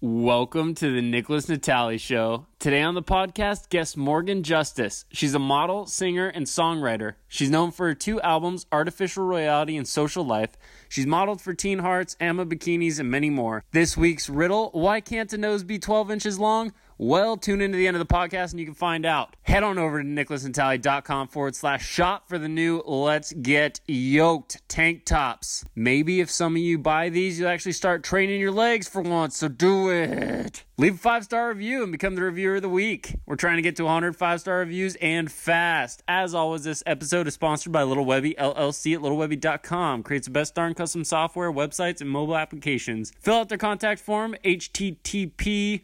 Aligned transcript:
Welcome 0.00 0.76
to 0.76 0.92
the 0.92 1.00
Nickolas 1.00 1.48
Natali 1.48 1.98
Show. 1.98 2.46
Today 2.60 2.82
on 2.82 2.94
the 2.94 3.02
podcast, 3.02 3.68
guest 3.68 3.96
Morgan 3.96 4.44
Justus. 4.44 5.04
She's 5.10 5.34
a 5.34 5.40
model, 5.40 5.86
singer, 5.86 6.28
and 6.28 6.46
songwriter. 6.46 7.14
She's 7.26 7.50
known 7.50 7.72
for 7.72 7.88
her 7.88 7.96
two 7.96 8.20
albums, 8.20 8.64
Artificial 8.70 9.24
Royalty 9.24 9.76
and 9.76 9.88
Socialyfe. 9.88 10.50
She's 10.88 11.04
modeled 11.04 11.40
for 11.40 11.52
Teen 11.52 11.80
Hearts, 11.80 12.16
Ama 12.20 12.46
Bikinis, 12.46 13.00
and 13.00 13.10
many 13.10 13.28
more. 13.28 13.64
This 13.72 13.96
week's 13.96 14.28
riddle 14.28 14.70
Why 14.70 15.00
can't 15.00 15.32
a 15.32 15.36
nose 15.36 15.64
be 15.64 15.80
12 15.80 16.12
inches 16.12 16.38
long? 16.38 16.72
Well, 17.00 17.36
tune 17.36 17.60
into 17.60 17.78
the 17.78 17.86
end 17.86 17.96
of 17.96 18.00
the 18.00 18.12
podcast 18.12 18.50
and 18.50 18.58
you 18.58 18.66
can 18.66 18.74
find 18.74 19.06
out. 19.06 19.36
Head 19.42 19.62
on 19.62 19.78
over 19.78 20.02
to 20.02 20.08
nickolasnatali.com 20.08 21.28
forward 21.28 21.54
slash 21.54 21.86
shop 21.86 22.28
for 22.28 22.38
the 22.38 22.48
new 22.48 22.82
Let's 22.84 23.32
Get 23.32 23.80
Yoked 23.86 24.68
tank 24.68 25.04
tops. 25.04 25.64
Maybe 25.76 26.18
if 26.18 26.28
some 26.28 26.56
of 26.56 26.60
you 26.60 26.76
buy 26.76 27.08
these, 27.08 27.38
you'll 27.38 27.50
actually 27.50 27.72
start 27.72 28.02
training 28.02 28.40
your 28.40 28.50
legs 28.50 28.88
for 28.88 29.00
once, 29.00 29.36
so 29.36 29.46
do 29.46 29.90
it. 29.90 30.64
Leave 30.76 30.96
a 30.96 30.98
five 30.98 31.22
star 31.22 31.48
review 31.48 31.84
and 31.84 31.92
become 31.92 32.16
the 32.16 32.22
reviewer 32.22 32.56
of 32.56 32.62
the 32.62 32.68
week. 32.68 33.14
We're 33.26 33.36
trying 33.36 33.56
to 33.56 33.62
get 33.62 33.76
to 33.76 33.84
100 33.84 34.16
five 34.16 34.40
star 34.40 34.58
reviews 34.58 34.96
and 34.96 35.30
fast. 35.30 36.02
As 36.08 36.34
always, 36.34 36.64
this 36.64 36.82
episode 36.84 37.28
is 37.28 37.34
sponsored 37.34 37.72
by 37.72 37.84
Little 37.84 38.04
Webby 38.04 38.34
LLC 38.36 38.94
at 38.96 39.02
littlewebby.com. 39.02 40.02
Creates 40.02 40.26
the 40.26 40.32
best 40.32 40.56
darn 40.56 40.74
custom 40.74 41.04
software, 41.04 41.52
websites, 41.52 42.00
and 42.00 42.10
mobile 42.10 42.36
applications. 42.36 43.12
Fill 43.20 43.36
out 43.36 43.48
their 43.48 43.58
contact 43.58 44.00
form, 44.00 44.34
http 44.44 45.82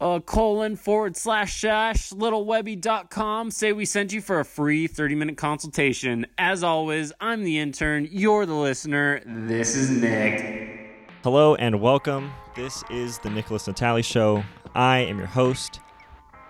uh, 0.00 0.20
colon 0.20 0.76
forward 0.76 1.16
slash 1.16 1.60
slash 1.60 2.10
littlewebby.com. 2.10 3.50
Say 3.50 3.72
we 3.72 3.84
sent 3.84 4.12
you 4.12 4.20
for 4.20 4.40
a 4.40 4.44
free 4.44 4.86
30 4.86 5.14
minute 5.14 5.36
consultation. 5.36 6.26
As 6.38 6.62
always, 6.62 7.12
I'm 7.20 7.44
the 7.44 7.58
intern, 7.58 8.08
you're 8.10 8.46
the 8.46 8.54
listener. 8.54 9.22
This 9.24 9.76
is 9.76 9.90
Nick. 9.90 10.90
Hello 11.22 11.54
and 11.56 11.80
welcome. 11.80 12.32
This 12.54 12.84
is 12.90 13.18
the 13.18 13.28
Nickolas 13.28 13.72
Natali 13.72 14.04
Show. 14.04 14.44
I 14.74 14.98
am 14.98 15.18
your 15.18 15.26
host, 15.26 15.80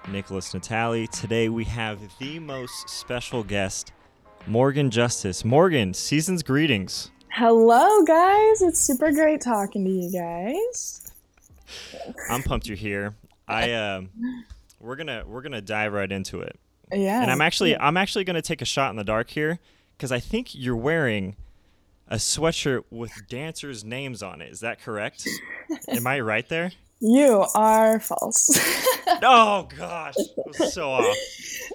Nickolas 0.04 0.54
Natali. 0.54 1.08
Today 1.08 1.48
we 1.48 1.64
have 1.64 2.00
the 2.18 2.38
most 2.38 2.88
special 2.88 3.42
guest, 3.42 3.92
Morgan 4.46 4.90
Justus. 4.90 5.44
Morgan, 5.44 5.94
season's 5.94 6.42
greetings. 6.42 7.10
Hello, 7.30 8.02
guys. 8.04 8.62
It's 8.62 8.80
super 8.80 9.12
great 9.12 9.40
talking 9.40 9.84
to 9.84 9.90
you 9.90 10.10
guys. 10.10 11.10
I'm 12.30 12.42
pumped 12.42 12.66
you're 12.66 12.76
here. 12.76 13.14
I 13.48 13.72
um, 13.72 14.10
we're 14.80 14.96
gonna 14.96 15.24
we're 15.26 15.42
gonna 15.42 15.60
dive 15.60 15.92
right 15.92 16.10
into 16.10 16.40
it. 16.40 16.58
Yeah. 16.92 17.22
And 17.22 17.30
I'm 17.30 17.40
actually 17.40 17.76
I'm 17.76 17.96
actually 17.96 18.24
gonna 18.24 18.42
take 18.42 18.62
a 18.62 18.66
shot 18.66 18.90
in 18.90 18.96
the 18.96 19.04
dark 19.04 19.30
here 19.30 19.58
because 19.96 20.12
I 20.12 20.20
think 20.20 20.54
you're 20.54 20.76
wearing 20.76 21.36
a 22.08 22.16
sweatshirt 22.16 22.84
with 22.90 23.12
dancers' 23.28 23.84
names 23.84 24.22
on 24.22 24.40
it. 24.40 24.50
Is 24.50 24.60
that 24.60 24.80
correct? 24.80 25.26
Am 25.88 26.06
I 26.06 26.20
right 26.20 26.48
there? 26.48 26.72
You 26.98 27.44
are 27.54 28.00
false. 28.00 28.58
oh 29.22 29.68
gosh, 29.76 30.14
was 30.46 30.72
so 30.72 30.92
off. 30.92 31.16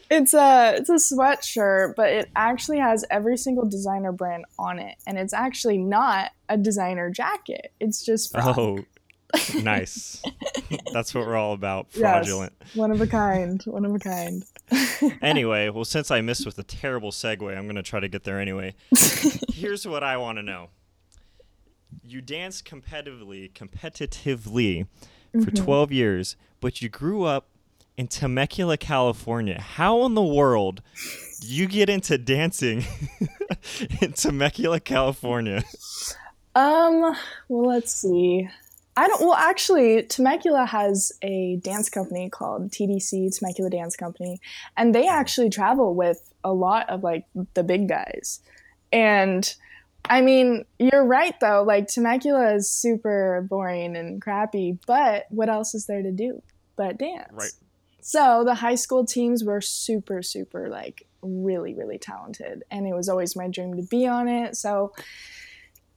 It's 0.09 0.33
a 0.33 0.73
it's 0.77 0.89
a 0.89 0.93
sweatshirt, 0.93 1.93
but 1.95 2.11
it 2.11 2.31
actually 2.35 2.79
has 2.79 3.05
every 3.11 3.37
single 3.37 3.65
designer 3.65 4.11
brand 4.11 4.45
on 4.57 4.79
it, 4.79 4.97
and 5.05 5.19
it's 5.19 5.31
actually 5.31 5.77
not 5.77 6.31
a 6.49 6.57
designer 6.57 7.11
jacket. 7.11 7.71
It's 7.79 8.03
just 8.03 8.31
fraud. 8.31 8.57
Oh, 8.57 8.79
nice. 9.61 10.21
That's 10.93 11.13
what 11.13 11.25
we're 11.25 11.35
all 11.35 11.53
about. 11.53 11.91
Fraudulent. 11.91 12.53
Yes, 12.59 12.75
one 12.75 12.91
of 12.91 13.01
a 13.01 13.07
kind. 13.07 13.61
One 13.63 13.85
of 13.85 13.93
a 13.95 13.99
kind. 13.99 14.43
anyway, 15.21 15.69
well, 15.69 15.85
since 15.85 16.11
I 16.11 16.21
missed 16.21 16.45
with 16.45 16.57
a 16.59 16.63
terrible 16.63 17.11
segue, 17.11 17.55
I'm 17.57 17.63
going 17.65 17.75
to 17.75 17.83
try 17.83 17.99
to 17.99 18.07
get 18.07 18.23
there 18.23 18.39
anyway. 18.39 18.75
Here's 19.53 19.87
what 19.87 20.03
I 20.03 20.17
want 20.17 20.37
to 20.37 20.43
know. 20.43 20.69
You 22.03 22.21
danced 22.21 22.65
competitively, 22.65 23.51
competitively 23.51 24.87
for 25.31 25.37
Mm-hmm. 25.39 25.63
12 25.63 25.91
years, 25.93 26.35
but 26.59 26.81
you 26.81 26.89
grew 26.89 27.23
up 27.23 27.47
in 27.95 28.07
Temecula, 28.07 28.75
California. 28.77 29.61
How 29.61 30.05
in 30.05 30.13
the 30.13 30.21
world 30.23 30.81
do 31.39 31.47
you 31.47 31.67
get 31.67 31.89
into 31.89 32.17
dancing 32.17 32.83
in 34.01 34.11
Temecula, 34.11 34.81
California? 34.81 35.63
Um. 36.53 37.15
Well, 37.47 37.65
let's 37.65 37.93
see. 37.93 38.49
I 39.01 39.07
don't. 39.07 39.21
Well, 39.21 39.33
actually, 39.33 40.03
Temecula 40.03 40.63
has 40.63 41.11
a 41.23 41.55
dance 41.63 41.89
company 41.89 42.29
called 42.29 42.69
TDC, 42.69 43.35
Temecula 43.35 43.71
Dance 43.71 43.95
Company, 43.95 44.39
and 44.77 44.93
they 44.93 45.07
actually 45.07 45.49
travel 45.49 45.95
with 45.95 46.31
a 46.43 46.53
lot 46.53 46.87
of 46.87 47.01
like 47.01 47.25
the 47.55 47.63
big 47.63 47.89
guys. 47.89 48.41
And 48.93 49.51
I 50.05 50.21
mean, 50.21 50.65
you're 50.77 51.03
right 51.03 51.33
though. 51.41 51.63
Like 51.63 51.87
Temecula 51.87 52.53
is 52.53 52.69
super 52.69 53.43
boring 53.49 53.97
and 53.97 54.21
crappy, 54.21 54.77
but 54.85 55.25
what 55.29 55.49
else 55.49 55.73
is 55.73 55.87
there 55.87 56.03
to 56.03 56.11
do 56.11 56.43
but 56.75 56.99
dance? 56.99 57.25
Right. 57.31 57.53
So 58.01 58.43
the 58.45 58.53
high 58.53 58.75
school 58.75 59.03
teams 59.03 59.43
were 59.43 59.61
super, 59.61 60.21
super 60.21 60.69
like 60.69 61.07
really, 61.23 61.73
really 61.73 61.97
talented, 61.97 62.65
and 62.69 62.85
it 62.85 62.93
was 62.93 63.09
always 63.09 63.35
my 63.35 63.47
dream 63.47 63.73
to 63.77 63.81
be 63.81 64.05
on 64.05 64.27
it. 64.27 64.57
So 64.57 64.93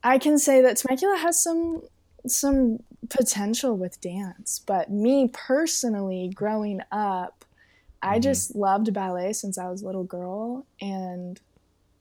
I 0.03 0.17
can 0.17 0.39
say 0.39 0.63
that 0.63 0.79
Temecula 0.79 1.19
has 1.19 1.43
some 1.43 1.83
some 2.27 2.79
potential 3.11 3.77
with 3.77 4.01
dance, 4.01 4.61
but 4.67 4.91
me 4.91 5.29
personally, 5.33 6.31
growing 6.35 6.81
up, 6.93 7.45
I 8.03 8.19
Mhm. 8.19 8.23
just 8.23 8.55
loved 8.55 8.93
ballet 8.93 9.33
since 9.33 9.59
I 9.59 9.69
was 9.71 9.83
a 9.83 9.87
little 9.87 10.05
girl, 10.05 10.67
and 10.81 11.41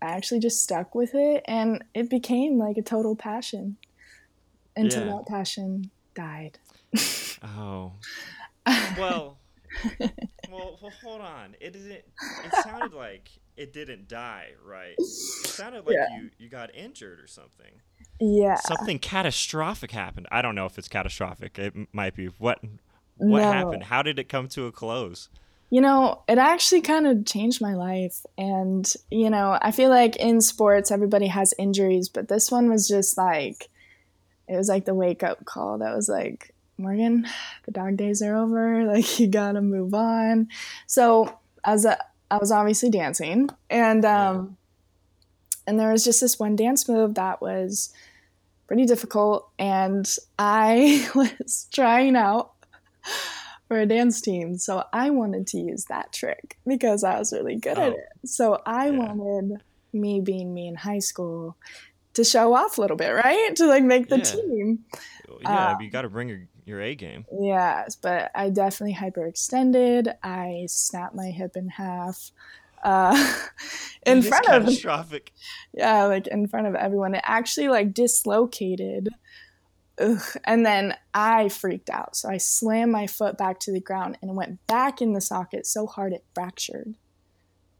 I 0.02 0.08
actually 0.08 0.40
just 0.41 0.62
stuck 0.64 0.96
with 0.96 1.12
it, 1.14 1.44
and 1.47 1.84
it 1.94 2.09
became 2.09 2.58
like 2.58 2.78
a 2.78 2.81
total 2.81 3.16
passion 3.16 3.78
until 4.75 5.06
Yeah. 5.06 5.14
that 5.16 5.28
passion 5.28 5.91
died. 6.16 6.59
Oh. 7.44 7.94
Well, 8.97 9.40
well, 10.50 10.80
well, 10.81 10.91
hold 11.02 11.22
on. 11.22 11.56
It 11.59 11.74
didn't. 11.74 12.03
It 12.44 12.53
sounded 12.53 12.94
like 12.94 13.28
it 13.58 13.72
didn't 13.74 14.08
die, 14.08 14.50
right? 14.66 14.96
It 14.97 15.06
sounded 15.47 15.86
like 15.86 15.96
Yeah. 15.96 16.08
you 16.22 16.30
you 16.38 16.50
got 16.50 16.74
injured 16.75 17.19
or 17.19 17.28
something. 17.28 17.81
yeah. 18.19 18.56
Something 18.56 19.00
catastrophic 19.00 19.91
happened. 19.91 20.28
I 20.31 20.41
don't 20.41 20.56
know 20.56 20.66
if 20.66 20.78
it's 20.78 20.88
catastrophic. 20.88 21.58
It 21.59 21.74
might 21.94 22.16
be. 22.16 22.28
What 22.28 22.59
what 23.18 23.40
No. 23.41 23.52
happened? 23.52 23.84
How 23.84 24.02
did 24.02 24.18
it 24.19 24.28
come 24.30 24.47
to 24.50 24.66
a 24.66 24.72
close? 24.72 25.30
You 25.69 25.81
know, 25.81 26.22
it 26.28 26.38
actually 26.38 26.81
kind 26.81 27.08
of 27.08 27.25
changed 27.25 27.59
my 27.62 27.74
life. 27.74 28.24
And, 28.38 28.91
you 29.09 29.30
know, 29.31 29.58
I 29.59 29.72
feel 29.72 29.90
like 29.90 30.16
in 30.18 30.40
sports, 30.41 30.91
everybody 30.91 31.25
has 31.28 31.53
injuries, 31.58 32.09
but 32.09 32.28
this 32.28 32.52
one 32.52 32.70
was 32.70 32.88
just 32.88 33.18
like, 33.18 33.70
it 34.47 34.56
was 34.56 34.70
like 34.70 34.85
the 34.85 34.94
wake 34.94 35.24
up 35.24 35.46
call 35.46 35.80
that 35.80 35.96
was 35.96 36.08
like, 36.09 36.53
Morgan, 36.78 37.25
the 37.66 37.72
dog 37.72 37.97
days 37.97 38.22
are 38.22 38.35
over. 38.35 38.84
Like, 38.94 39.20
you 39.20 39.28
gotta 39.28 39.62
move 39.62 39.94
on. 39.96 40.50
So, 40.85 41.40
as 41.64 41.85
a, 41.85 41.97
I 42.34 42.38
was 42.40 42.52
obviously 42.52 42.90
dancing, 42.90 43.50
and, 43.70 44.04
um, 44.06 44.58
and 45.68 45.80
there 45.80 45.92
was 45.92 46.04
just 46.04 46.20
this 46.20 46.40
one 46.40 46.56
dance 46.56 46.90
move 46.90 47.16
that 47.16 47.42
was 47.42 47.94
pretty 48.68 48.86
difficult. 48.86 49.50
And 49.60 50.10
I 50.40 51.08
was 51.16 51.68
trying 51.74 52.16
out 52.16 52.52
for 53.68 53.80
a 53.80 53.86
dance 53.86 54.20
team. 54.20 54.58
So 54.58 54.84
I 54.92 55.10
wanted 55.12 55.48
to 55.48 55.58
use 55.60 55.86
that 55.90 56.12
trick 56.12 56.58
because 56.66 57.04
I 57.04 57.20
was 57.20 57.32
really 57.32 57.56
good 57.56 57.78
at 57.78 57.92
Oh. 57.92 57.96
it. 57.96 58.28
So 58.28 58.60
I 58.66 58.90
Yeah. 58.90 58.98
wanted 58.98 59.62
me 59.94 60.22
being 60.22 60.54
me 60.54 60.68
in 60.68 60.76
high 60.76 61.00
school 61.00 61.56
to 62.16 62.24
show 62.24 62.54
off 62.56 62.78
a 62.78 62.82
little 62.82 62.98
bit, 62.98 63.10
right? 63.10 63.56
To 63.56 63.68
like 63.68 63.84
make 63.84 64.10
the 64.10 64.18
Yeah. 64.18 64.24
team. 64.24 64.80
Yeah, 65.42 65.72
Um, 65.72 65.82
you 65.82 65.90
got 65.92 66.02
to 66.02 66.10
bring 66.10 66.30
your 66.30 66.42
your 66.66 66.81
A 66.81 66.96
game. 66.96 67.25
Yes, 67.31 67.96
but 67.96 68.31
I 68.35 68.50
definitely 68.50 68.96
hyperextended. 68.96 70.13
I 70.24 70.66
snapped 70.68 71.16
my 71.16 71.28
hip 71.28 71.56
in 71.56 71.69
half. 71.69 72.31
Uh, 72.84 73.16
in 74.06 74.19
It 74.19 74.24
front 74.24 74.46
of 74.47 74.63
catastrophic. 74.63 75.31
yeah, 75.73 76.03
like 76.06 76.28
in 76.28 76.47
front 76.47 76.68
of 76.68 76.75
everyone. 76.75 77.16
It 77.16 77.23
actually 77.23 77.69
like 77.69 77.94
dislocated. 77.94 79.09
Ugh. 80.00 80.22
And 80.44 80.66
then 80.66 80.96
I 81.13 81.50
freaked 81.50 81.90
out. 81.90 82.16
So 82.16 82.29
I 82.29 82.38
slammed 82.38 82.91
my 82.91 83.08
foot 83.08 83.38
back 83.38 83.59
to 83.61 83.72
the 83.72 83.79
ground 83.79 84.17
and 84.22 84.35
went 84.35 84.66
back 84.67 85.02
in 85.02 85.14
the 85.14 85.22
socket 85.22 85.66
so 85.66 85.85
hard 85.85 86.14
it 86.14 86.26
fractured. 86.34 86.96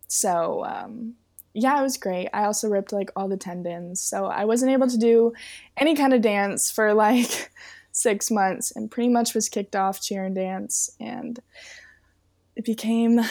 So, 0.08 0.64
um, 0.64 1.16
yeah, 1.54 1.80
it 1.80 1.84
was 1.84 1.98
great. 1.98 2.30
I 2.34 2.46
also 2.46 2.70
ripped 2.70 2.94
like 2.94 3.12
all 3.16 3.28
the 3.28 3.38
tendons. 3.38 4.02
So 4.02 4.26
I 4.26 4.46
wasn't 4.46 4.72
able 4.72 4.88
to 4.88 4.98
do 4.98 5.34
any 5.76 5.96
kind 5.96 6.14
of 6.14 6.22
dance 6.22 6.70
for 6.70 6.94
like 6.94 7.52
six 7.94 8.30
months 8.30 8.74
and 8.76 8.92
pretty 8.92 9.08
much 9.10 9.34
was 9.34 9.48
kicked 9.48 9.76
off 9.76 10.02
cheer 10.02 10.26
and 10.26 10.36
dance. 10.36 10.90
And 11.00 11.40
it 12.56 12.66
became 12.66 13.22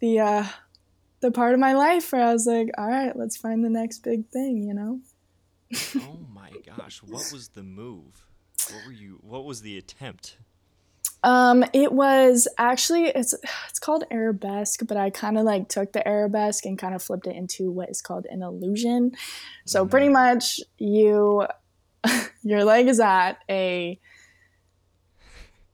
the, 0.00 0.20
uh, 0.20 0.44
the 1.20 1.30
part 1.30 1.54
of 1.54 1.60
my 1.60 1.72
life 1.72 2.12
where 2.12 2.22
I 2.22 2.32
was 2.32 2.46
like, 2.46 2.68
all 2.76 2.88
right, 2.88 3.16
let's 3.16 3.36
find 3.38 3.64
the 3.64 3.70
next 3.70 4.00
big 4.00 4.28
thing, 4.28 4.62
you 4.62 4.74
know? 4.74 5.00
oh 6.02 6.18
my 6.34 6.50
gosh, 6.66 7.02
what 7.02 7.32
was 7.32 7.48
the 7.54 7.62
move? 7.62 8.26
What 8.72 8.84
were 8.86 8.92
you? 8.92 9.18
What 9.22 9.44
was 9.44 9.62
the 9.62 9.78
attempt? 9.78 10.36
Um, 11.22 11.64
it 11.72 11.92
was 11.92 12.46
actually 12.58 13.04
it's 13.06 13.34
it's 13.70 13.78
called 13.78 14.04
arabesque, 14.10 14.86
but 14.86 14.98
I 14.98 15.08
kind 15.08 15.38
of 15.38 15.44
like 15.44 15.68
took 15.68 15.92
the 15.92 16.06
arabesque 16.06 16.66
and 16.66 16.78
kind 16.78 16.94
of 16.94 17.02
flipped 17.02 17.26
it 17.26 17.34
into 17.34 17.70
what 17.70 17.88
is 17.88 18.02
called 18.02 18.26
an 18.28 18.42
illusion. 18.42 19.12
So 19.64 19.84
Mhm. 19.86 19.90
pretty 19.90 20.08
much 20.10 20.60
you 20.78 21.46
your 22.42 22.64
leg 22.64 22.88
is 22.88 23.00
at 23.00 23.38
a 23.50 23.98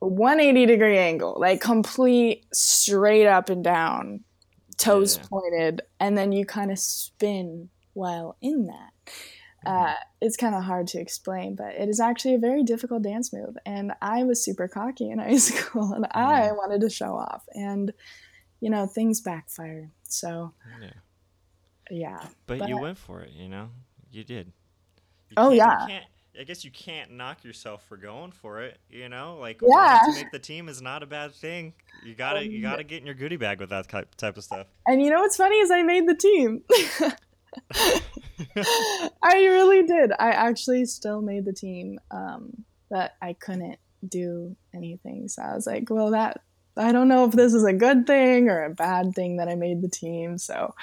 180 0.01 0.67
degree 0.67 0.99
angle, 0.99 1.37
like 1.39 1.61
complete 1.61 2.47
straight 2.55 3.27
up 3.27 3.51
and 3.51 3.63
down, 3.63 4.25
toes 4.79 5.17
Yeah. 5.19 5.25
pointed, 5.29 5.83
and 5.99 6.17
then 6.17 6.33
you 6.33 6.47
kind 6.47 6.71
of 6.71 6.79
spin 6.79 7.69
while 7.93 8.37
in 8.41 8.67
that. 8.67 8.91
Mm-hmm. 9.67 9.69
Uh, 9.91 9.95
it's 10.23 10.39
kind 10.39 10.55
of 10.55 10.63
hard 10.65 10.87
to 10.89 10.99
explain, 11.01 11.55
but 11.55 11.75
it 11.75 11.89
is 11.91 12.01
actually 12.01 12.35
a 12.35 12.39
very 12.39 12.63
difficult 12.63 13.03
dance 13.03 13.31
move. 13.31 13.57
And 13.67 13.93
I 14.01 14.23
was 14.25 14.43
super 14.43 14.69
cocky 14.69 15.11
in 15.11 15.19
high 15.19 15.37
school, 15.37 15.93
and 15.93 16.07
I 16.13 16.49
Mhm. 16.49 16.57
wanted 16.57 16.81
to 16.81 16.89
show 16.91 17.15
off, 17.17 17.45
and 17.55 17.93
you 18.61 18.71
know 18.71 18.87
things 18.87 19.21
backfired. 19.21 19.91
So 20.05 20.55
Yeah. 20.81 20.91
yeah, 21.91 22.29
But, 22.47 22.69
you 22.69 22.79
went 22.79 22.97
for 22.99 23.21
it, 23.23 23.33
you 23.33 23.49
know? 23.49 23.69
You 24.11 24.25
did. 24.25 24.53
You 25.29 25.35
Oh, 25.37 25.43
can't- 25.43 25.53
you 25.53 25.57
yeah. 25.59 25.87
can't- 25.87 26.05
I 26.41 26.45
guess 26.45 26.65
you 26.65 26.71
can't 26.71 27.11
knock 27.11 27.45
yourself 27.45 27.85
for 27.87 27.99
going 27.99 28.33
for 28.33 28.63
it, 28.63 28.79
you 28.89 29.11
know? 29.11 29.37
Like 29.39 29.61
Yeah. 29.63 30.01
to 30.07 30.15
make 30.15 30.31
the 30.31 30.39
team 30.39 30.71
is 30.71 30.81
not 30.81 31.03
a 31.03 31.07
bad 31.07 31.35
thing. 31.35 31.75
You 32.03 32.15
gotta 32.15 32.43
you 32.47 32.57
Um, 32.57 32.63
gotta 32.63 32.83
get 32.83 33.01
in 33.01 33.07
your 33.07 33.15
goodie 33.15 33.37
bag 33.37 33.61
with 33.61 33.69
that 33.69 33.89
type 33.91 34.15
type 34.15 34.39
of 34.39 34.45
stuff. 34.45 34.67
and 34.87 35.03
you 35.03 35.11
know 35.11 35.21
what's 35.21 35.37
funny 35.37 35.57
is 35.57 35.71
I 35.71 35.83
made 35.83 36.09
the 36.09 36.15
team. 36.15 36.63
I 39.23 39.35
really 39.35 39.83
did. 39.83 40.13
I 40.19 40.31
actually 40.31 40.87
still 40.87 41.21
made 41.21 41.45
the 41.45 41.53
team, 41.53 41.99
um, 42.11 42.65
but 42.89 43.13
I 43.21 43.35
couldn't 43.35 43.79
do 44.09 44.57
anything. 44.75 45.29
So 45.29 45.43
I 45.43 45.55
was 45.55 45.67
like, 45.67 45.91
well, 45.91 46.11
that 46.13 46.41
I 46.77 46.93
don't 46.93 47.09
know 47.09 47.27
if 47.27 47.33
this 47.33 47.53
is 47.53 47.65
a 47.65 47.73
good 47.75 48.07
thing 48.07 48.49
or 48.49 48.65
a 48.65 48.71
bad 48.71 49.15
thing 49.15 49.37
that 49.37 49.49
I 49.49 49.57
made 49.57 49.83
the 49.83 49.91
team. 49.91 50.39
So 50.39 50.75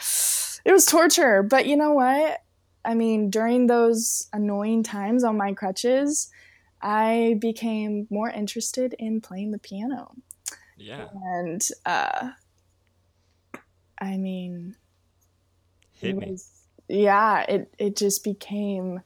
it 0.65 0.71
was 0.71 0.85
torture. 0.85 1.41
But 1.41 1.65
you 1.65 1.77
know 1.77 1.93
what? 1.93 2.41
I 2.85 2.93
mean, 2.93 3.29
during 3.29 3.67
those 3.67 4.27
annoying 4.33 4.83
times 4.83 5.23
on 5.23 5.37
my 5.37 5.53
crutches, 5.53 6.29
I 6.81 7.37
became 7.39 8.07
more 8.09 8.29
interested 8.29 8.95
in 8.99 9.21
playing 9.21 9.51
the 9.51 9.59
piano. 9.59 10.15
yeah. 10.77 11.09
And 11.13 11.67
uh, 11.85 12.31
I 13.99 14.17
mean, 14.17 14.75
Hit 15.91 16.15
it 16.15 16.17
me. 16.17 16.31
was 16.31 16.51
yeah 16.89 17.41
it 17.49 17.73
it 17.77 17.95
just 17.97 18.23
became 18.23 19.01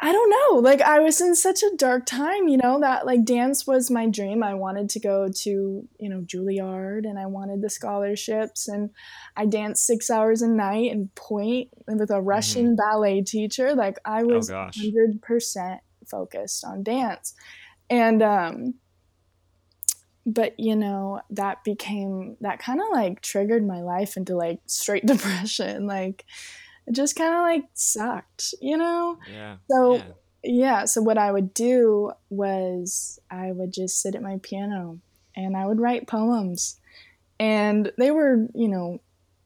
i 0.00 0.12
don't 0.12 0.30
know. 0.30 0.58
Like 0.58 0.80
i 0.82 0.98
was 0.98 1.20
in 1.20 1.34
such 1.34 1.62
a 1.62 1.76
dark 1.76 2.04
time 2.06 2.48
you 2.48 2.56
know 2.56 2.80
that 2.80 3.06
like 3.06 3.24
dance 3.24 3.66
was 3.66 3.90
my 3.90 4.06
dream. 4.08 4.42
I 4.42 4.54
wanted 4.54 4.90
to 4.90 5.00
go 5.00 5.28
to 5.28 5.88
you 5.98 6.08
know 6.08 6.20
juilliard 6.20 7.04
and 7.04 7.18
i 7.18 7.26
wanted 7.26 7.62
the 7.62 7.70
scholarships 7.70 8.68
and 8.68 8.90
i 9.36 9.46
danced 9.46 9.86
six 9.86 10.10
hours 10.10 10.42
a 10.42 10.48
night 10.48 10.92
and 10.92 11.14
pointe 11.14 11.68
with 11.86 12.10
a 12.10 12.20
russian 12.20 12.76
ballet 12.76 13.22
teacher. 13.22 13.74
Like 13.74 13.98
i 14.04 14.22
was 14.24 14.50
Mm-hmm. 14.50 14.54
Oh, 14.54 15.30
100% 15.30 15.78
focused 16.06 16.64
on 16.64 16.82
dance. 16.82 17.34
And 17.90 18.22
um 18.22 18.74
but 20.26 20.58
you 20.58 20.74
know 20.74 21.20
that 21.30 21.62
became 21.64 22.36
that 22.40 22.58
kind 22.58 22.80
of 22.80 22.86
like 22.92 23.20
triggered 23.20 23.66
my 23.66 23.82
life 23.82 24.16
into 24.16 24.36
like 24.36 24.60
straight 24.66 25.04
depression. 25.14 25.86
Like 25.86 26.24
it 26.86 26.92
just 26.94 27.16
kind 27.16 27.34
of 27.34 27.40
like 27.40 27.64
sucked 27.74 28.54
you 28.60 28.76
know 28.76 29.18
Yeah. 29.30 29.56
so 29.70 29.96
yeah. 29.96 30.02
yeah 30.42 30.84
so 30.84 31.02
what 31.02 31.18
i 31.18 31.30
would 31.30 31.54
do 31.54 32.12
was 32.30 33.18
i 33.30 33.52
would 33.52 33.72
just 33.72 34.00
sit 34.00 34.14
at 34.14 34.22
my 34.22 34.38
piano 34.42 35.00
and 35.36 35.56
i 35.56 35.66
would 35.66 35.80
write 35.80 36.06
poems 36.06 36.78
and 37.40 37.90
they 37.98 38.10
were 38.10 38.46
you 38.54 38.68
know 38.68 39.00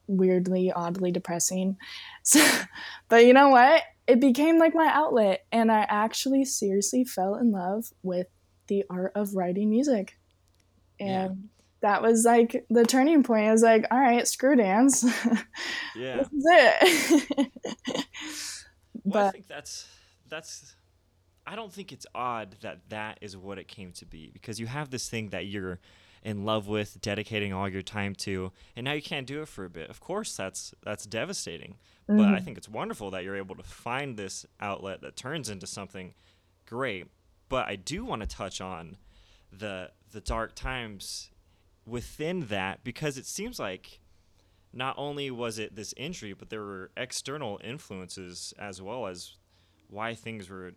weirdly 0.06 0.73
oddly 0.73 1.11
depressing 1.12 1.76
so, 2.23 2.40
but 3.08 3.25
you 3.26 3.32
know 3.32 3.49
what 3.50 3.82
it 4.06 4.20
became 4.20 4.58
like 4.58 4.75
my 4.75 4.91
outlet 4.93 5.44
and 5.52 5.70
i 5.70 5.87
actually 5.88 6.44
seriously 6.44 7.05
fell 7.05 7.34
in 7.34 7.50
love 7.50 7.93
with 8.02 8.26
the 8.69 8.84
art 8.91 9.12
of 9.14 9.34
writing 9.34 9.70
music 9.70 10.19
and 11.00 11.08
Yeah. 11.08 11.49
That 11.83 12.03
was 12.03 12.25
like 12.25 12.65
the 12.71 12.85
turning 12.85 13.23
point 13.23 13.47
i 13.47 13.53
was 13.53 13.63
like 13.63 13.85
all 13.91 13.99
right 14.01 14.27
screw 14.27 14.57
dance 14.57 15.03
Yeah. 15.97 16.17
this 16.17 16.29
is 16.33 16.47
it 16.49 17.49
Well, 19.05 19.29
I 19.29 19.31
think 19.31 19.47
that's 19.47 19.87
that's. 20.29 20.75
I 21.47 21.57
don't 21.57 21.73
think 21.73 21.93
it's 21.93 22.05
odd 22.15 22.57
that 22.61 22.81
that 22.91 23.19
is 23.23 23.37
what 23.37 23.59
it 23.59 23.69
came 23.69 23.93
to 23.93 24.05
be 24.05 24.29
because 24.31 24.61
you 24.61 24.67
have 24.67 24.91
this 24.91 25.09
thing 25.09 25.31
that 25.31 25.47
you're 25.47 25.79
in 26.23 26.45
love 26.45 26.69
with, 26.69 27.01
dedicating 27.01 27.55
all 27.55 27.69
your 27.69 27.81
time 27.81 28.15
to, 28.17 28.53
and 28.77 28.85
now 28.85 28.93
you 28.93 29.01
can't 29.01 29.27
do 29.27 29.41
it 29.41 29.49
for 29.49 29.65
a 29.65 29.71
bit. 29.71 29.89
Of 29.89 30.01
course, 30.01 30.37
that's 30.37 30.75
that's 30.85 31.07
devastating. 31.07 31.77
But 32.07 32.29
I 32.35 32.39
Mhm. 32.41 32.45
think 32.45 32.59
it's 32.59 32.69
wonderful 32.69 33.11
that 33.13 33.25
you're 33.25 33.37
able 33.37 33.55
to 33.57 33.63
find 33.63 34.17
this 34.19 34.45
outlet 34.61 35.01
that 35.03 35.17
turns 35.17 35.49
into 35.49 35.67
something 35.67 36.13
great. 36.67 37.07
But 37.49 37.67
I 37.67 37.77
do 37.77 38.05
want 38.05 38.21
to 38.23 38.29
touch 38.29 38.61
on 38.61 38.99
the 39.51 39.93
the 40.11 40.21
dark 40.21 40.55
times 40.55 41.31
within 41.88 42.46
that 42.46 42.85
because 42.85 43.17
it 43.17 43.26
seems 43.26 43.58
like 43.58 44.00
not 44.73 44.94
only 44.99 45.31
was 45.31 45.58
it 45.58 45.75
this 45.75 45.94
injury, 45.96 46.32
but 46.32 46.50
there 46.50 46.62
were 46.62 46.90
external 46.96 47.58
influences 47.64 48.52
as 48.58 48.82
well 48.82 49.06
as 49.06 49.37
why 49.88 50.14
things 50.14 50.50
were 50.50 50.73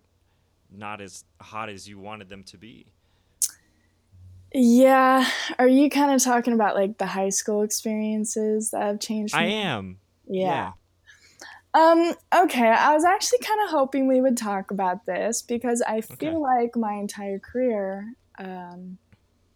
not 0.71 1.01
as 1.01 1.25
hot 1.41 1.69
as 1.69 1.87
you 1.87 1.99
wanted 1.99 2.29
them 2.29 2.43
to 2.43 2.57
be. 2.57 2.87
Yeah. 4.53 5.29
Are 5.59 5.67
you 5.67 5.89
kind 5.89 6.13
of 6.13 6.21
talking 6.23 6.53
about 6.53 6.75
like 6.75 6.97
the 6.97 7.05
high 7.05 7.29
school 7.29 7.61
experiences 7.63 8.71
that 8.71 8.81
have 8.81 8.99
changed? 8.99 9.33
I 9.35 9.45
am. 9.45 9.99
Yeah. 10.27 10.73
Um, 11.73 12.13
okay. 12.35 12.67
I 12.67 12.93
was 12.93 13.05
actually 13.05 13.39
kind 13.39 13.61
of 13.63 13.69
hoping 13.69 14.07
we 14.07 14.19
would 14.21 14.37
talk 14.37 14.71
about 14.71 15.05
this 15.05 15.41
because 15.41 15.81
I 15.81 16.01
feel 16.01 16.37
Okay. 16.37 16.63
like 16.63 16.75
my 16.75 16.93
entire 16.93 17.39
career, 17.39 18.13
um, 18.37 18.97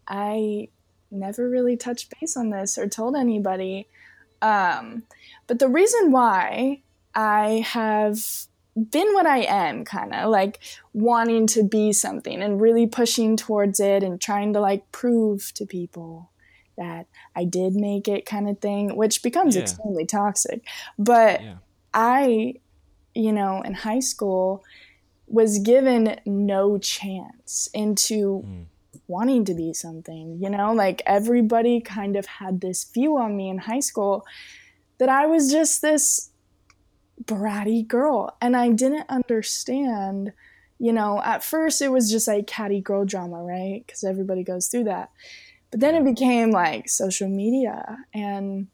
I 0.08 0.70
never 1.16 1.50
really 1.50 1.78
touched 1.78 2.14
base 2.20 2.36
on 2.38 2.50
this 2.50 2.78
or 2.78 2.88
told 2.88 3.16
anybody. 3.16 3.88
Um, 4.42 5.04
but 5.48 5.60
the 5.60 5.68
reason 5.68 6.12
why 6.12 6.82
I 7.14 7.64
have 7.68 8.20
been 8.76 9.14
what 9.14 9.26
I 9.26 9.40
am, 9.40 9.86
kind 9.86 10.14
of 10.14 10.30
like 10.30 10.60
wanting 10.94 11.48
to 11.48 11.64
be 11.64 11.94
something 11.94 12.42
and 12.42 12.60
really 12.62 12.88
pushing 12.88 13.38
towards 13.38 13.80
it 13.80 14.04
and 14.04 14.20
trying 14.20 14.54
to 14.54 14.60
like 14.60 14.92
prove 14.92 15.54
to 15.56 15.66
people 15.66 16.30
that 16.78 17.08
I 17.36 17.46
did 17.46 17.74
make 17.74 18.10
it, 18.10 18.26
kind 18.26 18.50
of 18.50 18.60
thing, 18.60 18.98
which 18.98 19.24
becomes 19.24 19.56
Yeah. 19.56 19.62
extremely 19.62 20.06
toxic. 20.06 20.62
But 21.00 21.42
Yeah. 21.42 21.56
I, 21.94 22.56
you 23.14 23.32
know, 23.32 23.62
in 23.62 23.74
high 23.74 24.02
school 24.02 24.62
was 25.28 25.60
given 25.60 26.20
no 26.26 26.78
chance 26.78 27.70
into 27.74 28.44
Mm. 28.46 28.66
Wanting 29.08 29.46
to 29.46 29.54
be 29.54 29.74
something, 29.74 30.40
you 30.42 30.50
know, 30.50 30.74
like 30.74 31.02
everybody 31.06 31.80
kind 31.82 32.16
of 32.16 32.26
had 32.26 32.62
this 32.62 32.84
view 32.84 33.18
on 33.18 33.36
me 33.38 33.50
in 33.50 33.60
high 33.60 33.80
school 33.80 34.26
that 34.98 35.10
I 35.10 35.26
was 35.26 35.52
just 35.52 35.82
this 35.82 36.32
bratty 37.24 37.88
girl 37.88 38.36
and 38.42 38.56
I 38.56 38.70
didn't 38.70 39.10
understand, 39.10 40.34
you 40.80 40.92
know, 40.92 41.22
at 41.24 41.44
first 41.44 41.82
it 41.82 41.90
was 41.90 42.10
just 42.10 42.28
like 42.28 42.48
catty 42.48 42.82
girl 42.82 43.06
drama, 43.06 43.44
right? 43.44 43.86
Cuz 43.88 44.04
everybody 44.04 44.44
goes 44.44 44.68
through 44.68 44.86
that. 44.86 45.12
But 45.72 45.80
then 45.80 45.96
it 45.96 46.04
became 46.04 46.52
like 46.52 46.90
social 46.90 47.30
media 47.30 47.98
and 48.14 48.68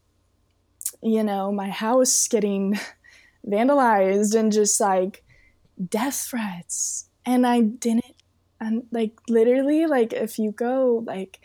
you 1.01 1.24
know, 1.24 1.51
my 1.51 1.70
house 1.70 2.27
getting 2.27 2.79
vandalized 3.48 4.36
and 4.36 4.51
just 4.51 4.79
like 4.79 5.24
death 5.89 6.27
threats. 6.29 7.10
And 7.25 7.46
I 7.46 7.62
didn't, 7.62 8.15
and 8.62 8.84
like 8.94 9.13
literally, 9.30 9.88
like 9.88 10.13
if 10.13 10.39
you 10.39 10.53
go, 10.53 11.03
like, 11.08 11.39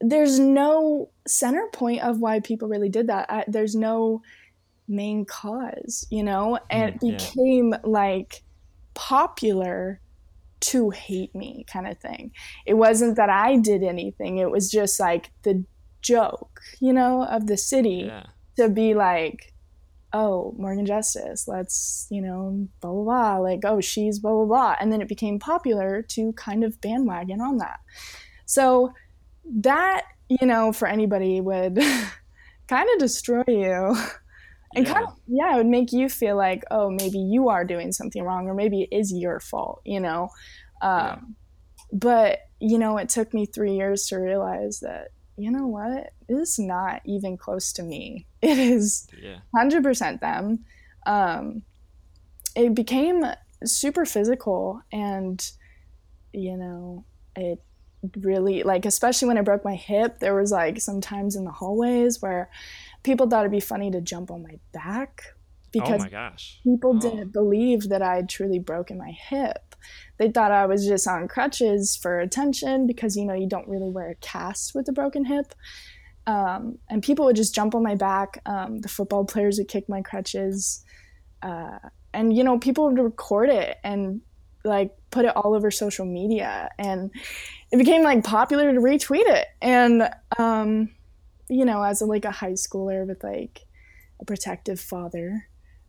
there's 0.00 0.38
no 0.38 1.12
center 1.26 1.68
point 1.72 2.02
of 2.02 2.20
why 2.20 2.40
people 2.40 2.68
really 2.68 2.88
did 2.90 3.08
that. 3.08 3.30
I, 3.30 3.44
there's 3.48 3.74
no 3.76 4.22
main 4.88 5.24
cause, 5.24 6.06
you 6.10 6.22
know? 6.22 6.58
And 6.70 6.90
it 6.90 7.00
Mm, 7.00 7.00
became 7.00 7.74
like 7.84 8.42
popular 8.94 10.00
to 10.62 10.90
hate 10.90 11.34
me 11.34 11.64
kind 11.72 11.86
of 11.88 11.98
thing. 12.00 12.32
It 12.66 12.74
wasn't 12.74 13.16
that 13.16 13.30
I 13.30 13.58
did 13.58 13.82
anything, 13.82 14.38
it 14.38 14.50
was 14.50 14.70
just 14.70 15.00
like 15.00 15.30
the 15.44 15.64
joke, 16.02 16.60
you 16.80 16.92
know, 16.92 17.24
of 17.26 17.46
the 17.48 17.56
city 17.58 18.16
Yeah. 18.16 18.26
to 18.58 18.68
be 18.70 18.94
like, 18.94 19.53
oh, 20.14 20.54
Morgan 20.56 20.86
Justus, 20.86 21.48
let's, 21.48 22.06
you 22.10 22.22
know, 22.22 22.68
blah, 22.80 22.92
blah, 22.92 23.02
blah. 23.04 23.36
Like, 23.38 23.60
oh, 23.64 23.80
she's 23.80 24.20
blah, 24.20 24.32
blah, 24.32 24.46
blah. 24.46 24.76
And 24.80 24.92
then 24.92 25.02
it 25.02 25.08
became 25.08 25.38
popular 25.40 26.02
to 26.10 26.32
kind 26.34 26.64
of 26.64 26.80
bandwagon 26.80 27.40
on 27.42 27.58
that. 27.58 27.80
So 28.46 28.92
that, 29.60 30.04
you 30.28 30.46
know, 30.46 30.72
for 30.72 30.88
anybody 30.88 31.40
would 31.40 31.78
kind 32.68 32.88
of 32.94 32.98
destroy 33.00 33.44
you. 33.48 33.96
And 34.76 34.86
kind 34.86 35.04
of, 35.06 35.14
yeah, 35.28 35.54
it 35.54 35.56
would 35.58 35.66
make 35.66 35.92
you 35.92 36.08
feel 36.08 36.36
like, 36.36 36.64
oh, 36.70 36.90
maybe 36.90 37.18
you 37.18 37.48
are 37.48 37.64
doing 37.64 37.92
something 37.92 38.22
wrong, 38.24 38.48
or 38.48 38.54
maybe 38.54 38.82
it 38.82 38.96
is 38.96 39.12
your 39.12 39.40
fault, 39.40 39.80
you 39.84 40.00
know? 40.00 40.30
Um, 40.82 41.00
Yeah. 41.06 41.18
But, 41.92 42.38
you 42.60 42.78
know, 42.78 42.96
it 42.98 43.08
took 43.08 43.32
me 43.34 43.46
three 43.46 43.74
years 43.76 44.06
to 44.08 44.16
realize 44.16 44.80
that, 44.80 45.08
you 45.36 45.50
know 45.50 45.66
what? 45.66 46.12
It's 46.28 46.58
not 46.58 47.02
even 47.04 47.36
close 47.36 47.72
to 47.74 47.82
me. 47.84 48.26
It 48.44 48.58
is 48.58 49.06
Yeah. 49.20 49.38
100% 49.56 50.20
them. 50.20 50.64
Um, 51.06 51.62
it 52.56 52.74
became 52.74 53.24
super 53.64 54.04
physical 54.04 54.80
and, 54.92 55.44
you 56.32 56.56
know, 56.56 57.04
it 57.36 57.60
really 58.18 58.62
like 58.62 58.84
especially 58.84 59.28
when 59.28 59.38
I 59.38 59.42
broke 59.42 59.64
my 59.64 59.74
hip, 59.74 60.18
there 60.20 60.34
was 60.34 60.52
like 60.52 60.80
sometimes 60.80 61.36
in 61.36 61.44
the 61.44 61.50
hallways 61.50 62.20
where 62.20 62.50
people 63.02 63.28
thought 63.28 63.40
it'd 63.40 63.50
be 63.52 63.60
funny 63.60 63.90
to 63.90 64.00
jump 64.00 64.30
on 64.30 64.42
my 64.42 64.58
back 64.72 65.22
because 65.72 66.00
oh 66.02 66.04
my 66.04 66.10
gosh. 66.10 66.60
people 66.62 66.92
Oh. 66.96 67.00
didn't 67.00 67.32
believe 67.32 67.88
that 67.88 68.02
I 68.02 68.16
had 68.16 68.28
truly 68.28 68.58
broken 68.58 68.98
my 68.98 69.10
hip. 69.10 69.74
They 70.18 70.30
thought 70.30 70.52
I 70.52 70.66
was 70.66 70.86
just 70.86 71.08
on 71.08 71.28
crutches 71.28 71.96
for 71.96 72.20
attention 72.20 72.86
because 72.86 73.16
you 73.16 73.24
know 73.24 73.34
you 73.34 73.48
don't 73.48 73.68
really 73.68 73.90
wear 73.90 74.10
a 74.10 74.14
cast 74.16 74.74
with 74.74 74.86
a 74.88 74.92
broken 74.92 75.24
hip. 75.24 75.54
Um, 76.26 76.78
and 76.88 77.02
people 77.02 77.26
would 77.26 77.36
just 77.36 77.54
jump 77.54 77.74
on 77.74 77.82
my 77.82 77.94
back. 77.94 78.40
Um, 78.46 78.80
the 78.80 78.88
football 78.88 79.24
players 79.24 79.58
would 79.58 79.68
kick 79.68 79.88
my 79.88 80.02
crutches, 80.02 80.84
uh, 81.42 81.78
and 82.12 82.34
you 82.34 82.44
know 82.44 82.58
people 82.58 82.86
would 82.86 82.98
record 82.98 83.50
it 83.50 83.76
and 83.84 84.20
like 84.64 84.92
put 85.10 85.26
it 85.26 85.36
all 85.36 85.54
over 85.54 85.70
social 85.70 86.06
media, 86.06 86.70
and 86.78 87.10
it 87.70 87.76
became 87.76 88.02
like 88.02 88.24
popular 88.24 88.72
to 88.72 88.80
retweet 88.80 89.26
it. 89.26 89.46
And 89.60 90.08
um, 90.38 90.90
you 91.48 91.64
know, 91.64 91.82
as 91.82 92.00
a, 92.00 92.06
like 92.06 92.24
a 92.24 92.30
high 92.30 92.52
schooler 92.52 93.06
with 93.06 93.22
like 93.22 93.60
a 94.20 94.24
protective 94.24 94.80
father. 94.80 95.48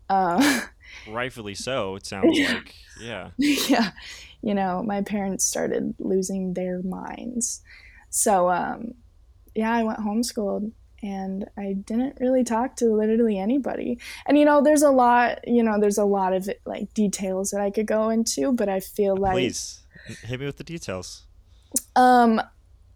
Uh, 0.09 0.61
Rightfully 1.07 1.55
so, 1.55 1.95
it 1.95 2.05
sounds 2.05 2.37
like. 2.49 2.75
Yeah. 3.01 3.31
yeah, 3.37 3.91
you 4.41 4.53
know, 4.53 4.83
my 4.83 5.01
parents 5.01 5.45
started 5.45 5.95
losing 5.99 6.53
their 6.53 6.81
minds. 6.83 7.61
So, 8.09 8.49
um, 8.49 8.93
yeah, 9.55 9.73
I 9.73 9.83
went 9.83 9.99
homeschooled 9.99 10.71
and 11.01 11.45
I 11.57 11.73
didn't 11.73 12.17
really 12.19 12.43
talk 12.43 12.75
to 12.77 12.93
literally 12.93 13.37
anybody. 13.37 13.99
And, 14.25 14.37
you 14.37 14.45
know, 14.45 14.61
there's 14.61 14.81
a 14.81 14.91
lot, 14.91 15.47
you 15.47 15.63
know, 15.63 15.79
there's 15.79 15.97
a 15.97 16.05
lot 16.05 16.33
of 16.33 16.49
like 16.65 16.93
details 16.93 17.51
that 17.51 17.61
I 17.61 17.69
could 17.69 17.85
go 17.85 18.09
into, 18.09 18.51
but 18.51 18.69
I 18.69 18.79
feel 18.79 19.15
like, 19.15 19.33
Please 19.33 19.81
hit 20.23 20.39
me 20.39 20.45
with 20.45 20.57
the 20.57 20.63
details. 20.63 21.23
um, 21.95 22.41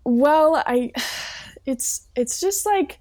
well, 0.03 0.63
I, 0.65 0.91
it's, 1.65 2.07
it's 2.15 2.39
just 2.39 2.65
like, 2.65 2.99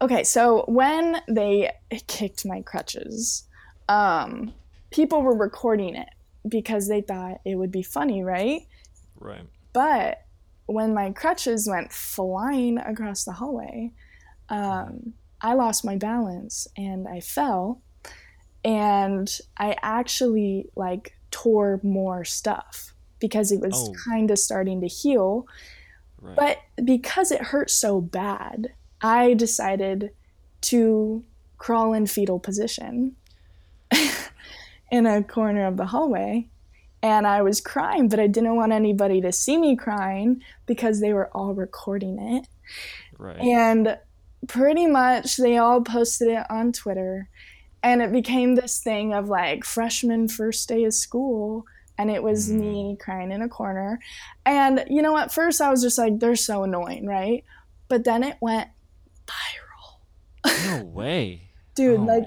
okay, 0.00 0.24
so 0.24 0.64
when 0.68 1.22
they 1.28 1.70
kicked 2.06 2.44
my 2.44 2.60
crutches, 2.62 3.44
um, 3.88 4.52
people 4.90 5.22
were 5.22 5.36
recording 5.36 5.94
it 5.94 6.08
because 6.46 6.88
they 6.88 7.00
thought 7.00 7.40
it 7.44 7.54
would 7.54 7.70
be 7.70 7.82
funny, 7.82 8.22
right? 8.22 8.66
Right. 9.18 9.44
But 9.72 10.21
when 10.66 10.94
my 10.94 11.10
crutches 11.12 11.68
went 11.68 11.92
flying 11.92 12.78
across 12.78 13.24
the 13.24 13.32
hallway, 13.32 13.92
um, 14.48 15.14
I 15.40 15.54
lost 15.54 15.84
my 15.84 15.96
balance 15.96 16.66
and 16.76 17.08
I 17.08 17.20
fell, 17.20 17.82
and 18.64 19.28
I 19.58 19.76
actually 19.82 20.66
like 20.76 21.16
tore 21.30 21.80
more 21.82 22.24
stuff 22.24 22.94
because 23.18 23.50
it 23.52 23.60
was 23.60 23.74
Oh. 23.74 23.94
kind 24.08 24.30
of 24.30 24.38
starting 24.38 24.80
to 24.82 24.86
heal. 24.88 25.46
Right. 26.20 26.36
But 26.36 26.84
because 26.84 27.32
it 27.32 27.40
hurt 27.42 27.70
so 27.70 28.00
bad, 28.00 28.72
I 29.00 29.34
decided 29.34 30.10
to 30.62 31.24
crawl 31.58 31.92
in 31.92 32.06
fetal 32.06 32.38
position 32.38 33.16
in 34.90 35.06
a 35.06 35.22
corner 35.22 35.66
of 35.66 35.76
the 35.76 35.86
hallway. 35.86 36.48
And 37.02 37.26
I 37.26 37.42
was 37.42 37.60
crying, 37.60 38.08
but 38.08 38.20
I 38.20 38.28
didn't 38.28 38.54
want 38.54 38.72
anybody 38.72 39.20
to 39.22 39.32
see 39.32 39.58
me 39.58 39.74
crying 39.76 40.40
because 40.66 41.00
they 41.00 41.12
were 41.12 41.28
all 41.36 41.52
recording 41.54 42.18
it. 42.20 42.46
right. 43.18 43.40
And 43.40 43.98
pretty 44.46 44.86
much 44.86 45.36
they 45.36 45.56
all 45.58 45.80
posted 45.82 46.28
it 46.28 46.46
on 46.48 46.72
Twitter. 46.72 47.28
And 47.82 48.00
it 48.02 48.12
became 48.12 48.54
this 48.54 48.78
thing 48.78 49.12
of 49.12 49.28
like 49.28 49.64
freshman 49.64 50.28
first 50.28 50.68
day 50.68 50.84
of 50.84 50.94
school. 50.94 51.64
And 51.98 52.10
it 52.10 52.22
was 52.22 52.48
Mm. 52.50 52.60
me 52.60 52.96
crying 53.00 53.32
in 53.32 53.42
a 53.42 53.48
corner. 53.48 53.98
And, 54.46 54.84
you 54.88 55.02
know, 55.02 55.16
at 55.18 55.32
first 55.32 55.60
I 55.60 55.70
was 55.70 55.82
just 55.82 55.98
like, 55.98 56.20
they're 56.20 56.36
so 56.36 56.62
annoying, 56.62 57.06
right? 57.06 57.44
But 57.88 58.04
then 58.04 58.22
it 58.22 58.36
went 58.40 58.68
viral. 59.26 60.78
no 60.78 60.84
way. 61.00 61.42
Dude, 61.74 62.00
Oh 62.00 62.04
like. 62.04 62.24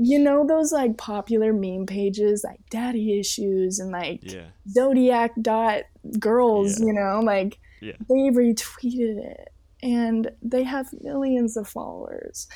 You 0.00 0.18
know, 0.18 0.46
those 0.46 0.72
like 0.72 0.96
popular 0.96 1.52
meme 1.52 1.86
pages 1.86 2.44
like 2.44 2.60
daddy 2.70 3.18
issues 3.18 3.78
and 3.78 3.90
like 3.90 4.20
Yeah. 4.22 4.46
zodiac 4.68 5.32
dot 5.40 5.82
girls 6.18 6.78
Yeah. 6.80 6.86
you 6.86 6.92
know 6.92 7.20
like 7.22 7.58
Yeah. 7.80 7.92
they 8.08 8.30
retweeted 8.30 9.18
it 9.24 9.48
and 9.82 10.30
they 10.42 10.64
have 10.64 10.88
millions 11.02 11.56
of 11.56 11.68
followers 11.68 12.48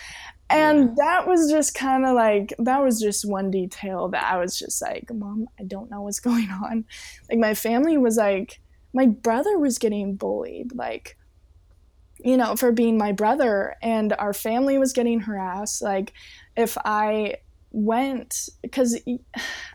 and 0.51 0.97
that 0.97 1.27
was 1.27 1.51
just 1.51 1.75
kind 1.75 2.05
of 2.05 2.15
like 2.15 2.53
that 2.59 2.83
was 2.83 3.01
just 3.01 3.25
one 3.29 3.49
detail 3.51 4.09
that 4.09 4.25
i 4.25 4.37
was 4.39 4.59
just 4.59 4.83
like 4.83 5.05
mom 5.15 5.47
i 5.61 5.63
don't 5.63 5.89
know 5.91 6.03
what's 6.03 6.19
going 6.31 6.49
on 6.51 6.85
like 7.31 7.39
my 7.39 7.55
family 7.55 7.97
was 7.97 8.17
like 8.17 8.61
my 8.93 9.07
brother 9.07 9.57
was 9.59 9.79
getting 9.79 10.17
bullied 10.17 10.75
like 10.75 11.17
you 12.25 12.37
know 12.37 12.57
for 12.57 12.73
being 12.73 12.99
my 12.99 13.13
brother 13.13 13.77
and 13.83 14.13
our 14.19 14.33
family 14.33 14.79
was 14.79 14.93
getting 14.93 15.21
harassed 15.21 15.81
like 15.83 16.13
if 16.57 16.77
i 16.85 17.35
went 17.75 18.51
because 18.61 19.01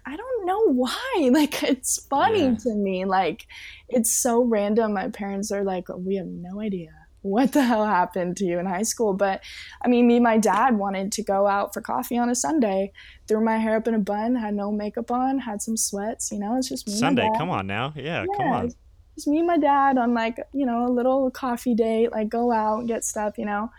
I 0.06 0.16
don't 0.16 0.46
know 0.46 0.72
why. 0.72 1.30
Like, 1.32 1.64
it's 1.64 2.06
funny 2.06 2.44
Yeah. 2.44 2.56
to 2.56 2.76
me. 2.76 3.06
Like, 3.06 3.48
it's 3.90 4.14
so 4.14 4.44
random. 4.44 4.94
My 4.94 5.10
parents 5.10 5.52
are 5.52 5.64
like, 5.64 5.88
we 5.90 6.16
have 6.18 6.28
no 6.28 6.62
idea 6.62 6.92
what 7.24 7.52
the 7.52 7.64
hell 7.64 7.86
happened 7.86 8.38
to 8.38 8.46
you 8.46 8.60
in 8.60 8.66
high 8.68 8.84
school. 8.84 9.14
But 9.14 9.42
I 9.84 9.88
mean, 9.88 10.08
me 10.08 10.18
and 10.18 10.24
my 10.24 10.38
dad 10.38 10.78
wanted 10.78 11.12
to 11.14 11.24
go 11.24 11.48
out 11.48 11.74
for 11.74 11.82
coffee 11.82 12.18
on 12.18 12.30
a 12.30 12.36
Sunday, 12.36 12.92
threw 13.28 13.44
my 13.44 13.58
hair 13.58 13.76
up 13.78 13.88
in 13.88 13.96
a 13.96 14.00
bun, 14.00 14.36
had 14.36 14.54
no 14.54 14.72
makeup 14.72 15.10
on, 15.12 15.40
had 15.40 15.62
some 15.62 15.76
sweats. 15.76 16.32
You 16.32 16.40
know, 16.40 16.56
it's 16.56 16.70
just 16.70 16.88
me 16.88 16.94
Sunday, 16.94 17.28
come 17.38 17.50
on 17.50 17.66
now. 17.68 17.94
Yeah, 17.96 18.26
come 18.38 18.48
on. 18.48 18.66
it's 18.68 18.76
Just 19.16 19.28
me 19.28 19.40
and 19.40 19.48
my 19.48 19.58
dad 19.58 19.98
on 19.98 20.14
like, 20.14 20.38
you 20.54 20.66
know, 20.68 20.86
a 20.86 20.94
little 20.94 21.32
coffee 21.32 21.74
date, 21.74 22.12
like 22.12 22.30
go 22.30 22.52
out 22.52 22.80
and 22.80 22.88
get 22.88 23.04
stuff, 23.04 23.38
you 23.40 23.46
know. 23.46 23.72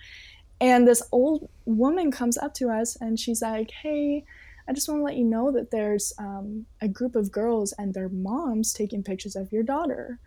And 0.60 0.86
this 0.86 1.02
old 1.12 1.48
woman 1.66 2.10
comes 2.10 2.36
up 2.36 2.54
to 2.54 2.68
us 2.68 2.96
and 2.96 3.18
she's 3.18 3.42
like, 3.42 3.70
Hey, 3.70 4.24
I 4.68 4.72
just 4.72 4.88
want 4.88 5.00
to 5.00 5.04
let 5.04 5.16
you 5.16 5.24
know 5.24 5.50
that 5.52 5.70
there's 5.70 6.12
um, 6.18 6.66
a 6.80 6.88
group 6.88 7.16
of 7.16 7.32
girls 7.32 7.72
and 7.78 7.94
their 7.94 8.08
moms 8.08 8.72
taking 8.72 9.02
pictures 9.02 9.36
of 9.36 9.52
your 9.52 9.62
daughter. 9.62 10.18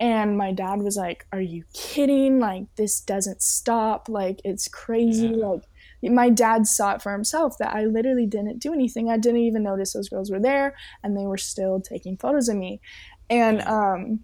And 0.00 0.38
my 0.38 0.52
dad 0.52 0.80
was 0.82 0.96
like, 0.96 1.26
Are 1.32 1.40
you 1.40 1.64
kidding? 1.74 2.38
Like, 2.38 2.64
this 2.76 3.00
doesn't 3.00 3.42
stop. 3.42 4.08
Like, 4.08 4.40
it's 4.44 4.68
crazy. 4.68 5.28
Yeah. 5.28 5.46
Like, 5.46 5.62
my 6.02 6.30
dad 6.30 6.66
saw 6.66 6.94
it 6.94 7.02
for 7.02 7.12
himself 7.12 7.58
that 7.58 7.74
I 7.74 7.84
literally 7.84 8.26
didn't 8.26 8.60
do 8.60 8.72
anything. 8.72 9.10
I 9.10 9.18
didn't 9.18 9.40
even 9.40 9.64
notice 9.64 9.92
those 9.92 10.08
girls 10.08 10.30
were 10.30 10.40
there 10.40 10.76
and 11.02 11.16
they 11.16 11.26
were 11.26 11.38
still 11.38 11.80
taking 11.80 12.16
photos 12.16 12.48
of 12.48 12.56
me. 12.56 12.80
And 13.28 13.60
um, 13.62 14.20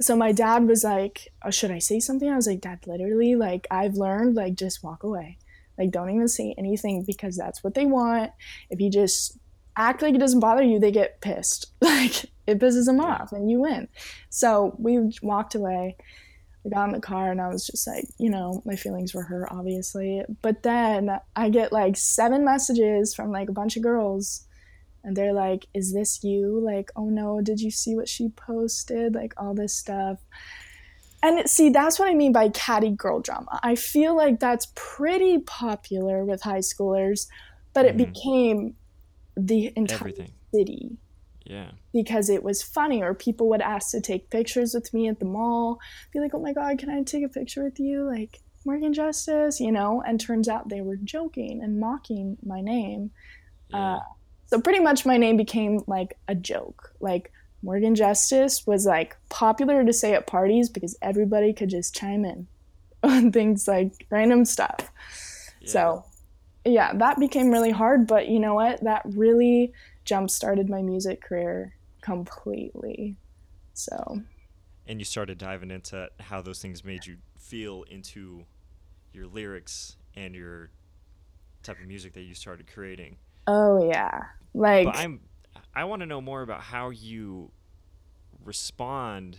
so 0.00 0.16
my 0.16 0.32
dad 0.32 0.66
was 0.66 0.84
like, 0.84 1.28
oh, 1.44 1.50
Should 1.50 1.70
I 1.70 1.78
say 1.78 2.00
something? 2.00 2.28
I 2.28 2.36
was 2.36 2.46
like, 2.46 2.60
Dad, 2.60 2.80
literally, 2.86 3.34
like, 3.34 3.66
I've 3.70 3.94
learned, 3.94 4.36
like, 4.36 4.54
just 4.54 4.82
walk 4.82 5.02
away. 5.02 5.38
Like, 5.76 5.90
don't 5.90 6.10
even 6.10 6.28
say 6.28 6.54
anything 6.58 7.04
because 7.06 7.36
that's 7.36 7.62
what 7.62 7.74
they 7.74 7.86
want. 7.86 8.32
If 8.70 8.80
you 8.80 8.90
just 8.90 9.38
act 9.76 10.02
like 10.02 10.14
it 10.14 10.18
doesn't 10.18 10.40
bother 10.40 10.62
you, 10.62 10.78
they 10.78 10.92
get 10.92 11.20
pissed. 11.20 11.66
Like, 11.80 12.26
it 12.46 12.60
pisses 12.60 12.86
them 12.86 13.00
off 13.00 13.32
and 13.32 13.50
you 13.50 13.60
win. 13.60 13.88
So 14.30 14.74
we 14.78 15.10
walked 15.20 15.54
away. 15.54 15.96
We 16.64 16.70
got 16.70 16.86
in 16.86 16.94
the 16.94 17.00
car 17.00 17.30
and 17.30 17.40
I 17.40 17.48
was 17.48 17.66
just 17.66 17.86
like, 17.86 18.06
you 18.18 18.30
know, 18.30 18.62
my 18.64 18.76
feelings 18.76 19.12
were 19.12 19.24
hurt, 19.24 19.48
obviously. 19.50 20.22
But 20.42 20.62
then 20.62 21.10
I 21.36 21.50
get 21.50 21.72
like 21.72 21.96
seven 21.96 22.44
messages 22.44 23.14
from 23.14 23.32
like 23.32 23.48
a 23.48 23.52
bunch 23.52 23.76
of 23.76 23.82
girls 23.82 24.47
and 25.08 25.16
they're 25.16 25.32
like, 25.32 25.66
Is 25.74 25.92
this 25.94 26.22
you? 26.22 26.60
Like, 26.60 26.90
oh 26.94 27.08
no, 27.08 27.40
did 27.40 27.60
you 27.60 27.70
see 27.70 27.96
what 27.96 28.08
she 28.08 28.28
posted? 28.28 29.14
Like, 29.14 29.32
all 29.38 29.54
this 29.54 29.74
stuff. 29.74 30.18
And 31.22 31.48
see, 31.50 31.70
that's 31.70 31.98
what 31.98 32.08
I 32.08 32.14
mean 32.14 32.32
by 32.32 32.48
catty 32.50 32.90
girl 32.90 33.20
drama. 33.20 33.58
I 33.62 33.74
feel 33.74 34.14
like 34.16 34.38
that's 34.38 34.68
pretty 34.76 35.38
popular 35.38 36.24
with 36.24 36.42
high 36.42 36.58
schoolers, 36.60 37.26
but 37.72 37.86
it 37.86 37.96
Mhm. 37.96 37.98
became 38.12 38.76
the 39.36 39.72
entire 39.74 39.98
Everything. 39.98 40.32
city 40.54 40.96
Yeah. 41.44 41.70
because 41.92 42.28
it 42.28 42.42
was 42.44 42.62
funny 42.62 43.02
or 43.02 43.14
people 43.14 43.48
would 43.48 43.60
ask 43.62 43.90
to 43.92 44.00
take 44.00 44.30
pictures 44.30 44.74
with 44.74 44.92
me 44.92 45.08
at 45.08 45.18
the 45.20 45.24
mall 45.24 45.78
be 46.12 46.18
like 46.20 46.34
oh 46.34 46.40
my 46.40 46.52
god 46.52 46.76
can 46.78 46.90
i 46.90 47.00
take 47.04 47.24
a 47.24 47.28
picture 47.28 47.62
with 47.62 47.78
you 47.78 48.02
like 48.04 48.40
morgan 48.66 48.92
justus 48.92 49.60
you 49.60 49.70
know 49.70 50.02
and 50.04 50.20
turns 50.20 50.48
out 50.48 50.68
they 50.68 50.80
were 50.80 50.96
joking 50.96 51.62
and 51.62 51.78
mocking 51.78 52.36
my 52.44 52.60
name 52.60 53.12
Yeah. 53.70 53.94
Uh, 53.94 54.00
so 54.48 54.60
pretty 54.60 54.80
much 54.80 55.06
my 55.06 55.16
name 55.16 55.36
became 55.36 55.82
like 55.86 56.18
a 56.26 56.34
joke. 56.34 56.92
Like 57.00 57.32
morgan 57.62 57.94
justus 57.94 58.66
was 58.66 58.86
like 58.86 59.16
popular 59.30 59.84
to 59.84 59.92
say 59.92 60.14
at 60.14 60.28
parties 60.28 60.68
because 60.68 60.96
everybody 61.02 61.52
could 61.52 61.68
just 61.68 61.92
chime 61.92 62.24
in 62.24 62.46
on 63.02 63.32
things 63.32 63.66
like 63.66 64.06
random 64.10 64.44
stuff. 64.44 64.92
Yeah. 65.60 65.70
so 65.70 66.04
yeah 66.64 66.92
that 66.92 67.18
became 67.18 67.50
really 67.50 67.70
hard 67.70 68.06
but 68.06 68.28
you 68.28 68.40
know 68.40 68.54
what? 68.54 68.82
That 68.82 69.02
really 69.04 69.72
jump 70.04 70.30
started 70.30 70.68
my 70.68 70.82
music 70.82 71.22
career 71.22 71.74
completely. 72.00 73.16
So. 73.74 74.22
And 74.86 74.98
you 74.98 75.04
started 75.04 75.36
diving 75.36 75.70
into 75.70 76.08
how 76.18 76.40
those 76.40 76.60
things 76.60 76.82
made 76.82 77.06
you 77.06 77.18
feel 77.38 77.84
into 77.90 78.46
your 79.12 79.26
lyrics 79.26 79.96
and 80.16 80.34
your 80.34 80.70
type 81.62 81.78
of 81.78 81.86
music 81.86 82.14
that 82.14 82.22
you 82.22 82.34
started 82.34 82.66
creating. 82.72 83.16
Oh 83.48 83.88
yeah 83.90 84.20
like 84.54 84.84
but 84.84 84.96
I'm 84.96 85.20
I 85.74 85.84
want 85.84 86.00
to 86.00 86.06
know 86.06 86.20
more 86.20 86.42
about 86.42 86.60
how 86.60 86.90
you 86.90 87.50
respond 88.44 89.38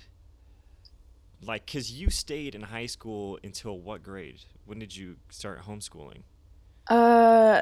like 1.46 1.66
because 1.66 1.92
you 1.92 2.10
stayed 2.10 2.56
in 2.56 2.62
high 2.62 2.86
school 2.86 3.40
until 3.44 3.80
what 3.80 4.04
grade? 4.04 4.42
When 4.66 4.80
did 4.80 4.96
you 4.96 5.18
start 5.30 5.62
homeschooling? 5.64 6.24
Uh, 6.90 7.62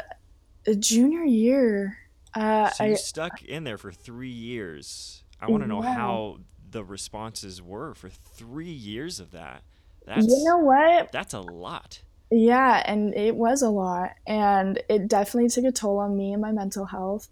junior 0.80 1.24
year. 1.24 1.98
Uh, 2.34 2.70
So 2.70 2.84
you 2.86 2.92
I, 2.94 2.96
stuck 2.96 3.44
in 3.44 3.64
there 3.64 3.78
for 3.78 3.92
three 3.92 4.30
years. 4.32 5.24
I 5.40 5.50
want 5.50 5.64
to 5.64 5.68
know 5.68 5.84
Yeah. 5.84 5.94
how 5.94 6.40
the 6.70 6.84
responses 6.84 7.62
were 7.62 7.94
for 7.94 8.10
three 8.10 8.72
years 8.72 9.20
of 9.20 9.32
that. 9.32 9.64
That's 10.06 10.28
you 10.28 10.44
know 10.44 10.58
what? 10.58 11.12
that's 11.12 11.34
a 11.34 11.42
lot. 11.42 12.02
Yeah, 12.30 12.84
and 12.86 13.16
it 13.16 13.36
was 13.36 13.62
a 13.62 13.70
lot, 13.70 14.12
and 14.28 14.82
it 14.90 15.08
definitely 15.08 15.50
took 15.50 15.64
a 15.66 15.72
toll 15.72 16.00
on 16.00 16.18
me 16.18 16.34
and 16.34 16.42
my 16.42 16.52
mental 16.52 16.86
health. 16.86 17.30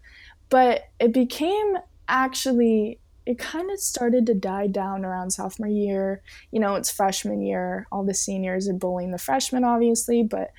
But 0.48 0.84
it 0.98 1.12
became 1.12 1.74
actually, 2.08 2.98
it 3.26 3.38
kind 3.38 3.70
of 3.70 3.78
started 3.78 4.24
to 4.26 4.34
die 4.34 4.68
down 4.68 5.04
around 5.04 5.32
sophomore 5.32 5.68
year. 5.68 6.22
You 6.50 6.60
know, 6.60 6.76
it's 6.76 6.90
freshman 6.90 7.42
year. 7.42 7.86
All 7.92 8.04
the 8.04 8.14
seniors 8.14 8.68
are 8.68 8.74
bullying 8.74 9.10
the 9.10 9.18
freshmen, 9.18 9.64
obviously, 9.64 10.22
but 10.22 10.50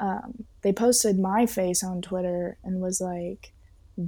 um, 0.00 0.44
they 0.62 0.72
posted 0.72 1.18
my 1.18 1.46
face 1.46 1.84
on 1.84 2.02
Twitter 2.02 2.58
and 2.64 2.80
was 2.80 3.00
like, 3.00 3.52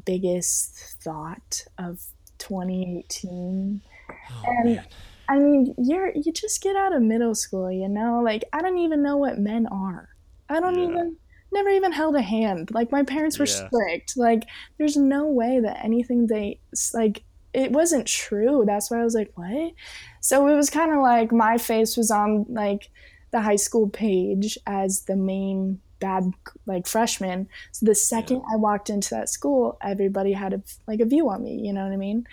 biggest 0.04 0.76
thought 1.02 1.64
of 1.78 2.00
2018. 2.38 3.80
Oh, 4.10 4.42
And- 4.46 4.74
man. 4.76 4.84
I 5.28 5.38
mean, 5.38 5.74
you're 5.78 6.12
you 6.14 6.32
just 6.32 6.62
get 6.62 6.76
out 6.76 6.94
of 6.94 7.02
middle 7.02 7.34
school, 7.34 7.70
you 7.70 7.88
know? 7.88 8.20
Like 8.24 8.44
I 8.52 8.62
don't 8.62 8.78
even 8.78 9.02
know 9.02 9.16
what 9.16 9.38
men 9.38 9.66
are. 9.66 10.08
I 10.48 10.60
don't 10.60 10.78
Yeah. 10.78 10.84
even 10.88 11.16
never 11.52 11.68
even 11.70 11.92
held 11.92 12.14
a 12.16 12.22
hand. 12.22 12.70
Like 12.72 12.92
my 12.92 13.02
parents 13.02 13.38
were 13.38 13.46
Yeah. 13.46 13.68
strict. 13.68 14.16
Like 14.16 14.44
there's 14.78 14.96
no 14.96 15.26
way 15.28 15.60
that 15.60 15.84
anything 15.84 16.26
they 16.26 16.60
like 16.94 17.24
it 17.54 17.72
wasn't 17.72 18.06
true. 18.06 18.64
That's 18.66 18.90
why 18.90 19.00
I 19.00 19.04
was 19.04 19.14
like, 19.14 19.32
"What?" 19.34 19.72
So 20.20 20.46
it 20.48 20.54
was 20.56 20.70
kind 20.70 20.92
of 20.92 20.98
like 21.00 21.32
my 21.32 21.58
face 21.58 21.96
was 21.96 22.10
on 22.10 22.44
like 22.48 22.90
the 23.32 23.40
high 23.40 23.56
school 23.56 23.88
page 23.88 24.58
as 24.66 25.02
the 25.04 25.16
main 25.16 25.80
bad 26.00 26.30
like 26.66 26.86
freshman. 26.86 27.48
So 27.72 27.86
the 27.86 27.94
second 27.94 28.42
I 28.52 28.56
walked 28.56 28.88
into 28.90 29.10
that 29.10 29.28
school, 29.28 29.78
everybody 29.82 30.32
had 30.32 30.52
a 30.54 30.62
like 30.86 31.00
a 31.00 31.04
view 31.06 31.28
on 31.30 31.42
me, 31.42 31.60
you 31.62 31.72
know 31.72 31.82
what 31.84 31.92
I 31.92 31.96
mean? 31.96 32.26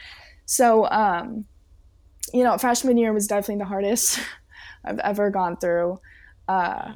So 0.45 0.89
um 0.89 1.45
you 2.35 2.43
know, 2.43 2.57
freshman 2.57 2.97
year 2.97 3.13
was 3.13 3.27
definitely 3.27 3.59
the 3.59 3.69
hardest 3.69 4.19
I've 4.85 4.99
ever 4.99 5.29
gone 5.29 5.55
through. 5.55 5.99
Uh, 6.49 6.93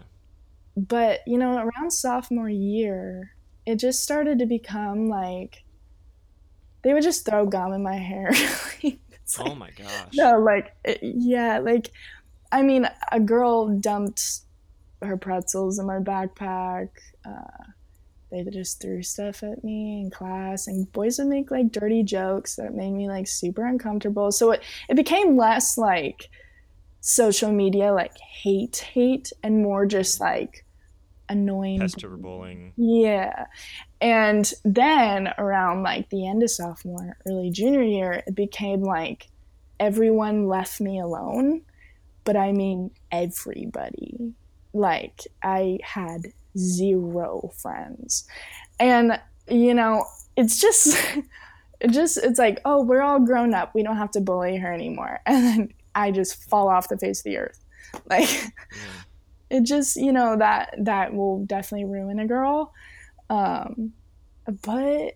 but, 0.75 1.21
you 1.25 1.37
know, 1.37 1.55
around 1.55 1.91
sophomore 1.91 2.49
year, 2.49 3.31
it 3.65 3.77
just 3.77 4.03
started 4.03 4.39
to 4.39 4.45
become 4.45 5.07
like 5.07 5.63
they 6.81 6.93
would 6.93 7.03
just 7.03 7.25
throw 7.25 7.45
gum 7.45 7.71
in 7.73 7.81
my 7.81 7.95
hair. 7.95 8.31
Like- 8.83 8.99
oh 9.39 9.53
my 9.53 9.69
gosh. 9.71 10.09
no, 10.15 10.39
like, 10.39 10.73
it, 10.83 10.99
yeah, 11.03 11.59
like, 11.59 11.91
I 12.51 12.63
mean, 12.63 12.87
a 13.11 13.19
girl 13.19 13.67
dumped 13.77 14.39
her 15.03 15.17
pretzels 15.17 15.77
in 15.77 15.85
my 15.85 15.99
backpack. 15.99 16.89
Uh, 17.23 17.63
they 18.31 18.43
just 18.43 18.81
threw 18.81 19.01
stuff 19.01 19.43
at 19.43 19.63
me 19.63 20.01
in 20.01 20.11
class, 20.11 20.67
and 20.67 20.91
boys 20.91 21.17
would 21.19 21.27
make 21.27 21.51
like 21.51 21.71
dirty 21.71 22.03
jokes 22.03 22.55
that 22.55 22.73
made 22.73 22.91
me 22.91 23.07
like 23.07 23.27
super 23.27 23.65
uncomfortable. 23.65 24.31
So 24.31 24.51
it, 24.51 24.63
it 24.87 24.95
became 24.95 25.37
less 25.37 25.77
like 25.77 26.29
social 27.01 27.51
media, 27.51 27.93
like 27.93 28.17
hate, 28.17 28.77
hate, 28.93 29.31
and 29.41 29.63
more 29.63 29.85
just 29.85 30.19
like 30.19 30.65
annoying. 31.27 31.79
Pester 31.79 32.17
bullying. 32.17 32.73
Yeah. 32.75 33.45
And 34.01 34.51
then 34.63 35.33
around 35.37 35.83
like 35.83 36.09
the 36.09 36.27
end 36.27 36.43
of 36.43 36.51
sophomore, 36.51 37.17
early 37.27 37.49
junior 37.49 37.83
year, 37.83 38.23
it 38.27 38.35
became 38.35 38.81
like 38.81 39.27
everyone 39.79 40.47
left 40.47 40.81
me 40.81 40.99
alone. 40.99 41.61
But 42.25 42.35
I 42.35 42.51
mean, 42.51 42.91
everybody. 43.11 44.33
Like, 44.71 45.21
I 45.41 45.79
had 45.81 46.27
zero 46.57 47.51
friends. 47.57 48.25
And, 48.79 49.19
you 49.49 49.73
know, 49.73 50.05
it's 50.37 50.59
just, 50.59 50.97
it 51.81 51.91
just, 51.91 52.17
it's 52.17 52.39
like, 52.39 52.59
oh, 52.65 52.83
we're 52.83 53.01
all 53.01 53.19
grown 53.19 53.53
up. 53.53 53.73
We 53.75 53.83
don't 53.83 53.97
have 53.97 54.11
to 54.11 54.21
bully 54.21 54.57
her 54.57 54.73
anymore. 54.73 55.19
And 55.25 55.43
then 55.45 55.73
I 55.95 56.11
just 56.11 56.43
fall 56.49 56.69
off 56.69 56.89
the 56.89 56.97
face 56.97 57.19
of 57.19 57.23
the 57.25 57.37
earth. 57.37 57.59
Like, 58.09 58.29
Yeah. 58.31 59.01
it 59.49 59.63
just 59.63 59.95
you 59.95 60.11
know 60.11 60.37
that 60.37 60.75
that 60.77 61.13
will 61.13 61.43
definitely 61.45 61.85
ruin 61.85 62.19
a 62.19 62.27
girl 62.27 62.71
um 63.31 63.93
but 64.63 65.15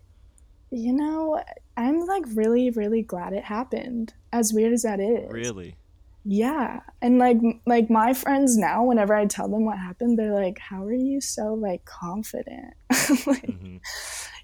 you 0.72 0.92
know 0.92 1.40
i'm 1.76 2.00
like 2.06 2.24
really 2.34 2.70
really 2.70 3.00
glad 3.02 3.32
it 3.32 3.44
happened 3.44 4.12
as 4.32 4.52
weird 4.52 4.72
as 4.72 4.82
that 4.82 4.98
is 4.98 5.30
Really? 5.30 5.76
Yeah 6.24 6.80
and 7.02 7.18
like 7.18 7.36
like 7.66 7.90
my 7.90 8.14
friends 8.14 8.56
now 8.56 8.82
whenever 8.82 9.14
i 9.14 9.26
tell 9.26 9.48
them 9.48 9.66
what 9.66 9.78
happened 9.78 10.18
they're 10.18 10.32
like 10.32 10.58
how 10.58 10.82
are 10.84 10.92
you 10.92 11.20
so 11.20 11.54
like 11.54 11.84
confident? 11.84 12.74
Like, 13.26 13.44
hmm 13.44 13.76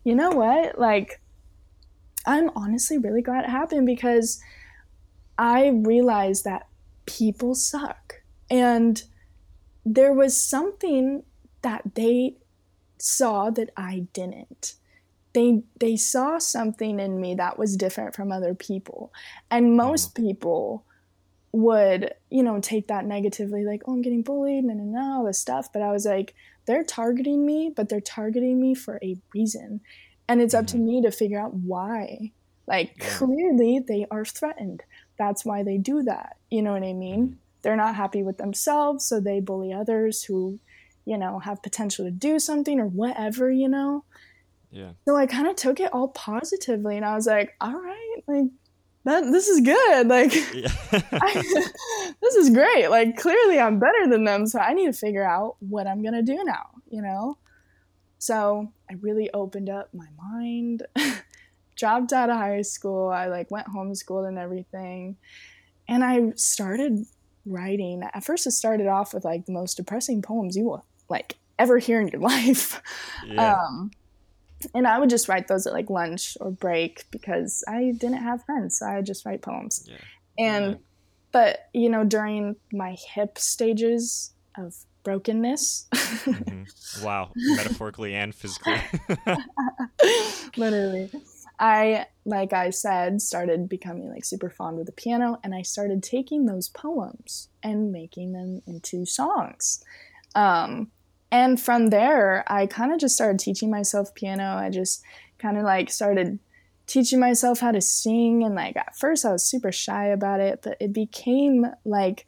you 0.03 0.15
know 0.15 0.31
what? 0.31 0.79
Like 0.79 1.21
i'm 2.27 2.51
honestly 2.57 2.99
really 2.99 3.23
glad 3.23 3.45
it 3.45 3.51
happened 3.51 3.87
because 3.87 4.41
i 5.39 5.69
realized 5.69 6.45
that 6.45 6.67
people 7.07 7.55
suck. 7.55 8.23
And 8.51 9.03
there 9.85 10.13
was 10.13 10.43
something 10.43 11.23
that 11.63 11.95
they 11.95 12.37
saw 12.99 13.51
that 13.51 13.71
i 13.77 14.07
didn't. 14.13 14.75
They 15.33 15.63
they 15.79 15.97
saw 15.97 16.39
something 16.39 16.99
in 17.01 17.21
me 17.21 17.35
that 17.37 17.59
was 17.59 17.77
different 17.77 18.15
from 18.15 18.33
other 18.33 18.55
people. 18.55 19.13
And 19.51 19.77
most 19.77 20.15
people 20.15 20.85
would 21.53 22.15
you 22.31 22.43
know 22.43 22.61
take 22.61 22.87
that 22.89 23.05
negatively 23.05 23.65
like 23.65 23.83
oh 23.87 23.93
i'm 23.95 24.03
getting 24.03 24.23
bullied 24.23 24.63
no 24.65 24.73
no 24.75 24.85
no 24.85 25.17
all 25.19 25.25
this 25.25 25.39
stuff. 25.39 25.73
But 25.73 25.83
i 25.83 25.91
was 25.91 26.07
like 26.07 26.35
they're 26.67 26.85
targeting 26.85 27.45
me 27.45 27.73
but 27.75 27.89
they're 27.89 28.01
targeting 28.01 28.61
me 28.61 28.75
for 28.75 28.99
a 29.03 29.17
reason. 29.35 29.81
And 30.29 30.41
it's 30.41 30.55
up 30.55 30.67
to 30.69 30.77
Mhm. 30.77 30.85
me 30.85 31.03
to 31.03 31.11
figure 31.11 31.41
out 31.41 31.55
why. 31.55 32.31
Like 32.69 32.93
Yeah. 33.01 33.09
clearly 33.19 33.81
they 33.81 34.07
are 34.13 34.25
threatened. 34.25 34.85
That's 35.19 35.45
why 35.45 35.65
they 35.65 35.77
do 35.77 36.03
that. 36.05 36.37
You 36.51 36.63
know 36.63 36.73
what 36.73 36.85
i 36.85 36.93
mean? 36.93 37.39
They're 37.63 37.75
not 37.77 37.97
happy 37.97 38.23
with 38.23 38.39
themselves 38.39 39.05
so 39.05 39.19
they 39.19 39.41
bully 39.41 39.73
others 39.73 40.23
who 40.25 40.61
you 41.05 41.19
know 41.19 41.41
have 41.41 41.63
potential 41.65 42.05
to 42.05 42.11
do 42.13 42.39
something 42.39 42.79
or 42.79 42.87
whatever 42.87 43.51
you 43.51 43.69
know? 43.69 44.05
Yeah. 44.73 44.93
so 45.05 45.17
i 45.17 45.27
kind 45.27 45.49
of 45.49 45.57
took 45.57 45.81
it 45.81 45.93
all 45.93 46.07
positively 46.09 46.97
and 46.97 47.05
i 47.05 47.17
was 47.17 47.27
like 47.27 47.57
all 47.61 47.75
right 47.75 48.23
like 48.29 48.51
that 49.05 49.25
this 49.25 49.49
is 49.49 49.61
good 49.61 50.09
like 50.09 50.33
Yeah. 50.55 50.73
this 52.21 52.35
is 52.37 52.51
great. 52.51 52.89
Like 52.89 53.17
clearly 53.17 53.59
I'm 53.59 53.79
better 53.79 54.07
than 54.09 54.25
them, 54.25 54.47
so 54.47 54.59
I 54.59 54.75
need 54.75 54.87
to 54.87 54.93
figure 54.93 55.25
out 55.25 55.57
what 55.61 55.87
I'm 55.87 56.03
gonna 56.03 56.23
do 56.23 56.43
now, 56.45 56.67
you 56.91 57.03
know? 57.03 57.39
So 58.19 58.73
I 58.91 58.95
really 59.01 59.31
opened 59.33 59.71
up 59.71 59.89
my 59.95 60.07
mind, 60.19 60.83
dropped 61.77 62.13
out 62.13 62.31
of 62.31 62.37
high 62.37 62.63
school, 62.63 63.09
I 63.09 63.29
like 63.29 63.51
went 63.51 63.69
homeschooled 63.69 64.29
and 64.29 64.39
everything. 64.39 65.17
And 65.89 66.05
I 66.05 66.33
started 66.37 67.07
writing. 67.47 68.03
At 68.03 68.25
first 68.25 68.47
it 68.47 68.53
started 68.53 68.87
off 68.87 69.15
with 69.15 69.25
like 69.25 69.47
the 69.47 69.53
most 69.53 69.77
depressing 69.77 70.23
poems 70.23 70.57
you 70.57 70.65
will 70.65 70.85
like 71.09 71.37
ever 71.59 71.79
hear 71.79 72.01
in 72.01 72.09
your 72.09 72.21
life. 72.21 72.83
yeah. 73.27 73.55
Um, 73.55 73.91
and 74.75 74.87
I 74.87 74.99
would 74.99 75.11
just 75.11 75.29
write 75.29 75.49
those 75.49 75.67
at 75.67 75.73
like 75.73 75.91
lunch 75.91 76.37
or 76.41 76.51
break 76.51 77.05
because 77.11 77.65
I 77.69 77.93
didn't 77.97 78.23
have 78.23 78.45
friends, 78.45 78.79
so 78.79 78.87
I 78.87 78.97
would 78.97 79.07
just 79.07 79.25
write 79.27 79.43
poems. 79.43 79.85
yeah. 79.87 79.97
And 80.39 80.65
Yeah. 80.73 80.75
but 81.33 81.59
you 81.73 81.89
know, 81.89 82.05
during 82.05 82.57
my 82.73 82.97
hip 83.15 83.39
stages 83.39 84.33
of 84.59 84.75
brokenness, 85.03 85.87
Mhm. 85.93 87.03
Wow. 87.03 87.33
Metaphorically 87.35 88.15
and 88.15 88.35
physically. 88.35 88.81
literally, 90.57 91.11
I 91.59 92.07
like 92.25 92.53
I 92.53 92.71
said 92.71 93.21
started 93.23 93.69
becoming 93.69 94.11
like 94.11 94.25
super 94.25 94.51
fond 94.51 94.77
with 94.77 94.87
the 94.87 94.93
piano, 94.93 95.39
and 95.43 95.55
I 95.55 95.63
started 95.63 96.03
taking 96.03 96.47
those 96.47 96.69
poems 96.69 97.49
and 97.63 97.93
making 97.93 98.33
them 98.33 98.63
into 98.67 99.05
songs. 99.07 99.83
Um, 100.35 100.91
and 101.31 101.61
from 101.61 101.89
there, 101.89 102.45
I 102.47 102.67
kind 102.67 102.93
of 102.93 102.99
just 102.99 103.15
started 103.15 103.39
teaching 103.39 103.71
myself 103.71 104.15
piano. 104.15 104.57
I 104.57 104.71
just 104.71 105.03
kind 105.39 105.57
of 105.57 105.65
like 105.65 105.91
started 105.91 106.39
teaching 106.87 107.21
myself 107.21 107.61
how 107.61 107.73
to 107.73 107.81
sing. 107.81 108.43
And 108.43 108.55
like 108.55 108.77
at 108.77 108.97
first, 108.97 109.25
I 109.25 109.33
was 109.33 109.47
super 109.47 109.73
shy 109.73 110.07
about 110.07 110.41
it, 110.41 110.61
but 110.63 110.77
it 110.81 110.93
became 110.93 111.67
like 111.85 112.27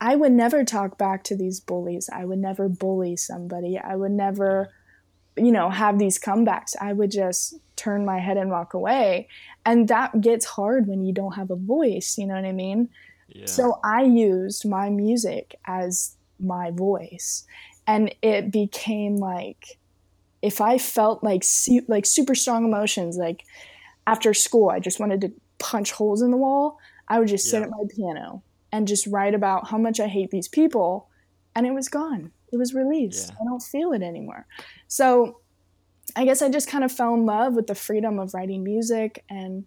I 0.00 0.16
would 0.16 0.32
never 0.32 0.64
talk 0.64 0.96
back 0.96 1.24
to 1.24 1.36
these 1.36 1.60
bullies. 1.60 2.08
I 2.12 2.24
would 2.24 2.38
never 2.38 2.68
bully 2.68 3.16
somebody. 3.16 3.78
I 3.78 3.96
would 3.96 4.12
never, 4.12 4.70
you 5.36 5.52
know, 5.52 5.68
have 5.68 5.98
these 5.98 6.18
comebacks. 6.18 6.74
I 6.80 6.94
would 6.94 7.10
just 7.10 7.54
turn 7.76 8.06
my 8.06 8.18
head 8.18 8.38
and 8.38 8.50
walk 8.50 8.72
away. 8.72 9.28
And 9.66 9.88
that 9.88 10.20
gets 10.20 10.46
hard 10.46 10.86
when 10.86 11.04
you 11.04 11.12
don't 11.12 11.36
have 11.36 11.50
a 11.50 11.56
voice. 11.56 12.16
You 12.16 12.26
know 12.26 12.34
what 12.34 12.46
I 12.46 12.52
mean? 12.52 12.88
yeah. 13.28 13.46
So 13.46 13.78
I 13.84 14.02
used 14.02 14.68
my 14.68 14.88
music 14.90 15.54
as 15.66 16.16
my 16.38 16.70
voice, 16.70 17.44
and 17.90 18.14
it 18.22 18.52
became 18.52 19.16
like 19.16 19.78
if 20.42 20.60
I 20.60 20.78
felt 20.78 21.24
like 21.24 21.42
su- 21.42 21.84
like 21.88 22.06
super 22.06 22.36
strong 22.36 22.64
emotions, 22.64 23.16
like 23.16 23.44
after 24.06 24.32
school, 24.32 24.70
I 24.70 24.78
just 24.78 25.00
wanted 25.00 25.20
to 25.22 25.32
punch 25.58 25.90
holes 25.90 26.22
in 26.22 26.30
the 26.30 26.36
wall. 26.36 26.78
I 27.08 27.18
would 27.18 27.26
just 27.26 27.50
sit 27.50 27.62
at 27.62 27.68
my 27.68 27.82
piano 27.94 28.44
and 28.70 28.86
just 28.86 29.08
write 29.08 29.34
about 29.34 29.68
how 29.68 29.76
much 29.76 29.98
I 29.98 30.06
hate 30.06 30.30
these 30.30 30.46
people. 30.46 31.08
And 31.56 31.66
it 31.66 31.72
was 31.72 31.88
gone. 31.88 32.30
It 32.52 32.58
was 32.58 32.74
released. 32.74 33.30
Yeah. 33.30 33.36
I 33.40 33.44
don't 33.44 33.62
feel 33.62 33.92
it 33.92 34.02
anymore. 34.02 34.46
So 34.86 35.40
I 36.14 36.24
guess 36.24 36.42
I 36.42 36.48
just 36.48 36.68
kind 36.68 36.84
of 36.84 36.92
fell 36.92 37.12
in 37.14 37.26
love 37.26 37.54
with 37.54 37.66
the 37.66 37.74
freedom 37.74 38.20
of 38.20 38.34
writing 38.34 38.62
music. 38.62 39.24
And, 39.28 39.66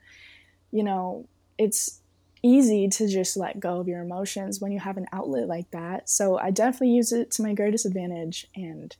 you 0.71 0.83
know, 0.83 1.27
it's 1.57 1.99
easy 2.43 2.87
to 2.89 3.07
just 3.07 3.37
let 3.37 3.59
go 3.59 3.79
of 3.79 3.87
your 3.87 4.01
emotions 4.01 4.59
when 4.59 4.71
you 4.71 4.79
have 4.79 4.97
an 4.97 5.07
outlet 5.13 5.47
like 5.47 5.71
that. 5.71 6.09
So 6.09 6.37
I 6.37 6.51
definitely 6.51 6.89
use 6.91 7.11
it 7.11 7.31
to 7.31 7.41
my 7.43 7.53
greatest 7.53 7.85
advantage. 7.85 8.45
And 8.55 8.95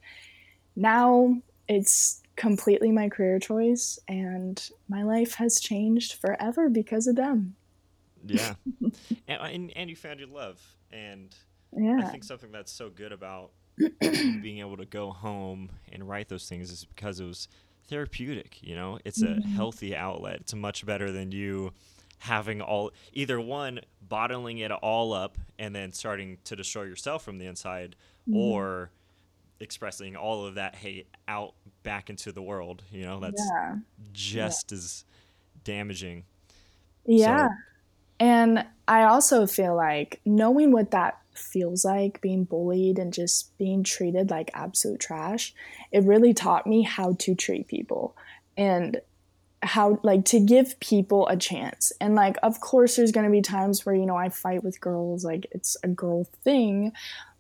now 0.76 1.36
it's 1.68 2.22
completely 2.36 2.92
my 2.92 3.10
career 3.10 3.40
choice. 3.40 4.00
And 4.08 4.62
my 4.90 5.04
life 5.04 5.36
has 5.36 5.60
changed 5.60 6.14
forever 6.14 6.70
because 6.70 7.06
of 7.08 7.16
them. 7.16 7.56
Yeah. 8.26 8.56
and, 9.28 9.42
and 9.42 9.72
and 9.76 9.90
you 9.90 9.96
found 9.96 10.20
your 10.20 10.30
love. 10.30 10.62
And 10.92 11.36
Yeah. 11.76 11.98
I 12.00 12.04
think 12.06 12.24
something 12.24 12.52
that's 12.52 12.72
so 12.72 12.90
good 12.90 13.12
about 13.12 13.52
being 14.00 14.60
able 14.60 14.78
to 14.78 14.86
go 14.86 15.12
home 15.12 15.70
and 15.92 16.08
write 16.08 16.30
those 16.30 16.48
things 16.48 16.72
is 16.72 16.86
because 16.86 17.20
it 17.20 17.26
was 17.26 17.48
therapeutic, 17.90 18.62
you 18.62 18.76
know? 18.76 19.00
It's 19.04 19.22
a 19.22 19.36
Mhm. 19.36 19.46
healthy 19.56 19.96
outlet. 19.96 20.38
It's 20.42 20.54
much 20.54 20.86
better 20.86 21.12
than 21.12 21.32
you 21.32 21.74
having 22.24 22.62
all 22.62 22.90
either 23.12 23.40
one 23.40 23.82
bottling 24.02 24.60
it 24.60 24.72
all 24.72 25.12
up 25.12 25.38
and 25.60 25.76
then 25.76 25.92
starting 25.92 26.38
to 26.46 26.56
destroy 26.56 26.84
yourself 26.84 27.22
from 27.22 27.38
the 27.38 27.46
inside 27.46 27.98
Mhm. 28.30 28.36
or 28.38 28.92
expressing 29.60 30.16
all 30.16 30.46
of 30.46 30.56
that 30.56 30.74
hate 30.76 31.08
out 31.28 31.54
back 31.84 32.10
into 32.10 32.32
the 32.32 32.42
world, 32.42 32.82
you 32.92 33.04
know? 33.04 33.20
That's 33.20 33.44
yeah. 33.54 33.76
just 34.14 34.72
as 34.72 35.04
damaging. 35.66 36.24
Yeah. 37.06 37.50
And 38.22 38.66
I 38.88 39.04
also 39.04 39.46
feel 39.46 39.76
like 39.76 40.22
knowing 40.24 40.72
what 40.72 40.92
that 40.92 41.20
feels 41.34 41.84
like, 41.84 42.22
being 42.22 42.46
bullied 42.46 43.00
and 43.00 43.12
just 43.12 43.58
being 43.58 43.84
treated 43.84 44.30
like 44.30 44.50
absolute 44.54 45.02
trash, 45.02 45.54
it 45.92 46.06
really 46.06 46.34
taught 46.34 46.66
me 46.68 46.84
how 46.84 47.16
to 47.20 47.36
treat 47.36 47.68
people 47.68 48.16
and 48.56 49.02
how, 49.64 50.00
like, 50.04 50.26
to 50.26 50.40
give 50.40 50.80
people 50.80 51.28
a 51.28 51.38
chance. 51.38 51.92
And, 52.00 52.16
like, 52.16 52.38
of 52.44 52.60
course, 52.60 52.96
there's 52.96 53.12
going 53.12 53.26
to 53.26 53.32
be 53.32 53.42
times 53.42 53.86
where, 53.86 53.96
you 53.96 54.06
know, 54.06 54.16
I 54.16 54.30
fight 54.30 54.64
with 54.64 54.82
girls, 54.82 55.24
like, 55.24 55.48
it's 55.52 55.78
a 55.84 55.88
girl 55.88 56.26
thing, 56.44 56.92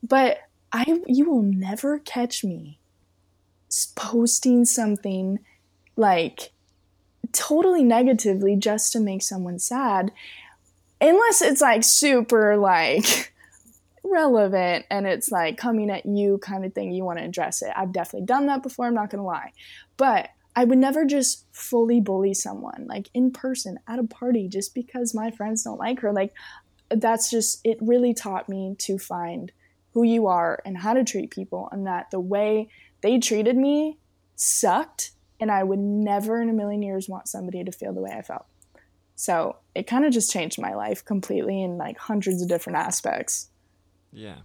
but 0.01 0.39
I, 0.71 1.01
you 1.07 1.29
will 1.29 1.43
never 1.43 1.99
catch 1.99 2.43
me 2.43 2.79
posting 3.95 4.65
something 4.65 5.39
like 5.95 6.51
totally 7.31 7.83
negatively 7.83 8.55
just 8.55 8.93
to 8.93 8.99
make 8.99 9.23
someone 9.23 9.57
sad 9.57 10.12
unless 11.01 11.41
it's 11.41 11.62
like 11.62 11.83
super 11.83 12.55
like 12.57 13.33
relevant 14.03 14.86
and 14.89 15.07
it's 15.07 15.31
like 15.31 15.57
coming 15.57 15.89
at 15.89 16.05
you 16.05 16.38
kind 16.39 16.65
of 16.65 16.73
thing 16.73 16.91
you 16.91 17.03
want 17.03 17.19
to 17.19 17.25
address 17.25 17.62
it. 17.62 17.71
I've 17.75 17.91
definitely 17.91 18.25
done 18.25 18.47
that 18.47 18.63
before 18.63 18.86
i'm 18.86 18.93
not 18.93 19.09
gonna 19.09 19.25
lie. 19.25 19.51
But 19.97 20.29
i 20.56 20.63
would 20.63 20.78
never 20.78 21.06
just 21.06 21.46
fully 21.52 22.00
bully 22.00 22.34
someone 22.34 22.86
like 22.88 23.10
in 23.13 23.32
person 23.32 23.78
at 23.88 24.00
a 24.00 24.04
party 24.04 24.48
just 24.48 24.74
because 24.74 25.13
my 25.13 25.32
friends 25.32 25.63
don't 25.63 25.80
like 25.80 26.00
her 26.00 26.12
like 26.12 26.34
that's 26.89 27.30
just 27.30 27.60
it 27.63 27.78
really 27.82 28.13
taught 28.13 28.50
me 28.50 28.76
to 28.78 28.98
find 28.98 29.52
who 29.94 30.04
you 30.04 30.28
are 30.28 30.60
and 30.66 30.78
how 30.78 30.94
to 30.94 31.04
treat 31.04 31.32
people 31.32 31.70
and 31.72 31.88
that 31.88 32.10
the 32.12 32.20
way 32.20 32.68
they 33.02 33.20
treated 33.20 33.56
me 33.56 33.98
sucked 34.36 35.12
and 35.39 35.52
i 35.52 35.63
would 35.63 35.80
never 35.80 36.42
in 36.42 36.50
a 36.50 36.54
million 36.54 36.82
years 36.82 37.10
want 37.10 37.28
somebody 37.28 37.63
to 37.63 37.72
feel 37.72 37.94
the 37.94 38.02
way 38.02 38.12
i 38.12 38.22
felt 38.22 38.46
so 39.16 39.58
it 39.76 39.88
kind 39.88 40.06
of 40.06 40.12
just 40.12 40.32
changed 40.32 40.60
my 40.60 40.74
life 40.74 41.06
completely 41.06 41.62
in 41.62 41.78
like 41.78 41.98
hundreds 41.98 42.42
of 42.42 42.48
different 42.48 42.78
aspects. 42.78 43.50
Yeah. 44.12 44.38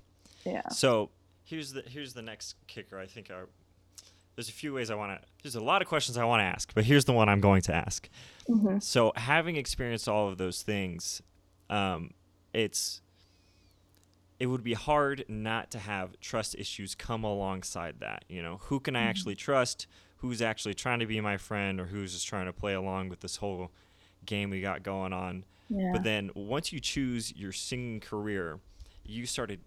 Yeah. 0.45 0.69
So 0.69 1.11
here's 1.45 1.73
the 1.73 1.83
here's 1.83 2.15
the 2.15 2.23
next 2.23 2.57
kicker. 2.67 2.99
I 2.99 3.07
think 3.07 3.31
our, 3.31 3.49
there's 4.39 4.49
a 4.49 4.53
few 4.53 4.73
ways 4.73 4.89
I 4.89 4.95
want 4.95 5.21
to. 5.21 5.27
There's 5.43 5.57
a 5.57 5.61
lot 5.61 5.83
of 5.83 5.89
questions 5.89 6.17
I 6.17 6.23
want 6.25 6.39
to 6.43 6.45
ask, 6.45 6.73
but 6.73 6.85
here's 6.85 7.05
the 7.07 7.13
one 7.13 7.29
I'm 7.29 7.41
going 7.41 7.61
to 7.63 7.75
ask. 7.75 8.09
Mhm. 8.49 8.81
So 8.81 9.13
having 9.17 9.57
experienced 9.57 10.09
all 10.09 10.29
of 10.29 10.39
those 10.39 10.63
things, 10.63 11.21
um, 11.69 12.15
it's 12.53 13.01
it 14.39 14.47
would 14.47 14.63
be 14.63 14.75
hard 14.75 15.25
not 15.27 15.73
to 15.73 15.81
have 15.81 16.21
trust 16.21 16.55
issues 16.55 16.95
come 16.95 17.25
alongside 17.25 17.99
that. 17.99 18.25
You 18.29 18.41
know, 18.41 18.59
who 18.59 18.79
can 18.79 18.95
I 18.95 19.03
actually 19.03 19.35
trust? 19.35 19.89
Who's 20.19 20.41
actually 20.41 20.75
trying 20.75 21.01
to 21.01 21.07
be 21.07 21.21
my 21.21 21.37
friend, 21.37 21.81
or 21.81 21.87
who's 21.87 22.13
just 22.13 22.29
trying 22.29 22.47
to 22.47 22.53
play 22.53 22.75
along 22.75 23.09
with 23.09 23.19
this 23.19 23.39
whole 23.39 23.73
game 24.25 24.51
we 24.51 24.61
got 24.61 24.85
going 24.85 25.13
on? 25.13 25.45
Yeah. 25.69 25.91
But 25.93 26.05
then 26.05 26.31
once 26.37 26.73
you 26.73 26.79
choose 26.79 27.35
your 27.35 27.51
singing 27.51 27.99
career, 27.99 28.61
you 29.05 29.27
started. 29.27 29.59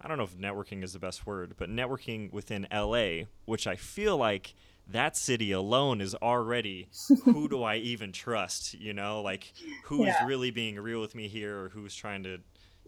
I 0.00 0.08
don't 0.08 0.18
know 0.18 0.24
if 0.24 0.36
networking 0.36 0.82
is 0.84 0.92
the 0.92 0.98
best 0.98 1.26
word, 1.26 1.54
but 1.56 1.70
networking 1.70 2.32
within 2.32 2.66
LA, 2.72 3.24
which 3.46 3.66
I 3.66 3.76
feel 3.76 4.16
like 4.16 4.54
that 4.88 5.16
city 5.16 5.50
alone 5.52 6.00
is 6.00 6.14
already 6.16 6.88
who 7.24 7.48
do 7.48 7.62
I 7.62 7.76
even 7.92 8.12
trust? 8.12 8.74
You 8.74 8.92
know, 8.92 9.20
like 9.22 9.52
who 9.84 10.04
is 10.04 10.14
Yeah. 10.20 10.26
really 10.26 10.50
being 10.50 10.76
real 10.78 11.00
with 11.00 11.14
me 11.14 11.28
here 11.28 11.58
or 11.64 11.68
who's 11.70 11.94
trying 11.94 12.22
to, 12.24 12.38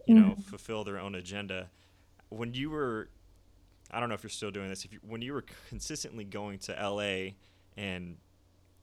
you 0.05 0.15
know, 0.15 0.35
Mhm. 0.37 0.43
fulfill 0.45 0.83
their 0.83 0.99
own 0.99 1.15
agenda. 1.15 1.69
When 2.29 2.53
you 2.53 2.69
were, 2.69 3.09
I 3.91 3.99
don't 3.99 4.07
know 4.07 4.15
if 4.15 4.23
you're 4.23 4.29
still 4.29 4.51
doing 4.51 4.69
this, 4.69 4.85
if 4.85 4.93
you, 4.93 4.99
when 5.01 5.21
you 5.23 5.33
were 5.33 5.43
consistently 5.67 6.23
going 6.23 6.59
to 6.59 6.73
LA 6.73 7.33
and 7.75 8.17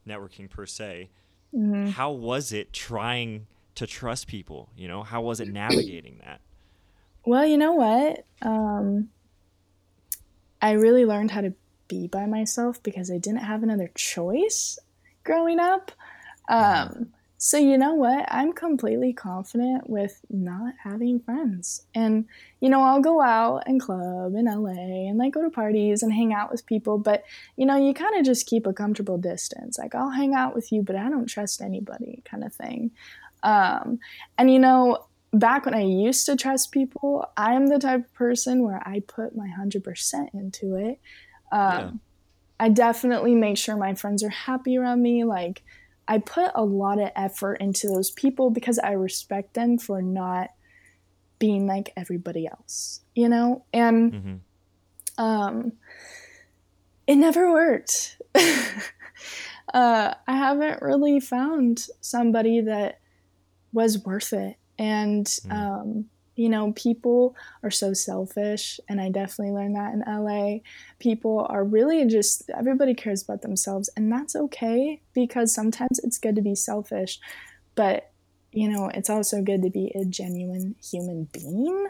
networking 0.07 0.51
per 0.51 0.67
se, 0.67 1.11
Mhm. 1.55 1.91
how 1.93 2.11
was 2.11 2.53
it 2.53 2.73
trying 2.73 3.47
to 3.77 3.87
trust 3.87 4.27
people? 4.27 4.71
You 4.77 4.89
know, 4.89 5.05
how 5.05 5.23
was 5.23 5.39
it 5.41 5.49
navigating 5.49 6.19
that? 6.25 6.41
Well, 7.27 7.45
you 7.45 7.59
know 7.59 7.73
what? 7.73 8.25
Um, 8.41 9.09
I 10.63 10.73
really 10.73 11.05
learned 11.05 11.33
how 11.33 11.41
to 11.41 11.53
be 11.89 12.07
by 12.07 12.25
myself 12.27 12.81
because 12.85 13.11
I 13.11 13.19
didn't 13.19 13.43
have 13.43 13.65
another 13.65 13.91
choice 13.97 14.79
growing 15.25 15.59
up. 15.59 15.91
Um, 16.49 17.09
so, 17.37 17.59
you 17.59 17.77
know 17.79 17.95
what? 17.95 18.27
I'm 18.29 18.53
completely 18.53 19.13
confident 19.13 19.91
with 19.91 20.21
not 20.31 20.75
having 20.85 21.19
friends. 21.19 21.83
And, 21.97 22.27
you 22.61 22.69
know, 22.71 22.81
I'll 22.81 23.01
go 23.01 23.21
out 23.21 23.65
and 23.67 23.81
club 23.81 24.37
in 24.37 24.45
LA 24.45 25.09
and 25.09 25.19
like 25.19 25.35
go 25.35 25.43
to 25.43 25.51
parties 25.51 26.05
and 26.05 26.13
hang 26.13 26.33
out 26.33 26.53
with 26.53 26.65
people, 26.65 26.97
but, 26.97 27.25
you 27.57 27.67
know, 27.67 27.77
you 27.77 27.93
kind 27.93 28.17
of 28.17 28.25
just 28.25 28.47
keep 28.47 28.69
a 28.69 28.73
comfortable 28.73 29.19
distance. 29.19 29.79
Like, 29.79 29.97
I'll 29.97 30.11
hang 30.11 30.35
out 30.35 30.55
with 30.55 30.71
you, 30.71 30.81
but 30.81 30.95
I 30.95 31.11
don't 31.11 31.27
trust 31.27 31.61
anybody, 31.61 32.23
kind 32.25 32.45
of 32.45 32.55
thing. 32.55 32.93
Um, 33.43 33.99
and, 34.39 34.51
you 34.51 34.61
know, 34.61 35.07
back 35.39 35.65
when 35.67 35.75
I 35.75 35.83
used 35.83 36.27
to 36.27 36.37
trust 36.37 36.73
people, 36.73 37.27
I'm 37.37 37.67
the 37.67 37.79
type 37.79 38.05
of 38.05 38.15
person 38.15 38.63
where 38.65 38.83
I 38.87 39.01
put 39.07 39.37
my 39.37 39.49
100% 39.59 40.29
into 40.35 40.77
it. 40.77 41.01
Um, 41.53 41.73
Yeah. 41.73 41.91
I 42.59 42.69
definitely 42.71 43.35
make 43.35 43.59
sure 43.59 43.77
my 43.77 43.95
friends 43.95 44.23
are 44.23 44.31
happy 44.31 44.79
around 44.79 45.03
me. 45.03 45.25
Like, 45.25 45.63
I 46.09 46.19
put 46.19 46.53
a 46.55 46.65
lot 46.65 47.01
of 47.01 47.11
effort 47.17 47.57
into 47.61 47.89
those 47.89 48.11
people 48.11 48.51
because 48.51 48.79
I 48.79 48.93
respect 48.93 49.55
them 49.55 49.79
for 49.79 50.01
not 50.03 50.51
being 51.39 51.67
like 51.67 51.93
everybody 51.97 52.47
else, 52.47 53.01
you 53.15 53.29
know? 53.29 53.65
And 53.73 54.13
hmm 54.13 54.35
um, 55.19 55.73
it 57.07 57.17
never 57.17 57.53
worked. 57.53 58.21
uh, 58.35 60.15
I 60.27 60.37
haven't 60.37 60.83
really 60.83 61.21
found 61.21 61.87
somebody 62.01 62.61
that 62.63 63.01
was 63.73 64.05
worth 64.05 64.33
it. 64.33 64.57
And, 64.79 65.27
Mm. 65.27 65.53
um, 65.53 66.05
you 66.35 66.51
know, 66.51 66.73
people 66.73 67.35
are 67.63 67.71
so 67.71 67.95
selfish, 67.95 68.79
and 68.91 69.01
I 69.01 69.09
definitely 69.09 69.55
learned 69.55 69.75
that 69.77 69.95
in 69.95 70.03
LA. 70.07 70.59
People 70.99 71.47
are 71.49 71.65
really 71.65 72.05
just, 72.05 72.51
everybody 72.51 72.93
cares 72.95 73.23
about 73.23 73.41
themselves, 73.41 73.89
and 73.97 74.13
that's 74.13 74.37
okay 74.37 75.01
because 75.15 75.55
sometimes 75.55 75.99
it's 76.05 76.19
good 76.19 76.37
to 76.37 76.43
be 76.43 76.55
selfish, 76.55 77.19
but 77.75 78.11
you 78.53 78.69
know, 78.71 78.89
it's 78.95 79.11
also 79.11 79.43
good 79.43 79.63
to 79.63 79.69
be 79.69 79.93
a 79.95 80.05
genuine 80.07 80.75
human 80.83 81.25
being. 81.31 81.89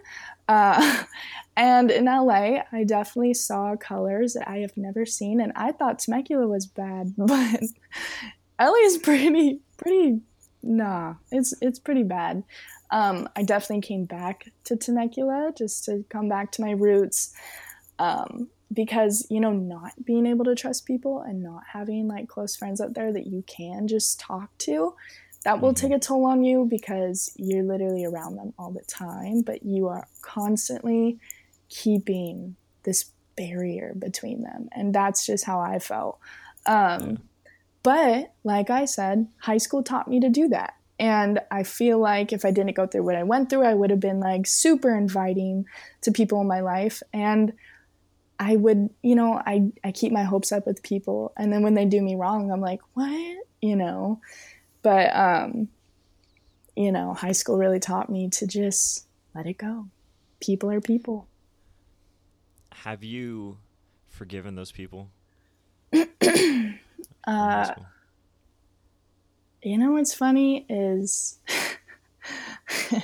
Uh, 0.48 1.04
and 1.56 1.92
in 1.92 2.06
LA, 2.06 2.62
I 2.72 2.82
definitely 2.84 3.34
saw 3.34 3.76
colors 3.76 4.32
that 4.34 4.48
I 4.48 4.58
have 4.58 4.76
never 4.76 5.06
seen, 5.06 5.40
and 5.40 5.52
I 5.54 5.70
thought 5.72 6.00
Temecula 6.00 6.48
was 6.48 6.66
bad, 6.66 7.14
but 7.18 7.60
LA 8.60 8.72
is 8.84 8.98
pretty, 8.98 9.60
pretty. 9.76 10.20
Nah, 10.62 11.14
it's 11.30 11.54
it's 11.60 11.78
pretty 11.78 12.02
bad. 12.02 12.42
Um, 12.90 13.28
I 13.34 13.42
definitely 13.42 13.82
came 13.82 14.04
back 14.04 14.50
to 14.64 14.76
Temecula 14.76 15.52
just 15.56 15.84
to 15.86 16.04
come 16.08 16.28
back 16.28 16.52
to 16.52 16.62
my 16.62 16.72
roots, 16.72 17.34
um, 17.98 18.48
because 18.72 19.26
you 19.30 19.40
know, 19.40 19.52
not 19.52 19.92
being 20.04 20.26
able 20.26 20.44
to 20.44 20.54
trust 20.54 20.86
people 20.86 21.20
and 21.20 21.42
not 21.42 21.62
having 21.72 22.08
like 22.08 22.28
close 22.28 22.56
friends 22.56 22.80
out 22.80 22.94
there 22.94 23.12
that 23.12 23.26
you 23.26 23.42
can 23.46 23.88
just 23.88 24.20
talk 24.20 24.56
to, 24.58 24.94
that 25.44 25.60
will 25.60 25.74
take 25.74 25.92
a 25.92 25.98
toll 25.98 26.24
on 26.24 26.44
you 26.44 26.66
because 26.68 27.32
you're 27.36 27.62
literally 27.62 28.04
around 28.04 28.36
them 28.36 28.52
all 28.58 28.70
the 28.70 28.82
time, 28.82 29.42
but 29.42 29.62
you 29.64 29.88
are 29.88 30.06
constantly 30.22 31.18
keeping 31.68 32.56
this 32.82 33.10
barrier 33.36 33.92
between 33.98 34.42
them. 34.42 34.68
And 34.72 34.94
that's 34.94 35.26
just 35.26 35.44
how 35.44 35.60
I 35.60 35.78
felt. 35.78 36.18
Um, 36.66 37.10
Yeah. 37.10 37.16
But 37.82 38.34
like 38.42 38.68
I 38.68 38.84
said, 38.84 39.28
high 39.38 39.58
school 39.58 39.84
taught 39.84 40.08
me 40.08 40.18
to 40.18 40.28
do 40.28 40.48
that. 40.48 40.74
And 40.98 41.40
I 41.50 41.62
feel 41.62 41.98
like 41.98 42.32
if 42.32 42.44
I 42.44 42.50
didn't 42.50 42.74
go 42.74 42.86
through 42.86 43.02
what 43.02 43.16
I 43.16 43.22
went 43.22 43.50
through, 43.50 43.64
I 43.64 43.74
would 43.74 43.90
have 43.90 44.00
been 44.00 44.20
like 44.20 44.46
super 44.46 44.96
inviting 44.96 45.66
to 46.02 46.12
people 46.12 46.40
in 46.40 46.46
my 46.46 46.60
life. 46.60 47.02
And 47.12 47.52
I 48.38 48.56
would, 48.56 48.90
you 49.02 49.14
know, 49.14 49.40
I, 49.46 49.72
I 49.84 49.92
keep 49.92 50.12
my 50.12 50.22
hopes 50.22 50.52
up 50.52 50.66
with 50.66 50.82
people. 50.82 51.32
And 51.36 51.52
then 51.52 51.62
when 51.62 51.74
they 51.74 51.84
do 51.84 52.00
me 52.00 52.14
wrong, 52.16 52.50
I'm 52.50 52.60
like, 52.60 52.80
what? 52.94 53.36
You 53.60 53.76
know? 53.76 54.20
But, 54.82 55.14
um, 55.14 55.68
you 56.76 56.92
know, 56.92 57.14
high 57.14 57.32
school 57.32 57.56
really 57.56 57.80
taught 57.80 58.10
me 58.10 58.28
to 58.30 58.46
just 58.46 59.06
let 59.34 59.46
it 59.46 59.58
go. 59.58 59.88
People 60.40 60.70
are 60.70 60.80
people. 60.80 61.26
Have 62.72 63.02
you 63.02 63.58
forgiven 64.06 64.54
those 64.54 64.72
people? 64.72 65.10
uh, 67.26 67.74
you 69.66 69.76
know 69.78 69.92
what's 69.92 70.14
funny 70.14 70.64
is 70.68 71.38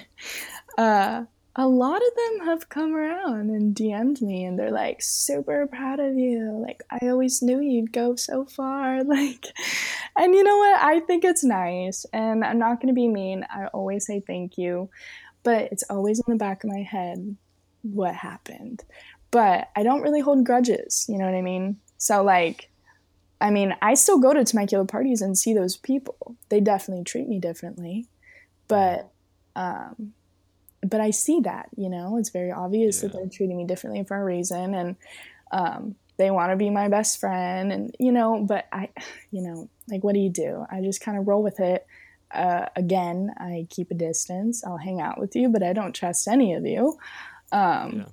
uh, 0.79 1.25
a 1.57 1.66
lot 1.66 1.96
of 1.96 2.14
them 2.16 2.46
have 2.46 2.68
come 2.68 2.94
around 2.94 3.51
and 3.51 3.75
DM'd 3.75 4.22
me 4.22 4.44
and 4.44 4.59
they're 4.59 4.70
like, 4.70 5.03
super 5.03 5.66
proud 5.66 5.98
of 5.98 6.16
you. 6.16 6.64
Like, 6.64 6.83
I 6.90 7.09
always 7.09 7.42
knew 7.42 7.61
you'd 7.61 7.92
go 7.92 8.14
so 8.16 8.44
far. 8.44 9.03
Like, 9.12 9.46
and 10.16 10.35
you 10.35 10.44
know 10.44 10.57
what? 10.57 10.81
I 10.83 11.01
think 11.01 11.25
it's 11.25 11.42
nice. 11.42 12.07
And 12.12 12.44
I'm 12.44 12.59
not 12.59 12.81
going 12.81 12.88
to 12.88 12.94
be 12.94 13.09
mean. 13.09 13.44
I 13.51 13.66
always 13.66 14.07
say 14.07 14.20
thank 14.20 14.57
you. 14.57 14.88
But 15.42 15.72
it's 15.72 15.85
always 15.90 16.20
in 16.20 16.33
the 16.33 16.38
back 16.38 16.62
of 16.62 16.70
my 16.70 16.83
head 16.83 17.37
what 17.83 18.14
happened. 18.14 18.85
But 19.33 19.68
I 19.75 19.83
don't 19.83 20.03
really 20.03 20.20
hold 20.20 20.46
grudges. 20.46 21.07
You 21.09 21.18
know 21.18 21.25
what 21.25 21.35
I 21.35 21.42
mean? 21.42 21.79
So, 21.98 22.22
like, 22.22 22.70
I 23.42 23.50
mean, 23.50 23.74
I 23.83 23.94
still 23.94 24.20
go 24.20 24.33
to 24.33 24.44
Temecula 24.44 24.85
parties 24.85 25.20
and 25.20 25.37
see 25.37 25.52
those 25.52 25.76
people. 25.76 26.37
They 26.48 26.61
definitely 26.61 27.02
treat 27.02 27.28
me 27.28 27.40
differently. 27.40 28.07
But, 28.68 29.11
um, 29.57 30.14
but 30.81 31.00
I 31.00 31.11
see 31.11 31.40
that, 31.40 31.68
you 31.76 31.90
know, 31.90 32.18
it's 32.18 32.31
very 32.31 32.52
obvious 32.52 33.02
yeah. 33.02 33.09
that 33.09 33.16
they're 33.16 33.28
treating 33.28 33.57
me 33.57 33.66
differently 33.66 34.05
for 34.05 34.16
a 34.16 34.24
reason. 34.24 34.74
And, 34.74 34.96
um, 35.50 35.96
they 36.18 36.31
want 36.31 36.52
to 36.52 36.57
be 36.57 36.70
my 36.70 36.88
best 36.88 37.18
friend 37.18 37.72
and, 37.72 37.96
you 37.98 38.12
know, 38.12 38.44
but 38.46 38.66
I, 38.72 38.90
you 39.33 39.42
know, 39.42 39.68
like, 39.88 40.05
what 40.05 40.14
do 40.14 40.20
you 40.20 40.31
do? 40.31 40.64
I 40.70 40.81
just 40.81 41.00
kind 41.00 41.18
of 41.18 41.26
roll 41.26 41.42
with 41.42 41.59
it. 41.59 41.85
Uh, 42.31 42.66
again, 42.76 43.35
I 43.38 43.66
keep 43.68 43.90
a 43.90 43.94
distance. 43.94 44.64
I'll 44.64 44.78
hang 44.78 45.00
out 45.00 45.18
with 45.18 45.35
you, 45.35 45.48
but 45.48 45.64
I 45.64 45.72
don't 45.72 45.94
trust 45.94 46.28
any 46.28 46.55
of 46.55 46.64
you. 46.64 46.96
Um, 47.50 47.98
yeah. 47.98 48.05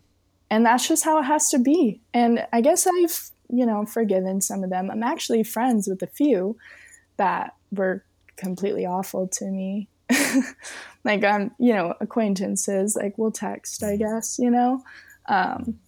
and 0.50 0.66
that's 0.66 0.88
just 0.88 1.06
how 1.06 1.20
it 1.20 1.24
has 1.24 1.52
to 1.52 1.60
be. 1.60 2.02
And 2.16 2.46
I 2.52 2.62
guess 2.62 2.88
I've, 2.88 3.30
you 3.50 3.66
know, 3.66 3.86
forgiven 3.86 4.42
some 4.42 4.64
of 4.64 4.70
them. 4.70 4.90
I'm 4.90 5.04
actually 5.04 5.44
friends 5.44 5.88
with 5.88 6.02
a 6.02 6.08
few 6.08 6.58
that 7.18 7.56
were 7.72 8.04
completely 8.38 8.86
awful 8.86 9.28
to 9.28 9.46
me 9.46 9.90
like 11.04 11.24
I'm, 11.24 11.52
you 11.60 11.74
know, 11.74 11.94
acquaintances, 12.00 12.96
like 12.96 13.18
we'll 13.18 13.32
text, 13.32 13.84
I 13.84 13.96
guess, 13.96 14.40
you 14.40 14.50
know. 14.50 14.84
Um, 15.28 15.80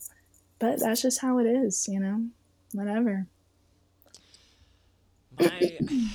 but 0.60 0.80
that's 0.80 1.02
just 1.02 1.21
how 1.21 1.39
it 1.39 1.45
is, 1.45 1.88
you 1.88 2.00
know. 2.00 2.26
Whatever. 2.74 3.26
My, 5.39 5.78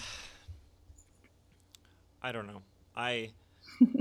I 2.23 2.33
don't 2.33 2.47
know. 2.47 2.63
I, 2.97 3.31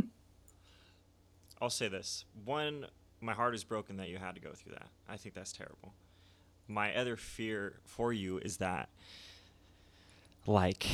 I'll 1.61 1.69
say 1.69 1.87
this: 1.87 2.25
one, 2.45 2.85
my 3.21 3.33
heart 3.33 3.55
is 3.55 3.63
broken 3.63 3.97
that 3.97 4.09
you 4.09 4.17
had 4.17 4.35
to 4.35 4.41
go 4.41 4.51
through 4.53 4.73
that. 4.73 4.87
I 5.09 5.17
think 5.17 5.35
that's 5.35 5.51
terrible. 5.51 5.93
My 6.67 6.95
other 6.95 7.15
fear 7.15 7.79
for 7.83 8.11
you 8.11 8.39
is 8.39 8.57
that, 8.57 8.89
like, 10.47 10.87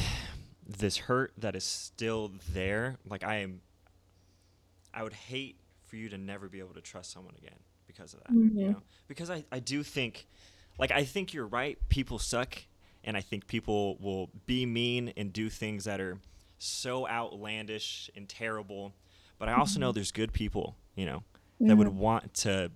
this 0.68 0.98
hurt 0.98 1.34
that 1.38 1.56
is 1.56 1.64
still 1.64 2.32
there. 2.54 2.98
Like 3.08 3.24
I 3.24 3.38
am, 3.38 3.62
I 4.94 5.04
would 5.04 5.14
hate 5.14 5.58
for 5.86 5.96
you 5.96 6.10
to 6.10 6.18
never 6.18 6.48
be 6.48 6.60
able 6.60 6.74
to 6.74 6.82
trust 6.82 7.12
someone 7.12 7.36
again 7.38 7.60
because 7.88 8.14
of 8.14 8.22
that. 8.22 8.32
Mm-hmm. 8.32 8.58
You 8.58 8.70
know, 8.70 8.82
because 9.08 9.30
I 9.30 9.44
I 9.52 9.60
do 9.60 9.84
think, 9.84 10.28
like 10.78 10.92
I 10.92 11.04
think 11.04 11.34
you're 11.34 11.48
right. 11.48 11.78
People 11.90 12.20
suck, 12.20 12.58
and 13.04 13.18
I 13.18 13.22
think 13.22 13.48
people 13.48 13.98
will 14.00 14.30
be 14.46 14.66
mean 14.66 15.14
and 15.18 15.34
do 15.34 15.50
things 15.50 15.86
that 15.86 16.00
are 16.00 16.20
so 16.58 17.08
outlandish 17.08 18.10
and 18.16 18.28
terrible. 18.30 18.94
But 19.40 19.50
I 19.50 19.54
also 19.54 19.74
mm-hmm. 19.74 19.82
know 19.82 19.92
there's 19.92 20.12
good 20.12 20.34
people, 20.34 20.76
you 20.96 21.06
know, 21.06 21.24
that 21.60 21.68
mm-hmm. 21.68 21.78
would 21.78 21.88
want 21.90 22.34
to 22.36 22.72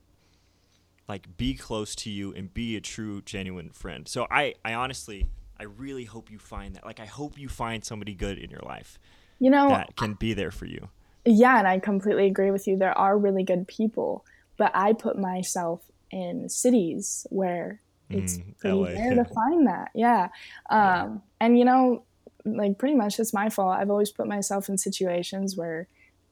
like 1.07 1.37
be 1.37 1.53
close 1.53 1.95
to 1.95 2.09
you 2.09 2.33
and 2.33 2.53
be 2.53 2.75
a 2.75 2.81
true 2.81 3.21
genuine 3.21 3.69
friend. 3.69 4.07
So 4.07 4.27
I 4.29 4.55
I 4.63 4.73
honestly 4.73 5.27
I 5.59 5.63
really 5.63 6.05
hope 6.05 6.31
you 6.31 6.39
find 6.39 6.75
that. 6.75 6.85
Like, 6.85 6.99
I 6.99 7.05
hope 7.05 7.39
you 7.39 7.47
find 7.47 7.83
somebody 7.83 8.13
good 8.13 8.37
in 8.37 8.49
your 8.49 8.61
life. 8.61 8.99
You 9.39 9.49
know, 9.49 9.69
that 9.69 9.95
can 9.95 10.13
be 10.13 10.33
there 10.33 10.51
for 10.51 10.65
you. 10.65 10.89
Yeah, 11.25 11.57
and 11.57 11.67
I 11.67 11.79
completely 11.79 12.27
agree 12.27 12.51
with 12.51 12.67
you. 12.67 12.77
There 12.77 12.97
are 12.97 13.17
really 13.17 13.43
good 13.43 13.67
people, 13.67 14.25
but 14.57 14.71
I 14.73 14.93
put 14.93 15.17
myself 15.17 15.81
in 16.11 16.49
cities 16.49 17.25
where 17.29 17.81
it's 18.09 18.37
mm, 18.37 18.57
pretty 18.57 18.77
LA. 18.77 18.89
rare 18.89 19.15
to 19.15 19.25
find 19.33 19.67
that. 19.67 19.91
Yeah. 19.95 20.29
Um, 20.69 20.79
yeah. 20.79 21.09
And, 21.41 21.57
you 21.57 21.65
know, 21.65 22.03
like 22.45 22.77
pretty 22.77 22.95
much 22.95 23.19
it's 23.19 23.33
my 23.33 23.49
fault. 23.49 23.77
I've 23.77 23.89
always 23.89 24.11
put 24.11 24.27
myself 24.27 24.69
in 24.69 24.77
situations 24.77 25.57
where 25.57 25.87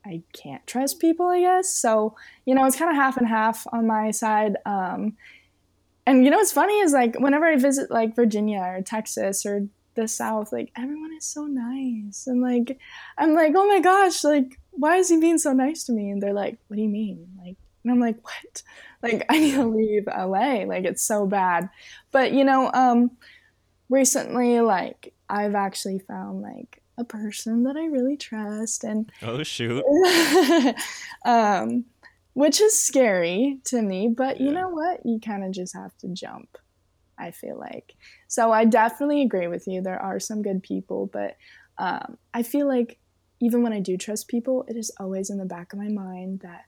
I 0.06 0.22
can't 0.34 0.66
trust 0.68 1.00
people, 1.00 1.28
I 1.28 1.42
guess. 1.42 1.70
So, 1.70 2.16
you 2.46 2.56
know, 2.56 2.66
it's 2.66 2.76
kind 2.76 2.92
of 2.92 2.98
half 2.98 3.18
and 3.18 3.28
half 3.28 3.66
on 3.72 3.88
my 3.88 4.12
side. 4.12 4.58
Um, 4.66 5.16
and 6.06 6.26
you 6.26 6.32
know 6.32 6.38
what's 6.38 6.52
funny 6.52 6.80
is 6.80 6.92
like 6.92 7.16
whenever 7.20 7.46
I 7.46 7.56
visit 7.56 7.90
like 7.90 8.16
Virginia 8.16 8.60
or 8.60 8.82
Texas 8.82 9.46
or 9.46 9.68
the 9.96 10.08
South, 10.08 10.52
like 10.52 10.72
everyone 10.76 11.14
is 11.14 11.26
so 11.26 11.46
nice. 11.46 12.28
And 12.28 12.42
like 12.42 12.78
I'm 13.18 13.34
like, 13.34 13.54
oh 13.56 13.68
my 13.68 13.80
gosh, 13.80 14.24
like 14.24 14.60
why 14.72 14.98
is 14.98 15.10
he 15.10 15.20
being 15.20 15.38
so 15.38 15.54
nice 15.54 15.84
to 15.86 15.94
me? 15.94 16.10
And 16.10 16.22
they're 16.22 16.34
like, 16.34 16.58
what 16.68 16.76
do 16.76 16.82
you 16.82 16.90
mean? 16.90 17.28
Like 17.40 17.56
and 17.84 17.92
I'm 17.92 18.00
like, 18.00 18.22
what? 18.24 18.64
Like 19.02 19.26
I 19.30 19.40
need 19.40 19.56
to 19.56 19.66
leave 19.66 20.08
LA. 20.08 20.66
Like 20.66 20.84
it's 20.84 21.04
so 21.04 21.26
bad. 21.26 21.70
But 22.12 22.34
you 22.34 22.44
know, 22.44 22.70
um 22.74 23.12
recently 23.90 24.60
like 24.60 25.14
I've 25.30 25.56
actually 25.56 26.00
found 26.00 26.42
like 26.42 26.83
a 26.98 27.04
person 27.04 27.64
that 27.64 27.76
I 27.76 27.86
really 27.86 28.18
trust 28.18 28.84
and 28.84 29.12
Oh 29.22 29.44
shoot. 29.44 29.84
um 31.26 31.86
which 32.34 32.60
is 32.60 32.80
scary 32.80 33.60
to 33.66 33.80
me, 33.80 34.08
but 34.08 34.42
you 34.42 34.52
know 34.52 34.68
what? 34.68 35.06
You 35.06 35.20
kind 35.20 35.44
of 35.44 35.52
just 35.52 35.76
have 35.76 35.96
to 36.00 36.08
jump, 36.08 36.58
I 37.16 37.30
feel 37.30 37.60
like. 37.60 37.94
So 38.28 38.52
I 38.52 38.66
definitely 38.66 39.22
agree 39.22 39.48
with 39.48 39.68
you. 39.68 39.82
There 39.82 40.02
are 40.02 40.20
some 40.20 40.42
good 40.42 40.64
people, 40.64 41.12
but 41.14 41.38
um, 41.78 42.18
I 42.34 42.42
feel 42.42 42.68
like 42.68 42.98
even 43.40 43.62
when 43.62 43.72
I 43.72 43.82
do 43.82 43.98
trust 43.98 44.28
people, 44.30 44.66
it 44.68 44.76
is 44.76 44.92
always 45.00 45.30
in 45.30 45.38
the 45.38 45.46
back 45.46 45.74
of 45.74 45.80
my 45.80 45.90
mind 45.90 46.40
that 46.40 46.64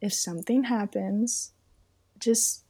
if 0.00 0.12
something 0.12 0.62
happens, 0.62 1.50
just 2.20 2.64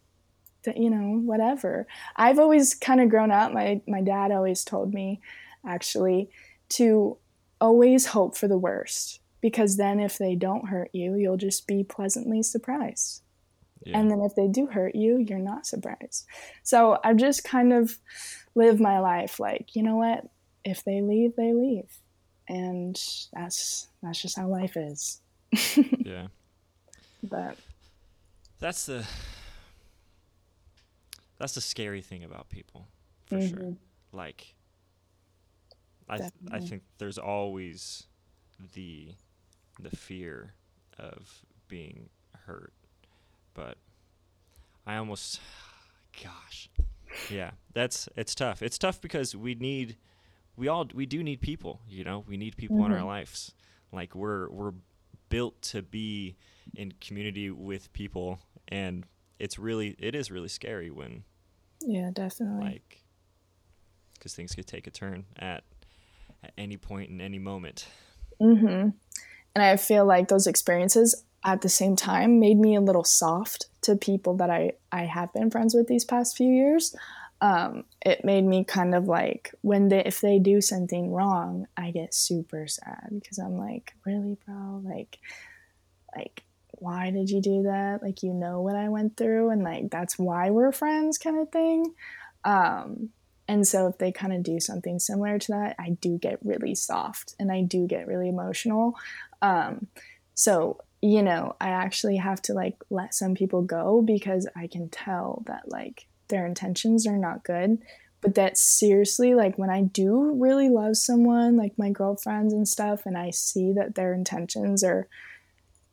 that 0.65 0.77
you 0.77 0.91
know 0.91 1.19
whatever 1.21 1.87
i've 2.17 2.39
always 2.39 2.75
kind 2.75 3.01
of 3.01 3.09
grown 3.09 3.31
up 3.31 3.53
my 3.53 3.81
my 3.87 4.03
dad 4.03 4.33
always 4.33 4.65
told 4.65 4.93
me 4.93 5.21
actually 5.67 6.29
to 6.71 7.17
always 7.61 8.07
hope 8.07 8.37
for 8.37 8.49
the 8.49 8.59
worst 8.59 9.21
because 9.41 9.77
then 9.77 10.01
if 10.01 10.19
they 10.19 10.35
don't 10.35 10.69
hurt 10.69 10.91
you, 10.93 11.15
you'll 11.15 11.37
just 11.37 11.67
be 11.67 11.85
pleasantly 11.85 12.43
surprised. 12.43 13.23
Yeah. 13.85 13.99
And 13.99 14.11
then 14.11 14.21
if 14.21 14.35
they 14.35 14.49
do 14.49 14.67
hurt 14.67 14.95
you, 14.95 15.19
you're 15.19 15.39
not 15.39 15.67
surprised. 15.67 16.27
So 16.63 16.99
I've 17.05 17.17
just 17.17 17.45
kind 17.45 17.73
of 17.73 17.99
lived 18.55 18.81
my 18.81 18.99
life 18.99 19.39
like, 19.39 19.75
you 19.77 19.83
know 19.83 19.97
what? 19.97 20.25
If 20.65 20.85
they 20.85 21.01
leave, 21.01 21.37
they 21.37 21.53
leave. 21.53 21.99
And 22.49 23.01
that's 23.33 23.89
that's 24.03 24.21
just 24.21 24.37
how 24.37 24.49
life 24.49 24.77
is. 24.77 25.21
yeah. 26.01 26.29
But 27.23 27.57
that's 28.59 28.87
the 28.87 29.07
that's 31.39 31.55
the 31.55 31.61
scary 31.61 32.03
thing 32.03 32.25
about 32.25 32.49
people 32.49 32.89
for 33.27 33.37
mm-hmm. 33.37 33.57
sure. 33.57 33.77
Like 34.13 34.55
I 36.09 36.19
th- 36.19 36.33
I 36.51 36.61
think 36.61 36.83
there's 36.99 37.19
always 37.19 38.07
the 38.75 39.15
the 39.81 39.91
fear 39.91 40.55
of 40.99 41.43
being 41.69 42.09
hurt. 42.47 42.73
But 43.55 43.79
I 44.87 44.97
almost 44.97 45.41
gosh. 46.23 46.71
Yeah, 47.31 47.53
that's 47.73 48.09
it's 48.17 48.35
tough. 48.35 48.63
It's 48.63 48.79
tough 48.79 49.01
because 49.01 49.35
we 49.35 49.55
need 49.55 49.97
we 50.57 50.69
all 50.69 50.87
we 50.95 51.07
do 51.07 51.23
need 51.23 51.41
people, 51.41 51.81
you 51.89 52.05
know. 52.05 52.25
We 52.27 52.37
need 52.37 52.57
people 52.57 52.77
mm-hmm. 52.77 52.87
in 52.87 52.93
our 52.93 52.99
mm-hmm. 52.99 53.07
lives. 53.07 53.55
Like 53.93 54.15
we're 54.15 54.49
we're 54.51 54.73
built 55.29 55.61
to 55.61 55.83
be 55.83 56.37
in 56.75 56.93
community 57.01 57.51
with 57.51 57.93
people 57.93 58.39
and 58.69 59.07
it's 59.39 59.59
really 59.59 59.97
it 59.99 60.15
is 60.15 60.31
really 60.31 60.49
scary 60.49 60.91
when 60.91 61.23
yeah 61.81 62.11
definitely 62.13 62.65
like 62.65 63.03
because 64.15 64.35
things 64.35 64.55
could 64.55 64.67
take 64.67 64.87
a 64.87 64.91
turn 64.91 65.25
at 65.39 65.65
at 66.43 66.53
any 66.57 66.77
point 66.77 67.11
in 67.11 67.21
any 67.21 67.39
moment 67.39 67.87
mm-hmm 68.41 68.91
and 69.55 69.65
I 69.65 69.77
feel 69.77 70.05
like 70.05 70.29
those 70.29 70.47
experiences 70.47 71.25
at 71.45 71.63
the 71.63 71.69
same 71.69 71.97
time 71.97 72.39
made 72.39 72.59
me 72.59 72.77
a 72.77 72.81
little 72.81 73.05
soft 73.05 73.67
to 73.83 73.97
people 73.97 74.37
that 74.37 74.51
I, 74.51 74.73
I 74.93 75.05
have 75.05 75.33
been 75.33 75.51
friends 75.51 75.75
with 75.75 75.89
these 75.89 76.05
past 76.05 76.37
few 76.37 76.49
years. 76.51 76.95
um, 77.41 77.85
it 78.05 78.25
made 78.25 78.45
me 78.45 78.65
kind 78.65 78.95
of 78.95 79.07
like 79.07 79.55
when 79.63 79.89
they 79.89 80.05
if 80.05 80.21
they 80.21 80.39
do 80.39 80.61
something 80.61 81.13
wrong, 81.13 81.67
I 81.77 81.91
get 81.91 82.15
super 82.15 82.67
sad 82.67 83.09
because 83.11 83.39
I'm 83.39 83.57
like, 83.59 83.95
really, 84.05 84.37
bro, 84.45 84.83
like, 84.85 85.19
like 86.17 86.43
why 86.73 87.11
did 87.11 87.31
you 87.31 87.41
do 87.41 87.65
that? 87.65 88.03
Like 88.03 88.23
you 88.23 88.33
know 88.35 88.61
what 88.61 88.77
I 88.77 88.89
went 88.89 89.17
through, 89.17 89.51
and 89.51 89.63
like 89.63 89.91
that's 89.91 90.19
why 90.19 90.51
we're 90.51 90.73
friends, 90.73 91.19
kind 91.19 91.39
of 91.39 91.51
thing. 91.51 91.95
Um, 92.45 93.11
and 93.49 93.67
so 93.67 93.87
if 93.89 93.99
they 93.99 94.13
kind 94.13 94.33
of 94.33 94.43
do 94.43 94.61
something 94.61 94.99
similar 94.99 95.39
to 95.39 95.53
that, 95.53 95.77
I 95.79 95.91
do 96.01 96.19
get 96.19 96.39
really 96.45 96.75
soft 96.75 97.35
and 97.41 97.51
I 97.51 97.63
do 97.63 97.87
get 97.87 98.07
really 98.07 98.29
emotional. 98.29 98.95
Um, 99.43 99.89
so 100.35 100.81
you 101.01 101.23
know, 101.23 101.55
I 101.61 101.69
actually 101.69 102.17
have 102.17 102.43
to 102.43 102.55
like 102.55 102.77
let 102.91 103.15
some 103.15 103.35
people 103.35 103.63
go 103.63 104.03
because 104.03 104.49
I 104.57 104.67
can 104.67 104.89
tell 104.89 105.43
that 105.47 105.71
like 105.71 106.07
their 106.29 106.47
intentions 106.47 107.07
are 107.07 107.17
not 107.17 107.45
good. 107.45 107.79
But 108.21 108.35
that 108.35 108.59
seriously, 108.59 109.35
like 109.35 109.57
when 109.59 109.71
I 109.71 109.83
do 109.83 110.33
really 110.35 110.69
love 110.69 110.97
someone, 110.97 111.57
like 111.57 111.79
my 111.79 111.91
girlfriends 111.91 112.53
and 112.53 112.67
stuff, 112.67 113.07
and 113.07 113.17
I 113.17 113.31
see 113.31 113.73
that 113.75 113.95
their 113.95 114.13
intentions 114.13 114.83
are 114.83 115.07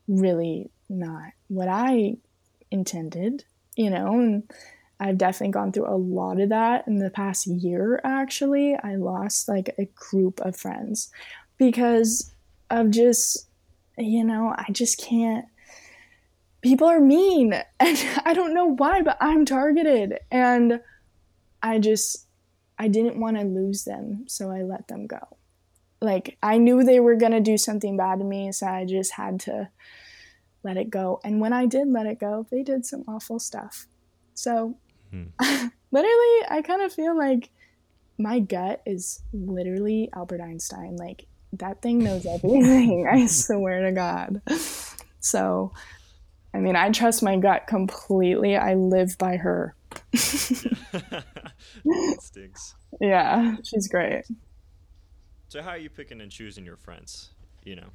really 0.07 0.71
not 0.89 1.33
what 1.49 1.67
I 1.67 2.17
intended, 2.71 3.43
you 3.75 3.91
know, 3.91 4.19
and 4.19 4.51
I've 4.99 5.17
definitely 5.17 5.51
gone 5.51 5.71
through 5.71 5.88
a 5.88 5.97
lot 5.97 6.39
of 6.39 6.49
that 6.49 6.88
in 6.88 6.99
the 6.99 7.10
past 7.10 7.47
year 7.47 7.99
actually. 8.03 8.75
I 8.81 8.95
lost 8.95 9.47
like 9.49 9.75
a 9.77 9.86
group 9.95 10.39
of 10.39 10.55
friends 10.55 11.10
because 11.58 12.34
of 12.69 12.91
just 12.91 13.47
you 13.97 14.23
know, 14.23 14.53
I 14.58 14.71
just 14.71 14.99
can't. 14.99 15.45
People 16.62 16.88
are 16.88 16.99
mean, 16.99 17.53
and 17.79 18.21
I 18.25 18.34
don't 18.34 18.53
know 18.53 18.65
why, 18.65 19.01
but 19.01 19.17
I'm 19.21 19.45
targeted, 19.45 20.19
and 20.31 20.81
I 21.62 21.79
just, 21.79 22.27
I 22.77 22.88
didn't 22.88 23.19
want 23.19 23.38
to 23.38 23.43
lose 23.43 23.84
them, 23.84 24.25
so 24.27 24.51
I 24.51 24.63
let 24.63 24.88
them 24.88 25.08
go. 25.08 25.38
Like, 26.01 26.38
I 26.43 26.58
knew 26.58 26.84
they 26.84 26.99
were 26.99 27.15
going 27.15 27.31
to 27.31 27.39
do 27.39 27.58
something 27.58 27.97
bad 27.97 28.19
to 28.19 28.25
me, 28.25 28.51
so 28.51 28.67
I 28.67 28.86
just 28.86 29.13
had 29.13 29.39
to 29.41 29.69
let 30.63 30.77
it 30.77 30.89
go. 30.89 31.19
And 31.23 31.39
when 31.39 31.53
I 31.53 31.65
did 31.65 31.88
let 31.88 32.05
it 32.05 32.19
go, 32.19 32.45
they 32.51 32.63
did 32.63 32.86
some 32.86 33.03
awful 33.08 33.39
stuff. 33.39 33.88
So, 34.34 34.77
hmm. 35.39 35.67
literally, 35.91 36.45
I 36.49 36.62
kind 36.65 36.82
of 36.82 36.93
feel 36.93 37.17
like 37.17 37.49
my 38.17 38.39
gut 38.39 38.82
is 38.86 39.21
literally 39.34 40.10
Albert 40.15 40.41
Einstein. 40.41 40.95
Like, 40.95 41.28
that 41.54 41.82
thing 41.82 41.99
knows 41.99 42.25
everything. 42.30 43.08
I 43.12 43.25
swear 43.28 43.84
to 43.84 43.91
God. 43.91 44.41
So, 45.19 45.73
I 46.54 46.60
mean, 46.60 46.75
I 46.75 46.89
trust 46.91 47.23
my 47.23 47.38
gut 47.38 47.67
completely. 47.67 48.56
I 48.56 48.75
live 48.75 49.17
by 49.17 49.38
her. 49.38 49.75
stinks. 52.19 52.75
Yeah, 53.01 53.56
she's 53.63 53.88
great. 53.88 54.25
So, 55.49 55.62
how 55.62 55.71
are 55.71 55.78
you 55.78 55.89
picking 55.89 56.21
and 56.21 56.32
choosing 56.32 56.65
your 56.65 56.78
friends? 56.78 57.32
You 57.63 57.78
know, 57.78 57.89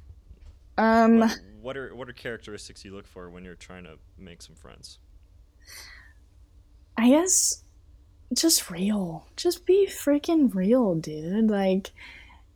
um, 0.77 1.19
what, 1.19 1.39
what 1.61 1.77
are 1.77 1.95
what 1.95 2.09
are 2.09 2.13
characteristics 2.13 2.83
you 2.83 2.93
look 2.93 3.07
for 3.07 3.29
when 3.29 3.43
you're 3.43 3.55
trying 3.55 3.83
to 3.83 3.97
make 4.17 4.41
some 4.41 4.55
friends? 4.55 4.99
I 6.97 7.09
guess 7.09 7.63
just 8.33 8.69
real. 8.69 9.27
Just 9.35 9.65
be 9.65 9.87
freaking 9.87 10.53
real, 10.53 10.95
dude. 10.95 11.49
Like 11.49 11.91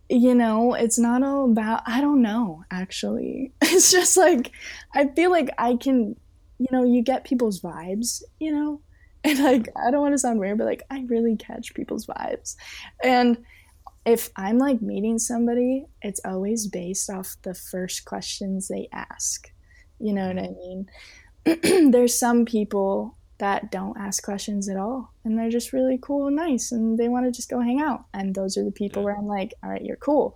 you 0.09 0.35
know, 0.35 0.73
it's 0.73 0.99
not 0.99 1.23
all 1.23 1.45
about, 1.49 1.81
I 1.85 2.01
don't 2.01 2.21
know, 2.21 2.63
actually. 2.71 3.51
It's 3.61 3.91
just 3.91 4.15
like, 4.17 4.51
I 4.93 5.07
feel 5.07 5.31
like 5.31 5.49
I 5.57 5.75
can, 5.75 6.15
you 6.59 6.67
know, 6.71 6.83
you 6.83 7.01
get 7.01 7.23
people's 7.23 7.59
vibes, 7.61 8.23
you 8.39 8.53
know? 8.53 8.81
And 9.25 9.39
like, 9.39 9.69
I 9.75 9.89
don't 9.89 10.01
want 10.01 10.13
to 10.13 10.19
sound 10.19 10.39
weird, 10.39 10.59
but 10.59 10.67
like, 10.67 10.83
I 10.91 11.03
really 11.07 11.35
catch 11.35 11.73
people's 11.73 12.05
vibes. 12.05 12.55
And 13.03 13.43
if 14.05 14.29
I'm 14.35 14.59
like 14.59 14.83
meeting 14.83 15.17
somebody, 15.17 15.87
it's 16.03 16.21
always 16.23 16.67
based 16.67 17.09
off 17.09 17.35
the 17.41 17.55
first 17.55 18.05
questions 18.05 18.67
they 18.67 18.87
ask. 18.93 19.51
You 19.99 20.13
know 20.13 20.27
what 20.27 20.37
I 20.37 20.49
mean? 20.49 21.91
There's 21.91 22.17
some 22.17 22.45
people 22.45 23.17
that 23.37 23.71
don't 23.71 23.97
ask 23.97 24.23
questions 24.23 24.69
at 24.69 24.77
all. 24.77 25.11
And 25.23 25.37
they're 25.37 25.49
just 25.49 25.73
really 25.73 25.99
cool 26.01 26.27
and 26.27 26.35
nice 26.35 26.71
and 26.71 26.97
they 26.97 27.09
want 27.09 27.25
to 27.25 27.31
just 27.31 27.49
go 27.49 27.59
hang 27.59 27.81
out. 27.81 28.05
And 28.13 28.33
those 28.33 28.57
are 28.57 28.63
the 28.63 28.71
people 28.71 29.01
yeah. 29.01 29.05
where 29.05 29.17
i'm 29.17 29.27
like 29.27 29.53
all 29.63 29.69
right 29.69 29.83
you're 29.83 29.97
cool. 29.97 30.35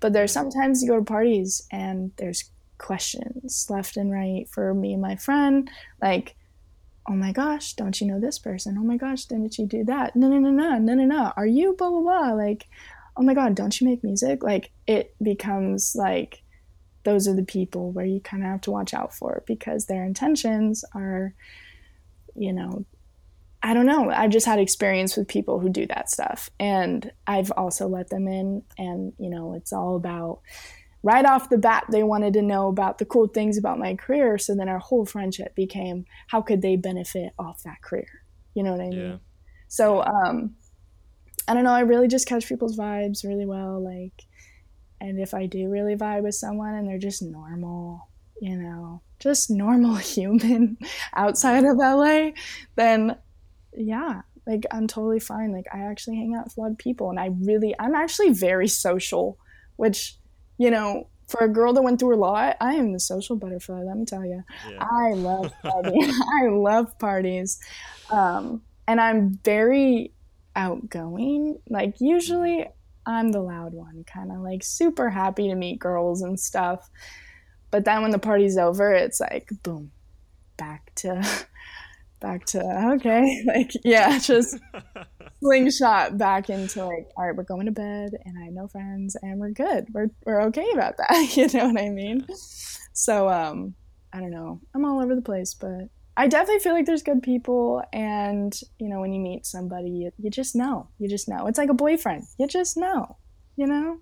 But 0.00 0.12
there's 0.12 0.32
sometimes 0.32 0.82
you 0.82 0.88
go 0.88 0.98
to 0.98 1.04
parties 1.04 1.66
and 1.70 2.12
there's 2.16 2.50
questions 2.78 3.66
left 3.70 3.96
and 3.96 4.12
right 4.12 4.46
for 4.50 4.74
me 4.74 4.92
and 4.92 5.00
my 5.00 5.16
friend 5.16 5.70
like 6.02 6.36
oh 7.08 7.14
my 7.14 7.32
gosh 7.32 7.72
don't 7.72 8.00
you 8.00 8.06
know 8.06 8.20
this 8.20 8.38
person? 8.38 8.76
Oh 8.78 8.84
my 8.84 8.96
gosh 8.96 9.24
didn't 9.24 9.58
you 9.58 9.66
do 9.66 9.84
that? 9.84 10.14
No 10.14 10.28
no 10.28 10.38
no 10.38 10.50
no 10.50 10.78
no 10.78 10.94
no 10.94 11.04
no. 11.04 11.32
Are 11.36 11.46
you 11.46 11.74
blah 11.76 11.90
blah 11.90 12.00
blah? 12.00 12.32
Like 12.32 12.68
oh 13.16 13.22
my 13.22 13.34
god 13.34 13.54
don't 13.54 13.80
you 13.80 13.88
make 13.88 14.04
music? 14.04 14.42
Like 14.42 14.70
it 14.86 15.14
becomes 15.22 15.96
like 15.96 16.42
those 17.02 17.28
are 17.28 17.34
the 17.34 17.44
people 17.44 17.92
where 17.92 18.04
you 18.04 18.20
kind 18.20 18.42
of 18.42 18.48
have 18.48 18.60
to 18.60 18.72
watch 18.72 18.92
out 18.92 19.14
for 19.14 19.42
because 19.46 19.86
their 19.86 20.04
intentions 20.04 20.84
are 20.92 21.34
you 22.38 22.52
know, 22.52 22.84
I 23.62 23.74
don't 23.74 23.86
know. 23.86 24.10
I've 24.10 24.30
just 24.30 24.46
had 24.46 24.58
experience 24.58 25.16
with 25.16 25.28
people 25.28 25.58
who 25.58 25.68
do 25.68 25.86
that 25.86 26.10
stuff. 26.10 26.50
And 26.60 27.10
I've 27.26 27.50
also 27.56 27.88
let 27.88 28.10
them 28.10 28.28
in. 28.28 28.62
And, 28.78 29.12
you 29.18 29.28
know, 29.30 29.54
it's 29.54 29.72
all 29.72 29.96
about 29.96 30.40
right 31.02 31.24
off 31.24 31.50
the 31.50 31.58
bat, 31.58 31.84
they 31.90 32.02
wanted 32.02 32.32
to 32.34 32.42
know 32.42 32.68
about 32.68 32.98
the 32.98 33.04
cool 33.04 33.28
things 33.28 33.58
about 33.58 33.78
my 33.78 33.94
career. 33.94 34.38
So 34.38 34.54
then 34.54 34.68
our 34.68 34.78
whole 34.78 35.06
friendship 35.06 35.54
became 35.54 36.04
how 36.28 36.42
could 36.42 36.62
they 36.62 36.76
benefit 36.76 37.32
off 37.38 37.62
that 37.64 37.82
career? 37.82 38.08
You 38.54 38.62
know 38.62 38.72
what 38.72 38.80
I 38.80 38.88
mean? 38.88 38.98
Yeah. 38.98 39.16
So, 39.68 40.02
um, 40.02 40.54
I 41.48 41.54
don't 41.54 41.64
know. 41.64 41.74
I 41.74 41.80
really 41.80 42.08
just 42.08 42.26
catch 42.26 42.48
people's 42.48 42.76
vibes 42.76 43.24
really 43.24 43.46
well. 43.46 43.82
Like, 43.82 44.24
and 45.00 45.20
if 45.20 45.34
I 45.34 45.46
do 45.46 45.68
really 45.68 45.94
vibe 45.94 46.22
with 46.22 46.34
someone 46.34 46.74
and 46.74 46.88
they're 46.88 46.98
just 46.98 47.22
normal, 47.22 48.08
you 48.40 48.56
know, 48.56 49.02
just 49.18 49.50
normal 49.50 49.96
human 49.96 50.78
outside 51.14 51.64
of 51.64 51.76
LA, 51.76 52.30
then 52.76 53.16
yeah, 53.76 54.22
like 54.46 54.64
I'm 54.70 54.86
totally 54.86 55.20
fine. 55.20 55.52
Like 55.52 55.66
I 55.72 55.80
actually 55.80 56.16
hang 56.16 56.34
out 56.34 56.44
with 56.44 56.56
a 56.56 56.60
lot 56.60 56.70
of 56.70 56.78
people 56.78 57.10
and 57.10 57.18
I 57.18 57.30
really 57.40 57.74
I'm 57.78 57.94
actually 57.94 58.30
very 58.30 58.68
social, 58.68 59.38
which, 59.76 60.16
you 60.58 60.70
know, 60.70 61.08
for 61.28 61.44
a 61.44 61.48
girl 61.48 61.72
that 61.72 61.82
went 61.82 61.98
through 61.98 62.14
a 62.14 62.18
lot, 62.18 62.56
I 62.60 62.74
am 62.74 62.92
the 62.92 63.00
social 63.00 63.36
butterfly, 63.36 63.82
let 63.82 63.96
me 63.96 64.04
tell 64.04 64.24
you. 64.24 64.44
Yeah. 64.70 64.78
I 64.80 65.14
love 65.14 65.52
parties. 65.60 66.14
I 66.42 66.48
love 66.48 66.96
parties. 66.98 67.58
Um, 68.10 68.62
and 68.86 69.00
I'm 69.00 69.38
very 69.44 70.12
outgoing. 70.54 71.58
Like 71.68 71.96
usually 72.00 72.66
I'm 73.06 73.32
the 73.32 73.40
loud 73.40 73.72
one, 73.72 74.04
kind 74.04 74.30
of 74.30 74.38
like 74.38 74.62
super 74.62 75.10
happy 75.10 75.48
to 75.48 75.54
meet 75.54 75.80
girls 75.80 76.22
and 76.22 76.38
stuff. 76.38 76.88
But 77.76 77.84
then 77.84 78.00
when 78.00 78.10
the 78.10 78.18
party's 78.18 78.56
over, 78.56 78.90
it's 78.90 79.20
like 79.20 79.50
boom, 79.62 79.92
back 80.56 80.94
to 80.94 81.22
back 82.20 82.46
to 82.46 82.92
okay, 82.94 83.44
like 83.46 83.70
yeah, 83.84 84.18
just 84.18 84.56
slingshot 85.42 86.16
back 86.16 86.48
into 86.48 86.86
like 86.86 87.10
all 87.18 87.26
right, 87.26 87.36
we're 87.36 87.42
going 87.42 87.66
to 87.66 87.72
bed, 87.72 88.12
and 88.24 88.38
I 88.38 88.46
have 88.46 88.54
no 88.54 88.66
friends, 88.66 89.14
and 89.20 89.38
we're 89.38 89.50
good. 89.50 89.88
We're 89.92 90.08
we're 90.24 90.40
okay 90.44 90.66
about 90.72 90.96
that. 90.96 91.36
you 91.36 91.48
know 91.48 91.66
what 91.66 91.78
I 91.78 91.90
mean? 91.90 92.26
So 92.94 93.28
um, 93.28 93.74
I 94.10 94.20
don't 94.20 94.30
know. 94.30 94.62
I'm 94.74 94.86
all 94.86 95.02
over 95.02 95.14
the 95.14 95.20
place, 95.20 95.52
but 95.52 95.90
I 96.16 96.28
definitely 96.28 96.60
feel 96.60 96.72
like 96.72 96.86
there's 96.86 97.02
good 97.02 97.22
people, 97.22 97.82
and 97.92 98.58
you 98.78 98.88
know, 98.88 99.02
when 99.02 99.12
you 99.12 99.20
meet 99.20 99.44
somebody, 99.44 99.90
you, 99.90 100.12
you 100.16 100.30
just 100.30 100.56
know. 100.56 100.88
You 100.98 101.10
just 101.10 101.28
know. 101.28 101.46
It's 101.46 101.58
like 101.58 101.68
a 101.68 101.74
boyfriend. 101.74 102.24
You 102.38 102.46
just 102.46 102.78
know. 102.78 103.18
You 103.54 103.66
know. 103.66 103.98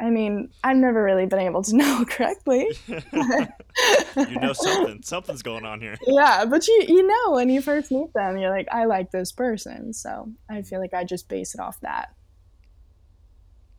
I 0.00 0.08
mean, 0.08 0.50
I've 0.64 0.78
never 0.78 1.02
really 1.02 1.26
been 1.26 1.40
able 1.40 1.62
to 1.62 1.76
know 1.76 2.04
correctly. 2.08 2.70
you 2.88 4.40
know 4.40 4.54
something. 4.54 5.02
Something's 5.04 5.42
going 5.42 5.66
on 5.66 5.80
here. 5.80 5.96
Yeah, 6.06 6.46
but 6.46 6.66
you 6.66 6.84
you 6.88 7.06
know 7.06 7.34
when 7.34 7.50
you 7.50 7.60
first 7.60 7.92
meet 7.92 8.12
them, 8.14 8.38
you're 8.38 8.50
like, 8.50 8.68
I 8.72 8.86
like 8.86 9.10
this 9.10 9.30
person. 9.30 9.92
So 9.92 10.32
I 10.48 10.62
feel 10.62 10.80
like 10.80 10.94
I 10.94 11.04
just 11.04 11.28
base 11.28 11.54
it 11.54 11.60
off 11.60 11.78
that. 11.80 12.14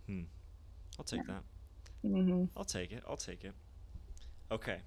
Hmm. 0.07 0.22
I'll 0.99 1.05
take 1.05 1.26
that. 1.26 1.43
Mm-hmm. 2.05 2.45
I'll 2.55 2.65
take 2.65 2.91
it. 2.91 3.03
I'll 3.09 3.17
take 3.17 3.43
it. 3.43 3.53
Okay. 4.51 4.78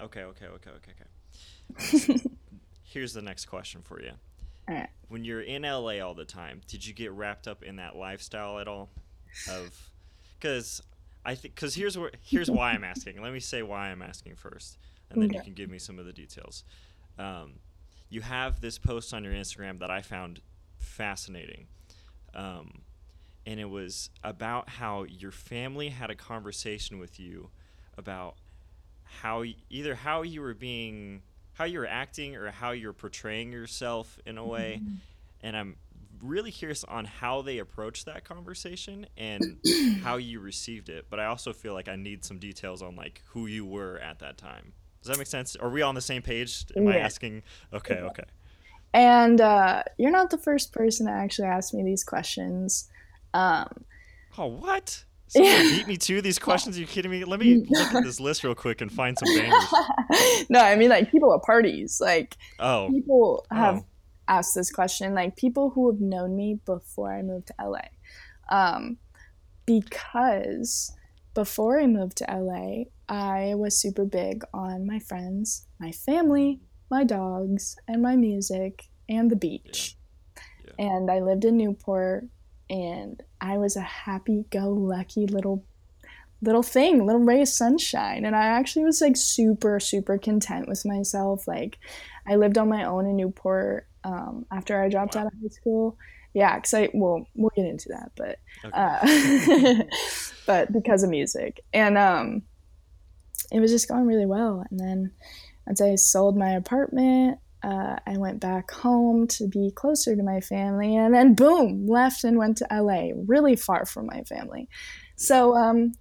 Okay. 0.00 0.22
Okay. 0.22 0.46
Okay. 0.46 0.70
Okay. 0.70 2.10
Okay. 2.10 2.20
Here's 2.82 3.12
the 3.12 3.22
next 3.22 3.46
question 3.46 3.82
for 3.82 4.00
you. 4.00 4.12
All 4.68 4.74
right. 4.74 4.88
When 5.08 5.24
you're 5.24 5.40
in 5.40 5.62
LA 5.62 5.98
all 6.00 6.14
the 6.14 6.24
time, 6.24 6.60
did 6.68 6.86
you 6.86 6.94
get 6.94 7.12
wrapped 7.12 7.48
up 7.48 7.62
in 7.62 7.76
that 7.76 7.96
lifestyle 7.96 8.58
at 8.58 8.68
all? 8.68 8.90
Of 9.50 9.90
because 10.44 10.82
I 11.24 11.34
think 11.34 11.54
because 11.54 11.74
here's 11.74 11.96
where 11.96 12.10
here's 12.20 12.50
why 12.50 12.72
I'm 12.72 12.84
asking. 12.84 13.22
Let 13.22 13.32
me 13.32 13.40
say 13.40 13.62
why 13.62 13.88
I'm 13.88 14.02
asking 14.02 14.36
first, 14.36 14.76
and 15.08 15.22
then 15.22 15.30
okay. 15.30 15.38
you 15.38 15.44
can 15.44 15.54
give 15.54 15.70
me 15.70 15.78
some 15.78 15.98
of 15.98 16.04
the 16.04 16.12
details. 16.12 16.64
Um, 17.18 17.54
you 18.10 18.20
have 18.20 18.60
this 18.60 18.78
post 18.78 19.14
on 19.14 19.24
your 19.24 19.32
Instagram 19.32 19.78
that 19.78 19.90
I 19.90 20.02
found 20.02 20.42
fascinating, 20.76 21.66
um, 22.34 22.82
and 23.46 23.58
it 23.58 23.70
was 23.70 24.10
about 24.22 24.68
how 24.68 25.04
your 25.04 25.32
family 25.32 25.88
had 25.88 26.10
a 26.10 26.14
conversation 26.14 26.98
with 26.98 27.18
you 27.18 27.48
about 27.96 28.34
how 29.04 29.44
either 29.70 29.94
how 29.94 30.22
you 30.22 30.42
were 30.42 30.54
being 30.54 31.22
how 31.54 31.64
you 31.64 31.78
were 31.78 31.86
acting 31.86 32.36
or 32.36 32.50
how 32.50 32.72
you're 32.72 32.92
portraying 32.92 33.50
yourself 33.50 34.18
in 34.26 34.36
a 34.36 34.44
way, 34.44 34.80
mm-hmm. 34.82 34.96
and 35.40 35.56
I'm 35.56 35.76
really 36.24 36.50
curious 36.50 36.84
on 36.84 37.04
how 37.04 37.42
they 37.42 37.58
approached 37.58 38.06
that 38.06 38.24
conversation 38.24 39.06
and 39.16 39.58
how 40.02 40.16
you 40.16 40.40
received 40.40 40.88
it. 40.88 41.06
But 41.10 41.20
I 41.20 41.26
also 41.26 41.52
feel 41.52 41.74
like 41.74 41.88
I 41.88 41.96
need 41.96 42.24
some 42.24 42.38
details 42.38 42.82
on 42.82 42.96
like 42.96 43.22
who 43.28 43.46
you 43.46 43.64
were 43.64 43.98
at 43.98 44.18
that 44.20 44.38
time. 44.38 44.72
Does 45.02 45.10
that 45.10 45.18
make 45.18 45.26
sense? 45.26 45.54
Are 45.56 45.68
we 45.68 45.82
on 45.82 45.94
the 45.94 46.00
same 46.00 46.22
page? 46.22 46.64
Am 46.76 46.88
I 46.88 46.96
asking? 46.98 47.42
Okay, 47.72 47.96
okay. 47.96 48.24
And 48.94 49.40
uh, 49.40 49.82
you're 49.98 50.10
not 50.12 50.30
the 50.30 50.38
first 50.38 50.72
person 50.72 51.06
to 51.06 51.12
actually 51.12 51.48
ask 51.48 51.74
me 51.74 51.82
these 51.82 52.04
questions. 52.04 52.88
Um, 53.34 53.84
Oh, 54.38 54.46
what? 54.46 55.04
Yeah. 55.34 55.62
beat 55.62 55.86
me 55.88 55.96
to 55.96 56.20
these 56.22 56.38
questions? 56.38 56.76
Are 56.76 56.80
you 56.80 56.86
kidding 56.86 57.10
me? 57.10 57.24
Let 57.24 57.40
me 57.40 57.64
look 57.68 57.94
at 57.94 58.02
this 58.04 58.18
list 58.20 58.44
real 58.44 58.54
quick 58.54 58.80
and 58.80 58.90
find 58.90 59.16
some 59.18 59.28
bangers. 59.36 60.46
no, 60.48 60.60
I 60.60 60.76
mean 60.76 60.90
like 60.90 61.10
people 61.10 61.34
at 61.34 61.42
parties. 61.42 62.00
Like 62.00 62.36
Oh, 62.58 62.88
people 62.90 63.46
have 63.50 63.78
Oh. 63.78 63.86
Asked 64.28 64.54
this 64.54 64.70
question. 64.70 65.14
Like 65.14 65.36
people 65.36 65.70
who 65.70 65.90
have 65.90 66.00
known 66.00 66.36
me 66.36 66.60
before 66.64 67.12
I 67.12 67.22
moved 67.22 67.48
to 67.48 67.54
LA, 67.60 67.88
um, 68.50 68.98
because 69.66 70.92
before 71.34 71.80
I 71.80 71.86
moved 71.86 72.16
to 72.18 72.26
LA, 72.30 72.84
I 73.08 73.54
was 73.54 73.78
super 73.78 74.04
big 74.04 74.44
on 74.54 74.86
my 74.86 74.98
friends, 74.98 75.66
my 75.78 75.92
family, 75.92 76.60
my 76.90 77.04
dogs, 77.04 77.76
and 77.88 78.02
my 78.02 78.16
music 78.16 78.84
and 79.08 79.30
the 79.30 79.36
beach. 79.36 79.96
Yeah. 80.66 80.86
And 80.86 81.10
I 81.10 81.20
lived 81.20 81.44
in 81.44 81.56
Newport, 81.56 82.26
and 82.70 83.22
I 83.40 83.58
was 83.58 83.76
a 83.76 83.82
happy-go-lucky 83.82 85.26
little 85.26 85.64
little 86.42 86.62
thing, 86.62 87.06
little 87.06 87.22
ray 87.22 87.40
of 87.40 87.48
sunshine. 87.48 88.26
And 88.26 88.36
I 88.36 88.44
actually 88.44 88.84
was 88.84 89.00
like 89.00 89.16
super, 89.16 89.80
super 89.80 90.18
content 90.18 90.68
with 90.68 90.84
myself. 90.84 91.48
Like, 91.48 91.78
I 92.28 92.36
lived 92.36 92.58
on 92.58 92.68
my 92.68 92.84
own 92.84 93.06
in 93.06 93.16
Newport 93.16 93.88
um, 94.04 94.46
after 94.50 94.80
I 94.82 94.88
dropped 94.88 95.14
Wow. 95.14 95.22
out 95.22 95.26
of 95.28 95.32
high 95.42 95.48
school. 95.48 95.96
Yeah, 96.34 96.56
because 96.56 96.74
I, 96.74 96.88
well, 96.92 97.26
we'll 97.34 97.52
get 97.54 97.66
into 97.66 97.90
that, 97.90 98.10
but, 98.16 98.38
okay. 98.64 99.80
uh, 99.80 99.84
but 100.46 100.72
because 100.72 101.04
of 101.04 101.10
music. 101.10 101.60
And 101.72 101.96
um, 101.96 102.42
it 103.52 103.60
was 103.60 103.70
just 103.70 103.86
going 103.88 104.04
really 104.06 104.26
well. 104.26 104.64
And 104.68 104.80
then 104.80 105.12
once 105.66 105.80
I 105.80 105.94
sold 105.94 106.36
my 106.36 106.50
apartment, 106.50 107.38
uh, 107.62 107.96
I 108.06 108.18
went 108.18 108.40
back 108.40 108.70
home 108.72 109.26
to 109.28 109.48
be 109.48 109.70
closer 109.74 110.14
to 110.14 110.22
my 110.22 110.40
family, 110.40 110.96
and 110.96 111.14
then 111.14 111.34
boom, 111.34 111.86
left 111.86 112.22
and 112.24 112.36
went 112.36 112.58
to 112.58 112.66
LA, 112.70 113.10
really 113.26 113.56
far 113.56 113.86
from 113.86 114.06
my 114.06 114.22
family. 114.24 114.68
So, 115.16 115.54
um, 115.56 115.92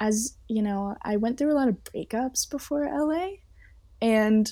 as 0.00 0.36
you 0.48 0.62
know, 0.62 0.94
I 1.02 1.16
went 1.16 1.36
through 1.36 1.52
a 1.52 1.58
lot 1.58 1.68
of 1.68 1.76
breakups 1.84 2.48
before 2.48 2.86
LA, 2.86 3.28
and 4.00 4.50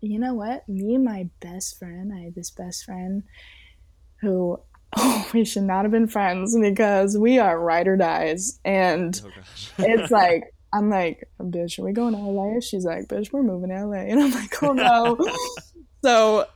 you 0.00 0.18
know 0.18 0.34
what? 0.34 0.68
Me 0.68 0.94
and 0.94 1.04
my 1.04 1.28
best 1.40 1.78
friend, 1.78 2.12
I 2.12 2.24
had 2.24 2.34
this 2.34 2.50
best 2.50 2.84
friend 2.84 3.22
who, 4.20 4.60
oh, 4.96 5.28
we 5.32 5.44
should 5.44 5.64
not 5.64 5.84
have 5.84 5.92
been 5.92 6.08
friends 6.08 6.56
because 6.58 7.16
we 7.16 7.38
are 7.38 7.60
ride 7.60 7.88
or 7.88 7.96
dies, 7.96 8.60
and 8.64 9.20
oh 9.24 9.30
it's 9.78 10.10
like 10.10 10.54
I'm 10.72 10.90
like, 10.90 11.28
bitch, 11.40 11.78
are 11.78 11.84
we 11.84 11.92
going 11.92 12.14
to 12.14 12.20
LA? 12.20 12.60
She's 12.60 12.84
like, 12.84 13.06
bitch, 13.08 13.32
we're 13.32 13.42
moving 13.42 13.70
to 13.70 13.86
LA. 13.86 13.96
And 14.08 14.20
I'm 14.20 14.30
like, 14.32 14.62
oh 14.62 14.72
no. 14.72 15.18
so 16.02 16.46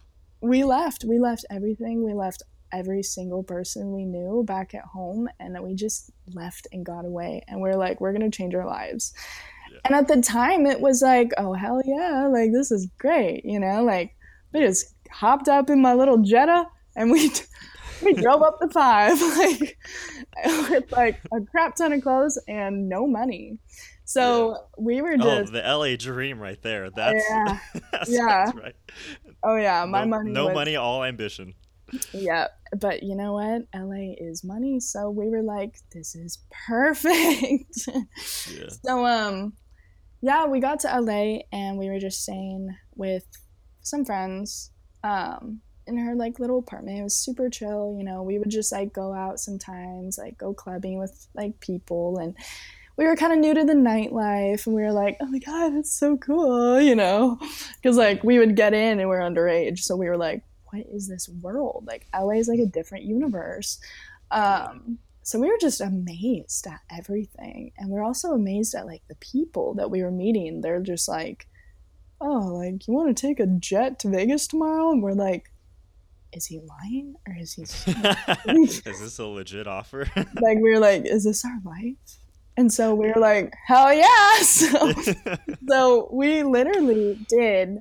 we 0.40 0.64
left. 0.64 1.04
We 1.04 1.18
left 1.18 1.44
everything. 1.50 2.04
We 2.04 2.12
left 2.12 2.42
every 2.72 3.02
single 3.02 3.42
person 3.42 3.92
we 3.92 4.04
knew 4.04 4.44
back 4.46 4.74
at 4.74 4.84
home 4.84 5.28
and 5.38 5.58
we 5.62 5.74
just 5.74 6.10
left 6.32 6.66
and 6.72 6.84
got 6.84 7.04
away. 7.04 7.42
And 7.46 7.60
we're 7.60 7.76
like, 7.76 8.00
we're 8.00 8.12
gonna 8.12 8.30
change 8.30 8.54
our 8.54 8.66
lives. 8.66 9.12
Yeah. 9.84 9.96
And 9.96 9.96
at 9.96 10.08
the 10.08 10.22
time 10.22 10.66
it 10.66 10.80
was 10.80 11.02
like, 11.02 11.32
oh 11.38 11.52
hell 11.54 11.80
yeah, 11.84 12.28
like 12.28 12.52
this 12.52 12.70
is 12.70 12.88
great, 12.98 13.44
you 13.44 13.58
know, 13.60 13.82
like 13.84 14.14
we 14.52 14.60
just 14.60 14.94
hopped 15.10 15.48
up 15.48 15.70
in 15.70 15.80
my 15.80 15.94
little 15.94 16.18
Jetta 16.18 16.66
and 16.96 17.10
we 17.10 17.30
we 18.02 18.12
drove 18.14 18.42
up 18.42 18.58
the 18.60 18.68
five 18.68 19.20
like 19.38 19.78
with 20.70 20.92
like 20.92 21.20
a 21.32 21.40
crap 21.50 21.76
ton 21.76 21.92
of 21.92 22.02
clothes 22.02 22.38
and 22.48 22.88
no 22.88 23.06
money. 23.06 23.58
So 24.04 24.56
we 24.76 25.00
were 25.00 25.16
just 25.16 25.28
Oh, 25.28 25.40
just 25.40 25.52
the 25.52 25.62
LA 25.62 25.96
dream 25.96 26.38
right 26.38 26.60
there. 26.62 26.90
That's, 26.90 27.24
yeah, 27.30 27.58
that's 27.92 28.10
Yeah. 28.10 28.44
that's 28.46 28.56
right. 28.58 28.74
oh 29.42 29.56
yeah, 29.56 29.84
my 29.86 30.04
no, 30.04 30.10
money. 30.10 30.30
No 30.32 30.46
was, 30.46 30.54
money, 30.54 30.76
all 30.76 31.04
ambition. 31.04 31.54
Yeah, 32.12 32.48
but 32.78 33.02
you 33.02 33.14
know 33.14 33.34
what? 33.34 33.62
LA 33.74 34.14
is 34.18 34.44
money, 34.44 34.80
so 34.80 35.10
we 35.10 35.28
were 35.28 35.42
like, 35.42 35.76
this 35.92 36.14
is 36.14 36.38
perfect. 36.66 37.86
Yeah. 37.86 38.68
so 38.84 39.06
um, 39.06 39.52
yeah, 40.22 40.46
we 40.46 40.60
got 40.60 40.80
to 40.80 41.00
LA 41.00 41.40
and 41.52 41.78
we 41.78 41.88
were 41.90 41.98
just 41.98 42.22
staying 42.22 42.74
with 42.94 43.26
some 43.82 44.04
friends 44.04 44.70
um 45.04 45.60
in 45.86 45.98
her 45.98 46.14
like 46.14 46.38
little 46.38 46.60
apartment. 46.60 46.98
It 46.98 47.02
was 47.02 47.16
super 47.16 47.50
chill, 47.50 47.96
you 47.98 48.04
know. 48.04 48.22
We 48.22 48.38
would 48.38 48.50
just 48.50 48.70
like 48.72 48.92
go 48.92 49.12
out 49.12 49.40
sometimes, 49.40 50.16
like 50.16 50.38
go 50.38 50.54
clubbing 50.54 50.98
with 50.98 51.26
like 51.34 51.58
people 51.60 52.18
and 52.18 52.36
we 52.96 53.06
were 53.06 53.16
kind 53.16 53.32
of 53.32 53.38
new 53.38 53.54
to 53.54 53.64
the 53.64 53.72
nightlife 53.72 54.66
and 54.66 54.76
we 54.76 54.82
were 54.82 54.92
like, 54.92 55.16
oh 55.20 55.26
my 55.26 55.38
god, 55.38 55.74
it's 55.74 55.92
so 55.92 56.16
cool, 56.18 56.80
you 56.80 56.94
know, 56.94 57.38
because 57.76 57.96
like 57.96 58.22
we 58.22 58.38
would 58.38 58.54
get 58.54 58.74
in 58.74 59.00
and 59.00 59.08
we 59.08 59.16
are 59.16 59.20
underage, 59.20 59.80
so 59.80 59.96
we 59.96 60.08
were 60.08 60.16
like, 60.16 60.44
what 60.70 60.84
is 60.92 61.08
this 61.08 61.28
world? 61.28 61.84
Like 61.86 62.06
LA 62.14 62.34
is 62.34 62.48
like 62.48 62.60
a 62.60 62.66
different 62.66 63.04
universe. 63.04 63.78
Um, 64.30 64.98
so 65.22 65.38
we 65.38 65.48
were 65.48 65.58
just 65.60 65.80
amazed 65.80 66.66
at 66.66 66.80
everything, 66.90 67.72
and 67.78 67.88
we're 67.90 68.04
also 68.04 68.32
amazed 68.32 68.74
at 68.74 68.86
like 68.86 69.02
the 69.08 69.16
people 69.16 69.74
that 69.74 69.90
we 69.90 70.02
were 70.02 70.10
meeting. 70.10 70.60
They're 70.60 70.80
just 70.80 71.08
like, 71.08 71.46
oh, 72.20 72.54
like 72.54 72.86
you 72.86 72.94
want 72.94 73.14
to 73.16 73.20
take 73.26 73.40
a 73.40 73.46
jet 73.46 73.98
to 74.00 74.10
Vegas 74.10 74.46
tomorrow? 74.46 74.90
And 74.90 75.02
we're 75.02 75.12
like, 75.12 75.52
is 76.32 76.46
he 76.46 76.60
lying 76.60 77.14
or 77.26 77.36
is 77.38 77.52
he? 77.52 77.62
is 78.62 78.82
this 78.82 79.18
a 79.18 79.26
legit 79.26 79.66
offer? 79.66 80.06
like 80.16 80.58
we 80.58 80.70
were 80.70 80.78
like, 80.78 81.04
is 81.04 81.24
this 81.24 81.44
our 81.44 81.58
life? 81.64 81.96
And 82.56 82.72
so 82.72 82.94
we 82.94 83.08
were 83.08 83.20
like, 83.20 83.52
hell 83.66 83.92
yeah! 83.92 84.42
So, 84.42 84.92
so 85.68 86.08
we 86.12 86.42
literally 86.42 87.18
did 87.28 87.78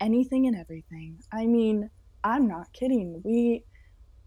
anything 0.00 0.46
and 0.46 0.56
everything. 0.56 1.18
I 1.32 1.46
mean, 1.46 1.90
I'm 2.22 2.46
not 2.46 2.72
kidding. 2.72 3.20
We, 3.24 3.64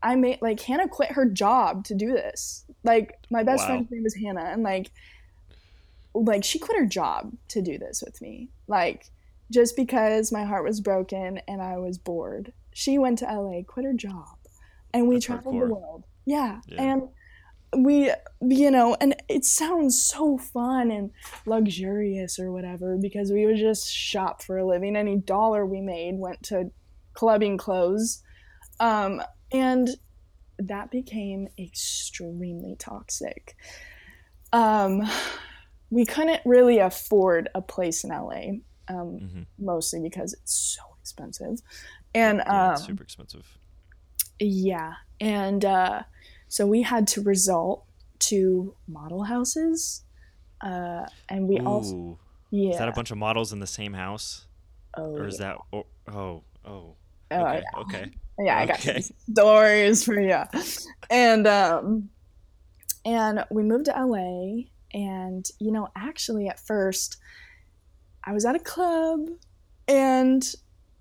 I 0.07 0.15
made 0.15 0.39
like 0.41 0.61
Hannah 0.61 0.87
quit 0.87 1.11
her 1.11 1.25
job 1.25 1.83
to 1.85 1.93
do 1.95 2.13
this. 2.13 2.63
Like 2.85 3.13
my 3.29 3.43
best 3.43 3.67
Wow. 3.67 3.75
friend's 3.75 3.91
name 3.91 4.05
is 4.05 4.15
Hannah, 4.15 4.45
and 4.45 4.63
like, 4.63 4.89
like 6.13 6.43
she 6.45 6.59
quit 6.59 6.79
her 6.79 6.85
job 6.85 7.33
to 7.49 7.61
do 7.61 7.77
this 7.77 8.01
with 8.05 8.21
me. 8.21 8.49
Like 8.67 9.11
just 9.51 9.75
because 9.75 10.31
my 10.31 10.45
heart 10.45 10.63
was 10.63 10.79
broken 10.81 11.39
and 11.47 11.61
I 11.61 11.77
was 11.77 11.97
bored, 11.97 12.53
she 12.73 12.97
went 12.97 13.19
to 13.19 13.25
LA, 13.25 13.63
quit 13.63 13.85
her 13.85 13.93
job, 13.93 14.37
and 14.93 15.07
we 15.09 15.15
That's 15.15 15.25
traveled 15.25 15.55
hardcore. 15.55 15.67
the 15.67 15.73
world. 15.75 16.03
Yeah, 16.25 16.61
Yeah. 16.67 16.81
and 16.81 17.01
we 17.83 18.11
you 18.41 18.71
know 18.71 18.95
and 19.01 19.13
it 19.27 19.43
sounds 19.43 20.01
so 20.01 20.37
fun 20.37 20.89
and 20.89 21.11
luxurious 21.45 22.39
or 22.39 22.49
whatever 22.49 22.97
because 22.97 23.29
we 23.29 23.45
would 23.45 23.57
just 23.57 23.91
shop 23.93 24.41
for 24.41 24.57
a 24.57 24.65
living 24.65 24.95
any 24.95 25.17
dollar 25.17 25.65
we 25.65 25.81
made 25.81 26.15
went 26.17 26.41
to 26.41 26.71
clubbing 27.13 27.57
clothes 27.57 28.23
um, 28.79 29.21
and 29.51 29.89
that 30.59 30.89
became 30.91 31.47
extremely 31.57 32.75
toxic 32.77 33.55
um, 34.53 35.07
we 35.89 36.05
couldn't 36.05 36.41
really 36.45 36.79
afford 36.79 37.49
a 37.53 37.61
place 37.61 38.03
in 38.03 38.09
la 38.09 38.31
um, 38.89 39.19
Mhm. 39.19 39.45
mostly 39.59 39.99
because 40.01 40.33
it's 40.33 40.53
so 40.53 40.81
expensive 41.01 41.61
and 42.15 42.37
Yeah, 42.39 42.67
um, 42.67 42.73
it's 42.73 42.85
super 42.85 43.03
expensive. 43.03 43.57
yeah, 44.39 44.93
and 45.19 45.63
uh, 45.65 46.03
so 46.47 46.65
we 46.65 46.81
had 46.81 47.07
to 47.09 47.21
resort 47.21 47.81
to 48.19 48.75
model 48.87 49.23
houses, 49.23 50.03
uh, 50.61 51.05
and 51.29 51.47
we 51.47 51.59
also 51.59 52.17
yeah. 52.49 52.71
is 52.71 52.77
that 52.77 52.87
a 52.87 52.93
bunch 52.93 53.11
of 53.11 53.17
models 53.17 53.51
in 53.53 53.59
the 53.59 53.67
same 53.67 53.93
house, 53.93 54.47
oh, 54.95 55.15
or 55.17 55.27
is 55.27 55.39
yeah. 55.39 55.53
that? 55.53 55.57
Oh, 55.73 55.85
oh, 56.07 56.43
oh. 56.65 56.95
Oh, 57.29 57.61
Okay, 57.75 58.11
yeah. 58.39 58.63
okay. 58.63 58.73
I 58.73 58.93
got 58.93 59.03
stories 59.31 60.03
for 60.05 60.19
you. 60.19 60.41
And 61.09 61.47
um, 61.47 62.09
and 63.05 63.45
we 63.49 63.63
moved 63.63 63.85
to 63.85 63.91
LA, 63.91 64.65
and 64.93 65.45
you 65.59 65.71
know, 65.71 65.87
actually, 65.95 66.47
at 66.47 66.59
first, 66.59 67.17
I 68.23 68.33
was 68.33 68.45
at 68.45 68.55
a 68.55 68.59
club, 68.59 69.27
and 69.87 70.43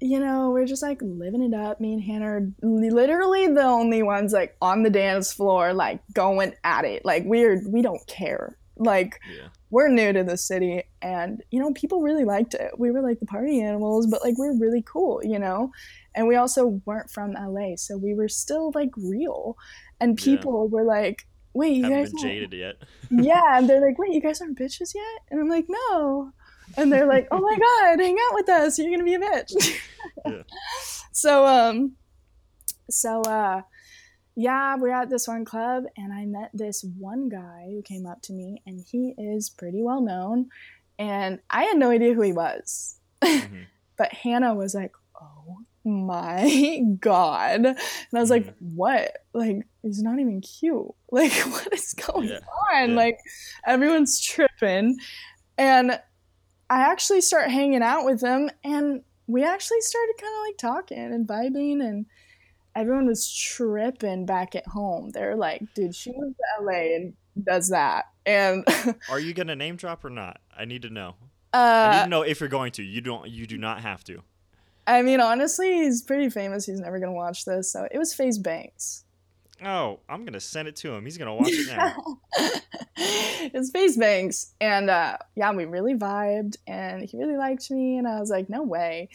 you 0.00 0.20
know, 0.20 0.50
we're 0.50 0.66
just 0.66 0.82
like 0.82 1.00
living 1.02 1.42
it 1.42 1.54
up. 1.54 1.80
Me 1.80 1.92
and 1.92 2.02
Hannah 2.02 2.26
are 2.26 2.48
literally 2.62 3.48
the 3.48 3.62
only 3.62 4.02
ones 4.02 4.32
like 4.32 4.56
on 4.60 4.82
the 4.82 4.90
dance 4.90 5.32
floor, 5.32 5.72
like 5.72 6.00
going 6.12 6.54
at 6.64 6.84
it. 6.84 7.04
Like 7.04 7.24
we're 7.26 7.62
we 7.68 7.82
don't 7.82 8.06
care. 8.06 8.58
Like 8.76 9.20
Yeah. 9.34 9.48
We're 9.76 9.88
new 10.00 10.10
to 10.12 10.24
the 10.24 10.38
city 10.50 10.82
and 11.02 11.42
you 11.52 11.58
know 11.60 11.70
people 11.80 12.00
really 12.08 12.24
liked 12.24 12.54
it. 12.54 12.70
We 12.82 12.90
were 12.92 13.02
like 13.08 13.20
the 13.20 13.26
party 13.36 13.56
animals 13.70 14.06
but 14.12 14.22
like 14.26 14.36
we're 14.38 14.58
really 14.64 14.82
cool 14.94 15.20
you 15.32 15.38
know? 15.38 15.70
And 16.14 16.26
we 16.30 16.36
also 16.42 16.80
weren't 16.86 17.10
from 17.10 17.28
la 17.54 17.66
so 17.76 17.92
we 18.06 18.14
were 18.14 18.28
still 18.42 18.66
like 18.80 18.92
real. 18.96 19.56
And 20.00 20.10
Yeah. 20.18 20.24
people 20.30 20.68
were 20.74 20.84
like 20.98 21.18
wait 21.52 21.74
you 21.76 21.84
Haven't 21.84 21.98
guys 21.98 22.10
been 22.12 22.18
aren't-" 22.24 22.34
jaded 22.52 22.52
yet. 22.64 22.76
yeah 23.30 23.58
and 23.58 23.68
they're 23.68 23.84
like 23.86 23.98
wait 24.02 24.14
you 24.16 24.22
guys 24.26 24.40
aren't 24.40 24.58
bitches 24.58 24.94
yet? 24.94 25.18
And 25.30 25.38
i'm 25.40 25.50
like 25.56 25.66
no. 25.68 26.32
And 26.78 26.86
they're 26.92 27.06
like 27.14 27.28
oh 27.30 27.40
my 27.48 27.56
god 27.66 28.00
hang 28.04 28.16
out 28.24 28.34
with 28.38 28.48
us. 28.48 28.78
You're 28.78 28.90
gonna 28.94 29.04
be 29.12 29.18
a 29.20 29.24
bitch. 29.28 29.52
Yeah. 30.26 30.42
so 31.12 31.32
um 31.46 31.76
so 32.90 33.12
uh 33.38 33.60
yeah, 34.36 34.76
we're 34.76 34.90
at 34.92 35.08
this 35.10 35.26
one 35.26 35.44
club 35.44 35.84
and 35.96 36.12
I 36.12 36.26
met 36.26 36.50
this 36.52 36.84
one 36.98 37.28
guy 37.28 37.68
who 37.70 37.82
came 37.82 38.06
up 38.06 38.20
to 38.22 38.32
me 38.32 38.62
and 38.66 38.84
he 38.90 39.14
is 39.18 39.48
pretty 39.50 39.82
well 39.82 40.00
known 40.02 40.50
and 40.98 41.40
I 41.50 41.64
had 41.64 41.76
no 41.78 41.90
idea 41.90 42.14
who 42.14 42.22
he 42.22 42.32
was. 42.32 42.98
Mhm. 43.22 43.64
but 43.96 44.12
Hannah 44.12 44.54
was 44.54 44.74
like, 44.74 44.92
"Oh 45.20 45.58
my 45.84 46.80
god." 47.00 47.64
And 47.66 47.78
I 48.14 48.20
was 48.20 48.30
like, 48.30 48.54
"What? 48.58 49.12
Like 49.32 49.66
he's 49.82 50.02
not 50.02 50.18
even 50.18 50.40
cute. 50.40 50.86
Like 51.10 51.32
what 51.32 51.72
is 51.72 51.94
going 51.94 52.28
Yeah. 52.28 52.40
on? 52.74 52.90
Yeah. 52.90 52.96
Like 52.96 53.18
everyone's 53.66 54.20
tripping." 54.20 54.98
And 55.56 55.92
I 56.68 56.80
actually 56.90 57.20
start 57.22 57.50
hanging 57.50 57.82
out 57.82 58.04
with 58.04 58.20
him 58.20 58.50
and 58.64 59.02
we 59.28 59.44
actually 59.44 59.80
started 59.80 60.14
kind 60.20 60.34
of 60.34 60.40
like 60.46 60.58
talking 60.58 60.98
and 60.98 61.26
vibing 61.26 61.80
and 61.80 62.06
everyone 62.76 63.06
was 63.06 63.32
tripping 63.32 64.26
back 64.26 64.54
at 64.54 64.66
home. 64.68 65.10
They're 65.10 65.34
like, 65.34 65.62
"Dude, 65.74 65.94
she 65.94 66.12
moved 66.16 66.36
to 66.36 66.64
LA 66.64 66.94
and 66.94 67.14
does 67.42 67.70
that." 67.70 68.04
And 68.24 68.64
Are 69.10 69.18
you 69.18 69.34
gonna 69.34 69.56
name 69.56 69.76
drop 69.76 70.04
or 70.04 70.10
not? 70.10 70.40
I 70.56 70.64
need 70.66 70.82
to 70.82 70.90
know. 70.90 71.14
I 71.52 71.90
need 71.90 71.98
uh 71.98 72.04
to 72.04 72.10
know 72.10 72.22
if 72.22 72.40
you're 72.40 72.48
going 72.48 72.72
to. 72.72 72.82
You 72.82 73.00
don't. 73.00 73.28
You 73.28 73.46
do 73.46 73.58
not 73.58 73.80
have 73.80 74.04
to. 74.04 74.22
I 74.86 75.02
mean, 75.02 75.20
honestly, 75.20 75.72
he's 75.72 76.02
pretty 76.02 76.30
famous. 76.30 76.66
He's 76.66 76.80
never 76.80 77.00
gonna 77.00 77.12
watch 77.12 77.44
this, 77.44 77.72
so 77.72 77.88
it 77.90 77.98
was 77.98 78.14
FaZe 78.14 78.38
Banks. 78.38 79.04
Oh, 79.64 80.00
I'm 80.08 80.24
gonna 80.24 80.40
send 80.40 80.68
it 80.68 80.76
to 80.76 80.94
him. 80.94 81.04
He's 81.04 81.16
gonna 81.16 81.34
watch 81.34 81.48
it 81.50 81.76
now. 81.76 81.96
it's 82.96 83.70
FaZe 83.70 83.96
Banks, 83.96 84.52
and 84.60 84.90
uh, 84.90 85.16
yeah, 85.34 85.52
we 85.52 85.64
really 85.64 85.94
vibed, 85.94 86.56
and 86.66 87.02
he 87.02 87.16
really 87.16 87.36
liked 87.36 87.70
me, 87.70 87.96
and 87.96 88.06
I 88.06 88.20
was 88.20 88.30
like, 88.30 88.50
no 88.50 88.62
way, 88.62 89.08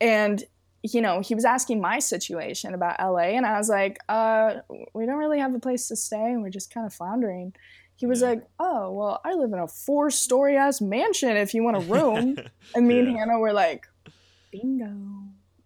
and 0.00 0.44
you 0.92 1.00
know, 1.02 1.20
he 1.20 1.34
was 1.34 1.44
asking 1.44 1.80
my 1.80 1.98
situation 1.98 2.74
about 2.74 3.00
LA, 3.00 3.34
and 3.36 3.44
I 3.46 3.56
was 3.58 3.68
like, 3.68 3.98
uh, 4.08 4.56
we 4.94 5.06
don't 5.06 5.16
really 5.18 5.38
have 5.38 5.54
a 5.54 5.58
place 5.58 5.88
to 5.88 5.96
stay, 5.96 6.16
and 6.32 6.42
we're 6.42 6.50
just 6.50 6.72
kind 6.72 6.86
of 6.86 6.92
floundering. 6.94 7.54
He 7.96 8.06
was 8.06 8.20
Yeah. 8.20 8.28
like, 8.28 8.46
oh, 8.58 8.92
well, 8.92 9.20
I 9.24 9.34
live 9.34 9.52
in 9.52 9.58
a 9.58 9.66
four-story 9.68 10.56
ass 10.56 10.80
mansion. 10.80 11.36
If 11.36 11.54
you 11.54 11.62
want 11.62 11.76
a 11.78 11.80
room, 11.80 12.36
and 12.74 12.86
me 12.86 12.98
and 13.00 13.12
Yeah. 13.12 13.18
Hannah 13.18 13.38
were 13.38 13.52
like, 13.52 13.86
bingo. 14.52 14.92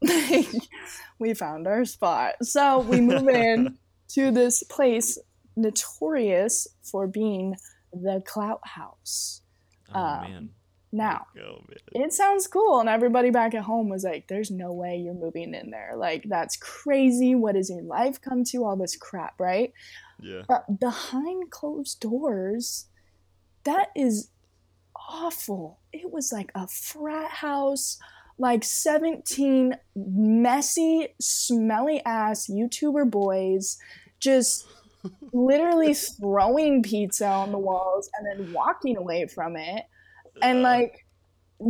we 1.19 1.35
found 1.35 1.67
our 1.67 1.85
spot. 1.85 2.35
So 2.43 2.81
we 2.81 3.01
move 3.01 3.29
in 3.29 3.77
to 4.11 4.31
this 4.31 4.63
place 4.63 5.19
notorious 5.57 6.67
for 6.83 7.07
being 7.07 7.55
the 7.93 8.23
Clout 8.27 8.61
House. 8.65 9.43
oh 9.95 10.01
um, 10.01 10.21
man. 10.23 10.51
Now, 10.93 11.27
Oh 11.41 11.63
it 11.93 12.13
sounds 12.13 12.49
cool, 12.49 12.81
and 12.81 12.89
everybody 12.89 13.31
back 13.31 13.55
at 13.55 13.63
home 13.63 13.89
was 13.89 14.03
like, 14.03 14.27
there's 14.27 14.51
no 14.51 14.73
way 14.73 14.97
you're 14.97 15.15
moving 15.15 15.55
in 15.55 15.71
there. 15.71 15.93
Like, 15.97 16.25
that's 16.29 16.57
crazy. 16.57 17.35
What 17.37 17.55
does 17.55 17.71
your 17.71 17.83
life 17.83 18.21
come 18.21 18.43
to? 18.45 18.65
All 18.65 18.77
this 18.77 18.97
crap, 18.97 19.39
right? 19.39 19.73
Yeah. 20.21 20.43
But 20.49 20.81
behind 20.81 21.51
closed 21.51 22.01
doors, 22.01 22.87
that 23.65 23.91
is 23.95 24.31
awful. 24.97 25.79
It 25.93 26.11
was 26.11 26.33
like 26.33 26.51
a 26.55 26.67
frat 26.67 27.31
house, 27.31 27.99
like 28.39 28.65
17 28.65 29.77
messy, 29.95 31.09
smelly 31.21 32.05
ass 32.05 32.49
YouTuber 32.49 33.11
boys 33.11 33.79
just 34.19 34.67
literally 35.33 35.95
throwing 35.95 36.83
pizza 36.83 37.27
on 37.27 37.53
the 37.53 37.59
walls 37.59 38.11
and 38.19 38.27
then 38.27 38.53
walking 38.53 38.97
away 38.97 39.27
from 39.27 39.57
it. 39.57 39.85
And 40.43 40.59
Uh, 40.59 40.63
like, 40.63 41.07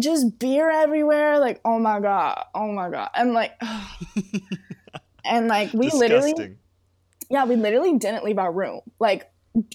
just 0.01 0.39
beer 0.39 0.71
everywhere. 0.71 1.39
Like, 1.39 1.61
oh 1.65 1.79
my 1.79 2.01
God. 2.01 2.45
Oh 2.55 2.73
my 2.73 2.91
God. 2.91 3.11
And 3.15 3.33
like, 3.33 3.53
and 5.25 5.49
like, 5.49 5.73
we 5.73 5.91
literally 5.91 6.57
yeah, 7.31 7.45
we 7.45 7.57
literally 7.57 7.97
didn't 7.97 8.25
leave 8.25 8.39
our 8.39 8.53
room. 8.53 8.81
Like, 8.99 9.31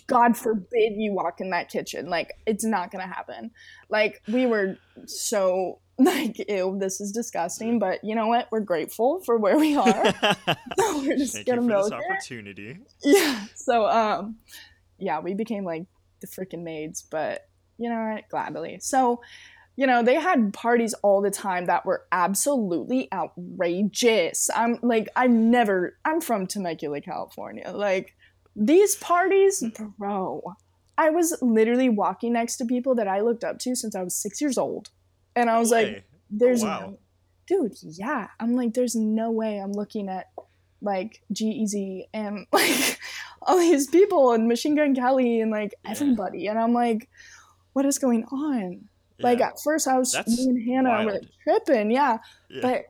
God 0.08 0.38
forbid 0.38 0.94
you 0.96 1.14
walk 1.14 1.40
in 1.40 1.52
that 1.52 1.70
kitchen. 1.70 2.10
Like, 2.10 2.34
it's 2.46 2.66
not 2.66 2.92
gonna 2.92 3.08
happen. 3.08 3.52
Like, 3.90 4.22
we 4.28 4.46
were 4.46 4.78
so 5.06 5.80
like, 5.98 6.38
ew, 6.50 6.78
this 6.80 7.00
is 7.00 7.12
disgusting. 7.12 7.80
But 7.80 8.04
you 8.04 8.16
know 8.16 8.28
what? 8.28 8.50
We're 8.52 8.60
grateful 8.60 9.22
for 9.24 9.38
where 9.38 9.58
we 9.58 9.78
are. 9.78 10.14
so 10.80 11.00
we're 11.00 11.18
just 11.18 11.34
Thank 11.34 11.48
you 11.48 11.56
gonna 11.56 11.62
for 11.62 11.84
this 11.84 11.92
it. 11.92 11.94
opportunity. 11.94 12.78
Yeah. 13.04 13.46
So 13.56 13.86
um, 13.88 14.38
yeah, 14.98 15.20
we 15.22 15.34
became 15.34 15.64
like 15.64 15.86
the 16.20 16.28
freaking 16.28 16.64
maids. 16.64 17.02
But 17.02 17.48
you 17.78 17.90
know 17.90 18.12
what? 18.14 18.30
Gladly. 18.30 18.80
So. 18.82 19.22
You 19.78 19.88
know, 19.88 20.04
they 20.04 20.16
had 20.16 20.54
parties 20.54 20.94
all 21.04 21.22
the 21.22 21.30
time 21.30 21.66
that 21.66 21.86
were 21.86 22.06
absolutely 22.10 23.10
outrageous. 23.12 24.50
I'm 24.56 24.80
like, 24.82 25.10
I've 25.18 25.32
never, 25.32 25.98
I'm 26.06 26.22
from 26.22 26.48
Temecula, 26.48 27.02
California. 27.02 27.70
Like, 27.76 28.16
these 28.56 28.96
parties, 28.96 29.62
mm. 29.62 29.94
bro. 29.98 30.42
I 30.98 31.10
was 31.10 31.38
literally 31.42 31.90
walking 31.90 32.34
next 32.34 32.56
to 32.58 32.66
people 32.66 32.96
that 32.96 33.08
I 33.10 33.20
looked 33.20 33.44
up 33.44 33.60
to 33.60 33.76
since 33.76 33.96
I 33.96 34.04
was 34.04 34.16
six 34.16 34.40
years 34.40 34.58
old. 34.58 34.92
And 35.36 35.50
I 35.50 35.60
was 35.60 35.72
No 35.72 35.78
like, 35.78 35.88
way. 35.88 36.04
Oh, 36.08 36.18
there's 36.30 36.64
wow. 36.64 36.80
no, 36.80 37.00
dude, 37.48 37.76
yeah. 37.98 38.28
I'm 38.40 38.56
like, 38.56 38.74
there's 38.74 38.96
no 38.96 39.30
way 39.32 39.58
I'm 39.58 39.74
looking 39.74 40.08
at 40.08 40.28
like 40.82 41.22
G-Eazy 41.34 42.04
and 42.14 42.48
like 42.54 42.98
all 43.42 43.58
these 43.58 43.88
people 43.88 44.32
and 44.32 44.48
Machine 44.48 44.76
Gun 44.76 44.96
Kelly 44.96 45.42
and 45.42 45.52
like 45.52 45.74
Yeah. 45.84 45.92
everybody. 45.92 46.48
And 46.48 46.58
I'm 46.58 46.72
like, 46.74 47.10
what 47.76 47.86
is 47.86 48.00
going 48.00 48.24
on? 48.32 48.88
Like 49.20 49.42
at 49.42 49.60
first 49.62 49.86
I 49.88 49.98
was 50.00 50.14
That's 50.14 50.38
me 50.38 50.46
and 50.50 50.64
Hannah 50.68 51.06
were 51.06 51.12
wild. 51.12 51.28
tripping, 51.44 51.92
yeah. 51.92 52.20
Yeah. 52.50 52.62
But 52.62 52.86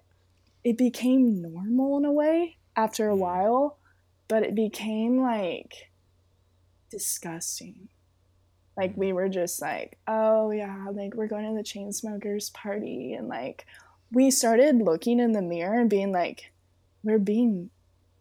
it 0.64 0.78
became 0.78 1.42
normal 1.42 1.98
in 1.98 2.06
a 2.06 2.12
way 2.12 2.58
after 2.76 3.10
a 3.10 3.16
Mhm. 3.16 3.20
while, 3.20 3.78
but 4.28 4.44
it 4.44 4.54
became 4.54 5.22
like 5.22 5.74
disgusting. 6.92 7.90
Like 8.78 8.96
we 8.96 9.12
were 9.14 9.30
just 9.30 9.60
like, 9.62 9.98
oh 10.08 10.52
yeah, 10.52 10.88
like 10.92 11.16
we're 11.16 11.28
going 11.28 11.46
to 11.50 11.56
the 11.56 11.64
Chainsmokers 11.64 12.54
party 12.54 13.14
and 13.14 13.28
like 13.28 13.66
we 14.12 14.30
started 14.30 14.78
looking 14.78 15.20
in 15.20 15.32
the 15.32 15.42
mirror 15.42 15.80
and 15.80 15.90
being 15.90 16.12
like, 16.12 16.52
we're 17.04 17.18
being 17.20 17.70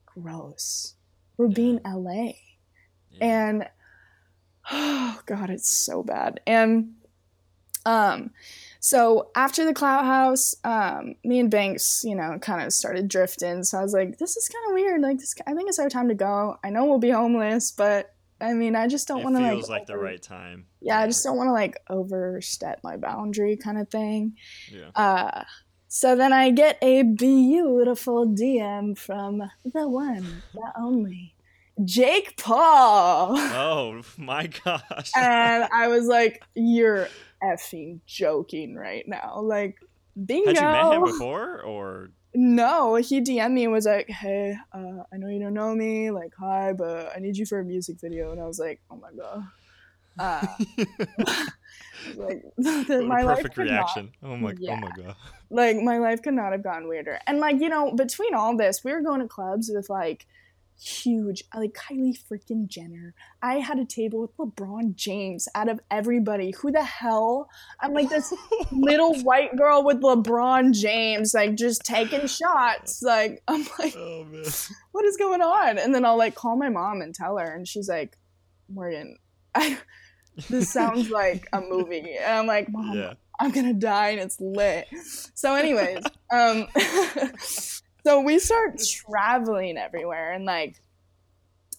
gross. 0.06 0.94
We're 1.36 1.48
Yeah. 1.48 1.54
being 1.54 1.80
LA. 1.84 2.32
Yeah. 3.10 3.20
And 3.20 3.68
oh 4.70 5.20
god, 5.26 5.50
it's 5.50 5.70
so 5.70 6.02
bad. 6.02 6.40
And 6.46 6.94
um 7.86 8.30
so 8.80 9.30
after 9.34 9.64
the 9.64 9.72
clout 9.72 10.04
house, 10.04 10.54
um, 10.62 11.14
me 11.24 11.38
and 11.40 11.50
Banks, 11.50 12.04
you 12.04 12.14
know, 12.14 12.38
kind 12.38 12.66
of 12.66 12.70
started 12.70 13.08
drifting. 13.08 13.64
So 13.64 13.78
I 13.78 13.82
was 13.82 13.94
like, 13.94 14.18
this 14.18 14.36
is 14.36 14.46
kind 14.46 14.62
of 14.68 14.74
weird. 14.74 15.00
Like 15.00 15.18
this 15.18 15.34
I 15.46 15.54
think 15.54 15.70
it's 15.70 15.78
our 15.78 15.88
time 15.88 16.08
to 16.08 16.14
go. 16.14 16.58
I 16.62 16.68
know 16.68 16.84
we'll 16.84 16.98
be 16.98 17.08
homeless, 17.08 17.70
but 17.70 18.14
I 18.40 18.52
mean, 18.52 18.76
I 18.76 18.88
just 18.88 19.08
don't 19.08 19.22
want 19.22 19.36
to 19.36 19.42
like 19.42 19.52
feels 19.52 19.70
like 19.70 19.86
the 19.86 19.96
right 19.96 20.20
time. 20.20 20.66
Yeah, 20.80 21.00
I 21.00 21.06
just 21.06 21.24
don't 21.24 21.38
want 21.38 21.48
to 21.48 21.52
like 21.52 21.78
overstep 21.88 22.80
my 22.82 22.98
boundary 22.98 23.56
kind 23.56 23.78
of 23.78 23.88
thing. 23.88 24.36
Yeah. 24.70 24.90
Uh, 24.94 25.44
so 25.88 26.16
then 26.16 26.32
I 26.32 26.50
get 26.50 26.76
a 26.82 27.04
beautiful 27.04 28.26
DM 28.26 28.98
from 28.98 29.50
the 29.64 29.88
one, 29.88 30.42
the 30.52 30.72
only, 30.76 31.33
Jake 31.84 32.36
Paul. 32.36 33.36
Oh 33.36 34.00
my 34.16 34.46
gosh. 34.46 35.10
and 35.16 35.68
I 35.72 35.88
was 35.88 36.06
like, 36.06 36.42
you're 36.54 37.08
effing 37.42 38.00
joking 38.06 38.74
right 38.76 39.06
now. 39.08 39.40
Like, 39.40 39.78
bingo. 40.24 40.54
Had 40.54 40.56
you 40.56 40.62
met 40.62 40.92
him 40.94 41.02
before, 41.04 41.62
or 41.62 42.10
No, 42.34 42.94
he 42.96 43.20
DM'd 43.20 43.52
me 43.52 43.64
and 43.64 43.72
was 43.72 43.86
like, 43.86 44.08
hey, 44.08 44.54
uh, 44.72 45.02
I 45.12 45.16
know 45.16 45.28
you 45.28 45.40
don't 45.40 45.54
know 45.54 45.74
me. 45.74 46.10
Like, 46.10 46.32
hi, 46.38 46.72
but 46.72 47.12
I 47.14 47.18
need 47.18 47.36
you 47.36 47.46
for 47.46 47.58
a 47.58 47.64
music 47.64 48.00
video. 48.00 48.30
And 48.30 48.40
I 48.40 48.46
was 48.46 48.58
like, 48.60 48.80
oh 48.90 48.96
my 48.96 49.10
God. 49.12 49.44
Uh, 50.16 50.46
like, 52.16 52.44
my 52.56 53.24
perfect 53.24 53.54
could 53.56 53.66
not- 53.66 53.72
reaction? 53.72 54.12
Oh 54.22 54.36
my, 54.36 54.54
Yeah. 54.58 54.74
oh 54.74 54.76
my 54.76 54.90
god. 54.96 55.16
like 55.50 55.76
my 55.78 55.98
life 55.98 56.22
could 56.22 56.34
not 56.34 56.52
have 56.52 56.62
gone 56.62 56.86
weirder. 56.86 57.18
And 57.26 57.40
like, 57.40 57.60
you 57.60 57.68
know, 57.68 57.92
between 57.92 58.32
all 58.34 58.56
this, 58.56 58.84
we 58.84 58.92
were 58.92 59.02
going 59.02 59.20
to 59.20 59.26
clubs 59.28 59.70
with 59.74 59.90
like 59.90 60.26
huge 60.80 61.42
like 61.54 61.72
Kylie 61.72 62.18
freaking 62.30 62.66
Jenner. 62.66 63.14
I 63.42 63.54
had 63.60 63.78
a 63.78 63.84
table 63.84 64.20
with 64.20 64.36
LeBron 64.36 64.94
James 64.94 65.48
out 65.54 65.68
of 65.68 65.80
everybody. 65.90 66.52
Who 66.60 66.70
the 66.72 66.82
hell? 66.84 67.48
I'm 67.80 67.92
like 67.94 68.08
this 68.08 68.32
little 68.72 69.14
white 69.22 69.56
girl 69.56 69.84
with 69.84 70.00
LeBron 70.00 70.72
James, 70.72 71.34
like 71.34 71.54
just 71.54 71.82
taking 71.84 72.26
shots. 72.26 73.02
Like 73.02 73.42
I'm 73.48 73.66
like, 73.78 73.94
Oh 73.96 74.26
what 74.92 75.04
is 75.04 75.16
going 75.16 75.42
on? 75.42 75.78
And 75.78 75.94
then 75.94 76.04
I'll 76.04 76.18
like 76.18 76.34
call 76.34 76.56
my 76.56 76.68
mom 76.68 77.00
and 77.00 77.14
tell 77.14 77.38
her, 77.38 77.54
and 77.54 77.66
she's 77.66 77.88
like, 77.88 78.16
Morgan, 78.68 79.16
I, 79.54 79.78
this 80.48 80.72
sounds 80.72 81.10
like 81.10 81.48
a 81.52 81.60
movie. 81.60 82.16
And 82.22 82.32
I'm 82.32 82.46
like, 82.46 82.70
Mom, 82.70 82.96
Yeah. 82.96 83.14
I'm 83.40 83.50
gonna 83.50 83.74
die 83.74 84.10
and 84.10 84.20
it's 84.20 84.40
lit. 84.40 84.86
So, 85.34 85.54
anyways, 85.54 86.04
um, 86.32 86.66
so 88.04 88.20
we 88.20 88.38
start 88.38 88.78
traveling 88.80 89.76
everywhere, 89.78 90.32
and 90.32 90.44
like, 90.44 90.80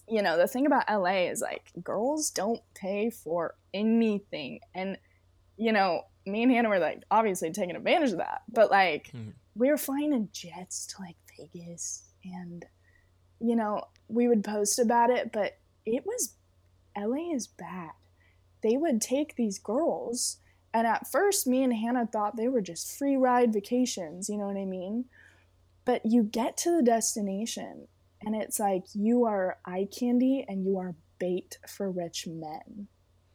you 0.08 0.22
know, 0.22 0.36
the 0.36 0.46
thing 0.46 0.66
about 0.66 0.84
LA 0.88 1.28
is 1.30 1.40
like 1.40 1.70
girls 1.82 2.30
don't 2.30 2.60
pay 2.74 3.10
for 3.10 3.54
anything, 3.74 4.60
and 4.74 4.98
you 5.56 5.72
know, 5.72 6.02
me 6.26 6.42
and 6.42 6.52
Hannah 6.52 6.68
were 6.68 6.78
like 6.78 7.02
obviously 7.10 7.50
taking 7.52 7.76
advantage 7.76 8.12
of 8.12 8.18
that, 8.18 8.42
but 8.48 8.70
like 8.70 9.12
Mhm. 9.12 9.32
we 9.54 9.70
were 9.70 9.78
flying 9.78 10.12
in 10.12 10.28
jets 10.32 10.86
to 10.88 11.00
like 11.00 11.16
Vegas 11.36 12.02
and 12.24 12.64
you 13.38 13.54
know, 13.54 13.82
we 14.08 14.28
would 14.28 14.42
post 14.42 14.78
about 14.78 15.10
it, 15.10 15.30
but 15.30 15.58
it 15.84 16.04
was 16.06 16.34
LA 16.96 17.32
is 17.34 17.46
bad. 17.46 17.90
They 18.62 18.76
would 18.76 19.00
take 19.02 19.36
these 19.36 19.58
girls, 19.58 20.38
and 20.72 20.86
at 20.86 21.06
first, 21.06 21.46
me 21.46 21.62
and 21.62 21.74
Hannah 21.74 22.06
thought 22.06 22.36
they 22.36 22.48
were 22.48 22.62
just 22.62 22.96
free 22.98 23.16
ride 23.16 23.52
vacations, 23.52 24.28
you 24.28 24.36
know 24.38 24.46
what 24.46 24.56
I 24.56 24.64
mean? 24.64 25.04
But 25.86 26.04
you 26.04 26.22
get 26.22 26.58
to 26.58 26.76
the 26.76 26.82
destination, 26.82 27.88
and 28.20 28.36
it's 28.36 28.60
like 28.60 28.84
you 28.92 29.24
are 29.24 29.56
eye 29.64 29.88
candy 29.98 30.44
and 30.46 30.66
you 30.66 30.78
are 30.78 30.94
bait 31.18 31.56
for 31.66 31.90
rich 31.90 32.26
men. 32.26 32.88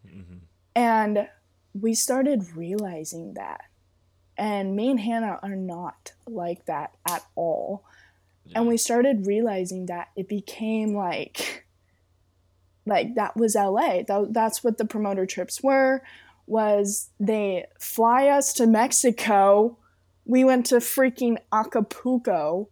Mm-hmm. 0.06 0.38
And 0.76 1.28
we 1.74 1.94
started 1.94 2.56
realizing 2.56 3.34
that. 3.36 3.62
And 4.38 4.76
me 4.76 4.90
and 4.90 5.00
Hannah 5.00 5.40
are 5.42 5.56
not 5.56 6.14
like 6.28 6.66
that 6.66 6.92
at 7.10 7.24
all. 7.36 7.86
Yeah. 8.46 8.60
And 8.60 8.68
we 8.68 8.78
started 8.78 9.28
realizing 9.28 9.88
that 9.88 10.10
it 10.16 10.28
became 10.28 10.94
like 10.96 11.66
like 12.86 13.16
that 13.16 13.38
was 13.38 13.56
LA. 13.56 14.04
That, 14.08 14.30
that's 14.32 14.64
what 14.64 14.78
the 14.78 14.86
promoter 14.86 15.26
trips 15.26 15.62
were 15.62 16.02
was 16.48 17.10
they 17.20 17.66
fly 17.80 18.28
us 18.28 18.54
to 18.54 18.68
Mexico. 18.68 19.78
We 20.26 20.44
went 20.44 20.68
to 20.68 20.76
freaking 20.76 21.38
Acapulco. 21.52 22.70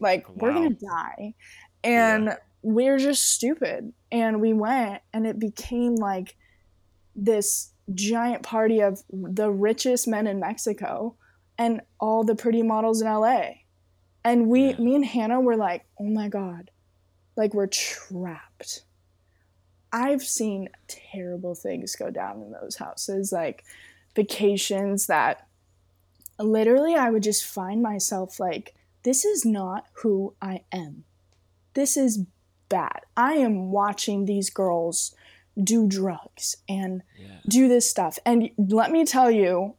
Like 0.00 0.28
wow. 0.28 0.34
we're 0.36 0.52
going 0.52 0.76
to 0.76 0.86
die. 0.86 1.34
And 1.84 2.26
yeah. 2.26 2.36
we're 2.62 2.98
just 2.98 3.32
stupid. 3.32 3.92
And 4.10 4.40
we 4.40 4.52
went 4.52 5.02
and 5.12 5.26
it 5.26 5.38
became 5.38 5.94
like 5.94 6.36
this 7.14 7.72
giant 7.94 8.42
party 8.42 8.80
of 8.80 9.02
the 9.10 9.50
richest 9.50 10.08
men 10.08 10.26
in 10.26 10.40
Mexico 10.40 11.16
and 11.58 11.80
all 12.00 12.24
the 12.24 12.34
pretty 12.34 12.62
models 12.62 13.00
in 13.00 13.08
LA. 13.08 13.48
And 14.24 14.48
we, 14.48 14.70
yeah. 14.70 14.78
me 14.78 14.94
and 14.96 15.04
Hannah 15.04 15.40
were 15.40 15.56
like, 15.56 15.84
oh 16.00 16.08
my 16.08 16.28
God, 16.28 16.70
like 17.36 17.54
we're 17.54 17.68
trapped. 17.68 18.82
I've 19.92 20.22
seen 20.22 20.68
terrible 20.88 21.54
things 21.54 21.96
go 21.96 22.10
down 22.10 22.42
in 22.42 22.52
those 22.52 22.76
houses, 22.76 23.32
like 23.32 23.64
vacations 24.14 25.06
that 25.06 25.46
literally 26.38 26.94
I 26.94 27.10
would 27.10 27.22
just 27.22 27.44
find 27.44 27.82
myself 27.82 28.38
like, 28.40 28.74
this 29.02 29.24
is 29.24 29.44
not 29.44 29.86
who 30.02 30.34
I 30.42 30.62
am. 30.72 31.04
This 31.74 31.96
is 31.96 32.24
bad. 32.68 33.00
I 33.16 33.34
am 33.34 33.70
watching 33.70 34.24
these 34.24 34.50
girls 34.50 35.14
do 35.62 35.86
drugs 35.86 36.56
and 36.68 37.02
yeah. 37.18 37.38
do 37.48 37.68
this 37.68 37.88
stuff. 37.88 38.18
And 38.26 38.50
let 38.58 38.90
me 38.90 39.04
tell 39.04 39.30
you, 39.30 39.74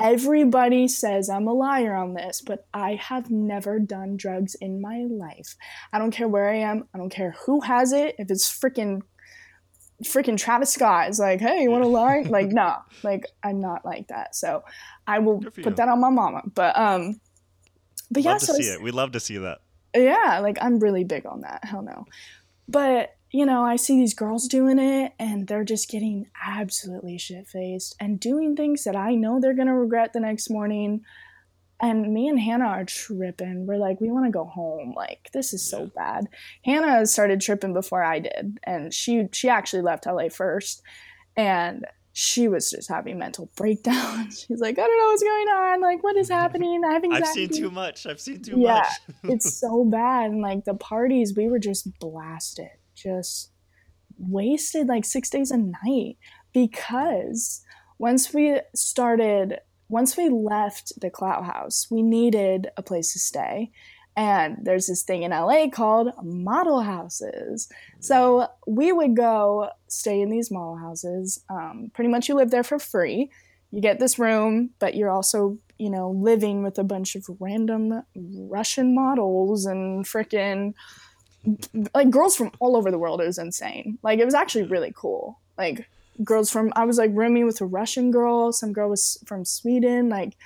everybody 0.00 0.88
says 0.88 1.30
I'm 1.30 1.46
a 1.46 1.52
liar 1.52 1.94
on 1.94 2.14
this, 2.14 2.42
but 2.44 2.66
I 2.74 2.96
have 2.96 3.30
never 3.30 3.78
done 3.78 4.16
drugs 4.16 4.54
in 4.56 4.80
my 4.80 5.06
life. 5.08 5.56
I 5.92 5.98
don't 5.98 6.10
care 6.10 6.28
where 6.28 6.50
I 6.50 6.56
am. 6.56 6.88
I 6.94 6.98
don't 6.98 7.10
care 7.10 7.36
who 7.46 7.60
has 7.60 7.92
it. 7.92 8.16
If 8.18 8.30
it's 8.30 8.50
freaking 8.50 9.02
freaking 10.04 10.36
Travis 10.36 10.72
Scott 10.72 11.10
is 11.10 11.18
like, 11.18 11.40
hey, 11.40 11.62
you 11.62 11.70
want 11.70 11.84
to 11.84 11.88
lie? 11.88 12.20
like, 12.28 12.48
no, 12.48 12.76
like 13.02 13.26
I'm 13.42 13.60
not 13.60 13.84
like 13.84 14.08
that. 14.08 14.34
So 14.34 14.62
I 15.06 15.18
will 15.18 15.40
put 15.40 15.56
you. 15.56 15.70
that 15.70 15.88
on 15.88 16.00
my 16.00 16.10
mama. 16.10 16.42
But 16.54 16.78
um, 16.78 17.20
but 18.10 18.24
love 18.24 18.34
yeah, 18.34 18.38
to 18.38 18.46
so 18.46 18.54
see 18.54 18.64
it. 18.64 18.82
We 18.82 18.90
love 18.90 19.12
to 19.12 19.20
see 19.20 19.38
that. 19.38 19.58
Yeah, 19.94 20.40
like 20.42 20.58
I'm 20.60 20.78
really 20.78 21.04
big 21.04 21.26
on 21.26 21.42
that. 21.42 21.64
Hell 21.64 21.82
no. 21.82 22.06
But 22.68 23.16
you 23.34 23.44
know, 23.44 23.64
I 23.64 23.74
see 23.74 23.96
these 23.96 24.14
girls 24.14 24.46
doing 24.46 24.78
it 24.78 25.12
and 25.18 25.48
they're 25.48 25.64
just 25.64 25.90
getting 25.90 26.30
absolutely 26.46 27.18
shit 27.18 27.48
faced 27.48 27.96
and 27.98 28.20
doing 28.20 28.54
things 28.54 28.84
that 28.84 28.94
I 28.94 29.16
know 29.16 29.40
they're 29.40 29.54
going 29.54 29.66
to 29.66 29.74
regret 29.74 30.12
the 30.12 30.20
next 30.20 30.48
morning. 30.50 31.04
And 31.80 32.14
me 32.14 32.28
and 32.28 32.38
Hannah 32.38 32.66
are 32.66 32.84
tripping. 32.84 33.66
We're 33.66 33.76
like, 33.76 34.00
we 34.00 34.10
want 34.10 34.26
to 34.26 34.30
go 34.30 34.44
home. 34.44 34.94
Like, 34.96 35.28
this 35.32 35.52
is 35.52 35.68
so 35.68 35.90
bad. 35.94 36.28
Hannah 36.64 37.04
started 37.06 37.40
tripping 37.40 37.74
before 37.74 38.02
I 38.02 38.20
did. 38.20 38.58
And 38.64 38.94
she 38.94 39.26
she 39.32 39.48
actually 39.48 39.82
left 39.82 40.06
LA 40.06 40.28
first. 40.28 40.82
And 41.36 41.84
she 42.12 42.46
was 42.46 42.70
just 42.70 42.88
having 42.88 43.18
mental 43.18 43.50
breakdowns. 43.56 44.44
She's 44.48 44.60
like, 44.60 44.78
I 44.78 44.82
don't 44.82 44.98
know 44.98 45.06
what's 45.06 45.22
going 45.22 45.48
on. 45.48 45.80
Like, 45.80 46.02
what 46.04 46.16
is 46.16 46.28
happening? 46.30 46.82
I 46.86 46.92
have 46.92 47.04
anxiety. 47.04 47.26
I've 47.26 47.34
seen 47.34 47.48
too 47.48 47.70
much. 47.70 48.06
I've 48.06 48.20
seen 48.20 48.40
too 48.40 48.60
yeah, 48.60 48.88
much. 49.08 49.16
it's 49.34 49.58
so 49.58 49.84
bad. 49.84 50.30
And 50.30 50.40
like 50.40 50.64
the 50.64 50.74
parties, 50.74 51.34
we 51.36 51.48
were 51.48 51.58
just 51.58 51.98
blasted 51.98 52.68
just 52.94 53.50
wasted 54.18 54.86
like 54.86 55.04
six 55.04 55.28
days 55.28 55.50
a 55.50 55.58
night 55.58 56.16
because 56.52 57.62
once 57.98 58.32
we 58.32 58.60
started 58.74 59.58
once 59.88 60.16
we 60.16 60.28
left 60.28 60.98
the 61.00 61.10
clout 61.10 61.44
house 61.44 61.86
we 61.90 62.02
needed 62.02 62.68
a 62.76 62.82
place 62.82 63.12
to 63.12 63.18
stay 63.18 63.70
and 64.16 64.58
there's 64.62 64.86
this 64.86 65.02
thing 65.02 65.22
in 65.22 65.30
la 65.30 65.66
called 65.68 66.10
model 66.22 66.80
houses 66.80 67.68
so 68.00 68.46
we 68.66 68.92
would 68.92 69.16
go 69.16 69.68
stay 69.88 70.20
in 70.20 70.30
these 70.30 70.50
model 70.50 70.76
houses 70.76 71.42
um, 71.50 71.90
pretty 71.94 72.10
much 72.10 72.28
you 72.28 72.34
live 72.34 72.50
there 72.50 72.64
for 72.64 72.78
free 72.78 73.30
you 73.70 73.80
get 73.80 73.98
this 73.98 74.18
room 74.18 74.70
but 74.78 74.94
you're 74.94 75.10
also 75.10 75.58
you 75.78 75.90
know 75.90 76.10
living 76.10 76.62
with 76.62 76.78
a 76.78 76.84
bunch 76.84 77.16
of 77.16 77.26
random 77.40 78.02
russian 78.14 78.94
models 78.94 79.66
and 79.66 80.04
freaking 80.04 80.74
like 81.94 82.10
girls 82.10 82.36
from 82.36 82.50
all 82.60 82.76
over 82.76 82.90
the 82.90 82.98
world. 82.98 83.20
It 83.20 83.26
was 83.26 83.38
insane. 83.38 83.98
Like 84.02 84.18
it 84.18 84.24
was 84.24 84.34
actually 84.34 84.64
really 84.64 84.92
cool. 84.94 85.40
Like 85.58 85.88
girls 86.22 86.50
from 86.50 86.72
I 86.76 86.84
was 86.84 86.98
like 86.98 87.10
rooming 87.12 87.46
with 87.46 87.60
a 87.60 87.66
Russian 87.66 88.10
girl. 88.10 88.52
Some 88.52 88.72
girl 88.72 88.90
was 88.90 89.18
from 89.26 89.44
Sweden. 89.44 90.08
Like 90.08 90.36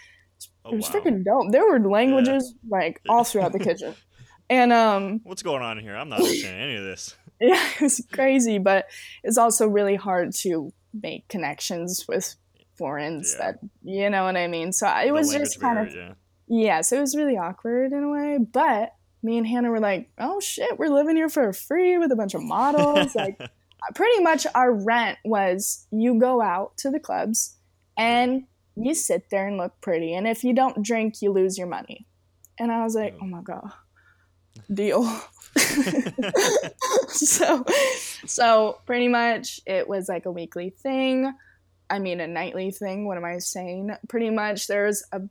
oh, 0.65 0.73
it 0.73 0.77
was 0.77 0.91
wow. 0.91 1.01
freaking 1.01 1.25
dope. 1.25 1.53
There 1.53 1.67
were 1.67 1.81
languages 1.81 2.55
yeah. 2.63 2.79
like 2.79 3.01
all 3.09 3.25
throughout 3.25 3.53
the 3.53 3.59
kitchen. 3.59 3.95
And 4.51 4.73
um, 4.73 5.21
what's 5.25 5.43
going 5.43 5.63
on 5.63 5.79
here? 5.79 5.95
I'm 5.95 6.09
not 6.09 6.21
understanding 6.21 6.63
any 6.63 6.77
of 6.77 6.85
this. 6.85 7.15
Yeah, 7.41 7.63
it 7.77 7.83
was 7.83 8.05
crazy, 8.11 8.59
but 8.59 8.87
it's 9.23 9.39
also 9.39 9.69
really 9.69 9.95
hard 9.95 10.35
to 10.37 10.73
make 10.93 11.29
connections 11.29 12.05
with 12.09 12.35
foreigners 12.77 13.37
yeah. 13.39 13.53
that 13.53 13.59
you 13.85 14.11
know 14.11 14.25
what 14.25 14.37
I 14.37 14.49
mean. 14.49 14.73
So 14.73 14.89
it 14.89 15.07
the 15.07 15.13
was 15.13 15.33
just 15.33 15.61
kind 15.61 15.79
of 15.79 15.95
yeah. 15.95 16.15
yeah, 16.49 16.81
so 16.81 16.97
it 16.97 17.01
was 17.01 17.15
really 17.15 17.37
awkward 17.37 17.93
in 17.93 18.03
a 18.03 18.11
way, 18.11 18.39
but 18.41 18.93
me 19.23 19.39
and 19.39 19.47
Hannah 19.47 19.71
were 19.71 19.81
like, 19.81 20.11
oh 20.19 20.41
shit, 20.41 20.79
we're 20.79 20.89
living 20.89 21.17
here 21.17 21.29
for 21.29 21.53
free 21.53 21.99
with 21.99 22.13
a 22.13 22.17
bunch 22.17 22.35
of 22.35 22.43
models. 22.43 23.15
like, 23.15 23.41
pretty 23.95 24.23
much 24.23 24.47
our 24.55 24.73
rent 24.73 25.19
was 25.25 25.87
you 25.91 26.19
go 26.19 26.41
out 26.41 26.77
to 26.79 26.91
the 26.91 27.01
clubs 27.01 27.57
and 27.97 28.45
you 28.77 28.95
sit 28.95 29.31
there 29.31 29.47
and 29.47 29.57
look 29.57 29.73
pretty. 29.81 30.15
And 30.15 30.27
if 30.27 30.45
you 30.45 30.55
don't 30.55 30.83
drink, 30.83 31.21
you 31.21 31.33
lose 31.33 31.59
your 31.59 31.67
money. 31.67 32.07
And 32.59 32.71
I 32.73 32.85
was 32.85 32.95
like, 32.95 33.17
oh 33.21 33.27
my 33.27 33.43
God, 33.43 33.71
deal. 34.73 35.05
so, 37.09 37.65
so 38.27 38.79
pretty 38.87 39.09
much 39.09 39.61
it 39.67 39.89
was 39.89 40.09
like 40.09 40.27
a 40.27 40.33
weekly 40.33 40.71
thing. 40.71 41.33
I 41.91 41.99
mean, 41.99 42.21
a 42.21 42.27
nightly 42.27 42.71
thing. 42.71 43.07
What 43.07 43.17
am 43.17 43.25
I 43.25 43.39
saying? 43.39 43.91
Pretty 44.09 44.31
much 44.31 44.67
there's 44.67 45.03
a 45.13 45.23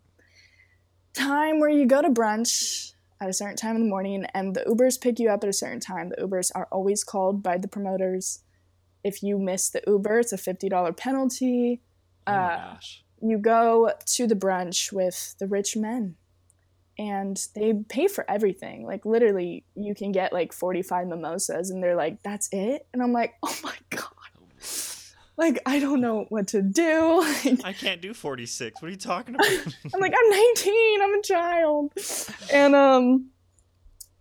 time 1.14 1.60
where 1.60 1.70
you 1.70 1.86
go 1.86 2.02
to 2.02 2.10
brunch 2.10 2.94
at 3.20 3.30
a 3.30 3.34
certain 3.34 3.56
time 3.56 3.76
in 3.76 3.84
the 3.84 3.90
morning, 3.90 4.26
and 4.34 4.56
the 4.56 4.62
Ubers 4.62 5.00
pick 5.00 5.20
you 5.20 5.30
up 5.30 5.44
at 5.44 5.50
a 5.50 5.54
certain 5.54 5.80
time. 5.80 6.10
The 6.10 6.24
Ubers 6.24 6.52
are 6.54 6.68
always 6.72 7.04
called 7.04 7.42
by 7.42 7.58
the 7.58 7.68
promoters. 7.68 8.44
If 9.08 9.24
you 9.24 9.40
miss 9.40 9.70
the 9.70 9.82
Uber, 9.88 10.20
it's 10.20 10.34
a 10.34 10.38
$50 10.38 10.98
penalty. 10.98 11.82
Oh 12.26 12.34
uh, 12.34 12.58
gosh. 12.58 13.04
You 13.22 13.38
go 13.38 13.92
to 14.06 14.28
the 14.28 14.36
brunch 14.36 14.92
with 14.92 15.36
the 15.40 15.48
rich 15.48 15.76
men 15.76 16.16
and 17.00 17.40
they 17.56 17.74
pay 17.74 18.08
for 18.08 18.30
everything. 18.30 18.86
Like 18.86 19.06
literally, 19.06 19.66
you 19.76 19.96
can 19.96 20.12
get 20.12 20.34
like 20.34 20.54
45 20.54 21.08
mimosas 21.08 21.70
and 21.70 21.82
they're 21.82 21.96
like, 21.96 22.22
that's 22.24 22.50
it? 22.52 22.88
And 22.94 23.02
I'm 23.02 23.14
like, 23.14 23.34
oh 23.44 23.58
my 23.64 23.76
God 23.90 24.08
like 25.38 25.60
I 25.66 25.80
don't 25.80 26.02
know 26.02 26.26
what 26.30 26.48
to 26.50 26.62
do. 26.62 27.22
I 27.64 27.74
can't 27.74 28.02
do 28.02 28.14
46. 28.14 28.82
What 28.82 28.88
are 28.88 28.92
you 28.92 28.98
talking 28.98 29.36
about? 29.36 29.48
I'm 29.94 30.00
like 30.00 30.14
I'm 30.18 30.30
19. 30.30 31.02
I'm 31.02 31.14
a 31.14 31.22
child. 31.22 31.94
And 32.52 32.76
um 32.76 33.30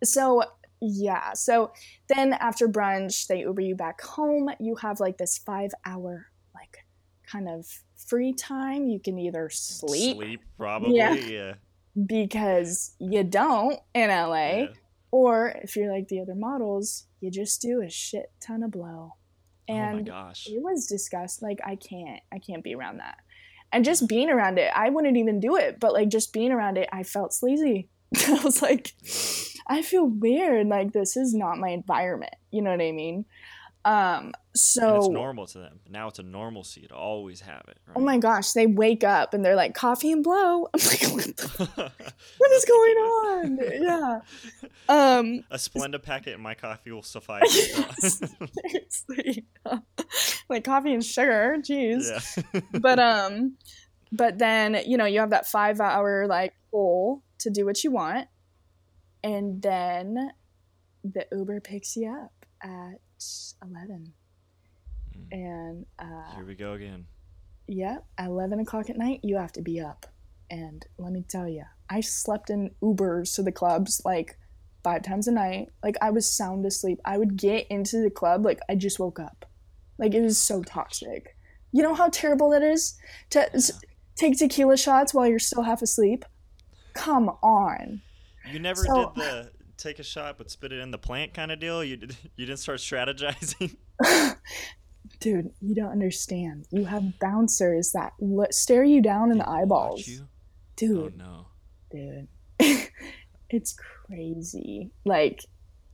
so 0.03 0.43
yeah. 0.81 1.33
So 1.33 1.71
then 2.07 2.33
after 2.33 2.67
brunch, 2.67 3.27
they 3.27 3.39
Uber 3.39 3.61
you 3.61 3.75
back 3.75 4.01
home. 4.01 4.49
You 4.59 4.75
have 4.75 4.99
like 4.99 5.17
this 5.17 5.37
5 5.37 5.71
hour 5.85 6.27
like 6.53 6.85
kind 7.29 7.49
of 7.49 7.65
free 7.95 8.33
time. 8.33 8.87
You 8.87 8.99
can 8.99 9.17
either 9.17 9.49
sleep. 9.49 10.17
Sleep 10.17 10.41
probably. 10.57 10.97
Yeah. 10.97 11.13
yeah. 11.13 11.53
Because 12.05 12.95
you 12.99 13.23
don't 13.23 13.79
in 13.93 14.09
LA. 14.09 14.35
Yeah. 14.35 14.67
Or 15.09 15.53
if 15.63 15.75
you're 15.75 15.91
like 15.91 16.09
the 16.09 16.19
other 16.19 16.35
models, 16.35 17.05
you 17.21 17.31
just 17.31 17.61
do 17.61 17.81
a 17.81 17.89
shit 17.89 18.31
ton 18.39 18.63
of 18.63 18.71
blow 18.71 19.13
oh 19.69 19.73
and 19.73 20.09
oh 20.09 20.31
it 20.45 20.61
was 20.61 20.87
disgusting 20.87 21.47
like 21.47 21.59
i 21.65 21.75
can't 21.75 22.21
i 22.31 22.39
can't 22.39 22.63
be 22.63 22.75
around 22.75 22.97
that 22.97 23.17
and 23.71 23.83
just 23.83 24.03
mm. 24.03 24.07
being 24.07 24.29
around 24.29 24.57
it 24.57 24.71
i 24.75 24.89
wouldn't 24.89 25.17
even 25.17 25.39
do 25.39 25.55
it 25.55 25.79
but 25.79 25.93
like 25.93 26.09
just 26.09 26.33
being 26.33 26.51
around 26.51 26.77
it 26.77 26.87
i 26.91 27.03
felt 27.03 27.33
sleazy 27.33 27.89
i 28.27 28.39
was 28.43 28.61
like 28.61 28.93
i 29.67 29.81
feel 29.81 30.05
weird 30.05 30.67
like 30.67 30.91
this 30.93 31.17
is 31.17 31.33
not 31.33 31.57
my 31.57 31.69
environment 31.69 32.33
you 32.51 32.61
know 32.61 32.71
what 32.71 32.81
i 32.81 32.91
mean 32.91 33.25
um 33.85 34.33
so 34.53 34.87
and 34.87 34.97
it's 34.97 35.09
normal 35.09 35.45
to 35.47 35.59
them 35.59 35.79
now 35.89 36.07
it's 36.07 36.19
a 36.19 36.23
normalcy 36.23 36.87
to 36.87 36.95
always 36.95 37.41
have 37.41 37.63
it 37.67 37.77
right? 37.87 37.95
oh 37.95 38.01
my 38.01 38.17
gosh 38.17 38.51
they 38.51 38.65
wake 38.65 39.03
up 39.03 39.33
and 39.33 39.45
they're 39.45 39.55
like 39.55 39.73
coffee 39.73 40.11
and 40.11 40.23
blow 40.23 40.67
i'm 40.73 40.79
like 40.79 41.01
what, 41.13 41.37
the, 41.37 41.91
what 42.37 42.51
is 42.51 42.65
going 42.65 42.95
on 42.95 43.59
yeah 43.81 44.19
Um, 44.89 45.43
A 45.51 45.57
Splenda 45.57 46.01
packet 46.01 46.33
and 46.33 46.43
my 46.43 46.53
coffee 46.53 46.91
will 46.91 47.03
suffice. 47.03 47.51
seriously, 48.69 49.45
like 50.49 50.63
coffee 50.63 50.93
and 50.93 51.03
sugar. 51.03 51.57
Jeez. 51.59 52.41
yeah. 52.53 52.61
but 52.79 52.99
um 52.99 53.57
but 54.11 54.37
then 54.37 54.81
you 54.85 54.97
know 54.97 55.05
you 55.05 55.19
have 55.19 55.31
that 55.31 55.47
five 55.47 55.79
hour 55.79 56.25
like 56.27 56.53
goal 56.71 57.21
to 57.39 57.49
do 57.49 57.65
what 57.65 57.83
you 57.83 57.91
want 57.91 58.27
and 59.31 59.61
then 59.61 60.31
the 61.03 61.25
uber 61.31 61.59
picks 61.59 61.95
you 61.97 62.09
up 62.09 62.45
at 62.63 62.99
11 63.63 64.13
Mm. 65.17 65.27
and 65.31 65.85
uh 65.99 66.35
Here 66.35 66.45
we 66.45 66.55
go 66.55 66.73
again. 66.73 67.05
yeah 67.67 67.97
at 68.17 68.27
11 68.27 68.59
o'clock 68.59 68.89
at 68.89 68.97
night 68.97 69.19
you 69.23 69.37
have 69.37 69.51
to 69.53 69.61
be 69.61 69.79
up. 69.79 70.05
And 70.49 70.85
let 70.97 71.11
me 71.11 71.23
tell 71.27 71.47
you 71.47 71.63
i 71.89 71.99
slept 72.01 72.49
in 72.49 72.71
ubers 72.81 73.35
to 73.35 73.41
the 73.43 73.51
clubs 73.51 74.01
like 74.05 74.37
five 74.83 75.01
times 75.03 75.27
a 75.27 75.31
night. 75.31 75.69
Like 75.83 75.97
i 76.01 76.09
was 76.11 76.29
sound 76.41 76.65
asleep. 76.65 76.99
I 77.03 77.17
would 77.17 77.35
get 77.37 77.67
into 77.75 77.97
the 78.01 78.09
club 78.19 78.45
like 78.45 78.59
i 78.69 78.75
just 78.75 78.99
woke 78.99 79.19
up. 79.19 79.45
Like 79.97 80.13
it 80.13 80.21
was 80.21 80.37
so 80.37 80.61
toxic. 80.63 81.35
You 81.73 81.81
know 81.83 81.95
how 81.95 82.09
terrible 82.09 82.49
that 82.51 82.63
is? 82.63 82.97
To 83.31 83.41
s- 83.55 83.71
take 84.15 84.37
tequila 84.37 84.77
shots 84.77 85.13
while 85.13 85.27
you're 85.27 85.39
still 85.49 85.63
half 85.63 85.81
asleep? 85.81 86.23
Come 86.93 87.29
on 87.41 88.01
You 88.51 88.59
never 88.59 88.81
So- 88.83 89.11
did 89.15 89.23
the 89.23 89.51
take 89.77 89.99
a 89.99 90.03
shot 90.03 90.37
but 90.39 90.49
spit 90.49 90.71
it 90.73 90.79
in 90.79 90.89
the 90.89 90.97
plant 90.97 91.33
kind 91.35 91.51
of 91.51 91.59
deal. 91.59 91.83
You 91.83 91.97
did. 91.97 92.15
You 92.35 92.45
didn't 92.45 92.59
start 92.59 92.79
strategizing. 92.79 93.75
dude 95.21 95.49
you 95.61 95.73
don't 95.73 95.91
understand 95.91 96.65
you 96.69 96.83
have 96.83 97.17
bouncers 97.19 97.91
that 97.93 98.11
stare 98.51 98.83
you 98.83 99.01
down 99.01 99.31
in 99.31 99.37
the 99.37 99.49
eyeballs 99.49 100.05
you? 100.05 100.27
dude 100.75 101.13
Oh 101.17 101.17
no. 101.17 101.47
dude. 101.89 102.27
it's 103.49 103.73
crazy. 104.07 104.91
Like, 105.05 105.45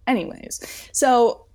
anyways, 0.07 0.89
so, 0.91 1.45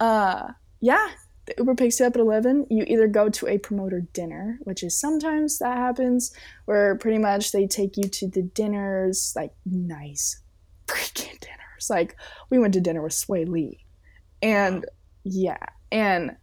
uh, 0.00 0.48
yeah, 0.80 1.08
the 1.46 1.54
Uber 1.58 1.74
picks 1.76 1.98
you 2.00 2.06
up 2.06 2.14
at 2.16 2.20
11. 2.20 2.66
You 2.70 2.84
either 2.86 3.06
go 3.08 3.28
to 3.30 3.46
a 3.48 3.58
promoter 3.58 4.00
dinner, 4.12 4.58
which 4.64 4.82
is 4.82 4.98
sometimes 4.98 5.58
that 5.58 5.76
happens, 5.78 6.32
where 6.66 6.96
pretty 6.96 7.18
much 7.18 7.52
they 7.52 7.66
take 7.66 7.96
you 7.96 8.04
to 8.08 8.28
the 8.28 8.42
dinners, 8.42 9.32
like 9.36 9.52
nice 9.64 10.40
freaking 10.86 11.38
dinners. 11.40 11.90
Like, 11.90 12.16
we 12.50 12.58
went 12.58 12.74
to 12.74 12.80
dinner 12.80 13.02
with 13.02 13.12
Swae 13.12 13.48
Lee. 13.48 13.84
And 14.42 14.84
yeah, 15.24 15.58
and 15.90 16.36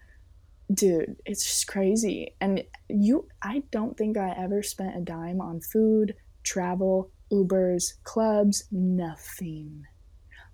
dude, 0.74 1.16
it's 1.26 1.44
just 1.46 1.68
crazy. 1.68 2.36
And 2.42 2.64
you, 2.90 3.28
I 3.42 3.64
don't 3.72 3.98
think 3.98 4.18
I 4.18 4.32
ever 4.38 4.64
spent 4.64 4.98
a 4.98 5.02
dime 5.02 5.40
on 5.42 5.62
food, 5.62 6.16
travel, 6.44 7.12
Ubers, 7.32 7.94
clubs, 8.04 8.64
nothing. 8.72 9.84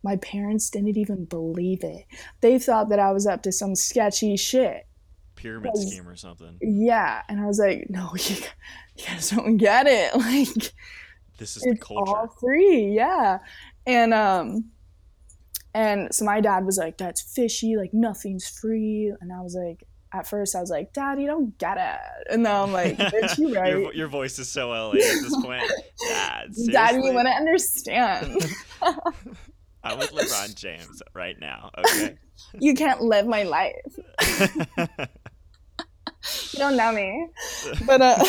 My 0.03 0.15
parents 0.17 0.69
didn't 0.69 0.97
even 0.97 1.25
believe 1.25 1.83
it. 1.83 2.05
They 2.41 2.57
thought 2.59 2.89
that 2.89 2.99
I 2.99 3.11
was 3.11 3.27
up 3.27 3.43
to 3.43 3.51
some 3.51 3.75
sketchy 3.75 4.37
shit. 4.37 4.85
Pyramid 5.35 5.71
Yes. 5.75 5.87
scheme 5.87 6.07
or 6.07 6.15
something. 6.15 6.57
Yeah, 6.61 7.21
and 7.29 7.39
I 7.39 7.45
was 7.45 7.59
like, 7.59 7.87
no, 7.89 8.11
you, 8.15 8.35
you 8.97 9.05
guys 9.05 9.29
don't 9.31 9.57
get 9.57 9.87
it. 9.87 10.13
Like, 10.15 10.73
This 11.37 11.55
is 11.57 11.63
the 11.63 11.71
it's 11.71 11.79
culture. 11.85 12.11
all 12.11 12.27
free 12.39 12.93
yeah 12.95 13.39
and 13.89 14.13
um 14.13 14.65
and 15.73 16.13
so 16.13 16.23
my 16.23 16.41
dad 16.41 16.65
was 16.65 16.77
like 16.77 16.97
that's 16.97 17.21
fishy 17.21 17.75
like 17.75 17.93
nothing's 17.93 18.47
free. 18.47 19.11
And 19.19 19.33
i 19.33 19.41
was 19.41 19.55
like 19.55 19.83
at 20.11 20.27
first 20.27 20.55
i 20.55 20.61
was 20.61 20.69
like 20.69 20.93
dad 20.93 21.19
you 21.19 21.27
don't 21.27 21.57
get 21.57 21.77
it. 21.77 22.33
And 22.33 22.43
now 22.43 22.63
i'm 22.63 22.71
like 22.71 22.97
bitch 22.97 23.37
you 23.37 23.55
right. 23.59 23.71
your, 23.71 23.93
your 23.93 24.07
voice 24.07 24.37
is 24.37 24.49
so 24.49 24.69
LA 24.69 24.91
at 24.91 24.93
this 24.95 25.35
point. 25.41 25.63
Dad, 26.07 26.51
dad 26.71 26.95
you 26.95 27.01
wouldn't 27.01 27.27
understand. 27.27 28.41
I'm 29.83 29.99
with 29.99 30.11
LeBron 30.11 30.55
James 30.55 31.01
right 31.13 31.39
now. 31.39 31.71
Okay. 31.77 32.17
you 32.59 32.73
can't 32.73 33.01
live 33.01 33.27
my 33.27 33.43
life. 33.43 33.75
You 36.51 36.59
don't 36.59 36.77
know 36.77 36.91
me. 36.91 37.27
But 37.85 38.01
uh 38.01 38.23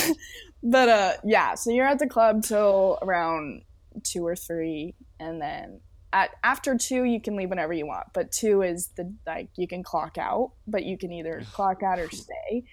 but 0.63 0.89
uh 0.89 1.13
yeah 1.25 1.55
so 1.55 1.71
you're 1.71 1.87
at 1.87 1.99
the 1.99 2.09
club 2.09 2.43
till 2.43 2.99
around 3.03 3.63
two 4.05 4.27
or 4.27 4.37
three 4.37 4.95
and 5.21 5.41
then 5.41 5.81
at 6.13 6.31
after 6.43 6.77
two 6.77 7.05
you 7.05 7.21
can 7.21 7.37
leave 7.37 7.51
whenever 7.51 7.73
you 7.73 7.87
want 7.87 8.07
but 8.13 8.33
two 8.33 8.63
is 8.63 8.89
the 8.97 9.15
like 9.27 9.49
you 9.57 9.69
can 9.69 9.83
clock 9.83 10.19
out 10.19 10.53
but 10.67 10.85
you 10.85 10.99
can 10.99 11.13
either 11.13 11.43
clock 11.53 11.83
out 11.83 11.99
or 11.99 12.11
stay. 12.11 12.65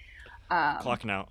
Um 0.49 0.77
Clocking 0.79 1.11
out. 1.11 1.29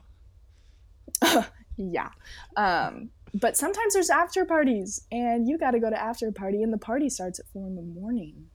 yeah. 1.77 2.11
Um 2.57 3.11
but 3.35 3.57
sometimes 3.57 3.95
there's 3.95 4.11
after 4.11 4.45
parties 4.45 5.03
and 5.11 5.49
you 5.49 5.59
got 5.59 5.73
to 5.73 5.81
go 5.81 5.91
to 5.91 6.01
after 6.01 6.31
party 6.33 6.63
and 6.63 6.73
the 6.73 6.79
party 6.79 7.11
starts 7.11 7.39
at 7.39 7.47
four 7.53 7.67
in 7.67 7.75
the 7.75 7.83
morning. 7.83 8.47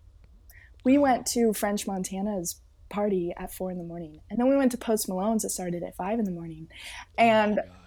We 0.83 0.97
went 0.97 1.25
to 1.27 1.53
french 1.53 1.85
montana's 1.85 2.61
party 2.89 3.33
at 3.37 3.53
four 3.53 3.71
in 3.71 3.77
the 3.77 3.83
morning 3.83 4.21
and 4.29 4.39
then 4.39 4.47
we 4.47 4.55
went 4.55 4.71
to 4.71 4.77
post 4.77 5.09
malone's 5.09 5.43
that 5.43 5.49
started 5.49 5.83
at 5.83 5.95
five 5.95 6.19
in 6.19 6.25
the 6.25 6.31
morning. 6.31 6.69
And 7.17 7.59
oh 7.59 7.63
my 7.63 7.67
gosh. 7.67 7.80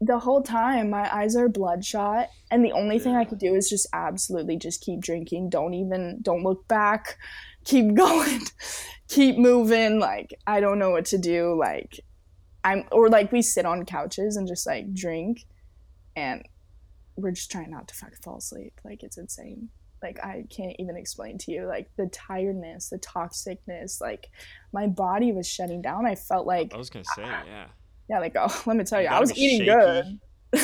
The 0.00 0.18
whole 0.18 0.42
time 0.42 0.90
my 0.90 1.12
eyes 1.14 1.34
are 1.34 1.48
bloodshot 1.48 2.28
and 2.50 2.64
the 2.64 2.72
only 2.72 2.98
thing 2.98 3.16
i 3.16 3.24
could 3.24 3.38
do 3.38 3.54
is 3.54 3.68
just 3.68 3.86
absolutely 3.92 4.56
just 4.56 4.80
keep 4.80 5.00
drinking. 5.00 5.50
Don't 5.50 5.74
even 5.74 6.18
don't 6.22 6.44
look 6.44 6.66
back. 6.68 7.18
Keep 7.64 7.94
going. 7.94 8.40
Keep 9.08 9.38
moving. 9.38 9.98
Like 9.98 10.34
i 10.46 10.60
don't 10.60 10.78
know 10.78 10.90
what 10.90 11.06
to 11.06 11.18
do. 11.18 11.54
Like 11.58 12.00
i'm 12.64 12.84
or 12.92 13.08
like 13.08 13.32
we 13.32 13.42
sit 13.42 13.66
on 13.66 13.84
couches 13.84 14.36
and 14.36 14.46
just 14.46 14.66
like 14.66 14.92
drink 14.94 15.44
and 16.16 16.42
we're 17.16 17.32
just 17.32 17.50
trying 17.50 17.70
not 17.70 17.88
to 17.88 17.94
fucking 17.94 18.18
fall 18.22 18.38
asleep. 18.38 18.80
Like 18.84 19.02
it's 19.02 19.18
insane. 19.18 19.68
Like 20.00 20.24
i 20.24 20.44
can't 20.48 20.76
even 20.78 20.96
explain 20.96 21.38
to 21.38 21.50
you 21.50 21.66
like 21.66 21.90
the 21.96 22.06
tiredness 22.06 22.90
the 22.90 22.98
toxicness. 22.98 24.00
Like 24.00 24.30
my 24.72 24.86
body 24.86 25.32
was 25.32 25.48
shutting 25.48 25.82
down. 25.82 26.06
I 26.06 26.14
felt 26.14 26.46
like 26.46 26.72
I 26.72 26.78
was 26.78 26.88
gonna 26.88 27.04
say, 27.16 27.22
yeah. 27.22 27.66
Yeah 28.08 28.18
like 28.18 28.34
oh 28.36 28.62
let 28.66 28.76
me 28.76 28.84
tell 28.84 29.00
you, 29.00 29.08
i 29.08 29.20
was 29.20 29.36
eating 29.36 29.66
shaky. 29.66 29.70
good 29.70 30.20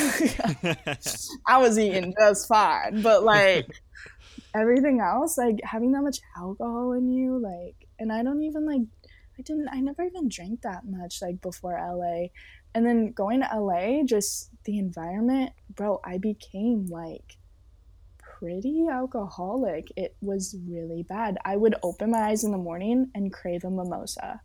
I 1.46 1.58
was 1.58 1.78
eating 1.78 2.14
just 2.18 2.48
fine, 2.48 3.02
but 3.02 3.22
like 3.22 3.68
everything 4.54 5.00
else, 5.00 5.36
like 5.36 5.60
having 5.62 5.92
that 5.92 6.02
much 6.02 6.20
alcohol 6.36 6.92
in 6.92 7.10
you, 7.10 7.38
like, 7.38 7.86
and 7.98 8.12
I 8.12 8.22
don't 8.22 8.42
even 8.42 8.64
like, 8.66 8.80
I 9.38 9.42
didn't, 9.42 9.68
I 9.68 9.80
never 9.80 10.02
even 10.02 10.28
drank 10.28 10.62
that 10.62 10.86
much 10.86 11.20
like 11.20 11.40
before 11.42 11.78
LA, 11.78 12.28
and 12.74 12.86
then 12.86 13.12
going 13.12 13.42
to 13.42 13.60
LA, 13.60 14.04
just 14.04 14.50
the 14.64 14.78
environment, 14.78 15.52
bro, 15.74 16.00
I 16.04 16.18
became 16.18 16.86
like 16.86 17.36
pretty 18.18 18.86
alcoholic. 18.90 19.88
It 19.96 20.16
was 20.22 20.56
really 20.66 21.02
bad. 21.02 21.36
I 21.44 21.56
would 21.56 21.74
open 21.82 22.10
my 22.10 22.20
eyes 22.20 22.44
in 22.44 22.52
the 22.52 22.58
morning 22.58 23.10
and 23.14 23.32
crave 23.32 23.64
a 23.64 23.70
mimosa 23.70 24.40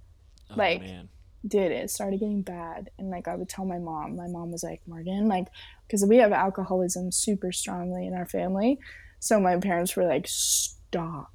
oh, 0.51 0.53
Like- 0.55 0.81
man. 0.81 1.09
Did 1.47 1.71
it 1.71 1.89
started 1.89 2.19
getting 2.19 2.41
bad 2.41 2.89
and 2.99 3.09
like 3.09 3.27
i 3.27 3.35
would 3.35 3.49
tell 3.49 3.65
my 3.65 3.79
mom 3.79 4.15
my 4.15 4.27
mom 4.27 4.51
was 4.51 4.63
like 4.63 4.81
morgan 4.87 5.27
like 5.27 5.47
because 5.87 6.05
we 6.05 6.17
have 6.17 6.31
alcoholism 6.31 7.11
super 7.11 7.51
strongly 7.51 8.05
in 8.05 8.13
our 8.13 8.25
family 8.25 8.77
so 9.19 9.39
my 9.39 9.57
parents 9.57 9.95
were 9.95 10.05
like 10.05 10.25
stop 10.27 11.31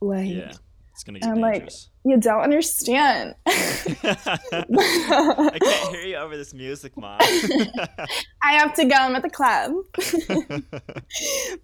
like 0.00 0.28
Yeah. 0.28 0.52
It's 0.92 1.04
gonna 1.04 1.20
get 1.20 1.28
I'm 1.30 1.40
like- 1.40 1.70
you 2.04 2.16
don't 2.18 2.40
understand 2.42 3.34
I 3.46 5.58
can't 5.60 5.94
hear 5.94 6.04
you 6.06 6.16
over 6.16 6.36
this 6.36 6.52
music, 6.54 6.96
mom. 6.96 7.18
i 8.42 8.52
have 8.52 8.74
to 8.74 8.84
go 8.84 8.94
i'm 8.96 9.14
at 9.14 9.22
the 9.22 9.30
club 9.30 9.72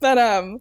but 0.00 0.18
um 0.18 0.58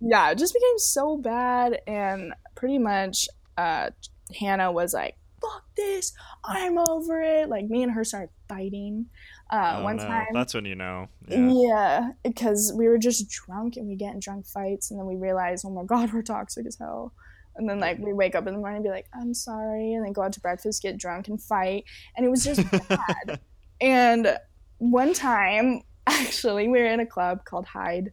yeah 0.00 0.30
it 0.30 0.38
just 0.38 0.54
became 0.54 0.78
so 0.78 1.16
bad 1.16 1.80
and 1.86 2.32
pretty 2.54 2.78
much 2.78 3.28
uh 3.56 3.90
hannah 4.38 4.70
was 4.70 4.94
like 4.94 5.16
fuck 5.42 5.64
this 5.76 6.12
i'm 6.44 6.78
over 6.78 7.20
it 7.22 7.48
like 7.48 7.66
me 7.66 7.82
and 7.82 7.92
her 7.92 8.04
started 8.04 8.30
fighting 8.48 9.06
uh 9.52 9.76
oh, 9.78 9.84
one 9.84 9.96
no. 9.96 10.04
time 10.06 10.28
That's 10.32 10.54
when 10.54 10.64
you 10.64 10.74
know. 10.74 11.08
Yeah. 11.28 11.50
Yeah, 11.52 12.10
because 12.24 12.72
we 12.74 12.88
were 12.88 12.96
just 12.96 13.28
drunk 13.28 13.76
and 13.76 13.86
we 13.86 13.96
get 13.96 14.14
in 14.14 14.18
drunk 14.18 14.46
fights, 14.46 14.90
and 14.90 14.98
then 14.98 15.06
we 15.06 15.16
realize, 15.16 15.62
oh 15.64 15.70
my 15.70 15.84
god, 15.84 16.12
we're 16.12 16.22
toxic 16.22 16.66
as 16.66 16.78
hell. 16.78 17.12
And 17.56 17.68
then 17.68 17.78
like 17.78 17.98
we 17.98 18.14
wake 18.14 18.34
up 18.34 18.46
in 18.46 18.54
the 18.54 18.58
morning 18.58 18.76
and 18.76 18.84
be 18.84 18.88
like, 18.88 19.06
I'm 19.12 19.34
sorry, 19.34 19.92
and 19.92 20.04
then 20.04 20.14
go 20.14 20.22
out 20.22 20.32
to 20.32 20.40
breakfast, 20.40 20.82
get 20.82 20.96
drunk, 20.96 21.28
and 21.28 21.40
fight, 21.40 21.84
and 22.16 22.24
it 22.24 22.30
was 22.30 22.44
just 22.44 22.62
bad. 22.88 23.40
and 23.82 24.38
one 24.78 25.12
time, 25.12 25.82
actually, 26.06 26.66
we 26.68 26.80
were 26.80 26.86
in 26.86 27.00
a 27.00 27.06
club 27.06 27.44
called 27.44 27.66
Hyde, 27.66 28.12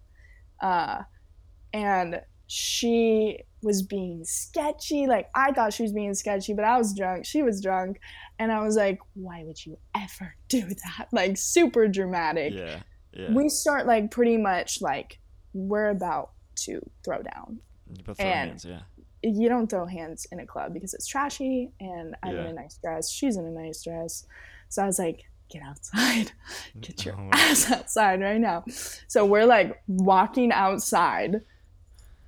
uh, 0.61 1.03
and 1.71 2.21
she 2.53 3.39
was 3.61 3.83
being 3.83 4.23
sketchy. 4.25 5.05
Like 5.05 5.29
I 5.35 5.51
thought 5.51 5.71
she 5.71 5.83
was 5.83 5.93
being 5.93 6.15
sketchy, 6.15 6.53
but 6.53 6.65
I 6.65 6.77
was 6.79 6.95
drunk. 6.95 7.25
She 7.25 7.43
was 7.43 7.61
drunk, 7.61 7.99
and 8.39 8.51
I 8.51 8.61
was 8.63 8.75
like, 8.75 8.99
why 9.13 9.43
would 9.43 9.63
you 9.65 9.77
ever 9.95 10.35
do 10.47 10.61
that? 10.67 11.07
Like 11.11 11.37
super 11.37 11.87
dramatic 11.87 12.53
Yeah. 12.53 12.79
Yeah. 13.13 13.31
we 13.33 13.49
start 13.49 13.85
like 13.85 14.09
pretty 14.11 14.37
much 14.37 14.81
like 14.81 15.19
we're 15.53 15.89
about 15.89 16.31
to 16.65 16.79
throw 17.05 17.21
down. 17.21 17.59
throw 18.03 18.15
and- 18.19 18.49
hands, 18.49 18.65
yeah. 18.65 18.81
You 19.21 19.49
don't 19.49 19.67
throw 19.69 19.85
hands 19.85 20.25
in 20.31 20.39
a 20.39 20.45
club 20.45 20.73
because 20.73 20.93
it's 20.93 21.05
trashy, 21.05 21.71
and 21.81 22.15
I'm 22.23 22.35
in 22.37 22.45
a 22.47 22.53
nice 22.53 22.79
dress. 22.81 23.11
She's 23.11 23.35
in 23.37 23.45
a 23.45 23.51
nice 23.51 23.83
dress, 23.83 24.25
so 24.69 24.81
I 24.81 24.85
was 24.85 24.97
like, 24.97 25.25
"Get 25.51 25.61
outside, 25.61 26.31
get 26.79 27.03
your 27.05 27.15
Oh 27.19 27.29
ass 27.33 27.69
outside 27.69 28.21
right 28.21 28.39
now." 28.39 28.63
So 29.07 29.25
we're 29.25 29.45
like 29.45 29.83
walking 29.87 30.53
outside, 30.53 31.41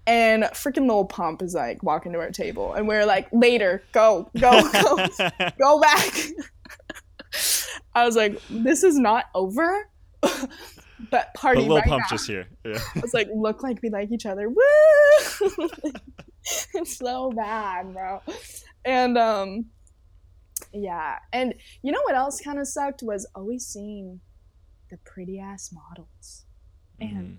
And 0.07 0.43
freaking 0.45 0.87
Lil 0.87 1.05
Pump 1.05 1.41
is 1.41 1.53
like 1.53 1.83
walking 1.83 2.11
to 2.13 2.19
our 2.19 2.31
table, 2.31 2.73
and 2.73 2.87
we're 2.87 3.05
like, 3.05 3.27
later, 3.31 3.83
go, 3.91 4.29
go, 4.39 4.61
go, 4.71 5.07
go 5.59 5.79
back. 5.79 6.13
I 7.93 8.05
was 8.05 8.15
like, 8.15 8.41
this 8.49 8.83
is 8.83 8.97
not 8.97 9.25
over, 9.35 9.89
but 10.21 11.33
party 11.35 11.61
But 11.61 11.67
Lil 11.67 11.77
right 11.77 11.85
Pump's 11.87 12.11
now. 12.11 12.15
just 12.17 12.27
here. 12.27 12.47
Yeah. 12.65 12.79
I 12.95 12.99
was 12.99 13.13
like, 13.13 13.29
look 13.33 13.61
like 13.63 13.79
we 13.83 13.89
like 13.89 14.11
each 14.11 14.25
other. 14.25 14.49
Woo! 14.49 14.55
it's 16.73 16.97
so 16.97 17.31
bad, 17.31 17.93
bro. 17.93 18.21
And 18.83 19.17
um 19.17 19.65
yeah. 20.73 21.19
And 21.31 21.53
you 21.83 21.91
know 21.91 22.01
what 22.03 22.15
else 22.15 22.41
kind 22.41 22.59
of 22.59 22.67
sucked 22.67 23.03
was 23.03 23.27
always 23.35 23.65
seeing 23.65 24.21
the 24.89 24.97
pretty 25.05 25.39
ass 25.39 25.71
models. 25.71 26.45
And 26.99 27.11
Mhm. 27.13 27.37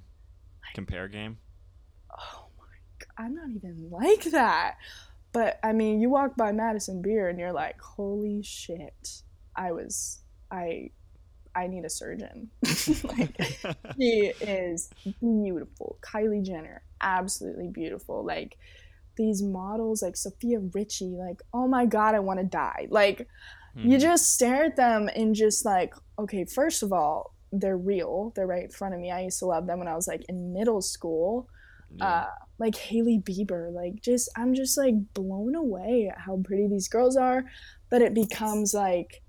compare 0.74 1.08
game. 1.08 1.38
I'm 3.18 3.34
not 3.34 3.50
even 3.50 3.88
like 3.90 4.24
that. 4.24 4.76
But 5.32 5.58
I 5.62 5.72
mean, 5.72 6.00
you 6.00 6.10
walk 6.10 6.36
by 6.36 6.52
Madison 6.52 7.00
Beer 7.02 7.28
and 7.28 7.38
you're 7.38 7.52
like, 7.52 7.80
holy 7.80 8.42
shit. 8.42 9.22
I 9.56 9.72
was 9.72 10.20
I 10.50 10.90
I 11.54 11.66
need 11.66 11.84
a 11.84 11.90
surgeon. 11.90 12.50
like 13.04 13.36
she 13.98 14.32
is 14.40 14.88
beautiful. 15.20 15.98
Kylie 16.02 16.42
Jenner, 16.44 16.82
absolutely 17.00 17.68
beautiful. 17.68 18.24
Like 18.24 18.56
these 19.16 19.42
models, 19.42 20.02
like 20.02 20.16
Sofia 20.16 20.60
Richie, 20.74 21.16
like 21.18 21.42
oh 21.52 21.66
my 21.68 21.86
god, 21.86 22.14
I 22.14 22.20
want 22.20 22.40
to 22.40 22.46
die. 22.46 22.88
Like 22.90 23.28
you 23.74 23.96
Mhm. 23.96 24.00
just 24.00 24.34
stare 24.34 24.64
at 24.64 24.76
them 24.76 25.08
and 25.16 25.34
just 25.34 25.64
like, 25.64 25.94
okay, 26.18 26.44
first 26.44 26.82
of 26.82 26.92
all, 26.92 27.34
they're 27.52 27.76
real. 27.76 28.32
They're 28.36 28.46
right 28.46 28.64
in 28.64 28.70
front 28.70 28.92
of 28.94 29.00
me. 29.00 29.10
I 29.10 29.20
used 29.22 29.38
to 29.38 29.46
love 29.46 29.66
them 29.66 29.78
when 29.78 29.88
I 29.88 29.94
was 29.94 30.06
like 30.08 30.24
in 30.28 30.52
middle 30.52 30.82
school. 30.82 31.48
Yeah. 31.96 32.06
Uh, 32.06 32.26
like 32.58 32.76
Hailey 32.76 33.18
Bieber, 33.18 33.72
like 33.72 34.00
just 34.02 34.28
I'm 34.36 34.54
just 34.54 34.78
like 34.78 34.94
blown 35.14 35.54
away 35.54 36.10
at 36.12 36.20
how 36.20 36.40
pretty 36.44 36.68
these 36.68 36.88
girls 36.88 37.16
are. 37.16 37.44
But 37.90 38.02
it 38.02 38.14
becomes 38.14 38.72
like 38.72 39.22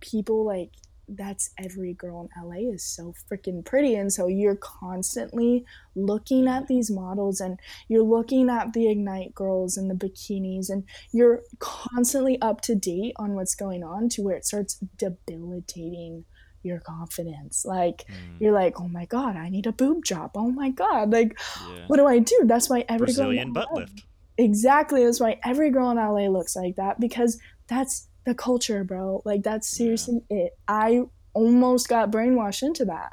people 0.00 0.44
like 0.44 0.70
that's 1.08 1.50
every 1.58 1.92
girl 1.94 2.28
in 2.34 2.48
LA 2.48 2.72
is 2.72 2.84
so 2.84 3.12
freaking 3.30 3.64
pretty 3.64 3.94
and 3.94 4.12
so 4.12 4.26
you're 4.26 4.56
constantly 4.56 5.64
looking 5.94 6.48
at 6.48 6.66
these 6.66 6.90
models 6.90 7.40
and 7.40 7.58
you're 7.88 8.02
looking 8.02 8.48
at 8.48 8.72
the 8.72 8.90
ignite 8.90 9.34
girls 9.34 9.76
and 9.76 9.90
the 9.90 9.94
bikinis 9.94 10.70
and 10.70 10.84
you're 11.12 11.42
constantly 11.58 12.40
up 12.40 12.60
to 12.62 12.74
date 12.74 13.12
on 13.16 13.34
what's 13.34 13.54
going 13.54 13.82
on 13.84 14.08
to 14.08 14.22
where 14.22 14.36
it 14.36 14.46
starts 14.46 14.78
debilitating 14.96 16.24
your 16.64 16.80
confidence. 16.80 17.64
Like 17.64 18.04
Mm, 18.08 18.40
you're 18.40 18.52
like 18.52 18.80
oh 18.80 18.88
my 18.88 19.04
god 19.06 19.36
i 19.36 19.48
need 19.48 19.66
a 19.66 19.72
boob 19.72 20.04
job. 20.04 20.32
Oh 20.34 20.50
my 20.50 20.70
god 20.70 21.10
like 21.12 21.38
yeah. 21.68 21.84
what 21.86 21.96
do 21.96 22.06
i 22.06 22.18
do? 22.18 22.42
That's 22.44 22.68
why 22.68 22.84
every 22.88 23.06
Brazilian 23.06 23.52
girl 23.52 23.64
butt 23.64 23.74
lift. 23.74 24.02
exactly 24.38 25.04
that's 25.04 25.20
why 25.20 25.38
every 25.44 25.70
girl 25.70 25.90
in 25.90 25.96
la 25.96 26.12
looks 26.28 26.56
like 26.56 26.76
that 26.76 26.98
because 27.00 27.38
that's 27.68 28.08
the 28.24 28.34
culture 28.34 28.84
bro. 28.84 29.22
Like 29.24 29.42
that's 29.42 29.68
seriously 29.68 30.20
it. 30.30 30.52
I 30.68 31.02
almost 31.34 31.88
got 31.88 32.10
brainwashed 32.10 32.62
into 32.62 32.84
that. 32.86 33.12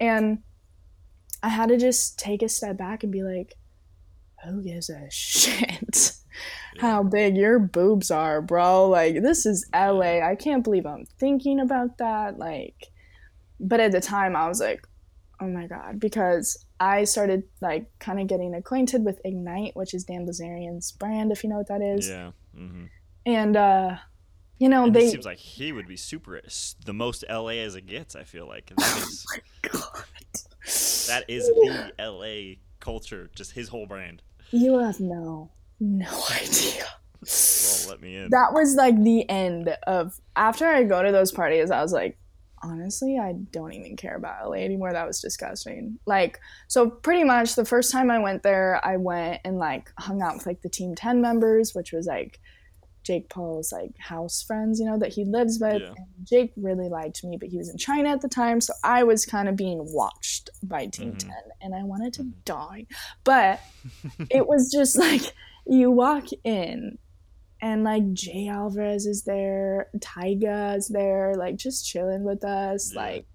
And 0.00 0.38
i 1.42 1.48
had 1.48 1.68
to 1.68 1.76
just 1.76 2.18
take 2.18 2.42
a 2.42 2.48
step 2.48 2.76
back 2.76 3.02
and 3.04 3.12
be 3.12 3.22
like 3.22 3.54
who 4.44 4.62
gives 4.62 4.88
a 4.90 5.06
shit 5.10 6.12
how 6.78 7.02
big 7.02 7.36
your 7.36 7.58
boobs 7.58 8.10
are 8.10 8.40
bro 8.42 8.88
like 8.88 9.22
this 9.22 9.44
is 9.46 9.68
la 9.74 10.00
i 10.00 10.34
can't 10.38 10.64
believe 10.64 10.86
i'm 10.86 11.04
thinking 11.18 11.60
about 11.60 11.98
that 11.98 12.38
like 12.38 12.86
but 13.60 13.80
at 13.80 13.92
the 13.92 14.00
time 14.00 14.34
i 14.36 14.46
was 14.48 14.60
like 14.60 14.86
oh 15.40 15.46
my 15.46 15.66
god 15.66 15.98
because 16.00 16.64
i 16.80 17.04
started 17.04 17.42
like 17.60 17.86
kind 17.98 18.20
of 18.20 18.26
getting 18.26 18.54
acquainted 18.54 19.04
with 19.04 19.20
ignite 19.24 19.74
which 19.76 19.94
is 19.94 20.04
dan 20.04 20.26
Bilzerian's 20.26 20.92
brand 20.92 21.32
if 21.32 21.42
you 21.44 21.50
know 21.50 21.56
what 21.58 21.68
that 21.68 21.82
is 21.82 22.08
Yeah. 22.08 22.30
hmm 22.54 22.84
and 23.26 23.56
uh 23.56 23.96
you 24.58 24.68
know 24.68 24.84
And 24.84 24.94
they 24.94 25.06
it 25.06 25.10
seems 25.12 25.24
like 25.26 25.38
he 25.38 25.70
would 25.72 25.86
be 25.86 25.96
super 25.96 26.40
the 26.84 26.92
most 26.92 27.24
LA 27.30 27.58
as 27.62 27.76
it 27.76 27.86
gets. 27.86 28.16
I 28.16 28.24
feel 28.24 28.48
like 28.48 28.72
that 28.76 28.96
is 29.06 29.26
God. 29.62 30.04
that 31.06 31.24
is 31.28 31.46
the 31.46 31.92
LA 32.00 32.56
culture. 32.80 33.30
Just 33.36 33.52
his 33.52 33.68
whole 33.68 33.86
brand. 33.86 34.22
you 34.50 34.78
have 34.78 34.98
no 34.98 35.50
no 35.80 36.06
idea 36.30 36.84
Well, 37.22 37.90
let 37.90 38.00
me 38.00 38.16
in. 38.16 38.30
that 38.30 38.52
was 38.52 38.74
like 38.76 39.02
the 39.02 39.28
end 39.28 39.76
of 39.86 40.18
after 40.36 40.66
I 40.66 40.84
go 40.84 41.02
to 41.02 41.12
those 41.12 41.32
parties, 41.32 41.70
I 41.70 41.82
was 41.82 41.92
like, 41.92 42.16
honestly, 42.62 43.18
I 43.18 43.32
don't 43.52 43.72
even 43.72 43.96
care 43.96 44.16
about 44.16 44.44
LA 44.48 44.56
anymore. 44.56 44.92
That 44.92 45.06
was 45.06 45.20
disgusting. 45.20 45.98
Like, 46.06 46.40
so 46.68 46.90
pretty 46.90 47.24
much 47.24 47.54
the 47.54 47.64
first 47.64 47.92
time 47.92 48.10
I 48.10 48.18
went 48.18 48.42
there, 48.42 48.80
I 48.84 48.96
went 48.96 49.40
and 49.44 49.58
like 49.58 49.92
hung 49.98 50.22
out 50.22 50.34
with 50.34 50.46
like 50.46 50.62
the 50.62 50.68
Team 50.68 50.94
10 50.94 51.20
members, 51.20 51.74
which 51.74 51.92
was 51.92 52.06
like 52.06 52.40
Jake 53.04 53.28
Paul's 53.30 53.72
like 53.72 53.92
house 53.98 54.42
friends, 54.42 54.78
you 54.80 54.86
know, 54.86 54.98
that 54.98 55.12
he 55.12 55.24
lives 55.24 55.58
with. 55.60 55.80
Yeah. 55.82 55.88
And 55.96 56.06
Jake 56.26 56.52
really 56.56 56.88
liked 56.88 57.22
me, 57.24 57.36
but 57.38 57.48
he 57.48 57.56
was 57.58 57.68
in 57.70 57.78
China 57.78 58.10
at 58.10 58.20
the 58.22 58.28
time. 58.28 58.60
So 58.60 58.72
I 58.84 59.02
was 59.04 59.24
kind 59.24 59.48
of 59.48 59.56
being 59.56 59.80
watched 59.92 60.50
by 60.62 60.86
Team 60.86 61.12
Mhm. 61.12 61.18
10 61.18 61.30
and 61.62 61.74
I 61.74 61.84
wanted 61.84 62.12
to 62.14 62.22
Mhm. 62.24 62.32
die. 62.44 62.86
But 63.24 63.60
it 64.30 64.46
was 64.46 64.70
just 64.70 64.98
like 64.98 65.32
you 65.68 65.90
walk 65.90 66.26
in 66.44 66.98
and 67.60 67.84
like 67.84 68.12
Jay 68.12 68.48
Alvarrez 68.48 69.06
is 69.06 69.24
there, 69.24 69.88
Tyga 69.98 70.76
is 70.76 70.88
there, 70.88 71.34
like 71.36 71.56
just 71.56 71.86
chilling 71.86 72.24
with 72.24 72.44
us, 72.44 72.92
Yeah. 72.94 73.00
like 73.00 73.26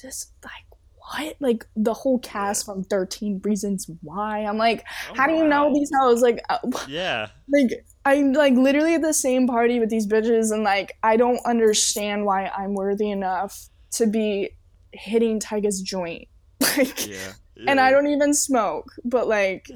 just 0.00 0.32
like 0.44 0.52
what? 0.98 1.36
Like 1.38 1.64
the 1.76 1.94
whole 1.94 2.18
cast 2.18 2.66
from 2.66 2.82
Thirteen 2.82 3.40
Reasons 3.44 3.88
Why. 4.02 4.40
I'm 4.40 4.58
like, 4.58 4.84
Oh, 5.10 5.14
how 5.14 5.28
do 5.28 5.34
you 5.34 5.46
know 5.46 5.72
these 5.72 5.90
hoes? 5.96 6.20
Like, 6.20 6.40
uh, 6.48 6.58
Yeah. 6.88 7.28
like 7.48 7.70
I'm 8.04 8.32
like 8.32 8.54
literally 8.54 8.94
at 8.94 9.02
the 9.02 9.14
same 9.14 9.46
party 9.46 9.78
with 9.80 9.88
these 9.88 10.06
bitches, 10.06 10.52
and 10.52 10.64
like 10.64 10.92
I 11.04 11.16
don't 11.16 11.40
understand 11.46 12.24
why 12.24 12.46
I'm 12.48 12.74
worthy 12.74 13.10
enough 13.10 13.68
to 13.92 14.06
be 14.06 14.50
hitting 14.92 15.38
Tyga's 15.38 15.80
joint, 15.80 16.26
like 16.76 17.06
Yeah. 17.06 17.32
and 17.68 17.78
I 17.78 17.92
don't 17.92 18.08
even 18.08 18.34
smoke, 18.34 18.90
but 19.04 19.28
like 19.28 19.70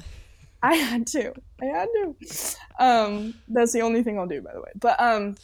I 0.63 0.75
had 0.75 1.07
to. 1.09 1.33
I 1.61 1.65
had 1.67 1.89
to. 1.95 2.17
Um 2.79 3.35
that's 3.49 3.73
the 3.73 3.83
only 3.83 4.03
thing 4.03 4.19
I'll 4.19 4.27
do 4.27 4.43
by 4.43 4.53
the 4.53 4.61
way. 4.61 4.71
But 4.75 5.01
um 5.01 5.37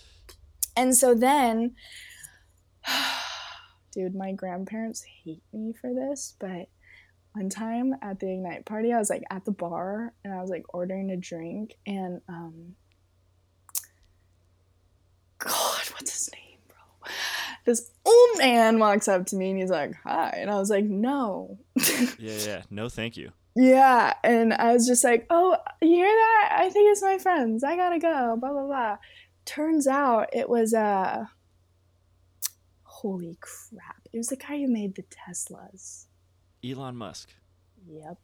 and 0.77 0.97
so 0.97 1.15
then 1.15 1.75
dude, 3.93 4.15
my 4.15 4.33
grandparents 4.33 5.05
hate 5.25 5.43
me 5.53 5.73
for 5.81 5.93
this, 5.93 6.35
but 6.39 6.69
one 7.33 7.51
time 7.51 7.95
at 8.01 8.19
the 8.19 8.33
Ignite 8.33 8.65
party, 8.65 8.93
I 8.93 8.99
was 8.99 9.11
like 9.11 9.25
at 9.31 9.45
the 9.45 9.53
bar 9.53 10.13
and 10.25 10.33
I 10.33 10.41
was 10.41 10.51
like 10.51 10.65
ordering 10.75 11.11
a 11.11 11.17
drink 11.17 11.77
and 11.87 12.21
um 12.29 12.77
God, 15.39 15.83
what's 15.93 16.13
his 16.13 16.31
name, 16.33 16.59
bro? 16.67 17.11
This 17.67 17.91
old 18.05 18.39
man 18.39 18.79
walks 18.79 19.07
up 19.07 19.27
to 19.27 19.37
me 19.37 19.51
and 19.51 19.59
he's 19.59 19.71
like, 19.71 19.93
"Hi," 20.05 20.39
and 20.41 20.51
I 20.51 20.55
was 20.59 20.71
like, 20.71 20.85
"No." 20.85 21.59
Yeah. 22.19 22.39
Yeah. 22.47 22.63
No, 22.71 22.89
thank 22.89 23.17
you. 23.17 23.33
Yeah, 23.57 24.13
and 24.23 24.53
I 24.53 24.75
was 24.75 24.87
just 24.87 25.03
like, 25.03 25.27
"Oh, 25.31 25.57
you 25.81 25.89
hear 25.89 26.07
that? 26.07 26.59
I 26.61 26.69
think 26.69 26.93
it's 26.93 27.03
my 27.03 27.17
friends. 27.17 27.65
I 27.65 27.75
gotta 27.75 27.99
go." 27.99 28.37
Blah 28.39 28.53
blah 28.53 28.67
blah. 28.67 28.97
Turns 29.47 29.87
out 29.87 30.29
it 30.35 30.49
was 30.49 30.75
uh 30.75 31.25
holy 32.83 33.39
crap! 33.41 34.09
It 34.13 34.19
was 34.19 34.29
the 34.29 34.37
guy 34.37 34.59
who 34.59 34.69
made 34.69 34.95
the 34.95 35.05
Teslas. 35.05 36.05
Elon 36.63 36.97
Musk. 36.97 37.31
Yep. 37.89 38.19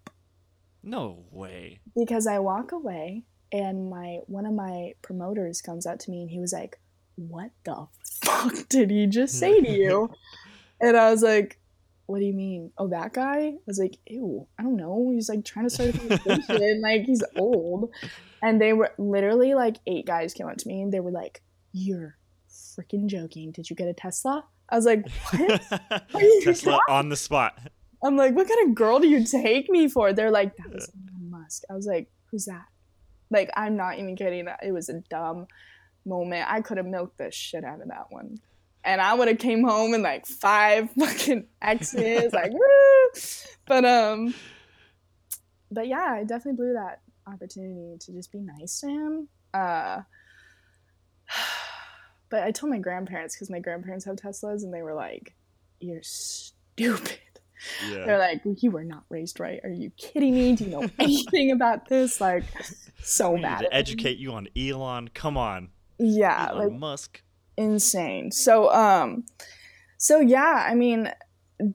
No 0.82 1.24
way. 1.30 1.80
Because 1.96 2.26
I 2.26 2.38
walk 2.38 2.72
away, 2.72 3.24
and 3.50 3.88
my 3.88 4.18
one 4.26 4.44
of 4.44 4.52
my 4.52 4.92
promoters 5.00 5.62
comes 5.62 5.86
up 5.86 5.98
to 6.00 6.10
me, 6.10 6.20
and 6.20 6.30
he 6.30 6.40
was 6.40 6.52
like, 6.52 6.78
"What 7.16 7.52
the 7.64 7.86
fuck 8.04 8.68
did 8.68 8.90
he 8.90 9.06
just 9.06 9.38
say 9.38 9.62
to 9.62 9.70
you?" 9.70 10.10
and 10.82 10.94
I 10.94 11.10
was 11.10 11.22
like, 11.22 11.58
what 12.12 12.18
do 12.20 12.26
you 12.26 12.34
mean? 12.34 12.70
Oh, 12.76 12.88
that 12.88 13.14
guy? 13.14 13.38
I 13.38 13.58
was 13.66 13.78
like, 13.78 13.96
ew, 14.06 14.46
I 14.58 14.62
don't 14.62 14.76
know. 14.76 15.10
He's 15.14 15.30
like 15.30 15.46
trying 15.46 15.64
to 15.64 15.70
start 15.70 15.94
a 15.94 15.98
conversation. 15.98 16.80
like 16.82 17.04
he's 17.04 17.24
old. 17.36 17.90
And 18.42 18.60
they 18.60 18.74
were 18.74 18.92
literally 18.98 19.54
like 19.54 19.76
eight 19.86 20.04
guys 20.04 20.34
came 20.34 20.46
up 20.46 20.58
to 20.58 20.68
me 20.68 20.82
and 20.82 20.92
they 20.92 21.00
were 21.00 21.10
like, 21.10 21.40
You're 21.72 22.18
freaking 22.50 23.06
joking. 23.06 23.50
Did 23.50 23.70
you 23.70 23.76
get 23.76 23.88
a 23.88 23.94
Tesla? 23.94 24.44
I 24.68 24.76
was 24.76 24.84
like, 24.84 25.08
What? 25.30 25.62
Tesla 26.44 26.72
talking- 26.72 26.94
on 26.94 27.08
the 27.08 27.16
spot. 27.16 27.58
I'm 28.04 28.16
like, 28.18 28.34
What 28.34 28.46
kind 28.46 28.68
of 28.68 28.74
girl 28.74 28.98
do 29.00 29.08
you 29.08 29.24
take 29.24 29.70
me 29.70 29.88
for? 29.88 30.12
They're 30.12 30.30
like, 30.30 30.54
That 30.58 30.70
was 30.70 30.90
Elon 30.94 31.30
Musk. 31.30 31.62
I 31.70 31.74
was 31.74 31.86
like, 31.86 32.10
Who's 32.30 32.44
that? 32.44 32.66
Like, 33.30 33.50
I'm 33.56 33.76
not 33.76 33.98
even 33.98 34.16
kidding. 34.16 34.44
That 34.44 34.60
it 34.62 34.72
was 34.72 34.90
a 34.90 35.00
dumb 35.08 35.46
moment. 36.04 36.44
I 36.52 36.60
could 36.60 36.76
have 36.76 36.86
milked 36.86 37.16
the 37.16 37.30
shit 37.30 37.64
out 37.64 37.80
of 37.80 37.88
that 37.88 38.06
one. 38.10 38.38
And 38.84 39.00
I 39.00 39.14
would 39.14 39.28
have 39.28 39.38
came 39.38 39.62
home 39.62 39.94
in 39.94 40.02
like 40.02 40.26
five 40.26 40.90
fucking 40.98 41.46
X's, 41.60 42.32
like 42.32 42.52
woo. 42.52 43.20
But 43.66 43.84
um, 43.84 44.34
but 45.70 45.86
yeah, 45.86 46.16
I 46.18 46.24
definitely 46.24 46.56
blew 46.56 46.74
that 46.74 47.00
opportunity 47.26 47.96
to 48.00 48.12
just 48.12 48.32
be 48.32 48.40
nice 48.40 48.80
to 48.80 48.88
him. 48.88 49.28
Uh, 49.54 50.00
but 52.28 52.42
I 52.42 52.50
told 52.50 52.70
my 52.70 52.78
grandparents 52.78 53.36
because 53.36 53.50
my 53.50 53.60
grandparents 53.60 54.04
have 54.04 54.16
Teslas, 54.16 54.62
and 54.62 54.74
they 54.74 54.82
were 54.82 54.94
like, 54.94 55.34
"You're 55.80 56.02
stupid." 56.02 57.18
Yeah. 57.88 58.04
They're 58.06 58.18
like, 58.18 58.42
you 58.44 58.70
were 58.70 58.84
not 58.84 59.04
raised 59.08 59.40
right. 59.40 59.60
Are 59.62 59.70
you 59.70 59.90
kidding 59.96 60.34
me? 60.34 60.56
Do 60.56 60.64
you 60.64 60.70
know 60.70 60.88
anything 60.98 61.52
about 61.52 61.88
this? 61.88 62.20
Like, 62.20 62.44
so 63.02 63.30
we 63.30 63.36
need 63.36 63.42
mad. 63.42 63.58
to 63.58 63.64
me. 63.64 63.68
educate 63.70 64.18
you 64.18 64.32
on 64.32 64.48
Elon. 64.56 65.08
Come 65.14 65.36
on. 65.36 65.70
Yeah, 65.98 66.48
Elon 66.50 66.70
like 66.70 66.78
Musk. 66.78 67.22
Insane. 67.56 68.32
So 68.32 68.72
um 68.72 69.24
so 69.98 70.20
yeah, 70.20 70.66
I 70.68 70.74
mean 70.74 71.12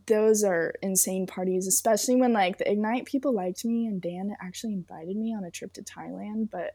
those 0.05 0.43
are 0.43 0.73
insane 0.81 1.27
parties, 1.27 1.67
especially 1.67 2.15
when 2.15 2.33
like 2.33 2.57
the 2.57 2.69
Ignite 2.69 3.05
people 3.05 3.33
liked 3.33 3.63
me 3.63 3.85
and 3.85 4.01
Dan 4.01 4.35
actually 4.41 4.73
invited 4.73 5.15
me 5.15 5.33
on 5.33 5.45
a 5.45 5.51
trip 5.51 5.73
to 5.73 5.81
Thailand, 5.81 6.49
but 6.51 6.73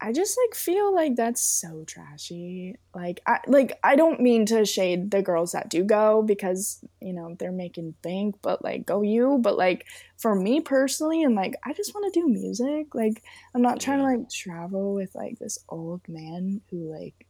I 0.00 0.12
just 0.12 0.38
like 0.46 0.54
feel 0.54 0.94
like 0.94 1.16
that's 1.16 1.42
so 1.42 1.84
trashy. 1.84 2.76
Like 2.94 3.20
I 3.26 3.40
like 3.48 3.78
I 3.82 3.96
don't 3.96 4.20
mean 4.20 4.46
to 4.46 4.64
shade 4.64 5.10
the 5.10 5.22
girls 5.22 5.52
that 5.52 5.70
do 5.70 5.82
go 5.82 6.22
because, 6.22 6.84
you 7.00 7.12
know, 7.12 7.34
they're 7.38 7.50
making 7.50 7.94
bank, 8.02 8.36
but 8.40 8.62
like 8.62 8.86
go 8.86 9.02
you, 9.02 9.38
but 9.40 9.58
like 9.58 9.86
for 10.16 10.34
me 10.34 10.60
personally 10.60 11.24
and 11.24 11.34
like 11.34 11.54
I 11.64 11.72
just 11.72 11.94
want 11.94 12.12
to 12.12 12.20
do 12.20 12.28
music. 12.28 12.94
Like 12.94 13.22
I'm 13.54 13.62
not 13.62 13.80
trying 13.80 13.98
to 13.98 14.04
like 14.04 14.30
travel 14.30 14.94
with 14.94 15.14
like 15.16 15.38
this 15.38 15.58
old 15.68 16.02
man 16.08 16.60
who 16.70 16.92
like 16.92 17.26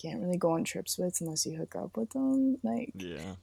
can't 0.00 0.22
really 0.22 0.38
go 0.38 0.52
on 0.52 0.64
trips 0.64 0.98
with 0.98 1.18
unless 1.20 1.44
you 1.46 1.56
hook 1.56 1.74
up 1.76 1.96
with 1.96 2.10
them. 2.10 2.56
Like 2.62 2.92
Yeah. 2.96 3.34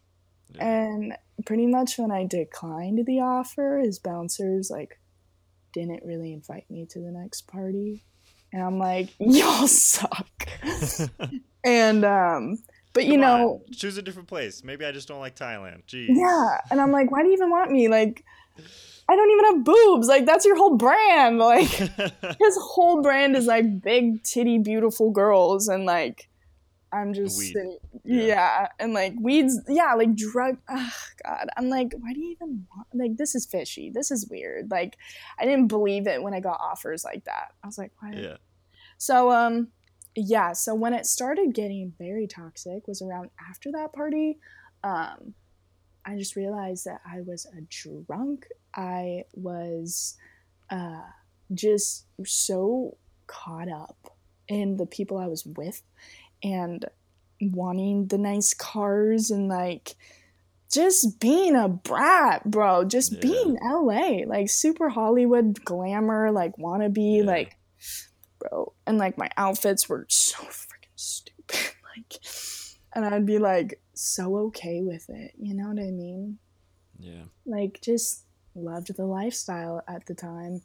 Yeah. 0.55 0.65
and 0.65 1.17
pretty 1.45 1.65
much 1.67 1.97
when 1.97 2.11
I 2.11 2.25
declined 2.25 3.05
the 3.05 3.19
offer, 3.19 3.79
his 3.83 3.99
bouncers 3.99 4.69
like 4.71 4.99
didn't 5.73 6.03
really 6.05 6.31
invite 6.33 6.69
me 6.71 6.85
to 6.91 6.99
the 6.99 7.11
next 7.11 7.47
party. 7.47 8.03
And 8.53 8.63
I'm 8.63 8.79
like, 8.79 9.09
y'all 9.19 9.67
suck. 9.67 10.47
and 11.63 12.05
um 12.05 12.57
but 12.93 13.05
you 13.05 13.11
Come 13.13 13.21
know, 13.21 13.49
on, 13.67 13.73
choose 13.73 13.97
a 13.97 14.01
different 14.01 14.27
place. 14.27 14.63
Maybe 14.63 14.83
I 14.83 14.91
just 14.91 15.07
don't 15.07 15.19
like 15.19 15.35
Thailand. 15.35 15.83
Jeez. 15.85 16.07
yeah. 16.09 16.61
And 16.71 16.81
I'm 16.81 16.91
like, 16.91 17.11
why 17.11 17.21
do 17.21 17.27
you 17.27 17.33
even 17.33 17.51
want 17.51 17.69
me? 17.71 17.87
Like 17.89 18.23
I 19.09 19.15
don't 19.15 19.29
even 19.31 19.45
have 19.45 19.63
boobs. 19.63 20.07
Like 20.07 20.25
that's 20.25 20.45
your 20.45 20.55
whole 20.55 20.77
brand. 20.77 21.37
Like 21.37 21.67
his 22.39 22.57
whole 22.59 23.01
brand 23.03 23.35
is 23.35 23.45
like 23.45 23.81
big 23.83 24.23
titty 24.23 24.57
beautiful 24.59 25.11
girls 25.11 25.67
and 25.67 25.85
like 25.85 26.27
i'm 27.01 27.13
just 27.13 27.37
sitting- 27.37 27.77
Yeah. 28.03 28.23
yeah. 28.25 28.67
and 28.79 28.93
like 28.93 29.13
weeds 29.21 29.59
yeah 29.67 29.93
like 29.93 30.15
drug 30.15 30.57
oh 30.69 30.93
god 31.23 31.47
i'm 31.57 31.69
like 31.69 31.93
why 31.99 32.13
do 32.13 32.19
you 32.19 32.31
even 32.31 32.65
want 32.75 32.87
like 32.93 33.17
this 33.17 33.35
is 33.35 33.45
fishy 33.45 33.89
this 33.93 34.11
is 34.11 34.27
weird 34.29 34.69
like 34.71 34.97
i 35.39 35.45
didn't 35.45 35.67
believe 35.67 36.07
it 36.07 36.21
when 36.21 36.33
i 36.33 36.39
got 36.39 36.59
offers 36.59 37.03
like 37.03 37.23
that 37.25 37.53
i 37.63 37.67
was 37.67 37.77
like 37.77 37.91
what 37.99 38.15
yeah. 38.17 38.37
so 38.97 39.31
um 39.31 39.67
yeah 40.15 40.51
so 40.53 40.73
when 40.73 40.93
it 40.93 41.05
started 41.05 41.53
getting 41.53 41.93
very 41.99 42.27
toxic 42.27 42.87
was 42.87 43.01
around 43.01 43.29
after 43.49 43.71
that 43.71 43.93
party 43.93 44.37
um 44.83 45.33
i 46.05 46.15
just 46.17 46.35
realized 46.35 46.85
that 46.85 47.01
i 47.05 47.21
was 47.21 47.45
a 47.57 47.61
drunk 47.69 48.47
i 48.75 49.21
was 49.33 50.17
uh 50.71 51.01
just 51.53 52.05
so 52.25 52.97
caught 53.27 53.69
up 53.69 54.17
in 54.47 54.77
the 54.77 54.85
people 54.85 55.17
i 55.17 55.27
was 55.27 55.45
with 55.45 55.83
and 56.43 56.85
wanting 57.41 58.07
the 58.07 58.17
nice 58.17 58.53
cars 58.53 59.29
and 59.31 59.47
like 59.47 59.95
just 60.71 61.19
being 61.19 61.55
a 61.55 61.69
brat 61.69 62.43
bro 62.49 62.83
just 62.83 63.13
Yeah. 63.13 63.19
being 63.21 63.57
la 63.63 64.25
like 64.27 64.49
super 64.49 64.89
hollywood 64.89 65.63
glamour 65.63 66.31
like 66.31 66.57
wannabe 66.57 67.17
Yeah. 67.19 67.23
like 67.23 67.55
bro 68.39 68.73
and 68.85 68.97
like 68.97 69.17
my 69.17 69.29
outfits 69.37 69.87
were 69.87 70.05
so 70.09 70.43
freaking 70.45 70.95
stupid 70.95 71.73
like 71.95 72.19
and 72.93 73.05
i'd 73.05 73.25
be 73.25 73.37
like 73.39 73.79
so 73.93 74.35
okay 74.47 74.81
with 74.81 75.09
it 75.09 75.31
you 75.37 75.53
know 75.53 75.67
what 75.69 75.79
i 75.79 75.91
mean 75.91 76.37
Yeah. 76.99 77.25
like 77.45 77.79
just 77.81 78.23
loved 78.55 78.95
the 78.97 79.05
lifestyle 79.05 79.83
at 79.87 80.05
the 80.07 80.15
time 80.15 80.61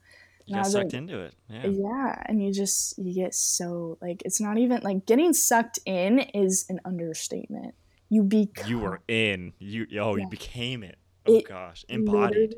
You 0.47 0.57
got 0.57 0.67
sucked 0.67 0.85
like- 0.87 0.95
into 0.95 1.21
it. 1.21 1.35
Yeah. 1.49 1.67
yeah 1.67 2.23
and 2.27 2.43
you 2.43 2.53
just 2.53 2.99
you 2.99 3.15
get 3.15 3.35
so 3.35 3.99
like 4.03 4.23
it's 4.25 4.41
not 4.41 4.59
even 4.59 4.81
like 4.83 5.07
getting 5.07 5.33
sucked 5.33 5.79
in 5.87 6.19
is 6.19 6.67
an 6.69 6.81
understatement 6.85 7.75
you 8.09 8.23
become 8.23 8.69
You 8.69 8.79
were 8.81 9.01
in. 9.09 9.53
You 9.59 9.87
oh, 10.01 10.17
Yeah. 10.17 10.25
you 10.25 10.29
became 10.29 10.83
it. 10.83 10.99
Oh 11.27 11.35
It 11.37 11.49
gosh. 11.49 11.85
Embodied. 11.89 12.55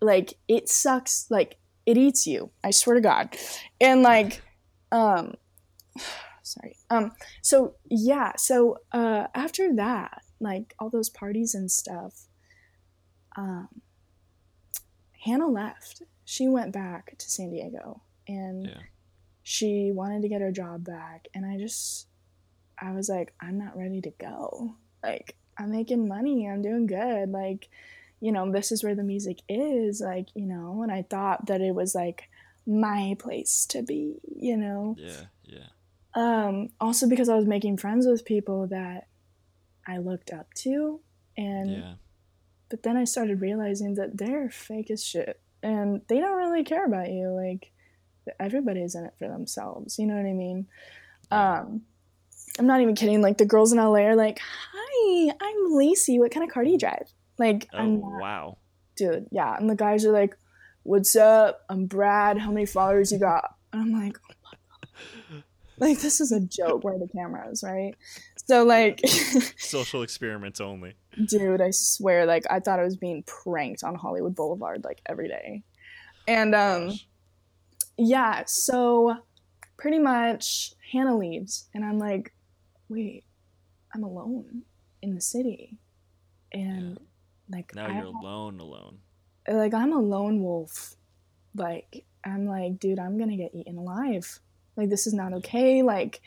like 0.00 0.34
it 0.48 0.68
sucks 0.68 1.26
like 1.30 1.56
it 1.86 1.96
eats 1.96 2.26
you 2.26 2.50
i 2.62 2.70
swear 2.70 2.94
to 2.96 3.00
god 3.00 3.34
and 3.80 4.02
like 4.02 4.42
um 4.92 5.34
sorry 6.42 6.76
um 6.90 7.12
so 7.42 7.74
yeah 7.90 8.32
so 8.36 8.76
uh 8.92 9.26
after 9.34 9.74
that 9.74 10.22
like 10.40 10.74
all 10.78 10.90
those 10.90 11.08
parties 11.08 11.54
and 11.54 11.70
stuff 11.70 12.26
um 13.36 13.68
hannah 15.24 15.48
left 15.48 16.02
she 16.30 16.46
went 16.46 16.72
back 16.72 17.16
to 17.16 17.30
san 17.30 17.48
diego 17.50 18.02
and 18.26 18.66
Yeah. 18.66 18.80
she 19.42 19.90
wanted 19.94 20.20
to 20.22 20.28
get 20.28 20.42
her 20.42 20.52
job 20.52 20.84
back 20.84 21.28
and 21.34 21.46
i 21.46 21.56
just 21.56 22.06
i 22.80 22.92
was 22.92 23.08
like 23.08 23.32
i'm 23.40 23.56
not 23.58 23.76
ready 23.78 24.00
to 24.02 24.10
go 24.20 24.74
like 25.02 25.36
i'm 25.58 25.70
making 25.70 26.06
money 26.06 26.46
i'm 26.46 26.60
doing 26.60 26.86
good 26.86 27.30
like 27.30 27.68
you 28.20 28.30
know 28.30 28.50
this 28.52 28.70
is 28.72 28.84
where 28.84 28.94
the 28.94 29.02
music 29.14 29.38
is 29.48 30.02
like 30.02 30.28
you 30.34 30.44
know 30.44 30.82
and 30.82 30.92
i 30.92 31.02
thought 31.02 31.46
that 31.46 31.62
it 31.62 31.74
was 31.74 31.94
like 31.94 32.28
my 32.66 33.16
place 33.18 33.64
to 33.66 33.82
be 33.82 34.20
you 34.36 34.56
know 34.58 34.94
Yeah. 34.98 35.22
Yeah. 35.44 35.68
um 36.14 36.68
also 36.78 37.08
because 37.08 37.30
i 37.30 37.36
was 37.36 37.46
making 37.46 37.78
friends 37.78 38.06
with 38.06 38.26
people 38.26 38.66
that 38.66 39.08
i 39.86 39.96
looked 39.96 40.30
up 40.30 40.52
to 40.64 41.00
and 41.38 41.70
Yeah. 41.70 41.94
but 42.68 42.82
then 42.82 42.96
I 42.98 43.04
started 43.04 43.40
realizing 43.40 43.94
that 43.94 44.18
they're 44.18 44.50
fake 44.50 44.90
as 44.90 45.02
shit 45.02 45.40
and 45.62 46.02
they 46.08 46.20
don't 46.20 46.36
really 46.36 46.64
care 46.64 46.84
about 46.84 47.10
you. 47.10 47.28
Like 47.28 47.72
everybody's 48.38 48.94
in 48.94 49.04
it 49.04 49.14
for 49.18 49.28
themselves. 49.28 49.98
You 49.98 50.06
know 50.06 50.14
what 50.14 50.26
I 50.26 50.32
mean? 50.32 50.66
Um, 51.30 51.82
I'm 52.58 52.66
not 52.66 52.80
even 52.80 52.94
kidding. 52.94 53.22
Like 53.22 53.38
the 53.38 53.46
girls 53.46 53.72
in 53.72 53.78
LA 53.78 54.00
are 54.00 54.16
like, 54.16 54.40
"Hi, 54.74 55.32
I'm 55.40 55.72
Lacey. 55.72 56.18
What 56.18 56.32
kind 56.32 56.44
of 56.46 56.52
car 56.52 56.64
do 56.64 56.70
you 56.70 56.78
drive?" 56.78 57.12
Like, 57.38 57.68
Oh 57.72 57.78
I'm 57.78 58.00
not, 58.00 58.20
wow. 58.20 58.58
dude. 58.96 59.26
Yeah, 59.30 59.56
and 59.56 59.70
the 59.70 59.76
guys 59.76 60.04
are 60.04 60.12
like, 60.12 60.36
"What's 60.82 61.14
up? 61.16 61.60
I'm 61.68 61.86
Brad. 61.86 62.38
How 62.38 62.50
many 62.50 62.66
followers 62.66 63.12
you 63.12 63.18
got?" 63.18 63.44
And 63.72 63.82
I'm 63.82 63.92
like, 63.92 64.18
"Oh 64.24 64.34
my 64.44 64.50
god!" 65.30 65.44
Like 65.78 66.00
this 66.00 66.20
is 66.20 66.32
a 66.32 66.40
joke. 66.40 66.82
Where 66.82 66.98
the 66.98 67.08
cameras, 67.08 67.62
right? 67.62 67.94
So 68.46 68.64
like. 68.64 69.00
Social 69.58 70.02
experiments 70.02 70.60
only. 70.60 70.94
Dude 71.26 71.60
i 71.60 71.70
swear 71.70 72.26
like 72.26 72.44
i 72.50 72.60
thought 72.60 72.78
i 72.78 72.84
was 72.84 72.96
being 72.96 73.22
pranked 73.24 73.82
on 73.82 73.94
hollywood 73.94 74.34
boulevard 74.34 74.84
like 74.84 75.00
every 75.06 75.28
day 75.28 75.62
and 76.26 76.54
um 76.54 76.88
Gosh. 76.88 77.06
yeah 77.96 78.42
so 78.46 79.16
pretty 79.76 79.98
much 79.98 80.72
hannah 80.92 81.16
leaves 81.16 81.68
and 81.74 81.84
i'm 81.84 81.98
like 81.98 82.32
wait 82.88 83.24
i'm 83.94 84.04
alone 84.04 84.62
in 85.02 85.14
the 85.14 85.20
city 85.20 85.78
and 86.52 86.98
like 87.50 87.74
Now 87.74 87.86
I, 87.86 87.94
you're 87.96 88.04
alone. 88.04 88.60
Alone. 88.60 88.98
like 89.48 89.74
i'm 89.74 89.92
a 89.92 90.00
lone 90.00 90.42
wolf 90.42 90.94
like 91.54 92.04
i'm 92.24 92.46
like 92.46 92.78
dude 92.78 92.98
i'm 92.98 93.18
gonna 93.18 93.36
get 93.36 93.54
eaten 93.54 93.78
alive 93.78 94.40
like 94.76 94.88
this 94.88 95.06
is 95.06 95.14
not 95.14 95.32
okay 95.34 95.82
like 95.82 96.20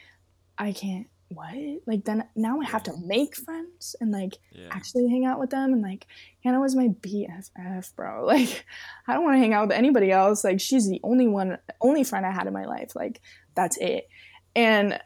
i 0.58 0.72
can't 0.72 1.08
what 1.34 1.54
like 1.88 2.04
then 2.06 2.24
now 2.36 2.60
i 2.62 2.66
have 2.66 2.84
to 2.84 2.94
make 3.06 3.36
friends 3.36 3.96
and 4.02 4.12
like 4.12 4.38
Yeah. 4.52 4.68
actually 4.72 5.08
hang 5.10 5.26
out 5.26 5.40
with 5.40 5.50
them 5.52 5.74
and 5.74 5.82
like 5.82 6.08
Hannah 6.44 6.60
was 6.60 6.76
my 6.76 6.88
BFF, 7.02 7.96
bro. 7.96 8.26
Like 8.34 8.66
I 9.08 9.14
don't 9.14 9.24
want 9.24 9.36
to 9.36 9.40
hang 9.40 9.54
out 9.54 9.68
with 9.68 9.78
anybody 9.78 10.12
else. 10.12 10.44
Like 10.44 10.60
she's 10.60 10.90
the 10.90 11.00
only 11.04 11.28
one 11.28 11.58
only 11.82 12.04
friend 12.04 12.26
I 12.26 12.32
had 12.32 12.48
in 12.48 12.54
my 12.54 12.66
life. 12.66 12.96
Like 12.96 13.22
that's 13.56 13.78
it. 13.78 14.08
And 14.56 15.00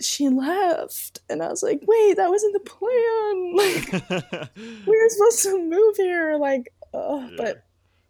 she 0.00 0.28
left 0.28 1.20
and 1.28 1.42
I 1.42 1.48
was 1.48 1.62
like, 1.62 1.80
"Wait, 1.86 2.16
that 2.16 2.30
wasn't 2.30 2.54
the 2.54 2.60
plan." 2.60 3.54
Like 3.56 4.50
we 4.86 4.96
were 4.98 5.08
supposed 5.08 5.42
to 5.44 5.62
move 5.62 5.96
here 5.96 6.36
like. 6.38 6.72
Yeah. 6.94 7.28
but 7.36 7.62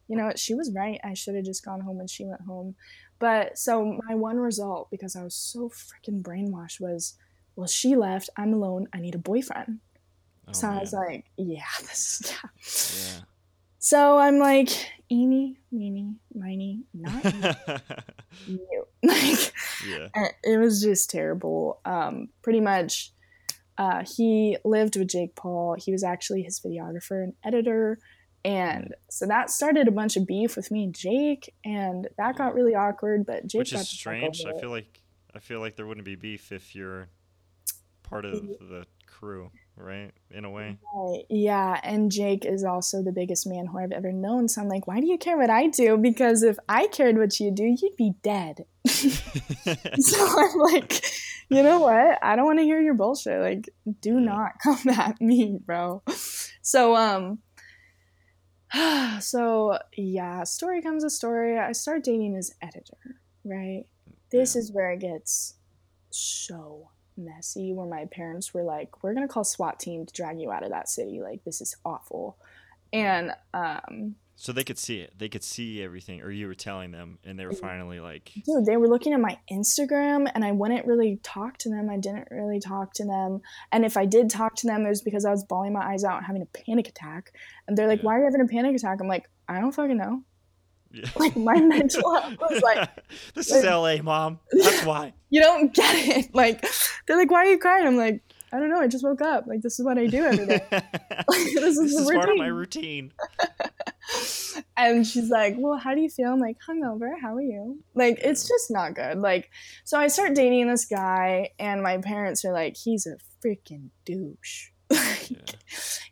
you 0.09 0.17
know? 0.17 0.31
She 0.37 0.55
was 0.55 0.71
right. 0.73 1.01
I 1.03 1.15
should 1.15 1.35
have 1.35 1.45
just 1.45 1.65
gone 1.65 1.81
home 1.81 1.99
when 1.99 2.07
she 2.07 2.25
went 2.25 2.43
home. 2.43 2.77
But 3.19 3.59
so 3.59 3.99
my 4.07 4.15
one 4.15 4.37
result 4.39 4.89
because 4.91 5.17
I 5.17 5.25
was 5.25 5.35
so 5.35 5.69
freaking 5.71 6.23
brainwashed 6.23 6.81
was 6.81 7.15
well, 7.57 7.67
she 7.67 7.97
left. 7.97 8.31
I'm 8.37 8.53
alone. 8.53 8.87
I 8.93 9.01
need 9.01 9.15
a 9.15 9.19
boyfriend. 9.19 9.81
Oh, 10.47 10.53
So 10.53 10.69
I 10.69 10.79
was 10.79 10.93
like, 10.93 11.25
yeah, 11.37 11.63
this 11.81 12.21
is, 12.21 12.33
yeah. 12.33 13.19
yeah. 13.19 13.25
So 13.79 14.19
I'm 14.19 14.39
like, 14.39 14.69
eeny, 15.11 15.59
meeny, 15.71 16.17
miny, 16.35 16.83
not 16.93 17.25
you. 18.47 18.87
like, 19.03 19.53
yeah. 19.89 20.09
it 20.43 20.59
was 20.59 20.83
just 20.83 21.11
terrible. 21.11 21.81
Um, 21.85 22.29
pretty 22.43 22.61
much, 22.61 23.13
uh, 23.79 24.05
he 24.05 24.57
lived 24.65 24.97
with 24.97 25.09
Jake 25.09 25.35
Paul. 25.37 25.77
He 25.79 25.93
was 25.93 26.03
actually 26.03 26.43
his 26.43 26.61
videographer 26.61 27.23
and 27.23 27.35
editor. 27.45 27.99
And 28.45 28.95
so 29.11 29.27
that 29.27 29.51
started 29.51 29.89
a 29.89 29.93
bunch 29.93 30.17
of 30.17 30.27
beef 30.27 30.57
with 30.57 30.71
me 30.71 30.85
and 30.85 30.95
Jake, 30.95 31.53
and 31.65 32.09
that 32.17 32.37
got 32.37 32.55
really 32.55 32.75
awkward. 32.77 33.27
But 33.27 33.47
Jake 33.47 33.59
Which 33.59 33.73
is 33.73 33.89
strange. 33.89 34.45
I 34.47 34.59
feel 34.61 34.71
like 34.71 35.01
I 35.35 35.41
feel 35.41 35.61
like 35.61 35.75
there 35.75 35.87
wouldn't 35.87 36.07
be 36.07 36.15
beef 36.15 36.53
if 36.53 36.75
you're 36.75 37.09
part 38.09 38.25
of 38.25 38.33
the 38.33 38.85
crew. 39.07 39.51
right? 39.77 40.11
In 40.31 40.45
a 40.45 40.51
way. 40.51 40.79
Right. 40.95 41.25
Yeah, 41.29 41.79
and 41.83 42.11
Jake 42.11 42.45
is 42.47 42.65
also 42.65 43.03
the 43.03 43.13
biggest 43.13 43.47
man 43.47 43.67
whore 43.69 43.83
I've 43.83 43.93
ever 43.93 44.11
known. 44.13 44.49
So 44.49 44.63
I'm 44.63 44.69
like, 44.69 44.87
why 44.87 45.01
do 45.01 45.07
you 45.07 45.19
care 45.19 45.37
what 45.37 45.51
I 45.51 45.67
do? 45.67 45.97
Because 45.99 46.43
if 46.43 46.57
I 46.69 46.87
cared 46.87 47.19
what 47.19 47.39
you 47.39 47.51
do, 47.51 47.65
you'd 47.65 47.97
be 47.97 48.15
dead. 48.23 48.65
so 48.87 50.17
I'm 50.39 50.59
like, 50.59 51.03
you 51.51 51.63
know 51.63 51.81
what? 51.81 52.19
I 52.23 52.37
don't 52.37 52.47
want 52.47 52.59
to 52.59 52.65
hear 52.65 52.81
your 52.81 52.95
bullshit. 52.95 53.41
Like, 53.41 53.69
do 54.01 54.19
not 54.19 54.53
come 54.63 54.89
at 54.89 55.21
me, 55.21 55.59
bro. 55.65 56.03
So 56.63 56.97
um 56.97 57.39
so 59.21 59.79
yeah, 59.97 60.45
story 60.45 60.83
comes 60.83 61.05
a 61.05 61.11
story. 61.11 61.59
I 61.59 61.73
start 61.73 62.05
dating 62.05 62.35
his 62.35 62.55
editor, 62.63 63.21
right? 63.45 63.85
This 64.33 64.55
Yeah. 64.55 64.61
is 64.61 64.73
where 64.73 64.91
it 64.93 65.01
gets 65.01 65.55
so 66.11 66.89
messy 67.17 67.73
where 67.73 67.87
my 67.87 68.07
parents 68.07 68.53
were 68.53 68.63
like, 68.63 69.03
We're 69.03 69.15
gonna 69.15 69.29
call 69.29 69.45
SWAT 69.45 69.79
team 69.79 70.07
to 70.07 70.13
drag 70.13 70.41
you 70.41 70.51
out 70.51 70.65
of 70.65 70.71
that 70.71 70.89
city. 70.89 71.21
Like 71.23 71.45
this 71.45 71.61
is 71.61 71.77
awful. 71.85 72.39
And 72.93 73.33
um 73.55 74.17
so 74.39 74.53
they 74.53 74.65
could 74.65 74.79
see 74.79 75.01
it. 75.01 75.15
They 75.17 75.31
could 75.31 75.43
see 75.43 75.83
everything, 75.83 76.21
or 76.21 76.31
you 76.31 76.47
were 76.47 76.55
telling 76.55 76.91
them, 76.91 77.19
and 77.25 77.39
they 77.39 77.47
were 77.47 77.55
finally 77.55 78.01
like, 78.01 78.31
dude, 78.45 78.67
they 78.67 78.77
were 78.77 78.87
looking 78.87 79.15
at 79.15 79.21
my 79.21 79.39
Instagram 79.51 80.31
and 80.35 80.45
I 80.45 80.53
wouldn't 80.53 80.85
really 80.85 81.19
talk 81.23 81.57
to 81.59 81.71
them. 81.71 81.89
I 81.89 81.97
didn't 81.97 82.29
really 82.31 82.61
talk 82.61 82.93
to 82.95 83.07
them. 83.07 83.41
And 83.73 83.83
if 83.87 83.97
I 83.97 84.05
did 84.05 84.29
talk 84.29 84.55
to 84.57 84.67
them, 84.67 84.85
it 84.85 84.91
was 84.91 85.01
because 85.01 85.25
I 85.25 85.31
was 85.31 85.43
bawling 85.43 85.73
my 85.73 85.91
eyes 85.91 86.05
out 86.05 86.19
and 86.19 86.27
having 86.27 86.43
a 86.43 86.47
panic 86.47 86.87
attack. 86.87 87.33
And 87.67 87.79
they're 87.79 87.89
like, 87.89 88.01
Yeah. 88.01 88.05
Why 88.05 88.17
are 88.17 88.19
you 88.19 88.25
having 88.27 88.43
a 88.43 88.47
panic 88.47 88.77
attack? 88.77 88.99
I'm 89.01 89.09
like, 89.09 89.27
I 89.49 89.59
don't 89.59 89.73
fucking 89.73 89.97
know. 89.97 90.23
Yeah. 90.97 91.11
Like 91.17 91.37
my 91.37 91.61
mental 91.61 92.15
health 92.15 92.37
was 92.41 92.63
like, 92.63 92.89
this 93.35 93.51
is 93.51 93.65
L.A., 93.65 94.01
mom. 94.03 94.39
That's 94.53 94.85
why. 94.85 95.13
you 95.31 95.41
don't 95.41 95.75
get 95.75 95.95
it. 95.95 96.35
Like 96.35 96.65
they're 97.07 97.17
like, 97.17 97.31
Why 97.31 97.41
are 97.47 97.51
you 97.51 97.59
crying? 97.59 97.87
I'm 97.87 97.97
like, 97.97 98.23
I 98.53 98.59
don't 98.59 98.71
know, 98.71 98.81
I 98.81 98.87
just 98.89 99.05
woke 99.05 99.21
up. 99.23 99.47
Like 99.47 99.61
this 99.63 99.79
is 99.79 99.85
what 99.85 99.99
I 99.99 100.07
do 100.07 100.25
every 100.25 100.47
day. 100.47 100.65
this 100.71 101.77
is 101.79 101.79
is 101.79 102.07
the 102.07 102.15
part 102.15 102.31
of 102.31 102.37
my 102.39 102.47
routine. 102.47 103.13
routine. 103.19 104.63
and 104.77 105.07
she's 105.07 105.31
like, 105.31 105.57
"Well, 105.59 105.77
how 105.77 105.95
do 105.95 106.01
you 106.01 106.09
feel?" 106.09 106.33
I'm 106.33 106.41
like, 106.41 106.57
"Hungover. 106.67 107.11
How 107.21 107.35
are 107.35 107.43
you?" 107.43 107.83
Like, 107.95 108.19
it's 108.23 108.49
just 108.49 108.71
not 108.71 108.95
good. 108.95 109.19
Like, 109.19 109.51
so 109.85 109.99
I 109.99 110.07
start 110.07 110.35
dating 110.35 110.69
this 110.69 110.85
guy, 110.85 111.51
and 111.59 111.83
my 111.83 111.99
parents 111.99 112.45
are 112.45 112.53
like, 112.53 112.77
"He's 112.77 113.07
a 113.07 113.17
freaking 113.45 113.91
douche." 114.05 114.69
Like, 114.91 115.31
Yeah. 115.31 115.39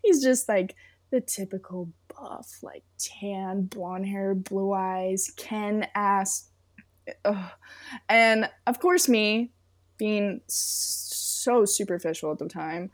He's 0.03 0.21
just 0.21 0.49
like 0.49 0.75
the 1.11 1.21
typical 1.21 1.89
buff, 2.17 2.59
like 2.61 2.83
tan, 2.97 3.63
blonde 3.63 4.07
hair, 4.07 4.35
blue 4.35 4.73
eyes, 4.73 5.31
Ken 5.37 5.87
ass. 5.95 6.49
Ugh. 7.23 7.51
And 8.09 8.49
of 8.67 8.79
course, 8.79 9.07
me 9.07 9.51
being 9.97 10.41
so 10.47 11.65
superficial 11.65 12.31
at 12.31 12.39
the 12.39 12.47
time, 12.47 12.91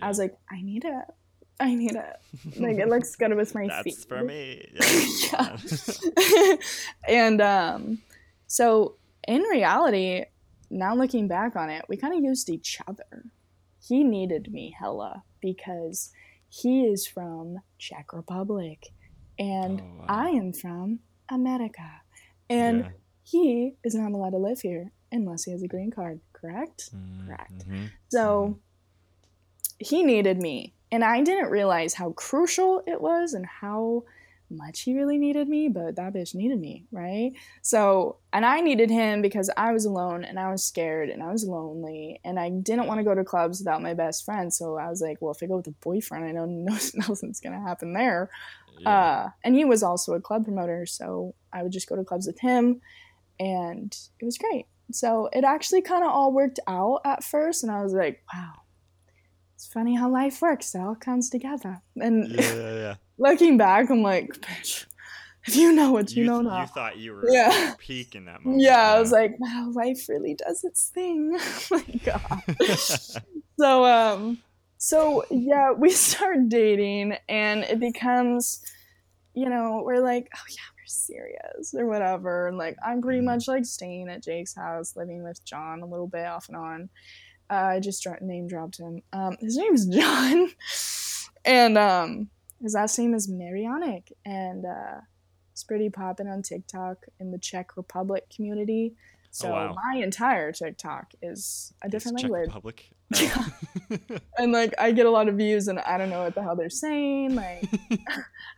I 0.00 0.08
was 0.08 0.18
like, 0.18 0.36
"I 0.50 0.62
need 0.62 0.84
it. 0.84 1.04
I 1.60 1.74
need 1.74 1.96
it. 1.96 2.16
Like, 2.60 2.78
it 2.78 2.88
looks 2.88 3.16
good 3.16 3.34
with 3.34 3.54
my 3.54 3.66
That's 3.66 3.82
feet." 3.82 4.06
for 4.08 4.22
me. 4.22 4.68
Yeah. 5.32 5.56
and 7.08 7.40
um, 7.40 8.02
so 8.46 8.96
in 9.26 9.42
reality, 9.42 10.24
now 10.70 10.94
looking 10.94 11.28
back 11.28 11.56
on 11.56 11.70
it, 11.70 11.84
we 11.88 11.96
kind 11.96 12.14
of 12.14 12.22
used 12.22 12.48
each 12.48 12.80
other. 12.86 13.26
He 13.80 14.04
needed 14.04 14.52
me 14.52 14.74
hella 14.78 15.22
because 15.40 16.12
he 16.48 16.84
is 16.86 17.06
from 17.06 17.58
Czech 17.78 18.12
Republic 18.12 18.86
and 19.38 19.80
Oh, 19.80 19.84
wow. 20.00 20.04
I 20.08 20.28
am 20.30 20.52
from 20.52 21.00
America. 21.28 22.02
And 22.50 22.80
Yeah. 22.80 22.90
he 23.22 23.74
is 23.84 23.94
not 23.94 24.12
allowed 24.12 24.30
to 24.30 24.38
live 24.38 24.60
here 24.60 24.92
unless 25.12 25.44
he 25.44 25.52
has 25.52 25.62
a 25.62 25.68
green 25.68 25.90
card, 25.90 26.20
correct? 26.32 26.90
correct. 27.26 27.68
Mhm. 27.68 27.90
So 28.08 28.58
he 29.78 30.02
needed 30.02 30.38
me. 30.40 30.74
And 30.90 31.04
I 31.04 31.22
didn't 31.22 31.50
realize 31.50 31.94
how 31.94 32.12
crucial 32.12 32.82
it 32.86 33.00
was 33.00 33.34
and 33.34 33.44
how 33.46 34.04
much 34.50 34.82
he 34.82 34.94
really 34.94 35.18
needed 35.18 35.48
me, 35.48 35.68
but 35.68 35.96
that 35.96 36.14
bitch 36.14 36.34
needed 36.34 36.60
me, 36.60 36.86
right? 36.90 37.32
So, 37.62 38.16
and 38.32 38.44
I 38.44 38.60
needed 38.60 38.90
him 38.90 39.22
because 39.22 39.50
I 39.56 39.72
was 39.72 39.84
alone 39.84 40.24
and 40.24 40.38
I 40.38 40.50
was 40.50 40.64
scared 40.64 41.10
and 41.10 41.22
I 41.22 41.30
was 41.30 41.44
lonely 41.44 42.20
and 42.24 42.38
I 42.38 42.50
didn't 42.50 42.86
want 42.86 42.98
to 42.98 43.04
go 43.04 43.14
to 43.14 43.24
clubs 43.24 43.60
without 43.60 43.82
my 43.82 43.94
best 43.94 44.24
friend. 44.24 44.52
So 44.52 44.76
I 44.76 44.88
was 44.88 45.00
like, 45.00 45.18
well, 45.20 45.32
if 45.32 45.42
I 45.42 45.46
go 45.46 45.56
with 45.56 45.66
a 45.66 45.72
boyfriend, 45.72 46.24
I 46.24 46.32
know 46.32 46.46
nothing's 46.46 47.40
going 47.40 47.54
to 47.54 47.66
happen 47.66 47.92
there. 47.92 48.30
Yeah. 48.78 48.90
Uh, 48.90 49.30
and 49.44 49.54
he 49.54 49.64
was 49.64 49.82
also 49.82 50.14
a 50.14 50.20
club 50.20 50.44
promoter, 50.44 50.86
so 50.86 51.34
I 51.52 51.62
would 51.62 51.72
just 51.72 51.88
go 51.88 51.96
to 51.96 52.04
clubs 52.04 52.26
with 52.26 52.38
him, 52.38 52.80
and 53.40 53.96
it 54.20 54.24
was 54.24 54.38
great. 54.38 54.66
So 54.92 55.28
it 55.32 55.44
actually 55.44 55.82
kind 55.82 56.04
of 56.04 56.10
all 56.10 56.32
worked 56.32 56.60
out 56.66 57.00
at 57.04 57.24
first, 57.24 57.62
and 57.62 57.72
I 57.72 57.82
was 57.82 57.92
like, 57.92 58.22
wow, 58.32 58.52
it's 59.58 59.66
funny 59.66 59.96
how 59.96 60.08
life 60.08 60.40
works. 60.40 60.72
It 60.72 60.78
all 60.80 60.94
comes 60.94 61.30
together. 61.30 61.82
And 62.00 62.28
yeah, 62.30 62.54
yeah, 62.54 62.74
yeah. 62.74 62.94
looking 63.18 63.56
back, 63.58 63.90
I'm 63.90 64.02
like, 64.02 64.28
bitch, 64.40 64.86
if 65.48 65.56
you 65.56 65.72
know 65.72 65.90
what 65.90 66.12
you, 66.12 66.22
You, 66.22 66.30
know 66.30 66.42
th- 66.42 66.48
now. 66.52 66.60
you 66.60 66.66
thought 66.68 66.96
you 66.98 67.12
were 67.14 67.28
Yeah. 67.28 67.74
peak 67.76 68.14
in 68.14 68.26
that 68.26 68.44
moment. 68.44 68.62
yeah, 68.62 68.92
I 68.94 69.00
was 69.00 69.10
like, 69.10 69.34
wow, 69.40 69.68
life 69.72 70.08
really 70.08 70.34
does 70.34 70.62
its 70.62 70.90
thing. 70.90 71.36
oh 71.40 71.66
my 71.72 71.84
god. 72.04 72.42
so 73.58 73.84
um 73.84 74.38
so 74.76 75.24
yeah 75.28 75.72
we 75.72 75.90
start 75.90 76.48
dating 76.48 77.16
and 77.28 77.64
it 77.64 77.80
becomes 77.80 78.62
you 79.34 79.48
know 79.48 79.82
we're 79.84 79.98
like 80.00 80.28
oh 80.36 80.44
yeah 80.50 80.68
we're 80.76 80.86
serious 80.86 81.74
or 81.76 81.84
whatever 81.86 82.46
and 82.46 82.56
like 82.56 82.76
i'm 82.86 83.02
pretty 83.02 83.18
Mhm. 83.20 83.24
much 83.24 83.48
like 83.48 83.64
staying 83.64 84.08
at 84.08 84.22
jake's 84.22 84.54
house 84.54 84.94
living 84.94 85.24
with 85.24 85.44
john 85.44 85.80
a 85.80 85.86
little 85.86 86.06
bit 86.06 86.24
off 86.26 86.46
and 86.46 86.56
on 86.56 86.88
uh, 87.50 87.54
i 87.54 87.80
just 87.80 88.06
name 88.20 88.46
dropped 88.46 88.78
him 88.78 89.02
um 89.12 89.36
his 89.40 89.56
name's 89.56 89.86
john 89.94 90.50
and 91.44 91.78
um 91.78 92.28
his 92.60 92.74
last 92.74 92.98
name 92.98 93.14
is 93.14 93.28
marianic 93.28 94.12
and 94.24 94.64
uh 94.64 95.00
it's 95.52 95.64
pretty 95.64 95.90
popping 95.90 96.28
on 96.28 96.42
tiktok 96.42 97.04
in 97.20 97.30
the 97.30 97.38
czech 97.38 97.76
republic 97.76 98.24
community 98.34 98.94
so 99.30 99.50
wow. 99.50 99.74
my 99.74 100.00
entire 100.00 100.52
tiktok 100.52 101.12
is 101.22 101.72
a 101.82 101.86
It's 101.86 101.92
different 101.92 102.18
Czech 102.18 102.30
language 102.30 102.48
Republic. 102.48 102.90
Yeah. 103.20 103.44
and 104.38 104.52
like 104.52 104.74
I 104.78 104.92
get 104.92 105.06
a 105.06 105.10
lot 105.10 105.28
of 105.28 105.36
views 105.36 105.68
and 105.68 105.78
I 105.78 105.96
don't 105.96 106.10
know 106.10 106.24
what 106.24 106.34
the 106.34 106.42
hell 106.42 106.56
they're 106.56 106.68
saying. 106.68 107.34
Like 107.34 107.64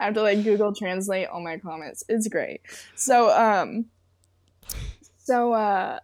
I 0.00 0.06
have 0.06 0.14
to 0.14 0.22
like 0.22 0.42
Google 0.42 0.74
translate 0.74 1.28
all 1.28 1.40
my 1.40 1.58
comments. 1.58 2.02
It's 2.08 2.26
great. 2.26 2.62
So 2.96 3.30
um 3.30 3.86
so 5.18 5.52
uh 5.52 6.00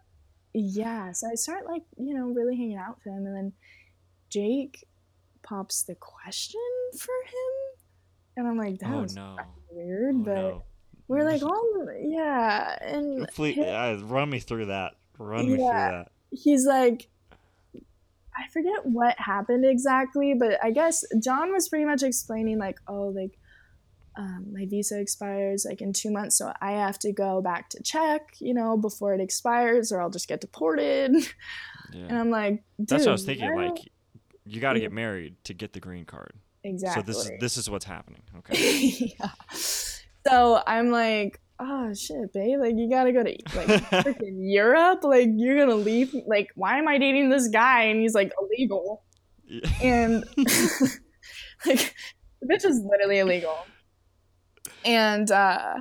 yeah, 0.58 1.12
so 1.12 1.28
I 1.30 1.34
start 1.34 1.66
like, 1.66 1.82
you 1.98 2.14
know, 2.14 2.26
really 2.28 2.56
hanging 2.56 2.76
out 2.78 2.96
with 2.96 3.12
him 3.12 3.26
and 3.26 3.36
then 3.36 3.52
Jake 4.30 4.84
pops 5.42 5.82
the 5.84 5.94
question 5.94 6.60
for 6.98 7.12
him. 7.24 7.84
And 8.38 8.48
I'm 8.48 8.56
like, 8.58 8.78
that 8.80 8.90
oh 8.92 9.02
was 9.02 9.14
no. 9.16 9.36
weird, 9.70 10.14
Oh, 10.16 10.22
but 10.24 10.34
no. 10.34 10.62
we're 11.08 11.24
like, 11.24 11.42
oh 11.44 11.88
yeah, 12.00 12.76
and 12.82 13.28
Please, 13.34 13.56
him- 13.56 13.68
uh, 13.68 14.04
run 14.06 14.30
me 14.30 14.40
through 14.40 14.66
that. 14.66 14.94
Run 15.18 15.46
me 15.46 15.56
through 15.56 15.64
that. 15.66 16.08
he's 16.30 16.66
like 16.66 17.08
I 17.74 18.48
forget 18.52 18.84
what 18.84 19.18
happened 19.18 19.64
exactly, 19.64 20.34
but 20.38 20.62
I 20.62 20.70
guess 20.70 21.04
John 21.22 21.52
was 21.52 21.68
pretty 21.70 21.86
much 21.86 22.02
explaining 22.02 22.58
like, 22.58 22.78
oh, 22.86 23.08
like 23.08 23.38
um, 24.16 24.46
my 24.52 24.66
visa 24.66 24.98
expires 24.98 25.66
like 25.68 25.80
in 25.82 25.92
two 25.92 26.10
months, 26.10 26.38
so 26.38 26.52
I 26.60 26.72
have 26.72 26.98
to 27.00 27.12
go 27.12 27.42
back 27.42 27.68
to 27.70 27.82
Czech, 27.82 28.34
you 28.40 28.54
know, 28.54 28.76
before 28.76 29.14
it 29.14 29.20
expires, 29.20 29.92
or 29.92 30.00
I'll 30.00 30.10
just 30.10 30.28
get 30.28 30.40
deported. 30.40 31.12
And 31.94 32.18
I'm 32.18 32.30
like, 32.30 32.64
Dude, 32.78 32.88
That's 32.88 33.02
what 33.04 33.10
I 33.10 33.12
was 33.12 33.24
thinking. 33.24 33.54
what? 33.54 33.76
Like, 33.76 33.78
you 34.44 34.60
got 34.60 34.72
to 34.72 34.80
get 34.80 34.90
married 34.92 35.36
to 35.44 35.54
get 35.54 35.72
the 35.72 35.78
green 35.80 36.04
card. 36.04 36.32
exactly. 36.64 37.02
So 37.02 37.06
this 37.06 37.24
is 37.24 37.30
this 37.40 37.56
is 37.56 37.70
what's 37.70 37.84
happening. 37.84 38.22
Okay. 38.38 39.14
yeah. 39.18 39.28
So 39.52 40.60
I'm 40.66 40.90
like, 40.90 41.40
oh 41.60 41.94
shit, 41.94 42.32
babe, 42.32 42.58
like 42.58 42.74
you 42.76 42.90
gotta 42.90 43.12
go 43.12 43.22
to 43.22 43.30
like 43.54 43.68
freaking 44.04 44.38
Europe. 44.40 45.04
Like 45.04 45.28
you're 45.36 45.56
gonna 45.58 45.76
leave. 45.76 46.12
Like 46.26 46.48
why 46.56 46.78
am 46.78 46.88
I 46.88 46.98
dating 46.98 47.30
this 47.30 47.48
guy 47.48 47.84
and 47.84 48.00
he's 48.00 48.14
like 48.14 48.32
illegal? 48.40 49.04
Yeah. 49.46 49.68
and 49.80 50.24
like 51.66 51.94
the 52.40 52.46
bitch 52.50 52.64
is 52.64 52.80
literally 52.84 53.20
illegal 53.20 53.56
and 54.86 55.30
uh 55.30 55.74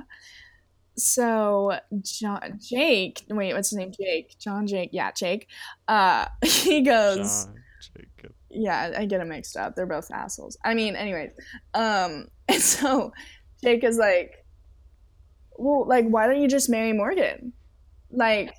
so 0.96 1.78
john 2.02 2.58
jake 2.58 3.24
wait 3.30 3.54
what's 3.54 3.70
his 3.70 3.78
name? 3.78 3.92
Jake 3.92 4.36
john 4.38 4.66
jake 4.66 4.90
yeah 4.92 5.10
jake 5.12 5.46
uh 5.88 6.26
he 6.42 6.82
goes 6.82 7.46
John 7.46 7.54
yeah 8.50 8.92
i 8.96 9.04
get 9.04 9.18
them 9.18 9.28
mixed 9.28 9.56
up. 9.56 9.76
They're 9.76 9.86
both 9.86 10.10
assholes. 10.10 10.56
I 10.64 10.74
mean 10.74 10.96
anyways 10.96 11.30
um 11.74 12.28
and 12.48 12.60
so 12.62 13.12
jake 13.62 13.84
is 13.84 13.98
like 13.98 14.44
well 15.56 15.86
like 15.86 16.06
why 16.06 16.26
don't 16.26 16.40
you 16.40 16.48
just 16.48 16.68
marry 16.68 16.92
morgan? 16.92 17.52
Like 18.10 18.54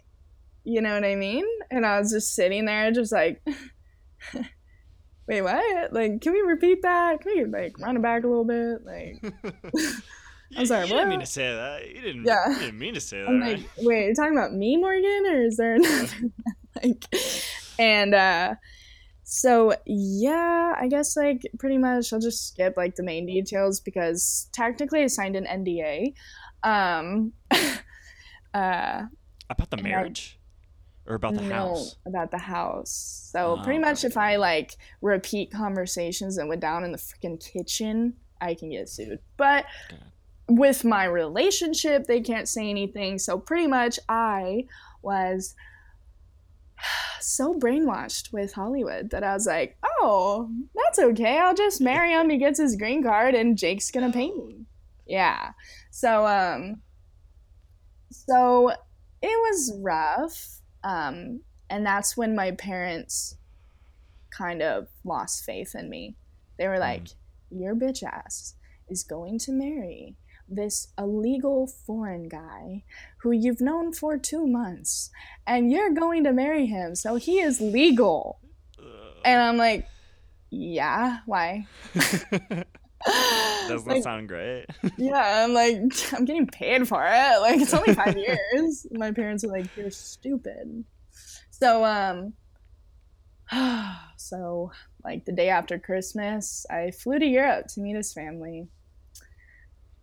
you 0.63 0.81
know 0.81 0.93
what 0.93 1.05
i 1.05 1.15
mean? 1.15 1.45
And 1.71 1.85
i 1.85 1.99
was 1.99 2.11
just 2.11 2.35
sitting 2.35 2.65
there 2.65 2.91
just 2.91 3.11
like 3.11 3.41
wait 5.27 5.41
what? 5.41 5.93
Like 5.93 6.21
can 6.21 6.33
we 6.33 6.41
repeat 6.41 6.83
that? 6.83 7.21
Can 7.21 7.31
we 7.35 7.45
like 7.45 7.79
run 7.79 7.97
it 7.97 8.01
back 8.01 8.23
a 8.23 8.27
little 8.27 8.45
bit? 8.45 8.85
Like 8.85 9.33
You- 10.49 10.65
sorry, 10.65 10.87
You 10.87 10.93
didn't 10.93 11.09
mean 11.09 11.19
to 11.19 11.25
say 11.25 11.53
that. 11.53 11.87
You 11.87 12.01
didn't. 12.01 12.23
Yeah. 12.25 12.49
You 12.49 12.59
didn't 12.59 12.79
mean 12.79 12.93
to 12.93 13.01
say 13.01 13.19
that. 13.21 13.27
I'm 13.29 13.41
right? 13.41 13.57
like, 13.59 13.69
wait, 13.79 14.05
you're 14.05 14.13
talking 14.13 14.37
about 14.37 14.53
me, 14.53 14.77
Morgan, 14.77 15.23
or 15.27 15.41
is 15.43 15.57
there 15.57 15.75
another 15.75 16.07
like? 16.83 17.03
And 17.79 18.13
uh, 18.15 18.55
so 19.23 19.75
yeah, 19.85 20.73
I 20.79 20.87
guess 20.87 21.15
like 21.17 21.41
pretty 21.59 21.77
much 21.77 22.11
I'll 22.13 22.19
just 22.19 22.47
skip 22.47 22.75
like 22.77 22.95
the 22.95 23.03
main 23.03 23.25
details 23.25 23.79
because 23.81 24.49
technically 24.53 25.03
I 25.03 25.07
signed 25.07 25.35
an 25.35 25.45
NDA. 25.45 26.13
Um, 26.63 27.33
uh, 28.53 29.03
About 29.49 29.69
the 29.69 29.77
And 29.77 29.87
I- 29.87 29.89
marriage? 29.89 30.33
Or 31.09 31.15
about 31.15 31.35
the 31.35 31.41
no, 31.41 31.53
house? 31.55 31.95
about 32.05 32.31
the 32.31 32.37
house. 32.37 33.29
So 33.31 33.55
Oh, 33.59 33.63
pretty 33.63 33.79
much 33.79 33.99
okay. 33.99 34.07
if 34.07 34.17
I 34.17 34.35
like 34.35 34.75
repeat 35.01 35.51
conversations 35.51 36.35
that 36.35 36.47
went 36.49 36.59
down 36.59 36.83
in 36.83 36.91
the 36.91 36.97
freaking 36.97 37.39
kitchen, 37.39 38.15
I 38.41 38.55
can 38.55 38.71
get 38.71 38.89
sued. 38.89 39.19
But. 39.37 39.63
With 40.49 40.85
my 40.85 41.05
relationship, 41.05 42.07
they 42.07 42.21
can't 42.21 42.47
say 42.47 42.69
anything. 42.69 43.19
So 43.19 43.37
pretty 43.37 43.67
much 43.67 43.99
I 44.07 44.65
was 45.01 45.55
so 47.19 47.53
brainwashed 47.53 48.31
with 48.31 48.53
Hollywood 48.53 49.09
that 49.09 49.23
I 49.23 49.33
was 49.33 49.45
like, 49.45 49.77
oh, 49.83 50.49
that's 50.75 50.99
okay. 50.99 51.37
I'll 51.39 51.55
just 51.55 51.81
marry 51.81 52.11
him. 52.11 52.29
He 52.29 52.37
gets 52.37 52.59
his 52.59 52.75
green 52.75 53.03
card 53.03 53.35
and 53.35 53.57
Jake's 53.57 53.91
gonna 53.91 54.11
pay 54.11 54.31
me. 54.31 54.65
Yeah. 55.05 55.51
So 55.91 56.25
um 56.25 56.81
so 58.09 58.69
it 59.21 59.27
was 59.49 59.73
rough. 59.81 60.61
Um 60.83 61.41
and 61.69 61.85
that's 61.85 62.15
when 62.15 62.35
my 62.35 62.51
parents 62.51 63.35
kind 64.29 64.61
of 64.61 64.87
lost 65.03 65.43
faith 65.43 65.75
in 65.75 65.89
me. 65.89 66.15
They 66.57 66.67
were 66.67 66.79
like, 66.79 67.07
Your 67.49 67.75
bitch 67.75 68.03
ass 68.03 68.55
is 68.89 69.03
going 69.03 69.39
to 69.39 69.51
marry 69.51 70.15
this 70.49 70.87
illegal 70.97 71.67
foreign 71.67 72.27
guy 72.29 72.83
who 73.19 73.31
you've 73.31 73.61
known 73.61 73.93
for 73.93 74.17
two 74.17 74.47
months, 74.47 75.09
and 75.45 75.71
you're 75.71 75.93
going 75.93 76.23
to 76.23 76.33
marry 76.33 76.65
him, 76.65 76.95
so 76.95 77.15
he 77.15 77.39
is 77.39 77.59
legal. 77.61 78.39
And 79.25 79.41
I'm 79.41 79.57
like, 79.57 79.87
Yeah, 80.49 81.19
why? 81.25 81.67
Does 81.93 82.65
not 83.85 83.87
Like, 83.87 84.03
sound 84.03 84.27
great. 84.27 84.65
yeah, 84.97 85.43
I'm 85.43 85.53
like, 85.53 85.81
I'm 86.13 86.25
getting 86.25 86.47
paid 86.47 86.87
for 86.87 87.05
it. 87.05 87.39
Like, 87.41 87.59
it's 87.61 87.73
only 87.73 87.93
five 87.93 88.17
years. 88.17 88.87
My 88.91 89.11
parents 89.11 89.43
are 89.43 89.49
like, 89.49 89.67
you're 89.75 89.91
stupid. 89.91 90.85
So, 91.51 91.83
um, 91.85 92.33
so 94.17 94.71
like 95.03 95.25
the 95.25 95.31
day 95.31 95.49
after 95.49 95.79
Christmas, 95.79 96.65
I 96.69 96.91
flew 96.91 97.19
to 97.19 97.25
Europe 97.25 97.67
to 97.69 97.81
meet 97.81 97.95
his 97.95 98.13
family, 98.13 98.67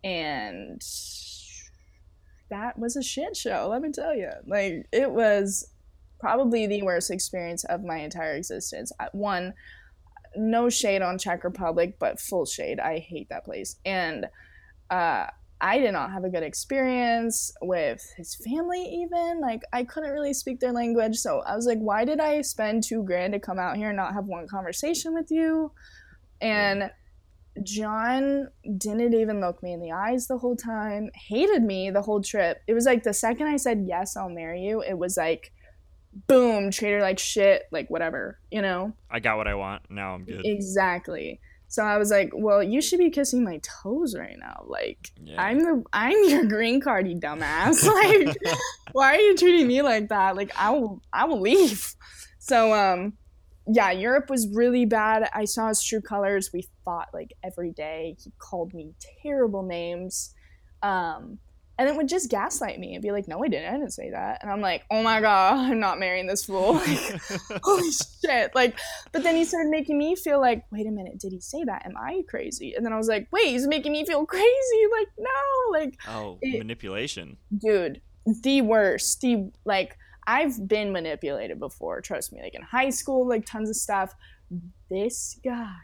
and 0.04 0.80
that 2.50 2.78
was 2.78 2.94
a 2.94 3.02
shit 3.02 3.36
show. 3.36 3.68
Let 3.70 3.82
me 3.82 3.90
tell 3.90 4.14
you, 4.14 4.30
like, 4.46 4.86
it 4.92 5.10
was 5.10 5.70
probably 6.20 6.66
the 6.66 6.82
worst 6.82 7.10
experience 7.10 7.64
of 7.64 7.82
my 7.82 7.96
entire 7.98 8.34
existence. 8.34 8.92
One, 9.12 9.54
no 10.36 10.68
shade 10.68 11.02
on 11.02 11.18
Czech 11.18 11.42
Republic, 11.42 11.96
but 11.98 12.20
full 12.20 12.44
shade. 12.44 12.78
I 12.80 12.98
hate 12.98 13.28
that 13.30 13.44
place. 13.44 13.76
And 13.84 14.26
uh, 14.90 15.26
I 15.60 15.78
did 15.78 15.92
not 15.92 16.12
have 16.12 16.24
a 16.24 16.28
good 16.28 16.42
experience 16.42 17.52
with 17.62 18.06
his 18.16 18.34
family, 18.34 18.82
even. 18.82 19.40
Like, 19.40 19.62
I 19.72 19.84
couldn't 19.84 20.12
really 20.12 20.34
speak 20.34 20.60
their 20.60 20.72
language. 20.72 21.16
So 21.16 21.40
I 21.46 21.56
was 21.56 21.66
like, 21.66 21.78
why 21.78 22.04
did 22.04 22.20
I 22.20 22.42
spend 22.42 22.82
two 22.82 23.02
grand 23.02 23.32
to 23.32 23.38
come 23.38 23.58
out 23.58 23.76
here 23.76 23.88
and 23.88 23.96
not 23.96 24.12
have 24.12 24.26
one 24.26 24.46
conversation 24.48 25.14
with 25.14 25.30
you? 25.30 25.72
And 26.40 26.90
John 27.62 28.48
didn't 28.78 29.14
even 29.14 29.40
look 29.40 29.62
me 29.62 29.72
in 29.72 29.80
the 29.80 29.92
eyes 29.92 30.26
the 30.26 30.38
whole 30.38 30.56
time, 30.56 31.10
hated 31.14 31.62
me 31.62 31.90
the 31.90 32.02
whole 32.02 32.20
trip. 32.20 32.62
It 32.66 32.74
was 32.74 32.84
like 32.84 33.02
the 33.02 33.14
second 33.14 33.46
I 33.46 33.56
said, 33.56 33.84
yes, 33.86 34.16
I'll 34.16 34.28
marry 34.28 34.62
you, 34.62 34.82
it 34.82 34.98
was 34.98 35.16
like, 35.16 35.52
boom, 36.26 36.70
treat 36.70 36.92
her 36.92 37.00
like 37.00 37.18
shit, 37.18 37.64
like 37.70 37.88
whatever, 37.90 38.38
you 38.50 38.62
know? 38.62 38.92
I 39.10 39.20
got 39.20 39.36
what 39.36 39.48
I 39.48 39.54
want. 39.54 39.82
Now 39.90 40.14
I'm 40.14 40.24
good. 40.24 40.42
Exactly. 40.44 41.40
So 41.68 41.82
I 41.82 41.98
was 41.98 42.10
like, 42.10 42.30
well, 42.32 42.62
you 42.62 42.80
should 42.80 42.98
be 43.00 43.10
kissing 43.10 43.42
my 43.42 43.60
toes 43.62 44.14
right 44.16 44.36
now. 44.38 44.64
Like, 44.66 45.10
Yeah. 45.20 45.42
I'm 45.42 45.58
the 45.58 45.82
I'm 45.92 46.28
your 46.28 46.44
green 46.44 46.80
card, 46.80 47.08
you 47.08 47.16
dumbass. 47.16 47.84
Like, 47.94 48.36
why 48.92 49.16
are 49.16 49.20
you 49.20 49.36
treating 49.36 49.66
me 49.66 49.82
like 49.82 50.08
that? 50.10 50.36
Like, 50.36 50.52
I 50.56 50.70
will 50.70 51.02
I 51.12 51.24
will 51.24 51.40
leave. 51.40 51.94
So 52.38 52.72
um, 52.74 53.14
yeah, 53.66 53.90
Europe 53.92 54.28
was 54.30 54.48
really 54.52 54.84
bad. 54.84 55.28
I 55.34 55.44
saw 55.46 55.68
his 55.68 55.82
true 55.82 56.00
colors. 56.02 56.50
We 56.52 56.68
fought 56.84 57.08
like 57.14 57.32
every 57.42 57.70
day. 57.72 58.16
He 58.22 58.32
called 58.38 58.74
me 58.74 58.92
terrible 59.22 59.62
names. 59.62 60.34
Um, 60.82 61.38
and 61.76 61.88
it 61.88 61.96
would 61.96 62.08
just 62.08 62.30
gaslight 62.30 62.78
me 62.78 62.94
and 62.94 63.02
be 63.02 63.10
like, 63.10 63.26
"No, 63.26 63.42
I 63.42 63.48
didn't. 63.48 63.68
I 63.74 63.76
didn't 63.78 63.92
say 63.94 64.10
that." 64.10 64.38
And 64.42 64.50
I'm 64.50 64.60
like, 64.60 64.84
"Oh 64.92 65.02
my 65.02 65.20
god, 65.20 65.54
I'm 65.72 65.80
not 65.80 65.98
marrying 65.98 66.26
this 66.26 66.44
fool." 66.44 66.74
Like, 66.86 67.20
holy 67.64 67.90
shit 67.90 68.54
like 68.54 68.78
but 69.12 69.22
then 69.22 69.34
he 69.36 69.44
started 69.44 69.70
making 69.70 69.98
me 69.98 70.14
feel 70.16 70.40
like 70.40 70.64
wait 70.70 70.86
a 70.86 70.90
minute 70.90 71.18
did 71.18 71.32
he 71.32 71.40
say 71.40 71.62
that 71.64 71.84
am 71.84 71.94
i 71.96 72.22
crazy 72.28 72.74
and 72.74 72.84
then 72.86 72.92
i 72.92 72.96
was 72.96 73.06
like 73.08 73.28
wait 73.32 73.46
he's 73.48 73.66
making 73.66 73.92
me 73.92 74.04
feel 74.06 74.24
crazy 74.24 74.80
like 74.90 75.08
no 75.18 75.78
like 75.78 75.94
oh, 76.08 76.38
It- 76.40 76.58
manipulation. 76.58 77.36
dude 77.56 78.00
the 78.42 78.62
worst 78.62 79.20
the 79.20 79.50
like 79.66 79.98
i've 80.26 80.66
been 80.68 80.92
manipulated 80.92 81.58
before 81.58 82.00
trust 82.00 82.32
me 82.32 82.40
like 82.42 82.54
in 82.54 82.62
high 82.62 82.90
school 82.90 83.26
like 83.28 83.44
tons 83.44 83.68
of 83.68 83.76
stuff 83.76 84.14
this 84.90 85.38
guy 85.44 85.76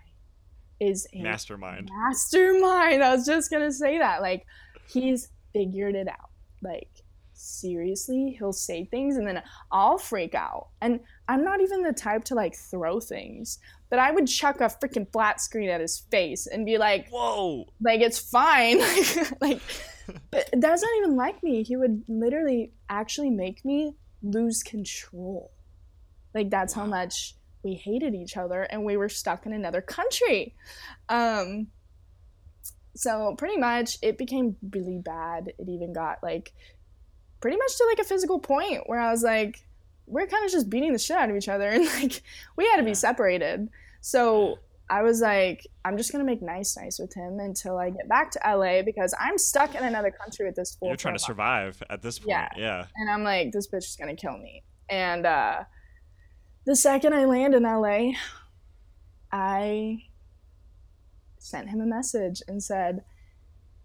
is 0.81 1.07
a 1.12 1.23
Mastermind. 1.23 1.91
mastermind. 1.93 3.03
I 3.05 3.15
was 3.15 3.27
just 3.27 3.51
gonna 3.51 3.73
say 3.73 3.99
that. 3.99 4.23
Like, 4.23 4.47
he's 4.89 5.29
figured 5.53 5.95
it 5.95 6.09
out. 6.09 6.31
Like, 6.62 6.89
seriously, 7.35 8.37
he'll 8.39 8.53
say 8.53 8.85
things 8.87 9.17
and 9.17 9.27
then 9.27 9.43
I'll 9.71 9.99
freak 9.99 10.35
out. 10.35 10.69
And 10.81 11.01
I'm 11.29 11.45
not 11.45 11.61
even 11.61 11.83
the 11.83 11.93
type 11.93 12.25
to 12.25 12.35
like 12.35 12.55
throw 12.57 13.01
things, 13.01 13.59
but 13.91 13.99
I 13.99 14.11
would 14.11 14.27
chuck 14.27 14.61
a 14.61 14.65
freaking 14.65 15.11
flat 15.12 15.41
screen 15.41 15.69
at 15.69 15.81
his 15.81 15.99
face 16.11 16.47
and 16.47 16.65
be 16.67 16.79
like, 16.79 17.09
Whoa. 17.11 17.67
like 17.83 18.01
it's 18.01 18.19
fine. 18.19 18.79
like, 19.41 19.61
but 20.31 20.49
that's 20.53 20.83
not 20.83 20.91
even 20.99 21.17
like 21.17 21.43
me. 21.43 21.62
He 21.62 21.77
would 21.77 22.03
literally 22.09 22.73
actually 22.89 23.31
make 23.31 23.65
me 23.65 23.95
lose 24.23 24.63
control. 24.63 25.53
Like 26.35 26.51
that's 26.51 26.75
how 26.75 26.87
much 26.87 27.35
we 27.63 27.75
hated 27.75 28.15
each 28.15 28.37
other 28.37 28.63
and 28.63 28.85
we 28.85 28.97
were 28.97 29.09
stuck 29.09 29.47
in 29.47 29.53
another 29.53 29.81
country. 29.81 30.55
Um 31.09 31.69
so 32.95 33.35
pretty 33.37 33.57
much 33.57 33.99
it 34.03 34.19
became 34.19 34.57
really 34.73 34.99
bad. 34.99 35.53
It 35.59 35.69
even 35.69 35.93
got 35.93 36.23
like 36.23 36.53
pretty 37.41 37.57
much 37.57 37.77
to 37.77 37.87
like 37.89 37.99
a 37.99 38.09
physical 38.09 38.39
point 38.39 38.83
where 38.87 39.01
I 39.01 39.11
was 39.11 39.23
like 39.23 39.65
we're 40.07 40.27
kind 40.27 40.45
of 40.45 40.51
just 40.51 40.69
beating 40.69 40.93
the 40.93 40.99
shit 40.99 41.17
out 41.17 41.31
of 41.31 41.37
each 41.37 41.49
other 41.49 41.69
and 41.71 41.87
like 41.87 42.23
we 42.57 42.67
had 42.67 42.77
to 42.77 42.83
be 42.83 42.95
separated. 42.95 43.69
So 44.01 44.59
I 44.91 45.03
was 45.03 45.21
like, 45.21 45.65
I'm 45.85 45.97
just 45.97 46.11
gonna 46.11 46.25
make 46.25 46.43
nice 46.43 46.77
nice 46.77 46.99
with 46.99 47.15
him 47.15 47.39
until 47.39 47.79
I 47.79 47.91
get 47.91 48.09
back 48.09 48.33
to 48.33 48.41
LA 48.45 48.83
because 48.83 49.15
I'm 49.21 49.39
stuck 49.39 49.77
in 49.77 49.85
another 49.85 50.11
country 50.11 50.47
with 50.47 50.57
this 50.57 50.75
fool. 50.75 50.89
You're 50.89 50.97
trying 50.97 51.15
to 51.15 51.23
survive 51.23 51.81
at 51.89 52.03
this 52.03 52.19
point. 52.19 52.31
Yeah. 52.31 52.49
Yeah. 52.57 52.85
And 52.97 53.09
I'm 53.09 53.23
like, 53.23 53.53
this 53.53 53.69
bitch 53.69 53.85
is 53.85 53.97
gonna 53.97 54.17
kill 54.17 54.37
me. 54.37 54.65
And 54.91 55.27
uh 55.27 55.65
the 56.67 56.75
second 56.75 57.15
I 57.15 57.25
land 57.25 57.55
in 57.55 57.62
LA, 57.62 58.12
I 59.33 60.03
sent 61.39 61.69
him 61.69 61.81
a 61.81 61.87
message 61.87 62.43
and 62.49 62.61
said, 62.61 63.05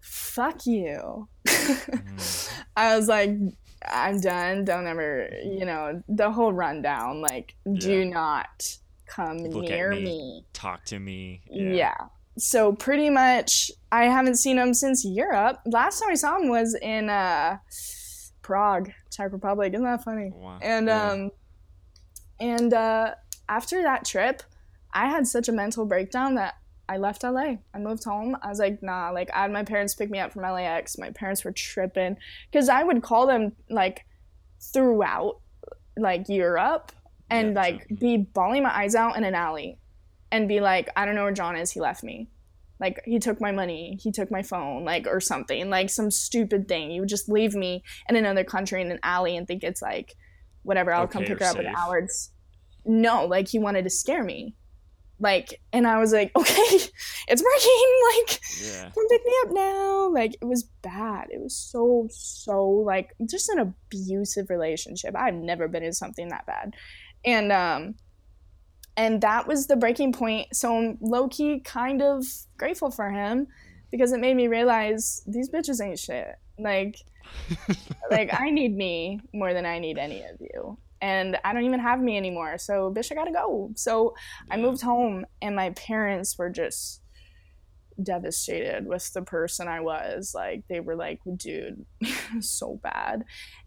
Fuck 0.00 0.66
you. 0.66 1.28
Mm. 1.46 2.52
I 2.76 2.96
was 2.96 3.08
like, 3.08 3.30
I'm 3.88 4.20
done. 4.20 4.64
Don't 4.64 4.86
ever, 4.86 5.28
you 5.44 5.64
know, 5.64 6.02
the 6.08 6.30
whole 6.30 6.52
rundown. 6.52 7.20
Like, 7.20 7.54
do 7.78 8.04
not 8.04 8.78
come 9.06 9.38
Look 9.38 9.64
near 9.64 9.90
me. 9.90 10.04
me. 10.04 10.44
Talk 10.52 10.84
to 10.86 10.98
me. 10.98 11.40
Yeah. 11.50 11.94
So 12.38 12.72
pretty 12.74 13.08
much 13.10 13.70
I 13.90 14.04
haven't 14.04 14.36
seen 14.36 14.58
him 14.58 14.74
since 14.74 15.04
Europe. 15.04 15.60
Last 15.64 16.00
time 16.00 16.10
I 16.10 16.14
saw 16.14 16.38
him 16.38 16.48
was 16.48 16.74
in 16.74 17.08
uh 17.08 17.58
Prague, 18.42 18.90
Czech 19.10 19.32
Republic. 19.32 19.72
Isn't 19.72 19.84
that 19.84 20.04
funny? 20.04 20.30
Wow. 20.34 20.58
And 20.62 20.86
Yeah. 20.88 21.10
um 21.10 21.30
and 22.38 22.72
uh 22.74 23.14
after 23.48 23.82
that 23.82 24.04
trip, 24.04 24.42
I 24.92 25.06
had 25.08 25.26
such 25.26 25.48
a 25.48 25.52
mental 25.52 25.86
breakdown 25.86 26.34
that 26.34 26.54
I 26.88 26.98
left 26.98 27.24
LA. 27.24 27.56
I 27.74 27.78
moved 27.78 28.04
home. 28.04 28.36
I 28.42 28.48
was 28.48 28.58
like, 28.60 28.82
nah, 28.82 29.10
like 29.10 29.30
I 29.34 29.42
had 29.42 29.52
my 29.52 29.64
parents 29.64 29.94
pick 29.94 30.10
me 30.10 30.18
up 30.20 30.32
from 30.32 30.42
LAX. 30.42 30.98
My 30.98 31.10
parents 31.10 31.44
were 31.44 31.52
tripping 31.52 32.16
because 32.50 32.68
I 32.68 32.82
would 32.84 33.02
call 33.02 33.26
them 33.26 33.52
like 33.70 34.04
throughout 34.60 35.40
like 35.96 36.28
Europe 36.28 36.92
and 37.30 37.54
Yeah, 37.54 37.60
like 37.60 37.86
true. 37.88 37.96
be 37.96 38.16
bawling 38.18 38.62
my 38.62 38.74
eyes 38.76 38.94
out 38.94 39.16
in 39.16 39.24
an 39.24 39.34
alley 39.34 39.78
and 40.32 40.48
be 40.48 40.60
like, 40.60 40.88
I 40.96 41.04
don't 41.04 41.14
know 41.14 41.24
where 41.24 41.32
John 41.32 41.56
is. 41.56 41.70
He 41.70 41.80
left 41.80 42.02
me. 42.02 42.28
Like 42.78 43.00
he 43.06 43.18
took 43.18 43.40
my 43.40 43.52
money, 43.52 43.98
he 44.02 44.12
took 44.12 44.30
my 44.30 44.42
phone, 44.42 44.84
like 44.84 45.06
or 45.06 45.18
something, 45.20 45.70
like 45.70 45.88
some 45.88 46.10
stupid 46.10 46.68
thing. 46.68 46.90
You 46.90 47.00
would 47.00 47.08
just 47.08 47.28
leave 47.28 47.54
me 47.54 47.82
in 48.08 48.16
another 48.16 48.44
country 48.44 48.82
in 48.82 48.90
an 48.90 49.00
alley 49.02 49.36
and 49.36 49.46
think 49.46 49.64
it's 49.64 49.80
like 49.80 50.14
whatever. 50.62 50.92
I'll 50.92 51.06
come 51.08 51.24
pick 51.24 51.38
her 51.40 51.46
up 51.46 51.58
in 51.58 51.66
hours. 51.66 52.30
No, 52.84 53.24
like 53.26 53.48
he 53.48 53.58
wanted 53.58 53.84
to 53.84 53.90
scare 53.90 54.22
me. 54.22 54.54
Like, 55.18 55.62
and 55.72 55.86
I 55.86 55.98
was 55.98 56.12
like, 56.12 56.30
okay, 56.36 56.78
it's 57.28 57.42
working. 57.42 57.92
Like, 58.06 58.40
Yeah. 58.62 58.90
come 58.94 59.08
pick 59.08 59.24
me 59.24 59.32
up 59.44 59.52
now. 59.52 60.08
Like, 60.10 60.34
it 60.40 60.44
was 60.44 60.64
bad. 60.82 61.28
It 61.30 61.40
was 61.40 61.56
so, 61.56 62.06
so 62.10 62.62
like 62.68 63.14
just 63.28 63.48
an 63.48 63.58
abusive 63.58 64.50
relationship. 64.50 65.16
I've 65.16 65.34
never 65.34 65.66
been 65.68 65.82
in 65.82 65.92
something 65.94 66.28
that 66.28 66.44
bad. 66.46 66.74
And 67.26 67.52
um 67.52 67.94
and 68.96 69.20
that 69.20 69.46
was 69.46 69.66
the 69.66 69.76
breaking 69.76 70.12
point. 70.12 70.54
So 70.54 70.76
I'm 70.76 70.98
low 71.00 71.28
key 71.28 71.60
kind 71.60 72.00
of 72.00 72.24
grateful 72.56 72.90
for 72.90 73.10
him 73.10 73.46
because 73.90 74.12
it 74.12 74.20
made 74.20 74.36
me 74.36 74.48
realize 74.48 75.22
these 75.26 75.50
bitches 75.50 75.84
ain't 75.84 75.98
shit. 75.98 76.34
Like, 76.58 76.96
like 78.10 78.30
I 78.32 78.50
need 78.50 78.74
me 78.74 79.20
more 79.34 79.52
than 79.52 79.66
I 79.66 79.78
need 79.78 79.98
any 79.98 80.22
of 80.22 80.40
you. 80.40 80.78
And 81.02 81.36
I 81.44 81.52
don't 81.52 81.64
even 81.64 81.80
have 81.80 82.00
me 82.00 82.16
anymore. 82.16 82.56
So, 82.56 82.90
bitch, 82.90 83.12
I 83.12 83.14
gotta 83.14 83.32
go. 83.32 83.70
So. 83.76 84.14
I 84.50 84.56
moved 84.56 84.80
home, 84.80 85.26
and 85.42 85.54
my 85.54 85.70
parents 85.70 86.38
were 86.38 86.48
just 86.48 87.02
devastated 88.02 88.86
with 88.86 89.12
the 89.12 89.22
person 89.22 89.68
I 89.68 89.80
was. 89.80 90.32
Like, 90.34 90.64
they 90.68 90.80
were 90.80 90.96
like, 90.96 91.20
dude, 91.36 91.84
so 92.40 92.80
bad. 92.82 93.24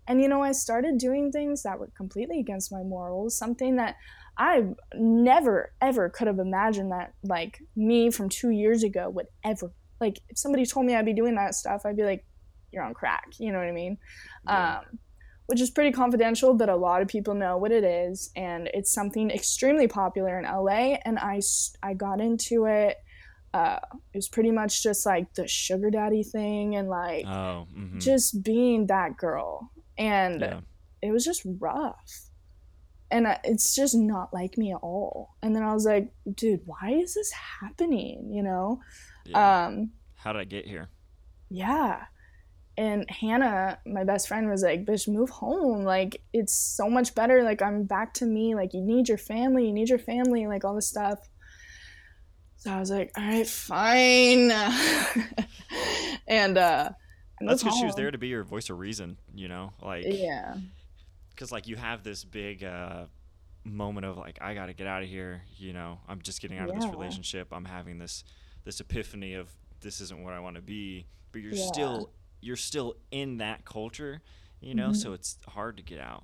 And, 0.08 0.22
you 0.22 0.28
know, 0.28 0.42
I 0.42 0.52
started 0.52 0.98
doing 0.98 1.32
things 1.32 1.64
that 1.64 1.80
were 1.80 1.92
completely 1.96 2.40
against 2.40 2.72
my 2.72 2.84
morals, 2.84 3.38
something 3.38 3.76
that 3.78 3.96
I 4.38 4.64
never, 4.96 5.74
ever 5.82 6.10
could 6.10 6.28
have 6.28 6.40
imagined 6.40 6.92
that, 6.92 7.14
like, 7.24 7.60
me 7.76 8.10
from 8.10 8.30
two 8.30 8.50
years 8.50 8.84
ago 8.84 9.10
would 9.10 9.28
ever, 9.44 9.72
like, 10.00 10.20
if 10.30 10.38
somebody 10.38 10.66
told 10.66 10.86
me 10.86 10.96
I'd 10.96 11.06
be 11.06 11.14
doing 11.14 11.36
that 11.36 11.56
stuff, 11.56 11.82
I'd 11.86 11.98
be 11.98 12.04
like, 12.04 12.26
you're 12.72 12.84
on 12.84 12.94
crack. 12.94 13.34
You 13.40 13.52
know 13.52 13.60
what 13.60 13.68
I 13.68 13.72
mean? 13.72 13.98
Yeah. 14.46 14.80
Um, 14.80 15.00
which 15.50 15.62
is 15.62 15.72
pretty 15.72 15.92
confidential, 15.92 16.54
but 16.54 16.70
a 16.70 16.76
lot 16.76 17.02
of 17.02 17.08
people 17.08 17.34
know 17.34 17.58
what 17.58 17.72
it 17.72 17.84
is. 17.84 18.30
And 18.36 18.70
it's 18.72 18.94
something 18.94 19.32
extremely 19.32 19.88
popular 19.88 20.38
in 20.38 20.46
LA. 20.46 20.98
And 21.06 21.18
I, 21.18 21.42
I 21.82 21.96
got 21.96 22.22
into 22.22 22.66
it. 22.66 22.98
Uh, 23.54 23.80
it 24.14 24.18
was 24.18 24.30
pretty 24.30 24.52
much 24.52 24.84
just 24.84 25.06
like 25.06 25.34
the 25.34 25.48
sugar 25.48 25.90
daddy 25.90 26.24
thing 26.24 26.76
and 26.76 26.88
like 26.88 27.26
oh, 27.26 27.68
mm-hmm. 27.76 28.00
just 28.00 28.44
being 28.44 28.88
that 28.88 29.18
girl. 29.18 29.72
And 29.98 30.42
yeah. 30.42 30.60
it 31.02 31.12
was 31.12 31.26
just 31.26 31.42
rough. 31.60 32.26
And 33.12 33.28
it's 33.44 33.76
just 33.76 33.96
not 33.96 34.34
like 34.34 34.58
me 34.58 34.72
at 34.72 34.80
all. 34.84 35.36
And 35.42 35.56
then 35.56 35.64
I 35.64 35.74
was 35.74 35.86
like, 35.86 36.12
dude, 36.36 36.62
why 36.66 36.92
is 36.92 37.16
this 37.16 37.32
happening? 37.32 38.30
You 38.32 38.44
know? 38.44 38.82
Yeah. 39.26 39.66
Um, 39.66 39.92
How 40.16 40.32
did 40.32 40.40
I 40.40 40.46
get 40.46 40.68
here? 40.68 40.90
Yeah 41.50 42.04
and 42.80 43.10
Hannah, 43.10 43.78
my 43.86 44.06
best 44.06 44.30
friend, 44.30 44.50
was 44.50 44.64
like, 44.64 44.86
"Bitch, 44.86 45.06
move 45.06 45.30
home. 45.30 45.84
Like, 45.84 46.22
it's 46.32 46.54
so 46.54 46.90
much 46.90 47.14
better. 47.14 47.44
Like, 47.44 47.62
I'm 47.62 47.84
back 47.84 48.14
to 48.16 48.26
me. 48.26 48.56
Like, 48.56 48.74
you 48.74 48.80
need 48.80 49.10
your 49.10 49.18
family. 49.18 49.68
You 49.68 49.74
need 49.74 49.90
your 49.90 50.00
family. 50.00 50.48
Like, 50.48 50.64
all 50.64 50.76
this 50.76 50.88
stuff." 50.88 51.30
So 52.60 52.72
I 52.72 52.80
was 52.80 52.92
like, 52.92 53.12
"All 53.18 53.24
right, 53.24 53.48
fine." 53.48 54.52
and 56.28 56.58
uh, 56.58 56.90
that's 57.40 57.64
because 57.64 57.80
she 57.80 57.86
was 57.86 57.96
there 57.96 58.12
to 58.12 58.18
be 58.18 58.28
your 58.28 58.44
voice 58.44 58.70
of 58.70 58.78
reason. 58.80 59.18
You 59.34 59.48
know, 59.48 59.72
like 59.82 60.06
yeah, 60.06 60.56
because 61.32 61.52
like 61.52 61.68
you 61.68 61.78
have 61.78 62.04
this 62.04 62.26
big 62.26 62.64
uh, 62.64 63.06
moment 63.64 64.06
of 64.06 64.18
like, 64.18 64.40
I 64.42 64.54
got 64.54 64.66
to 64.66 64.74
get 64.74 64.88
out 64.88 65.04
of 65.04 65.10
here. 65.10 65.42
You 65.58 65.72
know, 65.72 66.00
I'm 66.08 66.22
just 66.22 66.42
getting 66.42 66.58
out 66.58 66.68
yeah. 66.68 66.76
of 66.76 66.82
this 66.82 66.92
relationship. 66.92 67.48
I'm 67.54 67.66
having 67.66 67.98
this 67.98 68.26
this 68.66 68.82
epiphany 68.82 69.36
of 69.36 69.50
this 69.80 70.02
isn't 70.02 70.24
what 70.24 70.34
I 70.34 70.40
want 70.42 70.58
to 70.58 70.62
be. 70.62 71.08
But 71.32 71.42
you're 71.42 71.54
yeah. 71.54 71.66
still 71.66 72.12
you're 72.42 72.58
still 72.58 72.96
in 73.12 73.38
that 73.38 73.64
culture, 73.64 74.22
you 74.60 74.76
know, 74.76 74.90
mm-hmm. 74.90 74.94
so 74.96 75.14
it's 75.14 75.38
hard 75.48 75.78
to 75.78 75.84
get 75.84 76.00
out. 76.00 76.24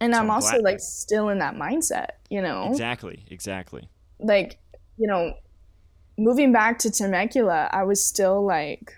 And 0.00 0.14
so 0.14 0.20
I'm, 0.20 0.26
I'm 0.26 0.30
also 0.30 0.60
like 0.60 0.80
still 0.80 1.28
in 1.28 1.38
that 1.38 1.54
mindset, 1.54 2.10
you 2.30 2.42
know. 2.42 2.68
Exactly, 2.70 3.24
exactly. 3.30 3.88
Like, 4.18 4.58
you 4.96 5.06
know, 5.06 5.34
moving 6.18 6.52
back 6.52 6.78
to 6.80 6.90
Temecula, 6.90 7.68
I 7.72 7.84
was 7.84 8.04
still 8.04 8.44
like 8.44 8.94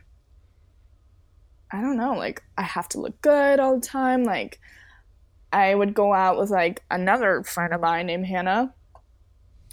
I 1.73 1.81
don't 1.81 1.97
know, 1.97 2.15
like 2.15 2.43
I 2.57 2.63
have 2.63 2.89
to 2.91 3.01
look 3.01 3.21
good 3.21 3.59
all 3.59 3.75
the 3.75 3.87
time. 3.87 4.23
Like 4.23 4.61
I 5.53 5.75
would 5.75 5.95
go 5.95 6.13
out 6.13 6.39
with 6.39 6.51
like 6.51 6.83
another 6.91 7.43
friend 7.43 7.75
of 7.75 7.81
mine 7.81 8.07
named 8.07 8.27
Hannah 8.27 8.75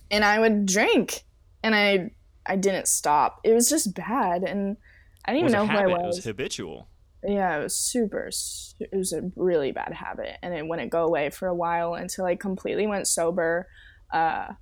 and 0.10 0.26
I 0.26 0.40
would 0.40 0.66
drink 0.66 1.24
and 1.64 1.76
I 1.76 2.12
I 2.46 2.56
didn't 2.56 2.88
stop. 2.88 3.40
It 3.44 3.54
was 3.54 3.70
just 3.70 3.94
bad 3.94 4.44
and 4.44 4.78
I 5.26 5.34
didn't 5.34 5.50
even 5.50 5.54
know 5.54 5.68
who 5.68 5.78
I 5.78 5.88
was. 5.88 6.02
It 6.02 6.06
was 6.08 6.24
habitual. 6.24 6.88
Yeah, 7.24 7.60
it 7.60 7.64
was 7.64 7.78
super. 7.78 8.32
It 8.80 8.98
was 8.98 9.14
a 9.14 9.30
really 9.36 9.72
bad 9.72 9.94
habit, 9.94 10.38
and 10.42 10.56
it 10.56 10.66
wouldn't 10.66 10.90
go 10.90 11.06
away 11.06 11.30
for 11.30 11.48
a 11.48 11.54
while 11.54 11.94
until 11.94 12.26
I 12.26 12.36
completely 12.36 12.88
went 12.88 13.06
sober. 13.08 13.68
Uh, 14.12 14.54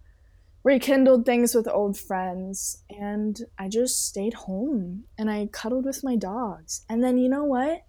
rekindled 0.69 1.25
things 1.25 1.55
with 1.55 1.67
old 1.67 1.97
friends, 1.97 2.83
and 2.91 3.35
I 3.57 3.67
just 3.69 4.05
stayed 4.05 4.35
home 4.35 5.05
and 5.17 5.27
I 5.27 5.47
cuddled 5.51 5.85
with 5.85 6.03
my 6.03 6.15
dogs. 6.15 6.85
And 6.87 7.03
then 7.03 7.17
you 7.17 7.27
know 7.27 7.43
what? 7.43 7.81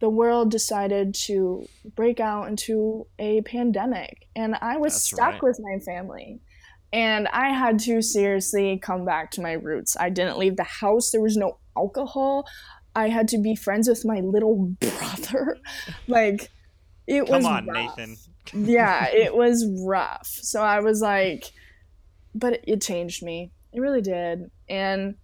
The 0.00 0.08
world 0.08 0.50
decided 0.50 1.14
to 1.26 1.66
break 1.94 2.18
out 2.18 2.48
into 2.48 3.06
a 3.18 3.42
pandemic, 3.42 4.28
and 4.34 4.56
I 4.62 4.78
was 4.78 4.94
That's 4.94 5.04
stuck 5.04 5.32
right. 5.34 5.42
with 5.42 5.60
my 5.60 5.78
family. 5.80 6.40
And 6.90 7.28
I 7.28 7.50
had 7.50 7.78
to 7.80 8.00
seriously 8.00 8.78
come 8.82 9.04
back 9.04 9.30
to 9.32 9.42
my 9.42 9.52
roots. 9.52 9.94
I 10.00 10.08
didn't 10.08 10.38
leave 10.38 10.56
the 10.56 10.64
house. 10.64 11.10
There 11.10 11.20
was 11.20 11.36
no 11.36 11.58
alcohol. 11.76 12.46
I 12.94 13.08
had 13.10 13.28
to 13.28 13.38
be 13.38 13.54
friends 13.54 13.88
with 13.88 14.06
my 14.06 14.20
little 14.20 14.56
brother. 14.80 15.58
like 16.08 16.50
it 17.06 17.26
Come 17.26 17.34
was 17.36 17.44
Come 17.44 17.52
on, 17.52 17.66
rough. 17.66 17.98
Nathan. 17.98 18.16
yeah, 18.54 19.06
it 19.12 19.34
was 19.36 19.66
rough. 19.86 20.26
So 20.28 20.62
I 20.62 20.80
was 20.80 21.02
like 21.02 21.52
but 22.38 22.60
it 22.64 22.82
changed 22.82 23.22
me. 23.22 23.52
It 23.72 23.80
really 23.80 24.02
did. 24.02 24.50
And 24.68 25.16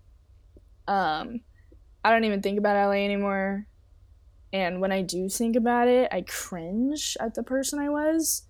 um 0.89 1.41
I 2.05 2.11
don't 2.11 2.25
even 2.25 2.43
think 2.43 2.59
about 2.59 2.89
LA 2.89 3.05
anymore. 3.05 3.67
And 4.53 4.81
when 4.81 4.93
I 4.93 5.03
do 5.03 5.29
think 5.29 5.57
about 5.57 5.89
it, 5.89 6.09
I 6.13 6.23
cringe 6.23 7.17
at 7.21 7.35
the 7.35 7.43
person 7.43 7.79
I 7.79 7.89
was. 7.89 8.43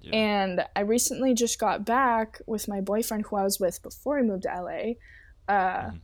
Yeah. 0.00 0.14
And 0.14 0.66
I 0.76 0.80
recently 0.80 1.34
just 1.34 1.58
got 1.58 1.84
back 1.84 2.40
with 2.46 2.68
my 2.68 2.80
boyfriend 2.80 3.24
who 3.26 3.36
I 3.36 3.42
was 3.42 3.58
with 3.58 3.82
before 3.82 4.18
I 4.18 4.22
moved 4.22 4.44
to 4.44 4.50
LA. 4.50 5.52
Uh, 5.52 5.90
mm 5.90 6.00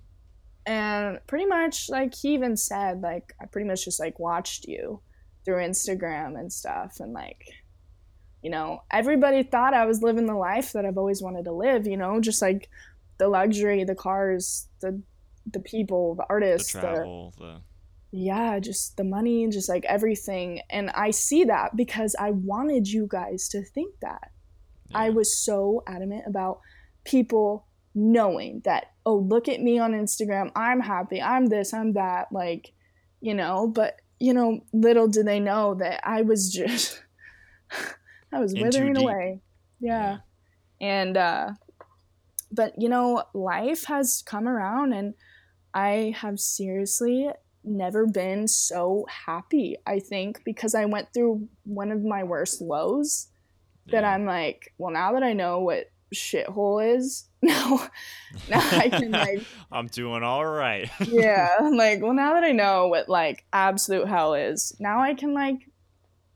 and 0.66 1.18
pretty 1.26 1.46
much 1.46 1.90
like 1.90 2.14
he 2.14 2.32
even 2.32 2.56
said 2.56 3.02
like 3.02 3.34
i 3.40 3.46
pretty 3.46 3.68
much 3.68 3.84
just 3.84 4.00
like 4.00 4.18
watched 4.18 4.66
you 4.66 5.00
through 5.44 5.56
instagram 5.56 6.38
and 6.38 6.52
stuff 6.52 7.00
and 7.00 7.12
like 7.12 7.44
you 8.44 8.50
know 8.50 8.82
everybody 8.92 9.42
thought 9.42 9.72
i 9.72 9.86
was 9.86 10.02
living 10.02 10.26
the 10.26 10.34
life 10.34 10.72
that 10.72 10.84
i've 10.84 10.98
always 10.98 11.22
wanted 11.22 11.46
to 11.46 11.52
live 11.52 11.86
you 11.86 11.96
know 11.96 12.20
just 12.20 12.42
like 12.42 12.68
the 13.18 13.26
luxury 13.26 13.82
the 13.84 13.94
cars 13.94 14.68
the 14.80 15.02
the 15.50 15.60
people 15.60 16.14
the 16.14 16.26
artists 16.28 16.72
the 16.72 16.80
travel 16.80 17.32
the, 17.38 17.44
the... 17.44 17.60
yeah 18.12 18.58
just 18.60 18.96
the 18.96 19.04
money 19.04 19.48
just 19.48 19.68
like 19.68 19.84
everything. 19.86 20.60
And 20.70 20.90
i 20.90 21.10
see 21.10 21.44
that 21.44 21.74
because 21.74 22.14
i 22.18 22.30
wanted 22.30 22.86
you 22.86 23.06
guys 23.08 23.48
to 23.48 23.62
think 23.62 23.94
that. 24.00 24.30
Yeah. 24.90 24.98
i 24.98 25.10
was 25.10 25.36
so 25.36 25.82
adamant 25.86 26.24
about 26.26 26.60
people 27.04 27.66
knowing 27.94 28.60
that 28.64 28.92
oh 29.06 29.16
look 29.16 29.48
at 29.48 29.60
me 29.60 29.78
on 29.78 29.92
instagram. 29.92 30.50
I'm 30.54 30.80
happy. 30.80 31.22
I'm 31.22 31.46
this 31.46 31.72
i'm 31.72 31.94
that 31.94 32.28
like 32.30 32.72
you 33.20 33.34
know 33.34 33.68
but 33.68 34.00
you 34.18 34.34
know 34.34 34.60
little 34.72 35.08
do 35.08 35.22
they 35.22 35.40
know 35.40 35.74
that 35.74 36.00
i 36.06 36.22
was 36.22 36.52
just 36.60 37.02
i 38.34 38.40
was 38.40 38.54
withering 38.54 38.96
away 38.96 39.40
yeah. 39.80 40.18
yeah 40.80 40.86
and 40.86 41.16
uh 41.16 41.50
but 42.50 42.72
you 42.80 42.88
know 42.88 43.22
life 43.34 43.84
has 43.84 44.22
come 44.26 44.48
around 44.48 44.92
and 44.92 45.14
i 45.72 46.14
have 46.16 46.38
seriously 46.38 47.28
never 47.64 48.06
been 48.06 48.46
so 48.46 49.06
happy 49.26 49.76
i 49.86 49.98
think 49.98 50.42
because 50.44 50.74
i 50.74 50.84
went 50.84 51.08
through 51.14 51.48
one 51.64 51.90
of 51.90 52.04
my 52.04 52.22
worst 52.22 52.60
lows 52.60 53.28
yeah. 53.86 54.00
that 54.00 54.04
i'm 54.06 54.26
like 54.26 54.72
well 54.78 54.92
now 54.92 55.12
that 55.12 55.22
i 55.22 55.32
know 55.32 55.60
what 55.60 55.90
shithole 56.14 56.96
is 56.96 57.24
now 57.42 57.88
now 58.48 58.60
i 58.72 58.88
can 58.88 59.10
like 59.10 59.42
i'm 59.72 59.86
doing 59.88 60.22
all 60.22 60.46
right 60.46 60.90
yeah 61.00 61.56
like 61.72 62.00
well 62.00 62.14
now 62.14 62.34
that 62.34 62.44
i 62.44 62.52
know 62.52 62.88
what 62.88 63.08
like 63.08 63.44
absolute 63.52 64.06
hell 64.06 64.34
is 64.34 64.74
now 64.78 65.00
i 65.00 65.14
can 65.14 65.34
like 65.34 65.58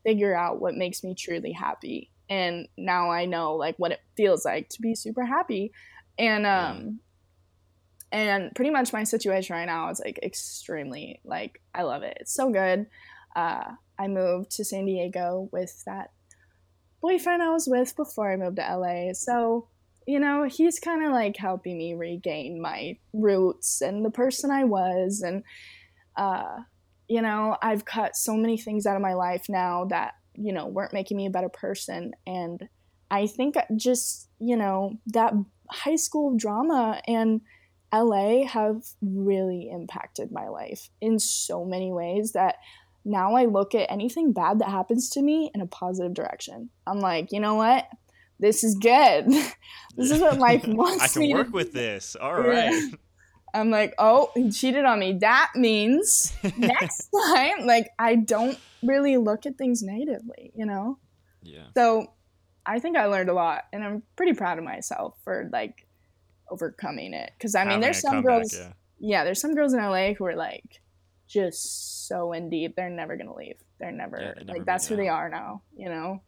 figure 0.04 0.34
out 0.34 0.60
what 0.60 0.74
makes 0.74 1.02
me 1.02 1.14
truly 1.14 1.52
happy. 1.52 2.10
And 2.30 2.68
now 2.76 3.10
i 3.10 3.24
know 3.24 3.54
like 3.54 3.76
what 3.78 3.92
it 3.92 4.00
feels 4.16 4.44
like 4.44 4.68
to 4.70 4.82
be 4.82 4.94
super 4.94 5.24
happy. 5.24 5.72
And 6.18 6.46
um 6.46 7.00
and 8.10 8.54
pretty 8.54 8.70
much 8.70 8.92
my 8.92 9.04
situation 9.04 9.54
right 9.54 9.66
now 9.66 9.90
is 9.90 10.00
like 10.02 10.18
extremely 10.22 11.20
like 11.24 11.60
i 11.74 11.82
love 11.82 12.02
it. 12.02 12.18
It's 12.20 12.34
so 12.34 12.50
good. 12.50 12.86
Uh 13.34 13.64
i 13.98 14.06
moved 14.06 14.52
to 14.52 14.64
san 14.64 14.86
diego 14.86 15.48
with 15.52 15.82
that 15.84 16.10
boyfriend 17.00 17.42
I 17.42 17.50
was 17.50 17.66
with 17.66 17.94
before 17.96 18.30
I 18.32 18.36
moved 18.36 18.56
to 18.56 18.76
LA. 18.76 19.12
So, 19.12 19.68
you 20.06 20.18
know, 20.18 20.44
he's 20.44 20.78
kind 20.78 21.04
of 21.04 21.12
like 21.12 21.36
helping 21.36 21.78
me 21.78 21.94
regain 21.94 22.60
my 22.60 22.98
roots 23.12 23.80
and 23.80 24.04
the 24.04 24.10
person 24.10 24.50
I 24.50 24.64
was. 24.64 25.22
And, 25.24 25.42
uh, 26.16 26.58
you 27.08 27.22
know, 27.22 27.56
I've 27.62 27.84
cut 27.84 28.16
so 28.16 28.36
many 28.36 28.56
things 28.58 28.86
out 28.86 28.96
of 28.96 29.02
my 29.02 29.14
life 29.14 29.46
now 29.48 29.86
that, 29.86 30.14
you 30.34 30.52
know, 30.52 30.66
weren't 30.66 30.92
making 30.92 31.16
me 31.16 31.26
a 31.26 31.30
better 31.30 31.48
person. 31.48 32.12
And 32.26 32.68
I 33.10 33.26
think 33.26 33.56
just, 33.76 34.28
you 34.38 34.56
know, 34.56 34.98
that 35.06 35.32
high 35.70 35.96
school 35.96 36.36
drama 36.36 37.00
and 37.06 37.40
LA 37.92 38.46
have 38.46 38.82
really 39.00 39.70
impacted 39.72 40.30
my 40.30 40.48
life 40.48 40.90
in 41.00 41.18
so 41.18 41.64
many 41.64 41.92
ways 41.92 42.32
that 42.32 42.56
now 43.04 43.34
I 43.34 43.46
look 43.46 43.74
at 43.74 43.90
anything 43.90 44.32
bad 44.32 44.58
that 44.58 44.68
happens 44.68 45.08
to 45.10 45.22
me 45.22 45.50
in 45.54 45.62
a 45.62 45.66
positive 45.66 46.12
direction. 46.12 46.68
I'm 46.86 47.00
like, 47.00 47.32
you 47.32 47.40
know 47.40 47.54
what? 47.54 47.88
this 48.40 48.64
is 48.64 48.74
good. 48.74 49.26
this 49.96 50.10
is 50.10 50.20
what 50.20 50.38
life 50.38 50.64
wants 50.66 51.04
I 51.04 51.08
can 51.08 51.30
work 51.30 51.52
with 51.52 51.72
this. 51.72 52.16
All 52.16 52.40
right. 52.40 52.94
I'm 53.58 53.70
like, 53.70 53.94
oh, 53.98 54.30
he 54.34 54.50
cheated 54.50 54.84
on 54.84 54.98
me. 54.98 55.18
That 55.20 55.50
means 55.54 56.32
next 56.56 57.08
time, 57.10 57.66
like, 57.66 57.90
I 57.98 58.14
don't 58.14 58.58
really 58.82 59.16
look 59.16 59.46
at 59.46 59.56
things 59.56 59.82
negatively, 59.82 60.52
you 60.54 60.66
know? 60.66 60.98
Yeah. 61.42 61.66
So 61.76 62.12
I 62.64 62.78
think 62.80 62.96
I 62.96 63.06
learned 63.06 63.30
a 63.30 63.34
lot, 63.34 63.64
and 63.72 63.82
I'm 63.82 64.02
pretty 64.16 64.34
proud 64.34 64.58
of 64.58 64.64
myself 64.64 65.14
for 65.24 65.48
like 65.52 65.86
overcoming 66.50 67.14
it. 67.14 67.32
Because 67.36 67.54
I 67.54 67.60
mean, 67.60 67.68
Having 67.68 67.80
there's 67.80 68.00
some 68.00 68.22
girls, 68.22 68.54
yeah. 68.54 68.72
yeah, 68.98 69.24
there's 69.24 69.40
some 69.40 69.54
girls 69.54 69.72
in 69.72 69.80
LA 69.80 70.12
who 70.12 70.26
are 70.26 70.36
like 70.36 70.80
just 71.26 72.06
so 72.08 72.32
in 72.32 72.50
deep, 72.50 72.76
they're 72.76 72.90
never 72.90 73.16
gonna 73.16 73.34
leave. 73.34 73.56
They're 73.78 73.92
never 73.92 74.18
Yeah, 74.20 74.32
never 74.44 74.58
like 74.58 74.64
that's 74.66 74.86
who 74.86 74.94
it 74.94 74.98
they 74.98 75.08
are 75.08 75.28
now, 75.28 75.62
you 75.76 75.88
know? 75.88 76.22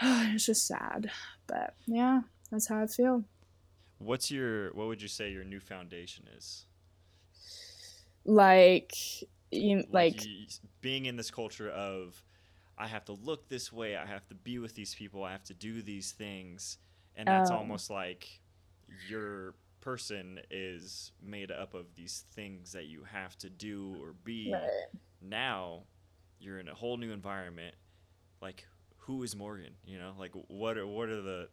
it's 0.02 0.46
just 0.46 0.66
sad, 0.66 1.10
but 1.46 1.74
yeah, 1.86 2.22
that's 2.50 2.68
how 2.68 2.82
I 2.82 2.86
feel. 2.86 3.24
What's 4.04 4.30
your 4.30 4.72
what 4.74 4.86
would 4.88 5.00
you 5.02 5.08
say 5.08 5.30
your 5.32 5.44
new 5.44 5.60
foundation 5.60 6.26
is? 6.36 6.66
Like, 8.24 8.94
you, 9.50 9.84
like, 9.90 10.24
you- 10.24 10.46
being 10.80 11.06
in 11.06 11.16
this 11.16 11.30
culture 11.30 11.70
of 11.70 12.22
I 12.76 12.88
have 12.88 13.04
to 13.06 13.12
look 13.12 13.48
this 13.48 13.72
way, 13.72 13.96
I 13.96 14.04
have 14.06 14.26
to 14.28 14.34
be 14.34 14.58
with 14.58 14.74
these 14.74 14.94
people, 14.94 15.22
I 15.24 15.32
have 15.32 15.44
to 15.44 15.54
do 15.54 15.80
these 15.82 16.12
things, 16.12 16.78
and 17.16 17.30
that's 17.30 17.50
Oh. 17.50 17.56
almost 17.58 17.88
like 17.90 18.40
your 19.08 19.54
person 19.80 20.40
is 20.50 21.12
made 21.22 21.50
up 21.50 21.74
of 21.74 21.94
these 21.94 22.24
things 22.32 22.72
that 22.72 22.86
you 22.86 23.04
have 23.04 23.36
to 23.38 23.50
do 23.50 23.96
or 24.02 24.12
be. 24.24 24.50
right. 24.52 24.86
Now 25.20 25.84
you're 26.40 26.58
in 26.58 26.68
a 26.68 26.74
whole 26.74 26.96
new 26.96 27.12
environment. 27.12 27.74
Like 28.40 28.66
who 28.98 29.22
is 29.22 29.36
Morgan? 29.36 29.74
You 29.84 29.98
know, 29.98 30.14
like 30.18 30.32
what 30.48 30.76
are 30.78 30.86
what 30.86 31.08
are 31.08 31.22
the 31.22 31.48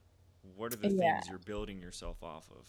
what 0.56 0.74
are 0.74 0.78
the 0.78 0.90
Yeah. 0.90 1.16
things 1.16 1.30
you're 1.30 1.40
building 1.40 1.80
yourself 1.80 2.22
off 2.24 2.50
of? 2.52 2.66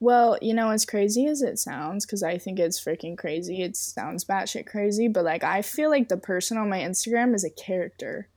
Well, 0.00 0.38
you 0.42 0.54
know, 0.54 0.70
as 0.70 0.84
crazy 0.84 1.26
as 1.26 1.40
it 1.40 1.58
sounds, 1.58 2.04
because 2.04 2.22
I 2.22 2.36
think 2.38 2.58
it's 2.58 2.82
freaking 2.82 3.16
crazy. 3.16 3.62
It 3.62 3.76
sounds 3.76 4.24
batshit 4.24 4.66
crazy, 4.66 5.08
but 5.08 5.24
like 5.24 5.44
I 5.44 5.62
feel 5.62 5.88
like 5.88 6.08
the 6.08 6.16
person 6.16 6.58
on 6.58 6.68
my 6.68 6.80
Instagram 6.80 7.34
is 7.34 7.44
a 7.44 7.50
character, 7.50 8.28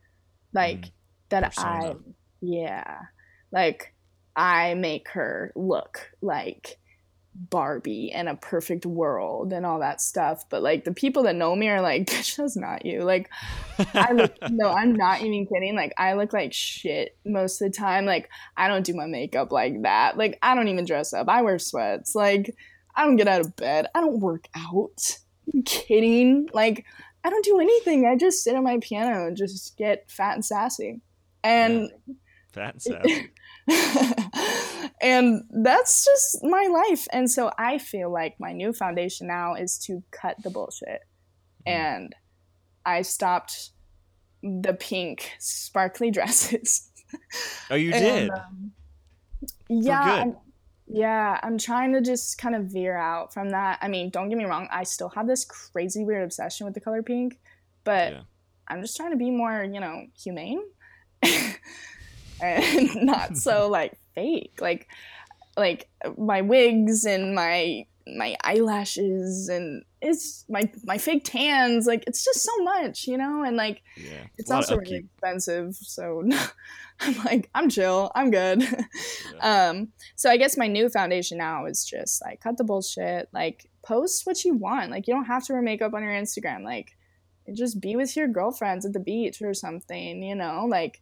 like 0.53 0.85
Mm, 0.85 0.91
that 1.29 1.53
I, 1.57 1.93
yeah, 2.41 2.99
like 3.51 3.93
I 4.35 4.75
make 4.75 5.09
her 5.09 5.51
look 5.55 6.11
like 6.21 6.77
Barbie 7.37 8.11
and 8.11 8.27
a 8.27 8.35
perfect 8.35 8.85
world 8.85 9.53
and 9.53 9.65
all 9.65 9.79
that 9.79 10.01
stuff. 10.01 10.43
But 10.49 10.63
like 10.63 10.83
the 10.83 10.93
people 10.93 11.23
that 11.23 11.35
know 11.35 11.55
me 11.55 11.69
are 11.69 11.81
like, 11.81 12.05
bitch, 12.09 12.35
that's 12.35 12.57
not 12.57 12.85
you. 12.85 13.03
Like 13.03 13.29
I 13.93 14.11
look, 14.13 14.35
no, 14.49 14.69
I'm 14.69 14.93
not 14.93 15.21
even 15.21 15.45
kidding. 15.45 15.75
Like 15.75 15.93
I 15.97 16.13
look 16.13 16.33
like 16.33 16.53
shit 16.53 17.17
most 17.25 17.61
of 17.61 17.71
the 17.71 17.77
time. 17.77 18.05
Like 18.05 18.29
I 18.55 18.67
don't 18.67 18.85
do 18.85 18.93
my 18.93 19.05
makeup 19.05 19.51
like 19.51 19.83
that. 19.83 20.17
Like 20.17 20.37
I 20.41 20.55
don't 20.55 20.67
even 20.67 20.85
dress 20.85 21.13
up. 21.13 21.29
I 21.29 21.41
wear 21.41 21.59
sweats. 21.59 22.15
Like 22.15 22.55
I 22.95 23.05
don't 23.05 23.15
get 23.15 23.27
out 23.27 23.41
of 23.41 23.55
bed. 23.55 23.87
I 23.93 24.01
don't 24.01 24.19
work 24.19 24.47
out. 24.55 25.19
You 25.53 25.63
kidding? 25.63 26.49
Like 26.53 26.85
I 27.23 27.29
don't 27.29 27.45
do 27.45 27.59
anything. 27.59 28.05
I 28.05 28.15
just 28.15 28.43
sit 28.43 28.55
at 28.55 28.63
my 28.63 28.79
piano 28.81 29.27
and 29.27 29.37
just 29.37 29.77
get 29.77 30.09
fat 30.09 30.35
and 30.35 30.45
sassy. 30.45 31.01
And 31.43 31.91
Fat 32.51 32.73
and 32.73 32.81
sassy. 32.81 33.31
and 35.01 35.43
that's 35.63 36.05
just 36.05 36.43
my 36.43 36.67
life. 36.89 37.07
And 37.11 37.29
so 37.29 37.51
I 37.57 37.77
feel 37.77 38.11
like 38.11 38.39
my 38.39 38.53
new 38.53 38.73
foundation 38.73 39.27
now 39.27 39.55
is 39.55 39.77
to 39.79 40.03
cut 40.11 40.37
the 40.43 40.49
bullshit. 40.49 41.01
Mhm. 41.67 41.71
And 41.73 42.15
I 42.85 43.01
stopped 43.01 43.71
the 44.41 44.73
pink 44.73 45.31
sparkly 45.39 46.11
dresses. 46.17 46.89
Oh, 47.69 47.75
you 47.75 47.91
And, 47.93 48.03
did. 48.03 48.29
um, 48.31 48.71
yeah. 49.69 50.03
good. 50.05 50.19
I'm, 50.21 50.37
yeah, 50.89 51.39
I'm 51.43 51.57
trying 51.57 51.91
to 51.93 52.01
just 52.01 52.37
kind 52.37 52.55
of 52.55 52.65
veer 52.65 52.95
out 52.95 53.33
from 53.33 53.49
that. 53.49 53.79
I 53.81 53.87
mean, 53.89 54.09
don't 54.09 54.29
get 54.29 54.37
me 54.37 54.45
wrong, 54.45 54.67
I 54.71 54.83
still 54.83 55.09
have 55.09 55.27
this 55.27 55.43
crazy 55.43 56.05
weird 56.05 56.23
obsession 56.23 56.65
with 56.65 56.73
the 56.73 56.79
color 56.81 57.03
pink, 57.03 57.39
but 57.83 58.13
Yeah. 58.13 58.21
I'm 58.69 58.81
just 58.81 58.95
trying 58.95 59.11
to 59.11 59.17
be 59.17 59.31
more, 59.31 59.63
you 59.63 59.79
know, 59.81 60.05
humane 60.21 60.61
and 62.41 62.95
not 63.05 63.37
so 63.37 63.67
like 63.71 63.97
fake. 64.15 64.59
Like 64.59 64.87
like 65.55 65.89
my 66.17 66.41
wigs 66.41 67.05
and 67.05 67.33
my 67.33 67.85
my 68.15 68.37
eyelashes 68.43 69.49
and 69.49 69.83
it's 70.01 70.45
my 70.47 70.71
my 70.85 70.97
fake 70.97 71.23
tans 71.25 71.85
like 71.87 72.03
it's 72.07 72.23
just 72.23 72.41
so 72.41 72.63
much 72.63 73.07
you 73.07 73.17
know? 73.17 73.43
And 73.43 73.57
like 73.57 73.81
yeah. 73.97 74.23
it's 74.37 74.51
also 74.51 74.77
really 74.77 74.97
expensive 74.97 75.75
so 75.75 76.23
i'm 76.99 77.17
like 77.25 77.49
i'm 77.53 77.69
chill. 77.69 78.11
I'm 78.15 78.31
good. 78.31 78.63
Um 79.41 79.89
so 80.15 80.29
i 80.29 80.37
guess 80.37 80.57
my 80.57 80.67
new 80.67 80.89
foundation 80.89 81.37
now 81.37 81.65
is 81.65 81.83
just 81.83 82.21
like 82.23 82.39
cut 82.41 82.57
the 82.57 82.63
bullshit 82.63 83.27
like 83.33 83.69
post 83.83 84.25
what 84.25 84.43
you 84.45 84.53
want. 84.53 84.91
Like 84.91 85.07
you 85.07 85.13
don't 85.13 85.25
have 85.25 85.45
to 85.45 85.53
wear 85.53 85.61
makeup 85.61 85.93
on 85.93 86.03
your 86.03 86.13
instagram. 86.13 86.63
Like 86.63 86.95
just 87.53 87.81
be 87.81 87.95
with 87.95 88.15
your 88.15 88.27
girlfriends 88.27 88.85
at 88.85 88.93
the 88.93 88.99
beach 88.99 89.41
or 89.41 89.53
something 89.53 90.21
you 90.23 90.35
know? 90.35 90.65
Like 90.69 91.01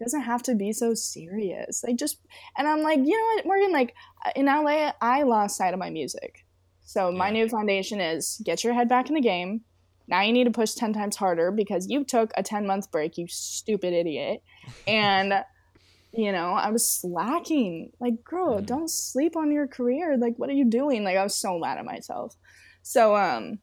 doesn't 0.00 0.22
have 0.22 0.42
to 0.44 0.54
be 0.54 0.72
so 0.72 0.94
serious. 0.94 1.82
Like 1.86 1.96
just 1.96 2.18
and 2.56 2.68
i'm 2.68 2.82
like 2.82 2.98
you 2.98 3.16
know 3.16 3.24
what 3.36 3.46
morgan? 3.46 3.72
Like 3.72 3.94
in 4.34 4.46
la 4.46 4.92
i 5.00 5.22
lost 5.22 5.56
sight 5.56 5.74
of 5.74 5.80
my 5.80 5.90
music. 5.90 6.44
So 6.82 7.10
my 7.12 7.30
Yeah. 7.30 7.30
new 7.30 7.48
foundation 7.48 8.00
is 8.00 8.40
get 8.44 8.62
your 8.64 8.74
head 8.74 8.88
back 8.88 9.08
in 9.08 9.14
the 9.14 9.20
game. 9.20 9.62
Now 10.08 10.22
you 10.22 10.32
need 10.32 10.44
to 10.44 10.50
push 10.52 10.74
10 10.74 10.92
times 10.92 11.16
harder 11.16 11.50
because 11.50 11.88
you 11.90 12.04
took 12.04 12.30
a 12.36 12.42
10 12.42 12.66
month 12.66 12.90
break 12.92 13.18
you 13.18 13.26
stupid 13.28 13.92
idiot. 13.92 14.40
And 14.86 15.32
you 16.12 16.32
know 16.32 16.52
i 16.52 16.70
was 16.70 16.88
slacking. 16.88 17.90
Like 18.00 18.22
girl 18.24 18.60
Mhm. 18.60 18.66
don't 18.66 18.90
sleep 18.90 19.36
on 19.36 19.52
your 19.52 19.66
career. 19.68 20.16
Like 20.16 20.34
what 20.38 20.50
are 20.50 20.54
you 20.54 20.64
doing? 20.70 21.04
Like 21.04 21.16
i 21.16 21.22
was 21.22 21.36
so 21.36 21.58
mad 21.58 21.78
at 21.78 21.84
myself. 21.84 22.34
So 22.82 23.16
um 23.16 23.58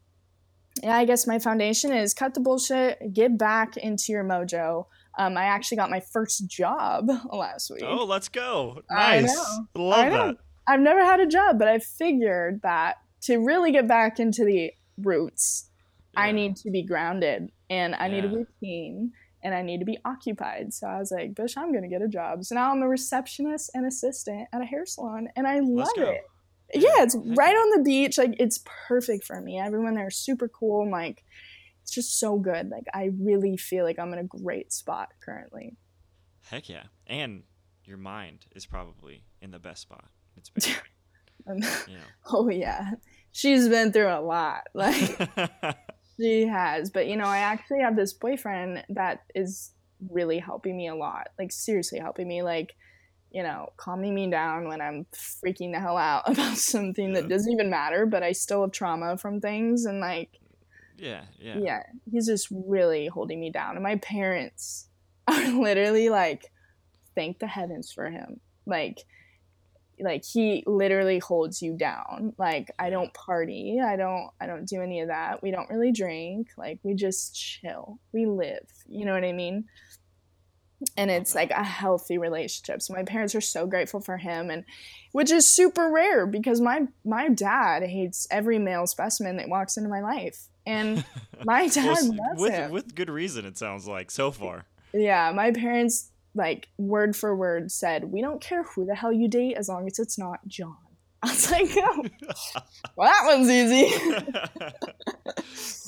yeah 0.81 0.95
i 0.95 1.05
guess 1.05 1.27
my 1.27 1.37
foundation 1.39 1.91
is 1.91 2.13
cut 2.13 2.33
the 2.33 2.39
bullshit 2.39 2.97
get 3.13 3.37
back 3.37 3.77
into 3.77 4.11
your 4.11 4.23
mojo 4.23 4.85
um, 5.17 5.37
i 5.37 5.43
actually 5.43 5.77
got 5.77 5.89
my 5.89 5.99
first 5.99 6.47
job 6.47 7.07
last 7.31 7.69
week 7.71 7.83
Oh, 7.85 8.05
let's 8.05 8.29
go. 8.29 8.81
I 8.89 9.21
Nice. 9.21 9.35
know. 9.35 9.67
Love 9.83 10.05
I 10.05 10.09
know. 10.09 10.27
that. 10.27 10.37
I've 10.67 10.79
never 10.79 11.03
had 11.03 11.19
a 11.19 11.27
job, 11.27 11.59
but 11.59 11.67
I 11.67 11.79
figured 11.79 12.61
that 12.63 12.95
to 13.23 13.37
really 13.37 13.71
get 13.71 13.87
back 13.87 14.19
into 14.19 14.45
the 14.45 14.71
roots, 14.97 15.69
I 16.15 16.31
need 16.31 16.55
to 16.57 16.71
be 16.71 16.83
grounded 16.83 17.49
and 17.69 17.95
I 17.95 18.07
need 18.07 18.23
a 18.25 18.29
routine 18.29 19.11
and 19.43 19.53
I 19.53 19.61
need 19.61 19.79
to 19.79 19.85
be 19.85 19.97
occupied. 20.05 20.73
So 20.73 20.87
I 20.87 20.99
was 20.99 21.11
like, 21.11 21.35
Bish, 21.35 21.57
I'm 21.57 21.71
going 21.71 21.83
to 21.83 21.89
get 21.89 22.01
a 22.01 22.07
job. 22.07 22.43
So 22.45 22.55
now 22.55 22.71
I'm 22.71 22.81
a 22.81 22.87
receptionist 22.87 23.71
and 23.73 23.85
assistant 23.85 24.47
at 24.53 24.61
a 24.61 24.65
hair 24.65 24.85
salon 24.85 25.27
and 25.35 25.45
I 25.47 25.59
love 25.59 25.87
it. 25.97 26.21
Yeah, 26.75 27.03
it's 27.03 27.15
right 27.15 27.53
on 27.55 27.77
the 27.77 27.83
beach. 27.83 28.17
Like, 28.17 28.35
it's 28.39 28.63
perfect 28.87 29.25
for 29.25 29.39
me. 29.41 29.59
Everyone 29.59 29.95
there 29.95 30.07
is 30.07 30.15
super 30.17 30.47
cool. 30.47 30.83
and, 30.83 30.91
like, 30.91 31.23
it's 31.83 31.93
just 31.93 32.19
so 32.19 32.37
good. 32.37 32.69
Like, 32.69 32.85
I 32.93 33.11
really 33.19 33.57
feel 33.57 33.85
like 33.85 33.99
I'm 33.99 34.13
in 34.13 34.19
a 34.19 34.23
great 34.23 34.73
spot 34.73 35.09
currently. 35.23 35.77
Heck 36.49 36.69
yeah. 36.69 36.83
And 37.05 37.43
your 37.85 37.97
mind 37.97 38.45
is 38.55 38.65
probably 38.65 39.23
in 39.41 39.51
the 39.51 39.59
best 39.59 39.83
spot. 39.83 40.05
It's 40.37 40.49
been, 41.45 41.61
you 41.87 41.97
oh, 42.31 42.49
yeah. 42.49 42.91
She's 43.31 43.67
been 43.67 43.91
through 43.91 44.07
a 44.07 44.21
lot. 44.21 44.63
Like. 44.73 45.77
She 46.19 46.45
has, 46.45 46.91
but 46.91 47.07
you 47.07 47.17
know, 47.17 47.25
I 47.25 47.39
actually 47.39 47.81
have 47.81 47.95
this 47.95 48.13
boyfriend 48.13 48.83
that 48.89 49.23
is 49.33 49.71
really 50.11 50.39
helping 50.39 50.77
me 50.77 50.87
a 50.87 50.95
lot. 50.95 51.29
Like 51.39 51.51
seriously 51.51 51.99
helping 51.99 52.27
me 52.27 52.43
like, 52.43 52.75
you 53.31 53.41
know, 53.41 53.69
calming 53.77 54.13
me 54.13 54.29
down 54.29 54.67
when 54.67 54.79
I'm 54.79 55.07
freaking 55.11 55.71
the 55.71 55.79
hell 55.79 55.97
out 55.97 56.29
about 56.29 56.57
something 56.57 57.13
that 57.13 57.29
doesn't 57.29 57.51
even 57.51 57.69
matter, 57.69 58.05
but 58.05 58.21
I 58.21 58.31
still 58.31 58.61
have 58.61 58.71
trauma 58.71 59.17
from 59.17 59.41
things 59.41 59.85
and 59.85 59.99
like 59.99 60.39
yeah, 60.97 61.21
yeah. 61.39 61.57
yeah, 61.57 61.83
he's 62.11 62.27
just 62.27 62.47
really 62.51 63.07
holding 63.07 63.39
me 63.39 63.51
down. 63.51 63.75
And 63.75 63.83
my 63.83 63.97
parents 63.97 64.87
are 65.27 65.51
literally 65.51 66.09
like 66.09 66.51
thank 67.15 67.39
the 67.39 67.47
heavens 67.47 67.91
for 67.91 68.09
him. 68.09 68.39
Like 68.65 69.03
like 69.99 70.23
he 70.25 70.63
literally 70.65 71.19
holds 71.19 71.61
you 71.61 71.77
down. 71.77 72.33
Like 72.37 72.71
I 72.79 72.89
don't 72.89 73.13
party. 73.13 73.79
I 73.83 73.95
don't 73.95 74.29
I 74.39 74.47
don't 74.47 74.65
do 74.65 74.81
any 74.81 75.01
of 75.01 75.09
that. 75.09 75.41
We 75.43 75.51
don't 75.51 75.69
really 75.69 75.91
drink. 75.91 76.49
Like 76.57 76.79
we 76.83 76.93
just 76.93 77.35
chill. 77.35 77.99
We 78.11 78.25
live. 78.25 78.67
You 78.87 79.05
know 79.05 79.13
what 79.13 79.23
I 79.23 79.33
mean? 79.33 79.65
And 80.97 81.09
it's 81.09 81.35
uh-huh. 81.35 81.43
like 81.43 81.51
a 81.51 81.63
healthy 81.63 82.17
relationship. 82.17 82.81
So 82.81 82.93
my 82.93 83.03
parents 83.03 83.35
are 83.35 83.41
so 83.41 83.65
grateful 83.67 84.01
for 84.01 84.17
him 84.17 84.49
and 84.49 84.65
which 85.11 85.31
is 85.31 85.47
super 85.47 85.89
rare 85.89 86.25
because 86.25 86.59
my 86.59 86.87
my 87.05 87.29
dad 87.29 87.83
hates 87.83 88.27
every 88.31 88.59
male 88.59 88.87
specimen 88.87 89.37
that 89.37 89.49
walks 89.49 89.77
into 89.77 89.89
my 89.89 90.01
life. 90.01 90.49
And 90.65 91.03
my 91.45 91.67
dad 91.67 91.85
Well, 91.85 92.15
loves 92.15 92.41
with 92.41 92.53
him. 92.53 92.71
with 92.71 92.95
good 92.95 93.09
reason. 93.09 93.45
It 93.45 93.57
sounds 93.57 93.87
like 93.87 94.11
so 94.11 94.31
far. 94.31 94.65
Yeah, 94.93 95.31
my 95.35 95.51
parents 95.51 96.09
like 96.35 96.67
word 96.77 97.15
for 97.15 97.35
word 97.35 97.71
said, 97.71 98.05
"We 98.05 98.21
don't 98.21 98.41
care 98.41 98.63
who 98.63 98.85
the 98.85 98.95
hell 98.95 99.11
you 99.13 99.27
date 99.27 99.55
as 99.57 99.67
long 99.69 99.87
as 99.87 99.99
it's 99.99 100.17
not 100.17 100.47
John." 100.47 100.77
I 101.23 101.27
was 101.27 101.51
like, 101.51 101.69
"Oh, 101.77 102.05
well, 102.95 103.09
that 103.11 103.23
one's 103.25 103.49
easy." 103.49 103.93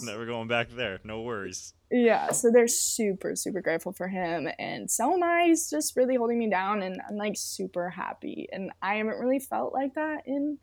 Never 0.05 0.25
going 0.25 0.47
back 0.47 0.69
there. 0.69 0.99
No 1.03 1.21
worries. 1.21 1.73
Yeah, 1.91 2.31
so 2.31 2.51
they're 2.51 2.67
super, 2.67 3.35
super 3.35 3.61
grateful 3.61 3.91
for 3.93 4.07
him. 4.07 4.47
And 4.59 4.89
so 4.89 5.13
am 5.13 5.23
I. 5.23 5.45
He's 5.47 5.69
just 5.69 5.95
really 5.95 6.15
holding 6.15 6.37
me 6.39 6.49
down, 6.49 6.81
and 6.83 6.99
I'm 7.09 7.15
like 7.15 7.33
super 7.37 7.89
happy. 7.89 8.47
And 8.51 8.71
I 8.81 8.95
haven't 8.95 9.19
really 9.19 9.39
felt 9.39 9.73
like 9.73 9.93
that 9.95 10.21
in 10.25 10.57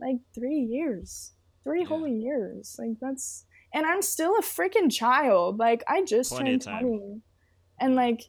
like 0.00 0.16
three 0.34 0.60
years, 0.60 1.32
three 1.68 1.80
Yeah. 1.82 1.86
whole 1.88 2.06
years. 2.06 2.76
Like, 2.78 2.98
that's, 3.00 3.44
and 3.74 3.84
I'm 3.86 4.02
still 4.02 4.36
a 4.38 4.42
freaking 4.42 4.90
child. 4.90 5.58
Like, 5.58 5.84
I 5.88 6.04
just 6.04 6.32
Plenty 6.32 6.58
turned 6.58 6.80
20. 6.80 7.20
And 7.80 7.94
like, 7.94 8.22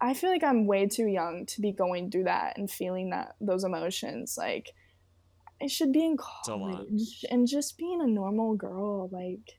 I 0.00 0.14
feel 0.14 0.30
like 0.30 0.44
I'm 0.44 0.66
way 0.66 0.86
too 0.86 1.06
young 1.06 1.44
to 1.46 1.60
be 1.60 1.72
going 1.72 2.10
through 2.10 2.24
that 2.24 2.56
and 2.56 2.70
feeling 2.70 3.10
that, 3.10 3.34
those 3.40 3.64
emotions. 3.64 4.36
Like, 4.38 4.70
I 5.60 5.66
should 5.66 5.92
be 5.92 6.04
in 6.04 6.16
college 6.16 7.24
and 7.30 7.46
just 7.46 7.76
being 7.78 8.00
a 8.00 8.06
normal 8.06 8.54
girl. 8.54 9.08
Like, 9.12 9.58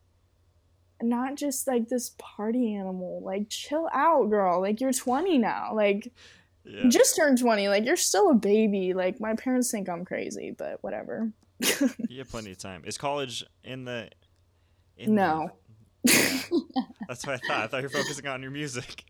not 1.02 1.36
just 1.36 1.68
like 1.68 1.88
this 1.90 2.16
party 2.18 2.74
animal. 2.76 3.22
Like, 3.24 3.50
chill 3.50 3.90
out, 3.94 4.30
girl. 4.30 4.62
Like, 4.62 4.82
you're 4.82 4.94
20 4.94 5.38
now. 5.38 5.74
Like, 5.74 6.12
Yeah. 6.66 6.88
just 6.90 7.16
turned 7.16 7.38
20. 7.38 7.68
Like, 7.70 7.86
you're 7.86 7.96
still 7.96 8.30
a 8.32 8.34
baby. 8.36 8.94
Like, 8.94 9.20
my 9.20 9.34
parents 9.36 9.72
think 9.72 9.88
I'm 9.90 10.04
crazy, 10.06 10.52
but 10.58 10.82
whatever. 10.84 11.32
You 12.10 12.20
have 12.20 12.30
plenty 12.30 12.52
of 12.52 12.58
time. 12.58 12.84
Is 12.86 12.98
college 12.98 13.44
in 13.64 13.86
the? 13.86 14.10
In 14.98 15.16
No. 15.16 15.52
The, 16.04 16.12
Yeah. 16.76 16.82
That's 17.08 17.26
what 17.26 17.36
I 17.36 17.48
thought. 17.48 17.64
I 17.64 17.68
thought 17.68 17.78
you 17.78 17.84
were 17.84 17.90
focusing 17.90 18.28
on 18.28 18.42
your 18.42 18.52
music. 18.52 19.04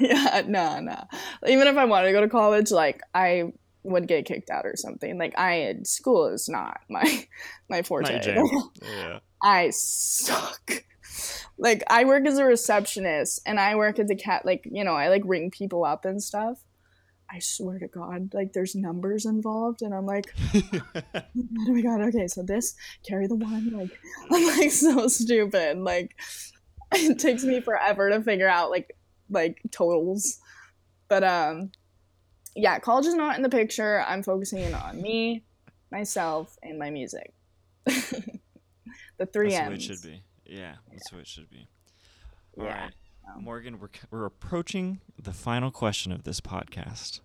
yeah, 0.00 0.42
no, 0.46 0.80
no. 0.80 1.04
Even 1.46 1.68
if 1.68 1.76
I 1.76 1.84
wanted 1.84 2.08
to 2.08 2.12
go 2.12 2.20
to 2.20 2.28
college, 2.28 2.70
like, 2.70 3.00
I 3.14 3.52
would 3.82 4.08
get 4.08 4.24
kicked 4.24 4.50
out 4.50 4.66
or 4.66 4.74
something. 4.76 5.18
Like, 5.18 5.38
I, 5.38 5.76
school 5.84 6.26
is 6.26 6.48
not 6.48 6.80
my, 6.88 7.26
my 7.68 7.82
forte. 7.82 8.34
Not. 8.34 8.70
Yeah. 8.82 9.18
I 9.42 9.70
suck. 9.70 10.84
Like 11.58 11.84
I 11.88 12.04
work 12.04 12.26
as 12.26 12.38
a 12.38 12.44
receptionist 12.44 13.40
and 13.46 13.60
I 13.60 13.76
work 13.76 13.98
at 13.98 14.08
the 14.08 14.16
cat 14.16 14.44
like, 14.44 14.66
you 14.70 14.82
know, 14.84 14.94
I 14.94 15.08
like 15.08 15.22
ring 15.24 15.50
people 15.50 15.84
up 15.84 16.04
and 16.04 16.22
stuff. 16.22 16.58
I 17.30 17.38
swear 17.40 17.78
to 17.78 17.88
God, 17.88 18.32
like 18.34 18.52
there's 18.52 18.74
numbers 18.74 19.26
involved 19.26 19.82
and 19.82 19.92
I'm 19.94 20.06
like, 20.06 20.32
oh 20.54 21.22
my 21.68 21.80
god, 21.80 22.00
okay, 22.02 22.26
so 22.28 22.42
this 22.42 22.74
carry 23.06 23.26
the 23.26 23.34
one, 23.36 23.70
like 23.72 23.90
I'm 24.30 24.58
like 24.58 24.70
so 24.70 25.08
stupid. 25.08 25.78
Like 25.78 26.14
it 26.92 27.18
takes 27.18 27.42
me 27.44 27.60
forever 27.60 28.10
to 28.10 28.22
figure 28.22 28.48
out 28.48 28.70
like 28.70 28.96
like 29.30 29.60
totals. 29.70 30.38
But 31.08 31.24
um 31.24 31.72
yeah, 32.54 32.78
college 32.78 33.06
is 33.06 33.14
not 33.14 33.36
in 33.36 33.42
the 33.42 33.48
picture. 33.48 34.02
I'm 34.06 34.22
focusing 34.22 34.60
in 34.60 34.74
on 34.74 35.02
me, 35.02 35.44
myself, 35.90 36.56
and 36.62 36.78
my 36.78 36.90
music. 36.90 37.32
the 37.84 39.26
three 39.32 39.50
That's 39.50 39.60
M's. 39.60 39.66
the 39.66 39.70
way 39.70 39.74
it 39.74 39.82
should 39.82 40.02
be. 40.02 40.22
Yeah, 40.46 40.74
that's 40.90 41.10
the 41.10 41.16
way 41.16 41.22
it 41.22 41.26
should 41.28 41.50
be. 41.50 41.66
All 42.58 42.64
Yeah. 42.66 42.82
right, 42.84 42.92
Morgan, 43.38 43.80
we're 43.80 43.88
we're 44.10 44.26
approaching 44.26 45.00
the 45.20 45.32
final 45.32 45.70
question 45.70 46.12
of 46.12 46.24
this 46.24 46.40
podcast. 46.40 47.20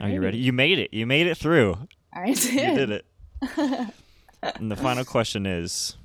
Are 0.00 0.08
you 0.08 0.20
ready? 0.20 0.38
You 0.38 0.52
made 0.52 0.78
it. 0.78 0.92
You 0.92 1.06
made 1.06 1.26
it 1.26 1.36
through. 1.36 1.78
I 2.12 2.32
did. 2.34 2.52
You 2.52 2.86
did 2.86 2.90
it. 2.90 3.04
and 4.42 4.70
the 4.70 4.76
final 4.76 5.04
question 5.04 5.46
is 5.46 5.96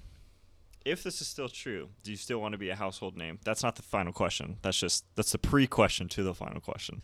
if 0.85 1.03
this 1.03 1.21
is 1.21 1.27
still 1.27 1.49
true, 1.49 1.89
do 2.03 2.11
you 2.11 2.17
still 2.17 2.39
want 2.39 2.53
to 2.53 2.57
be 2.57 2.69
a 2.69 2.75
household 2.75 3.17
name? 3.17 3.39
That's 3.43 3.63
not 3.63 3.75
the 3.75 3.81
final 3.81 4.13
question. 4.13 4.57
That's 4.61 4.79
just 4.79 5.05
that's 5.15 5.31
the 5.31 5.37
pre-question 5.37 6.07
to 6.09 6.23
the 6.23 6.33
final 6.33 6.61
question. 6.61 7.03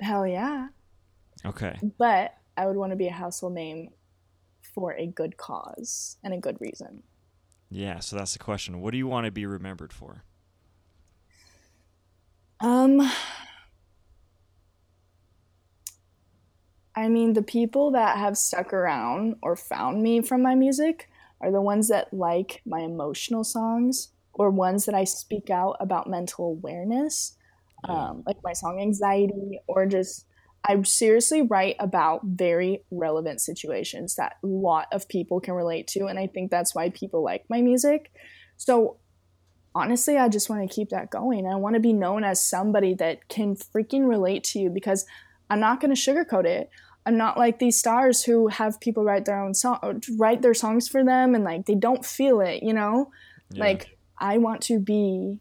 Hell 0.00 0.26
yeah. 0.26 0.68
Okay. 1.44 1.78
But 1.98 2.34
I 2.56 2.66
would 2.66 2.76
want 2.76 2.92
to 2.92 2.96
be 2.96 3.08
a 3.08 3.12
household 3.12 3.54
name 3.54 3.90
for 4.74 4.94
a 4.94 5.06
good 5.06 5.36
cause 5.36 6.16
and 6.22 6.32
a 6.32 6.38
good 6.38 6.56
reason. 6.60 7.02
Yeah, 7.70 8.00
so 8.00 8.16
that's 8.16 8.32
the 8.32 8.38
question. 8.38 8.80
What 8.80 8.92
do 8.92 8.98
you 8.98 9.06
want 9.06 9.26
to 9.26 9.30
be 9.30 9.46
remembered 9.46 9.92
for? 9.92 10.24
Um 12.60 13.00
I 16.94 17.08
mean 17.08 17.34
the 17.34 17.42
people 17.42 17.90
that 17.92 18.18
have 18.18 18.36
stuck 18.36 18.72
around 18.72 19.36
or 19.42 19.56
found 19.56 20.02
me 20.02 20.20
from 20.20 20.42
my 20.42 20.54
music 20.54 21.08
are 21.40 21.50
the 21.50 21.60
ones 21.62 21.88
that 21.88 22.12
like 22.12 22.60
my 22.66 22.80
emotional 22.80 23.44
songs 23.44 24.08
or 24.34 24.50
ones 24.50 24.86
that 24.86 24.94
I 24.94 25.04
speak 25.04 25.50
out 25.50 25.76
about 25.80 26.08
mental 26.08 26.46
awareness. 26.46 27.36
Um, 27.88 28.22
like 28.26 28.36
my 28.44 28.52
song 28.52 28.78
anxiety 28.78 29.58
or 29.66 29.86
just 29.86 30.26
i 30.66 30.82
seriously 30.82 31.40
write 31.40 31.76
about 31.78 32.20
very 32.24 32.84
relevant 32.90 33.40
situations 33.40 34.16
that 34.16 34.34
a 34.44 34.46
lot 34.46 34.86
of 34.92 35.08
people 35.08 35.40
can 35.40 35.54
relate 35.54 35.86
to 35.88 36.04
and 36.04 36.18
i 36.18 36.26
think 36.26 36.50
that's 36.50 36.74
why 36.74 36.90
people 36.90 37.24
like 37.24 37.46
my 37.48 37.62
music 37.62 38.12
so 38.58 38.98
honestly 39.74 40.16
i 40.16 40.28
just 40.28 40.50
want 40.50 40.60
to 40.68 40.74
keep 40.74 40.88
that 40.90 41.10
going 41.10 41.46
i 41.46 41.54
want 41.54 41.74
to 41.74 41.80
be 41.80 41.92
known 41.92 42.24
as 42.24 42.42
somebody 42.42 42.94
that 42.94 43.28
can 43.28 43.54
freaking 43.54 44.08
relate 44.08 44.42
to 44.44 44.58
you 44.58 44.68
because 44.70 45.06
i'm 45.48 45.60
not 45.60 45.80
going 45.80 45.94
to 45.94 46.00
sugarcoat 46.00 46.44
it 46.44 46.68
i'm 47.06 47.16
not 47.16 47.38
like 47.38 47.58
these 47.58 47.78
stars 47.78 48.24
who 48.24 48.48
have 48.48 48.80
people 48.80 49.04
write 49.04 49.24
their 49.24 49.40
own 49.40 49.54
song 49.54 50.02
write 50.18 50.42
their 50.42 50.54
songs 50.54 50.88
for 50.88 51.04
them 51.04 51.34
and 51.34 51.44
like 51.44 51.66
they 51.66 51.74
don't 51.74 52.04
feel 52.04 52.40
it 52.40 52.62
you 52.62 52.72
know 52.72 53.10
Yeah. 53.50 53.64
like 53.64 53.96
I 54.22 54.36
want 54.36 54.60
to 54.64 54.78
be 54.78 55.38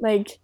like 0.00 0.38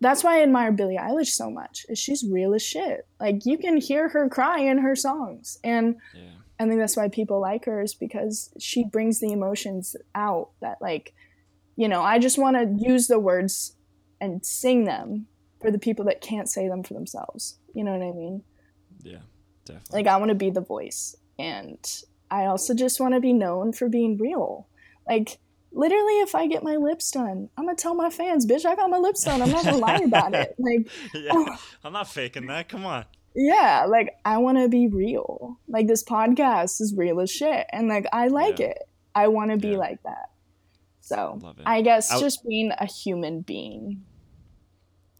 that's 0.00 0.22
why 0.22 0.38
I 0.38 0.42
admire 0.42 0.70
Billie 0.70 0.96
Eilish 0.96 1.28
so 1.32 1.50
much. 1.50 1.84
Is 1.88 1.98
she's 1.98 2.22
real 2.24 2.54
as 2.54 2.62
shit. 2.62 3.04
Like 3.18 3.44
you 3.44 3.58
can 3.58 3.78
hear 3.78 4.08
her 4.10 4.28
cry 4.28 4.60
in 4.60 4.78
her 4.78 4.94
songs. 4.94 5.58
And 5.64 5.96
yeah. 6.14 6.30
I 6.60 6.66
think 6.66 6.78
that's 6.78 6.96
why 6.96 7.08
people 7.08 7.40
like 7.40 7.64
her 7.64 7.80
is 7.82 7.94
because 7.94 8.50
she 8.60 8.84
brings 8.84 9.18
the 9.18 9.32
emotions 9.32 9.96
out 10.14 10.50
that 10.60 10.78
like 10.80 11.14
you 11.76 11.88
know, 11.88 12.02
I 12.02 12.18
just 12.18 12.38
want 12.38 12.56
to 12.56 12.88
use 12.88 13.06
the 13.06 13.18
words 13.18 13.74
and 14.20 14.44
sing 14.44 14.84
them 14.84 15.26
for 15.60 15.70
the 15.70 15.78
people 15.78 16.04
that 16.06 16.20
can't 16.20 16.48
say 16.48 16.68
them 16.68 16.82
for 16.82 16.94
themselves. 16.94 17.58
You 17.74 17.84
know 17.84 17.92
what 17.92 18.02
I 18.06 18.12
mean? 18.12 18.42
Yeah. 19.02 19.18
Definitely. 19.64 19.98
Like 20.02 20.06
I 20.06 20.16
want 20.16 20.30
to 20.30 20.34
be 20.34 20.50
the 20.50 20.60
voice 20.60 21.16
and 21.38 21.78
I 22.30 22.46
also 22.46 22.74
just 22.74 23.00
want 23.00 23.14
to 23.14 23.20
be 23.20 23.32
known 23.32 23.72
for 23.72 23.88
being 23.88 24.16
real. 24.16 24.68
Like 25.08 25.38
literally 25.72 26.20
if 26.20 26.34
I 26.34 26.46
get 26.46 26.62
my 26.62 26.76
lips 26.76 27.10
done, 27.10 27.50
I'm 27.58 27.68
to 27.68 27.74
tell 27.74 27.94
my 27.94 28.10
fans, 28.10 28.46
bitch, 28.46 28.64
I 28.64 28.74
got 28.74 28.88
my 28.90 28.98
lips 28.98 29.24
done. 29.24 29.42
I'm 29.42 29.50
not 29.50 29.64
to 29.64 29.76
lie 29.76 30.00
about 30.04 30.34
it. 30.34 30.54
Like 30.58 30.88
yeah. 31.14 31.30
Oh. 31.32 31.56
I'm 31.84 31.92
not 31.92 32.08
faking 32.08 32.46
that. 32.46 32.68
Come 32.68 32.86
on. 32.86 33.04
yeah, 33.34 33.84
like 33.88 34.14
I 34.24 34.38
want 34.38 34.58
to 34.58 34.68
be 34.68 34.88
real. 34.88 35.58
Like 35.68 35.86
this 35.88 36.02
podcast 36.04 36.80
is 36.80 36.94
real 36.96 37.20
as 37.20 37.30
shit 37.30 37.66
and 37.70 37.88
like 37.88 38.06
I 38.12 38.28
like 38.28 38.60
Yeah. 38.60 38.66
it. 38.68 38.78
I 39.14 39.28
want 39.28 39.50
to 39.50 39.56
be 39.56 39.70
Yeah. 39.70 39.78
like 39.78 40.02
that. 40.04 40.30
So, 41.06 41.38
I 41.64 41.82
guess 41.82 42.08
just 42.18 42.44
being 42.44 42.72
a 42.76 42.84
human 42.84 43.42
being 43.42 44.04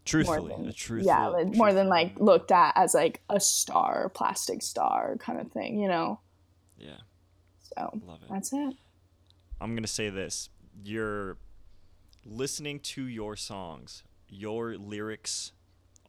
Truthfully, 0.03 0.53
than 0.53 0.73
truthful. 0.73 1.07
yeah, 1.07 1.27
like, 1.27 1.55
more 1.55 1.71
than 1.71 1.87
like 1.87 2.19
looked 2.19 2.51
at 2.51 2.73
as 2.75 2.93
like 2.93 3.21
a 3.29 3.39
star, 3.39 4.09
plastic 4.09 4.61
star 4.61 5.15
kind 5.17 5.39
of 5.39 5.49
thing, 5.53 5.79
you 5.79 5.87
know. 5.87 6.19
Yeah. 6.77 6.97
So, 7.77 8.01
Love 8.05 8.19
it. 8.21 8.29
that's 8.29 8.51
it. 8.51 8.73
I'm 9.61 9.75
gonna 9.75 9.87
say 9.87 10.09
this: 10.09 10.49
you're 10.83 11.37
listening 12.25 12.81
to 12.81 13.03
your 13.07 13.37
songs. 13.37 14.03
Your 14.27 14.75
lyrics 14.75 15.53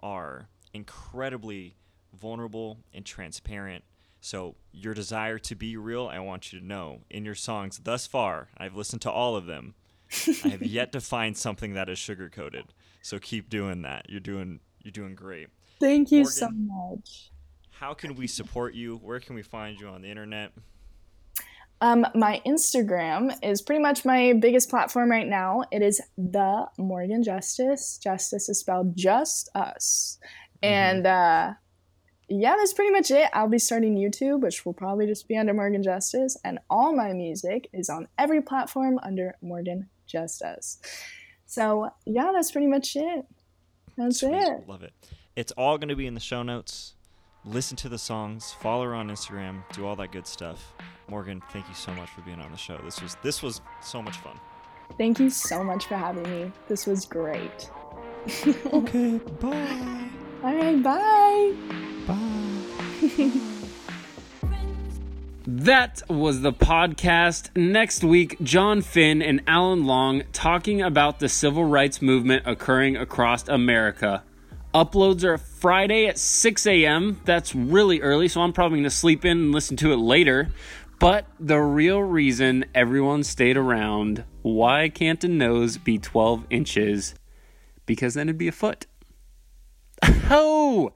are 0.02 0.48
incredibly 0.74 1.76
vulnerable 2.20 2.78
and 2.92 3.04
transparent. 3.06 3.84
So 4.20 4.56
your 4.72 4.94
desire 4.94 5.38
to 5.38 5.54
be 5.54 5.76
real, 5.76 6.08
I 6.08 6.18
want 6.18 6.52
you 6.52 6.58
to 6.58 6.64
know, 6.64 7.00
in 7.08 7.24
your 7.24 7.34
songs 7.34 7.78
thus 7.78 8.06
far, 8.06 8.48
I've 8.56 8.76
listened 8.76 9.02
to 9.02 9.10
all 9.10 9.36
of 9.36 9.46
them. 9.46 9.74
I 10.44 10.48
have 10.48 10.62
yet 10.62 10.92
to 10.92 11.00
find 11.00 11.36
something 11.36 11.74
that 11.74 11.88
is 11.88 11.98
sugar 11.98 12.30
coated. 12.30 12.64
So 13.02 13.18
keep 13.18 13.48
doing 13.48 13.82
that. 13.82 14.06
You're 14.08 14.20
doing 14.20 14.60
you're 14.82 14.92
doing 14.92 15.14
great. 15.14 15.48
Thank 15.80 16.10
you 16.10 16.20
Morgan. 16.20 16.32
so 16.32 16.50
much. 16.50 17.30
How 17.70 17.94
can 17.94 18.14
we 18.16 18.26
support 18.26 18.74
you? 18.74 18.96
Where 18.96 19.20
can 19.20 19.34
we 19.34 19.42
find 19.42 19.78
you 19.78 19.88
on 19.88 20.02
the 20.02 20.08
internet? 20.08 20.52
Um, 21.80 22.04
my 22.14 22.42
Instagram 22.44 23.32
is 23.42 23.62
pretty 23.62 23.80
much 23.80 24.04
my 24.04 24.32
biggest 24.32 24.68
platform 24.68 25.10
right 25.10 25.26
now. 25.26 25.62
It 25.70 25.82
is 25.82 26.00
the 26.16 26.66
Morgan 26.76 27.22
Justus. 27.22 27.98
Justus 28.02 28.48
is 28.48 28.58
spelled 28.58 28.96
just 28.96 29.48
us. 29.54 30.18
And 30.60 31.06
uh, 31.06 31.52
yeah, 32.28 32.56
that's 32.56 32.72
pretty 32.72 32.90
much 32.92 33.10
it. 33.10 33.30
I'll 33.32 33.48
be 33.48 33.58
starting 33.58 33.96
YouTube, 33.96 34.40
which 34.40 34.66
will 34.66 34.72
probably 34.74 35.06
just 35.06 35.28
be 35.28 35.36
under 35.36 35.54
Morgan 35.54 35.82
Justus. 35.82 36.36
And 36.44 36.58
all 36.68 36.94
my 36.94 37.12
music 37.12 37.68
is 37.72 37.88
on 37.88 38.08
every 38.18 38.42
platform 38.42 38.98
under 39.02 39.36
Morgan 39.40 39.88
Justus. 40.06 40.78
So 41.46 41.90
yeah, 42.04 42.30
that's 42.32 42.50
pretty 42.50 42.66
much 42.66 42.96
it. 42.96 43.24
That's 43.96 44.20
Sweet. 44.20 44.34
it. 44.34 44.68
Love 44.68 44.82
it. 44.82 44.92
It's 45.36 45.52
all 45.52 45.78
going 45.78 45.88
to 45.88 45.96
be 45.96 46.06
in 46.06 46.14
the 46.14 46.20
show 46.20 46.42
notes. 46.42 46.94
Listen 47.44 47.76
to 47.78 47.88
the 47.88 47.98
songs, 47.98 48.52
follow 48.60 48.84
her 48.84 48.94
on 48.94 49.08
Instagram, 49.08 49.62
do 49.72 49.86
all 49.86 49.96
that 49.96 50.12
good 50.12 50.26
stuff. 50.26 50.74
Morgan, 51.08 51.40
thank 51.50 51.66
you 51.68 51.74
so 51.74 51.94
much 51.94 52.10
for 52.10 52.20
being 52.22 52.40
on 52.40 52.50
the 52.50 52.58
show. 52.58 52.76
This 52.84 53.00
was 53.00 53.16
this 53.22 53.42
was 53.42 53.60
so 53.80 54.02
much 54.02 54.16
fun. 54.18 54.38
Thank 54.98 55.18
you 55.18 55.30
so 55.30 55.62
much 55.64 55.86
for 55.86 55.96
having 55.96 56.24
me. 56.24 56.52
This 56.68 56.86
was 56.86 57.06
great. 57.06 57.70
Okay, 58.72 59.18
bye. 59.40 60.07
All 60.42 60.54
right, 60.54 60.82
bye. 60.82 61.54
Bye. 62.06 63.30
That 65.50 66.02
was 66.10 66.42
the 66.42 66.52
podcast. 66.52 67.56
Next 67.56 68.04
week, 68.04 68.36
John 68.42 68.82
Finn 68.82 69.22
and 69.22 69.42
Alan 69.46 69.86
Long 69.86 70.24
talking 70.34 70.82
about 70.82 71.20
the 71.20 71.28
civil 71.30 71.64
rights 71.64 72.02
movement 72.02 72.42
occurring 72.44 72.98
across 72.98 73.48
America. 73.48 74.22
Uploads 74.74 75.24
are 75.24 75.38
Friday 75.38 76.06
at 76.06 76.18
6 76.18 76.66
a.m. 76.66 77.22
That's 77.24 77.54
really 77.54 78.02
early, 78.02 78.28
so 78.28 78.42
I'm 78.42 78.52
probably 78.52 78.76
going 78.76 78.84
to 78.84 78.90
sleep 78.90 79.24
in 79.24 79.38
and 79.38 79.52
listen 79.52 79.78
to 79.78 79.90
it 79.92 79.96
later. 79.96 80.50
But 80.98 81.24
the 81.40 81.60
real 81.60 82.02
reason 82.02 82.66
everyone 82.74 83.24
stayed 83.24 83.56
around, 83.56 84.24
why 84.42 84.90
can't 84.90 85.24
a 85.24 85.28
nose 85.28 85.78
be 85.78 85.96
12 85.96 86.44
inches? 86.50 87.14
Because 87.86 88.12
then 88.12 88.28
it'd 88.28 88.36
be 88.36 88.48
a 88.48 88.52
foot. 88.52 88.84
Oh! 90.02 90.92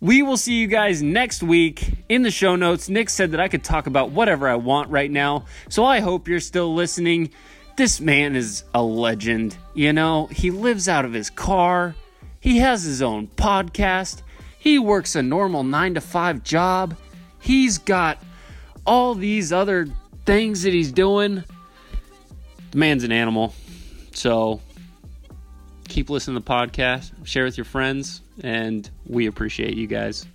We 0.00 0.22
will 0.22 0.38
see 0.38 0.54
you 0.54 0.66
guys 0.66 1.02
next 1.02 1.42
week. 1.42 1.92
In 2.08 2.22
the 2.22 2.30
show 2.30 2.56
notes, 2.56 2.88
Nick 2.88 3.10
said 3.10 3.32
that 3.32 3.40
I 3.40 3.48
could 3.48 3.62
talk 3.62 3.86
about 3.86 4.12
whatever 4.12 4.48
I 4.48 4.54
want 4.54 4.88
right 4.88 5.10
now, 5.10 5.44
so 5.68 5.84
I 5.84 6.00
hope 6.00 6.26
you're 6.26 6.40
still 6.40 6.74
listening. 6.74 7.30
This 7.76 8.00
man 8.00 8.34
is 8.34 8.64
a 8.72 8.82
legend. 8.82 9.58
You 9.74 9.92
know, 9.92 10.26
he 10.26 10.50
lives 10.50 10.88
out 10.88 11.04
of 11.04 11.12
his 11.12 11.28
car, 11.28 11.94
he 12.40 12.58
has 12.58 12.82
his 12.82 13.02
own 13.02 13.26
podcast, 13.26 14.22
he 14.58 14.78
works 14.78 15.16
a 15.16 15.22
normal 15.22 15.64
9 15.64 15.94
to 15.94 16.00
5 16.00 16.42
job, 16.42 16.96
he's 17.38 17.76
got 17.76 18.22
all 18.86 19.14
these 19.14 19.52
other 19.52 19.86
things 20.24 20.62
that 20.62 20.72
he's 20.72 20.92
doing. 20.92 21.44
The 22.70 22.78
man's 22.78 23.04
an 23.04 23.12
animal. 23.12 23.54
So 24.12 24.60
keep 25.90 26.08
listening 26.08 26.36
to 26.36 26.44
the 26.44 26.50
podcast, 26.50 27.12
share 27.26 27.44
with 27.44 27.58
your 27.58 27.64
friends, 27.66 28.22
and 28.42 28.88
we 29.06 29.26
appreciate 29.26 29.76
you 29.76 29.86
guys. 29.86 30.26